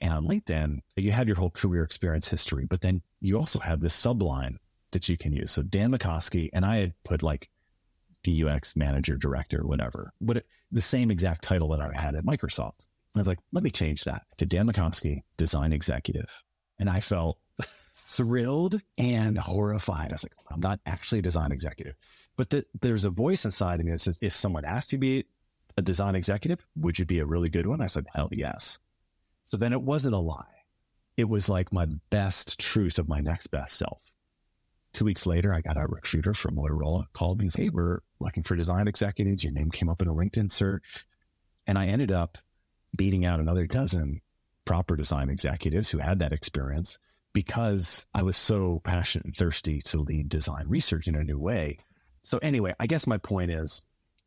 And 0.00 0.12
on 0.12 0.26
LinkedIn, 0.26 0.80
you 0.96 1.12
have 1.12 1.26
your 1.26 1.36
whole 1.36 1.50
career 1.50 1.82
experience 1.82 2.28
history, 2.28 2.66
but 2.66 2.80
then 2.80 3.02
you 3.20 3.38
also 3.38 3.58
have 3.60 3.80
this 3.80 3.98
subline 3.98 4.56
that 4.92 5.08
you 5.08 5.16
can 5.16 5.32
use. 5.32 5.50
So 5.50 5.62
Dan 5.62 5.92
Makoski, 5.92 6.50
and 6.52 6.64
I 6.64 6.76
had 6.76 6.94
put 7.04 7.22
like 7.22 7.48
the 8.24 8.44
UX 8.44 8.76
manager, 8.76 9.16
director, 9.16 9.66
whatever, 9.66 10.12
but 10.20 10.38
it, 10.38 10.46
the 10.70 10.80
same 10.80 11.10
exact 11.10 11.42
title 11.42 11.68
that 11.68 11.80
I 11.80 11.98
had 11.98 12.14
at 12.14 12.24
Microsoft. 12.24 12.86
I 13.14 13.20
was 13.20 13.26
like, 13.26 13.38
let 13.52 13.64
me 13.64 13.70
change 13.70 14.04
that 14.04 14.24
to 14.36 14.46
Dan 14.46 14.66
Makoski, 14.66 15.22
design 15.38 15.72
executive. 15.72 16.42
And 16.78 16.90
I 16.90 17.00
felt 17.00 17.38
thrilled 18.06 18.80
and 18.96 19.36
horrified. 19.36 20.12
I 20.12 20.14
was 20.14 20.24
like, 20.24 20.32
I'm 20.50 20.60
not 20.60 20.78
actually 20.86 21.18
a 21.18 21.22
design 21.22 21.50
executive. 21.50 21.96
But 22.36 22.50
the, 22.50 22.64
there's 22.80 23.04
a 23.04 23.10
voice 23.10 23.44
inside 23.44 23.80
of 23.80 23.86
me 23.86 23.92
that 23.92 24.00
says, 24.00 24.16
if 24.20 24.32
someone 24.32 24.64
asked 24.64 24.92
you 24.92 24.98
to 24.98 25.00
be 25.00 25.24
a 25.76 25.82
design 25.82 26.14
executive, 26.14 26.66
would 26.76 26.98
you 26.98 27.04
be 27.04 27.18
a 27.18 27.26
really 27.26 27.48
good 27.48 27.66
one? 27.66 27.80
I 27.80 27.86
said, 27.86 28.06
hell 28.14 28.28
yes. 28.30 28.78
So 29.44 29.56
then 29.56 29.72
it 29.72 29.82
wasn't 29.82 30.14
a 30.14 30.20
lie. 30.20 30.44
It 31.16 31.28
was 31.28 31.48
like 31.48 31.72
my 31.72 31.86
best 32.10 32.60
truth 32.60 32.98
of 32.98 33.08
my 33.08 33.20
next 33.20 33.48
best 33.48 33.76
self. 33.76 34.12
Two 34.92 35.04
weeks 35.04 35.26
later, 35.26 35.52
I 35.52 35.60
got 35.60 35.76
a 35.76 35.86
recruiter 35.86 36.32
from 36.32 36.56
Motorola 36.56 37.06
called 37.12 37.38
me 37.38 37.46
and 37.46 37.52
said, 37.52 37.62
Hey, 37.62 37.68
we're 37.70 38.00
looking 38.20 38.42
for 38.44 38.54
design 38.54 38.86
executives. 38.86 39.42
Your 39.42 39.52
name 39.52 39.70
came 39.70 39.88
up 39.88 40.00
in 40.00 40.08
a 40.08 40.14
LinkedIn 40.14 40.50
search. 40.50 41.06
And 41.66 41.76
I 41.76 41.86
ended 41.86 42.12
up 42.12 42.38
beating 42.96 43.26
out 43.26 43.40
another 43.40 43.66
dozen 43.66 44.20
proper 44.64 44.96
design 44.96 45.28
executives 45.28 45.90
who 45.90 45.98
had 45.98 46.20
that 46.20 46.32
experience 46.32 46.98
because 47.36 48.06
I 48.14 48.22
was 48.22 48.36
so 48.36 48.80
passionate 48.82 49.26
and 49.26 49.36
thirsty 49.36 49.80
to 49.82 50.00
lead 50.00 50.28
design 50.30 50.64
research 50.66 51.06
in 51.06 51.14
a 51.14 51.22
new 51.22 51.38
way. 51.38 51.76
So, 52.22 52.38
anyway, 52.38 52.74
I 52.80 52.86
guess 52.86 53.06
my 53.06 53.18
point 53.18 53.50
is 53.50 53.82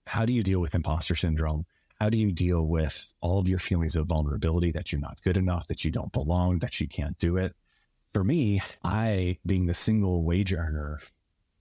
how 0.05 0.25
do 0.25 0.33
you 0.33 0.43
deal 0.43 0.61
with 0.61 0.75
imposter 0.75 1.15
syndrome? 1.15 1.65
How 1.99 2.09
do 2.09 2.19
you 2.19 2.31
deal 2.31 2.67
with 2.67 3.13
all 3.19 3.39
of 3.39 3.47
your 3.47 3.59
feelings 3.59 3.95
of 3.95 4.05
vulnerability 4.05 4.71
that 4.71 4.91
you're 4.91 5.01
not 5.01 5.21
good 5.23 5.37
enough, 5.37 5.65
that 5.67 5.83
you 5.83 5.91
don't 5.91 6.13
belong, 6.13 6.59
that 6.59 6.79
you 6.79 6.87
can't 6.87 7.17
do 7.17 7.37
it? 7.37 7.55
for 8.13 8.23
me, 8.23 8.61
I 8.83 9.37
being 9.45 9.65
the 9.65 9.73
single 9.73 10.23
wage 10.23 10.53
earner 10.53 10.99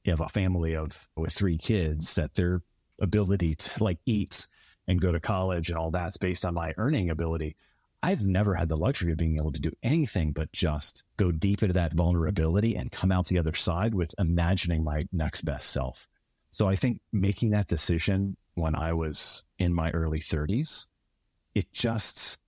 of 0.07 0.21
a 0.21 0.29
family 0.29 0.75
of 0.77 1.09
with 1.17 1.33
three 1.33 1.59
kids, 1.59 2.15
that 2.15 2.35
their 2.35 2.63
ability 3.01 3.55
to 3.55 3.85
like 3.85 3.99
eat 4.07 4.47
and 4.87 5.01
go 5.01 5.13
to 5.13 5.21
college 5.21 5.69
and 5.69 5.79
all 5.79 5.91
that's 5.91 6.17
based 6.17 6.47
on 6.47 6.55
my 6.55 6.73
earning 6.79 7.11
ability. 7.11 7.57
I've 8.03 8.23
never 8.23 8.55
had 8.55 8.69
the 8.69 8.77
luxury 8.77 9.11
of 9.11 9.19
being 9.19 9.39
able 9.39 9.53
to 9.53 9.61
do 9.61 9.73
anything 9.83 10.33
but 10.33 10.53
just 10.53 11.03
go 11.17 11.33
deep 11.33 11.63
into 11.63 11.73
that 11.73 11.95
vulnerability 11.95 12.77
and 12.77 12.93
come 12.93 13.11
out 13.11 13.27
the 13.27 13.39
other 13.39 13.55
side 13.55 13.95
with 13.95 14.15
imagining 14.19 14.85
my 14.85 15.07
next 15.13 15.43
best 15.43 15.71
self. 15.71 16.07
So 16.51 16.69
I 16.69 16.77
think 16.77 17.01
making 17.13 17.51
that 17.51 17.69
decision 17.69 18.37
when 18.55 18.75
I 18.75 18.93
was 18.93 19.45
in 19.59 19.75
my 19.75 19.91
early 19.91 20.21
30s, 20.21 20.87
it 21.55 21.73
just 21.73 22.39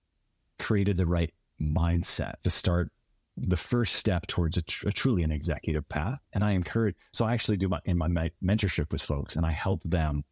created 0.59 0.97
the 0.97 1.07
right 1.07 1.33
mindset 1.61 2.41
to 2.43 2.51
start 2.51 2.91
the 3.37 3.57
first 3.57 3.95
step 3.95 4.27
towards 4.27 4.57
a, 4.57 4.63
tr- 4.63 4.89
a, 4.89 4.93
truly 4.93 5.23
an 5.23 5.33
executive 5.33 5.89
path. 5.89 6.21
And 6.33 6.45
I 6.45 6.53
encourage, 6.53 6.97
so 7.13 7.25
I 7.25 7.33
actually 7.33 7.57
do 7.57 7.69
my, 7.69 7.81
in 7.85 7.99
my 7.99 8.31
mentorship 8.43 8.93
with 8.93 9.03
folks 9.03 9.37
and 9.37 9.45
I 9.45 9.53
help 9.53 9.83
them 9.83 10.25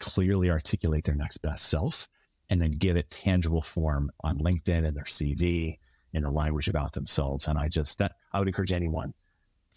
clearly 0.00 0.50
articulate 0.50 1.04
their 1.04 1.14
next 1.14 1.38
best 1.38 1.68
self 1.68 2.08
and 2.50 2.60
then 2.60 2.72
give 2.72 2.96
it 2.96 3.10
tangible 3.10 3.62
form 3.62 4.10
on 4.22 4.38
LinkedIn 4.38 4.86
and 4.86 4.96
their 4.96 5.04
CV 5.04 5.78
in 6.12 6.24
a 6.24 6.30
language 6.30 6.68
about 6.68 6.92
themselves. 6.92 7.48
And 7.48 7.58
I 7.58 7.68
just, 7.68 7.98
that 7.98 8.12
I 8.32 8.38
would 8.38 8.48
encourage 8.48 8.72
anyone 8.72 9.12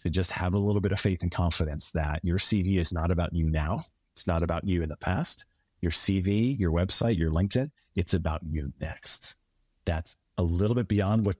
to 0.00 0.10
just 0.10 0.30
have 0.32 0.54
a 0.54 0.58
little 0.58 0.80
bit 0.80 0.92
of 0.92 1.00
faith 1.00 1.22
and 1.22 1.30
confidence 1.30 1.90
that 1.90 2.20
your 2.22 2.38
CV 2.38 2.78
is 2.78 2.92
not 2.92 3.10
about 3.10 3.32
you 3.32 3.48
now. 3.48 3.84
It's 4.14 4.26
not 4.26 4.42
about 4.42 4.64
you 4.64 4.82
in 4.82 4.88
the 4.88 4.96
past. 4.96 5.44
Your 5.80 5.90
CV, 5.90 6.58
your 6.58 6.72
website, 6.72 7.18
your 7.18 7.30
LinkedIn, 7.30 7.70
it's 7.94 8.14
about 8.14 8.40
you 8.48 8.72
next. 8.80 9.36
That's 9.84 10.16
a 10.38 10.42
little 10.42 10.74
bit 10.74 10.88
beyond 10.88 11.26
what 11.26 11.36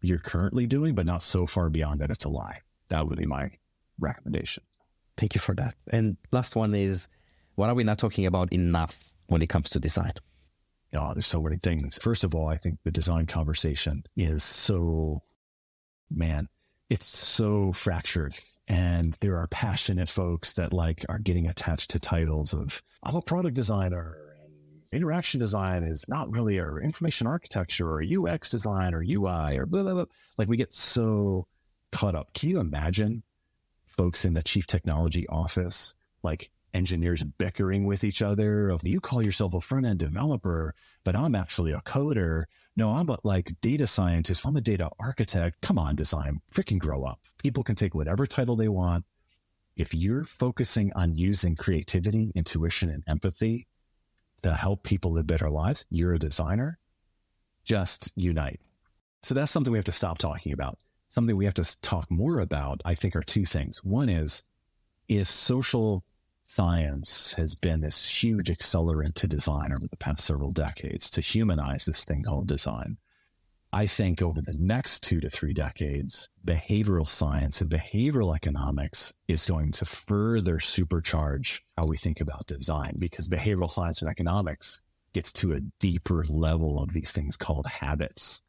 you're 0.00 0.18
currently 0.18 0.66
doing, 0.66 0.94
but 0.94 1.06
not 1.06 1.22
so 1.22 1.46
far 1.46 1.68
beyond 1.68 2.00
that 2.00 2.10
it's 2.10 2.24
a 2.24 2.28
lie. 2.28 2.60
That 2.88 3.06
would 3.06 3.18
be 3.18 3.26
my 3.26 3.50
recommendation. 3.98 4.62
Thank 5.16 5.34
you 5.34 5.40
for 5.40 5.54
that. 5.56 5.74
And 5.88 6.16
last 6.32 6.56
one 6.56 6.74
is 6.74 7.08
what 7.56 7.68
are 7.68 7.74
we 7.74 7.84
not 7.84 7.98
talking 7.98 8.26
about 8.26 8.52
enough 8.52 9.12
when 9.26 9.42
it 9.42 9.48
comes 9.48 9.68
to 9.70 9.80
design? 9.80 10.12
Oh, 10.94 11.12
there's 11.14 11.26
so 11.26 11.40
many 11.40 11.56
things. 11.56 11.98
First 11.98 12.24
of 12.24 12.34
all, 12.34 12.48
I 12.48 12.56
think 12.56 12.78
the 12.82 12.90
design 12.90 13.26
conversation 13.26 14.04
is 14.16 14.42
so, 14.42 15.22
man, 16.10 16.48
it's 16.88 17.06
so 17.06 17.72
fractured. 17.72 18.38
And 18.66 19.16
there 19.20 19.38
are 19.38 19.46
passionate 19.48 20.10
folks 20.10 20.54
that 20.54 20.72
like 20.72 21.04
are 21.08 21.18
getting 21.18 21.48
attached 21.48 21.90
to 21.90 22.00
titles 22.00 22.54
of, 22.54 22.82
I'm 23.02 23.16
a 23.16 23.22
product 23.22 23.54
designer 23.54 24.16
and 24.44 24.52
interaction 24.92 25.40
design 25.40 25.84
is 25.84 26.08
not 26.08 26.30
really 26.30 26.58
or 26.58 26.80
information 26.80 27.26
architecture 27.26 27.88
or 27.88 28.02
UX 28.02 28.50
design 28.50 28.94
or 28.94 29.02
UI 29.02 29.58
or 29.58 29.66
blah, 29.66 29.82
blah, 29.82 29.94
blah. 29.94 30.04
Like 30.38 30.48
we 30.48 30.56
get 30.56 30.72
so 30.72 31.46
caught 31.92 32.14
up. 32.14 32.32
Can 32.34 32.48
you 32.50 32.60
imagine 32.60 33.22
folks 33.86 34.24
in 34.24 34.34
the 34.34 34.42
chief 34.42 34.66
technology 34.66 35.26
office, 35.28 35.94
like 36.22 36.50
engineers 36.74 37.22
bickering 37.22 37.84
with 37.84 38.04
each 38.04 38.22
other 38.22 38.70
of 38.70 38.80
you 38.84 39.00
call 39.00 39.22
yourself 39.22 39.54
a 39.54 39.60
front 39.60 39.86
end 39.86 39.98
developer, 39.98 40.74
but 41.04 41.16
I'm 41.16 41.34
actually 41.34 41.72
a 41.72 41.80
coder. 41.80 42.44
No, 42.76 42.92
I'm 42.92 43.08
a 43.08 43.18
like 43.24 43.52
data 43.60 43.86
scientist. 43.86 44.46
I'm 44.46 44.56
a 44.56 44.60
data 44.60 44.90
architect. 44.98 45.60
Come 45.60 45.78
on, 45.78 45.96
design, 45.96 46.40
freaking 46.52 46.78
grow 46.78 47.04
up. 47.04 47.20
People 47.38 47.62
can 47.62 47.74
take 47.74 47.94
whatever 47.94 48.26
title 48.26 48.56
they 48.56 48.68
want. 48.68 49.04
If 49.76 49.94
you're 49.94 50.24
focusing 50.24 50.92
on 50.94 51.14
using 51.14 51.56
creativity, 51.56 52.32
intuition, 52.34 52.90
and 52.90 53.02
empathy 53.06 53.66
to 54.42 54.54
help 54.54 54.82
people 54.82 55.12
live 55.12 55.26
better 55.26 55.50
lives, 55.50 55.86
you're 55.90 56.14
a 56.14 56.18
designer, 56.18 56.78
just 57.64 58.12
unite. 58.16 58.60
So 59.22 59.34
that's 59.34 59.50
something 59.50 59.72
we 59.72 59.78
have 59.78 59.84
to 59.86 59.92
stop 59.92 60.18
talking 60.18 60.52
about. 60.52 60.78
Something 61.08 61.36
we 61.36 61.44
have 61.44 61.54
to 61.54 61.80
talk 61.80 62.10
more 62.10 62.40
about, 62.40 62.80
I 62.84 62.94
think, 62.94 63.16
are 63.16 63.22
two 63.22 63.44
things. 63.44 63.82
One 63.82 64.08
is 64.08 64.42
if 65.08 65.26
social 65.26 66.04
science 66.50 67.32
has 67.34 67.54
been 67.54 67.80
this 67.80 68.22
huge 68.22 68.48
accelerant 68.48 69.14
to 69.14 69.28
design 69.28 69.72
over 69.72 69.86
the 69.86 69.96
past 69.96 70.26
several 70.26 70.50
decades 70.50 71.08
to 71.08 71.20
humanize 71.20 71.84
this 71.84 72.04
thing 72.04 72.24
called 72.24 72.48
design, 72.48 72.96
I 73.72 73.86
think 73.86 74.20
over 74.20 74.42
the 74.42 74.56
next 74.58 75.04
two 75.04 75.20
to 75.20 75.30
three 75.30 75.54
decades, 75.54 76.28
behavioral 76.44 77.08
science 77.08 77.60
and 77.60 77.70
behavioral 77.70 78.34
economics 78.34 79.14
is 79.28 79.46
going 79.46 79.70
to 79.70 79.84
further 79.84 80.56
supercharge 80.56 81.60
how 81.78 81.86
we 81.86 81.96
think 81.96 82.20
about 82.20 82.48
design 82.48 82.96
because 82.98 83.28
behavioral 83.28 83.70
science 83.70 84.02
and 84.02 84.10
economics 84.10 84.82
gets 85.12 85.32
to 85.34 85.52
a 85.52 85.60
deeper 85.78 86.24
level 86.28 86.82
of 86.82 86.92
these 86.92 87.12
things 87.12 87.36
called 87.36 87.66
habits. 87.68 88.42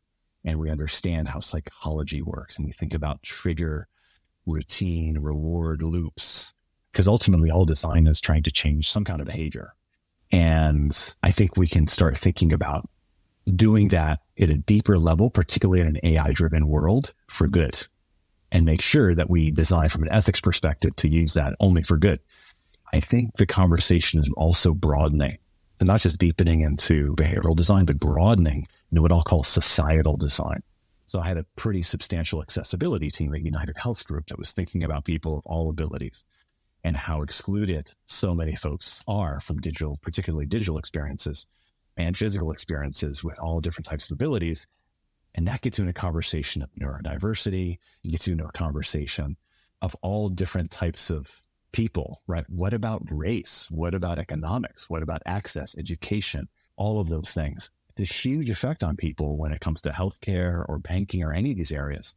And 0.43 0.57
we 0.57 0.71
understand 0.71 1.27
how 1.27 1.39
psychology 1.39 2.23
works 2.23 2.57
and 2.57 2.65
we 2.65 2.73
think 2.73 2.95
about 2.95 3.21
trigger, 3.21 3.87
routine, 4.47 5.19
reward 5.19 5.83
loops. 5.83 6.55
Because 6.91 7.07
ultimately, 7.07 7.51
all 7.51 7.65
design 7.65 8.07
is 8.07 8.19
trying 8.19 8.43
to 8.43 8.51
change 8.51 8.89
some 8.89 9.03
kind 9.03 9.21
of 9.21 9.27
behavior. 9.27 9.73
And 10.31 10.97
I 11.23 11.31
think 11.31 11.57
we 11.57 11.67
can 11.67 11.87
start 11.87 12.17
thinking 12.17 12.53
about 12.53 12.89
doing 13.55 13.89
that 13.89 14.19
at 14.39 14.49
a 14.49 14.55
deeper 14.57 14.97
level, 14.97 15.29
particularly 15.29 15.81
in 15.81 15.87
an 15.87 15.99
AI 16.03 16.31
driven 16.31 16.67
world 16.67 17.13
for 17.27 17.47
good 17.47 17.87
and 18.51 18.65
make 18.65 18.81
sure 18.81 19.15
that 19.15 19.29
we 19.29 19.51
design 19.51 19.89
from 19.89 20.03
an 20.03 20.11
ethics 20.11 20.41
perspective 20.41 20.95
to 20.97 21.07
use 21.07 21.33
that 21.33 21.55
only 21.59 21.83
for 21.83 21.97
good. 21.97 22.19
I 22.93 22.99
think 22.99 23.35
the 23.35 23.45
conversation 23.45 24.19
is 24.19 24.29
also 24.35 24.73
broadening. 24.73 25.37
Not 25.81 26.01
just 26.01 26.19
deepening 26.19 26.61
into 26.61 27.15
behavioral 27.15 27.55
design, 27.55 27.85
but 27.85 27.99
broadening 27.99 28.67
into 28.91 29.01
what 29.01 29.11
I'll 29.11 29.23
call 29.23 29.43
societal 29.43 30.15
design. 30.15 30.61
So 31.05 31.19
I 31.19 31.27
had 31.27 31.37
a 31.37 31.45
pretty 31.55 31.81
substantial 31.81 32.41
accessibility 32.41 33.09
team 33.09 33.33
at 33.33 33.41
UnitedHealth 33.41 34.05
Group 34.05 34.27
that 34.27 34.37
was 34.37 34.53
thinking 34.53 34.83
about 34.83 35.05
people 35.05 35.39
of 35.39 35.45
all 35.45 35.71
abilities. 35.71 36.23
And 36.83 36.97
how 36.97 37.21
excluded 37.21 37.91
so 38.05 38.33
many 38.33 38.55
folks 38.55 39.03
are 39.07 39.39
from 39.39 39.59
digital, 39.59 39.97
particularly 40.01 40.45
digital 40.45 40.77
experiences 40.77 41.45
and 41.97 42.17
physical 42.17 42.51
experiences 42.51 43.23
with 43.23 43.39
all 43.39 43.59
different 43.59 43.85
types 43.85 44.09
of 44.09 44.15
abilities. 44.15 44.67
And 45.35 45.47
that 45.47 45.61
gets 45.61 45.77
you 45.77 45.83
in 45.83 45.89
a 45.89 45.93
conversation 45.93 46.61
of 46.61 46.69
neurodiversity. 46.75 47.77
It 48.03 48.07
gets 48.09 48.27
you 48.27 48.33
into 48.33 48.45
a 48.45 48.51
conversation 48.51 49.37
of 49.81 49.95
all 50.01 50.29
different 50.29 50.71
types 50.71 51.09
of 51.09 51.43
people, 51.71 52.21
right? 52.27 52.45
What 52.49 52.73
about 52.73 53.01
race? 53.09 53.67
What 53.69 53.93
about 53.93 54.19
economics? 54.19 54.89
What 54.89 55.03
about 55.03 55.21
access, 55.25 55.77
education? 55.77 56.47
All 56.75 56.99
of 56.99 57.09
those 57.09 57.33
things. 57.33 57.71
This 57.95 58.25
huge 58.25 58.49
effect 58.49 58.83
on 58.83 58.95
people 58.95 59.37
when 59.37 59.51
it 59.51 59.61
comes 59.61 59.81
to 59.81 59.89
healthcare 59.89 60.65
or 60.67 60.79
banking 60.79 61.23
or 61.23 61.33
any 61.33 61.51
of 61.51 61.57
these 61.57 61.71
areas. 61.71 62.15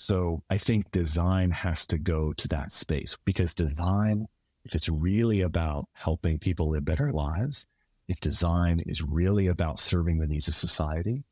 So 0.00 0.44
I 0.48 0.58
think 0.58 0.92
design 0.92 1.50
has 1.50 1.84
to 1.88 1.98
go 1.98 2.32
to 2.32 2.48
that 2.48 2.70
space 2.70 3.18
because 3.24 3.52
design, 3.52 4.28
if 4.64 4.76
it's 4.76 4.88
really 4.88 5.40
about 5.40 5.88
helping 5.92 6.38
people 6.38 6.70
live 6.70 6.84
better 6.84 7.10
lives, 7.10 7.66
if 8.06 8.20
design 8.20 8.78
is 8.86 9.02
really 9.02 9.48
about 9.48 9.80
serving 9.80 10.18
the 10.18 10.28
needs 10.28 10.46
of 10.46 10.54
society, 10.54 11.24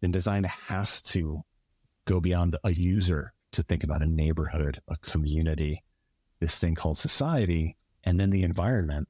then 0.00 0.10
design 0.10 0.44
has 0.44 1.02
to 1.02 1.42
go 2.06 2.18
beyond 2.18 2.56
a 2.64 2.72
user 2.72 3.34
to 3.52 3.62
think 3.62 3.84
about 3.84 4.00
a 4.00 4.06
neighborhood, 4.06 4.80
a 4.88 4.96
community, 4.96 5.84
this 6.40 6.58
thing 6.58 6.74
called 6.74 6.96
society, 6.96 7.76
and 8.04 8.18
then 8.18 8.30
the 8.30 8.42
environment 8.42 9.06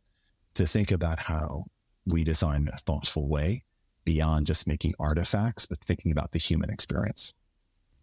to 0.55 0.67
think 0.67 0.91
about 0.91 1.21
how 1.21 1.67
we 2.05 2.25
design 2.25 2.63
in 2.63 2.69
a 2.69 2.79
thoughtful 2.79 3.29
way 3.29 3.63
beyond 4.05 4.45
just 4.45 4.67
making 4.67 4.93
artifacts, 4.99 5.67
but 5.67 5.79
thinking 5.85 6.11
about 6.11 6.33
the 6.33 6.41
human 6.41 6.69
experience. 6.69 7.33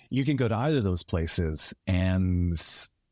you 0.09 0.25
can 0.25 0.35
go 0.35 0.47
to 0.47 0.55
either 0.55 0.77
of 0.77 0.83
those 0.83 1.03
places 1.03 1.73
and 1.87 2.53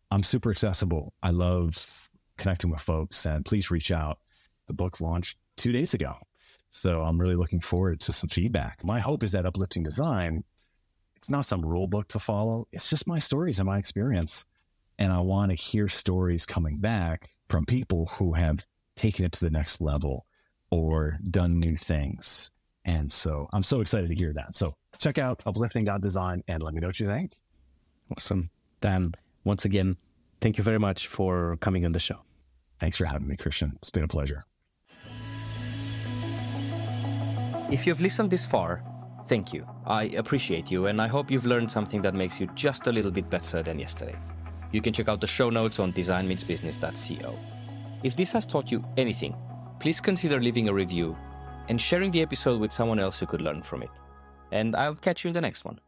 I'm 0.09 0.23
super 0.23 0.49
accessible. 0.51 1.13
I 1.22 1.30
love 1.30 2.09
connecting 2.38 2.72
with 2.72 2.81
folks 2.81 3.26
and 3.26 3.45
please 3.45 3.72
reach 3.72 3.91
out. 3.91 4.19
The 4.72 4.76
book 4.76 5.02
launched 5.02 5.38
two 5.57 5.73
days 5.73 5.93
ago. 5.93 6.15
So 6.69 7.02
I'm 7.02 7.19
really 7.19 7.35
looking 7.35 7.60
forward 7.60 7.99
to 7.99 8.14
some 8.14 8.30
feedback. 8.30 8.85
My 8.85 9.02
hope 9.02 9.22
is 9.22 9.34
that 9.34 9.45
uplifting 9.45 9.84
design, 9.84 10.45
it's 11.18 11.30
not 11.30 11.45
some 11.45 11.65
rule 11.65 11.88
book 11.88 12.07
to 12.07 12.19
follow. 12.19 12.69
It's 12.72 12.89
just 12.89 13.06
my 13.06 13.19
stories 13.19 13.60
and 13.60 13.68
my 13.68 13.77
experience. 13.77 14.45
And 14.98 15.11
I 15.11 15.19
want 15.19 15.49
to 15.49 15.56
hear 15.56 15.89
stories 15.89 16.45
coming 16.45 16.77
back 16.77 17.31
from 17.49 17.65
people 17.65 18.06
who 18.14 18.31
have 18.31 18.65
taken 18.95 19.26
it 19.26 19.34
to 19.34 19.43
the 19.43 19.52
next 19.52 19.81
level 19.81 20.26
or 20.69 21.19
done 21.30 21.60
new 21.60 21.76
things. 21.76 22.49
And 22.85 23.11
so 23.11 23.49
I'm 23.52 23.64
so 23.64 23.81
excited 23.81 24.07
to 24.07 24.15
hear 24.15 24.31
that. 24.31 24.56
So 24.56 24.73
check 24.99 25.18
out 25.18 25.41
uplifting.design 25.45 26.43
and 26.48 26.64
let 26.64 26.73
me 26.73 26.80
know 26.80 26.88
what 26.88 26.99
you 27.02 27.07
think. 27.07 27.34
Awesome. 28.15 28.49
Dan, 28.80 29.15
once 29.43 29.65
again, 29.65 29.98
thank 30.39 30.57
you 30.57 30.64
very 30.64 30.80
much 30.80 31.07
for 31.07 31.57
coming 31.57 31.85
on 31.85 31.91
the 31.91 31.99
show. 31.99 32.22
Thanks 32.80 32.98
for 32.98 33.03
having 33.03 33.27
me, 33.27 33.35
Christian. 33.35 33.73
It's 33.76 33.91
been 33.91 34.06
a 34.06 34.07
pleasure. 34.07 34.45
If 37.72 37.88
you've 37.88 38.02
listened 38.02 38.30
this 38.30 38.45
far, 38.45 38.84
thank 39.27 39.53
you. 39.53 39.65
I 39.85 40.03
appreciate 40.18 40.69
you, 40.69 40.88
and 40.88 41.02
I 41.02 41.07
hope 41.07 41.31
you've 41.31 41.45
learned 41.45 41.72
something 41.72 42.02
that 42.02 42.14
makes 42.14 42.38
you 42.38 42.48
just 42.53 42.88
a 42.88 42.91
little 42.91 43.11
bit 43.11 43.30
better 43.30 43.64
than 43.64 43.80
yesterday. 43.80 44.18
You 44.73 44.81
can 44.81 44.91
check 44.91 45.07
out 45.07 45.22
the 45.22 45.27
show 45.27 45.49
notes 45.49 45.80
on 45.80 45.93
designmeetsbusiness.co. 45.93 47.34
If 48.03 48.18
this 48.18 48.34
has 48.34 48.45
taught 48.45 48.72
you 48.72 48.84
anything, 48.98 49.35
please 49.80 50.02
consider 50.02 50.41
leaving 50.41 50.68
a 50.68 50.73
review 50.73 51.15
and 51.69 51.80
sharing 51.80 52.11
the 52.11 52.22
episode 52.22 52.60
with 52.60 52.73
someone 52.73 52.99
else 52.99 53.19
who 53.22 53.26
could 53.26 53.41
learn 53.41 53.61
from 53.61 53.84
it. 53.84 53.89
And 54.52 54.76
I'll 54.76 54.95
catch 54.95 55.23
you 55.23 55.30
in 55.30 55.34
the 55.34 55.39
next 55.39 55.64
one. 55.64 55.80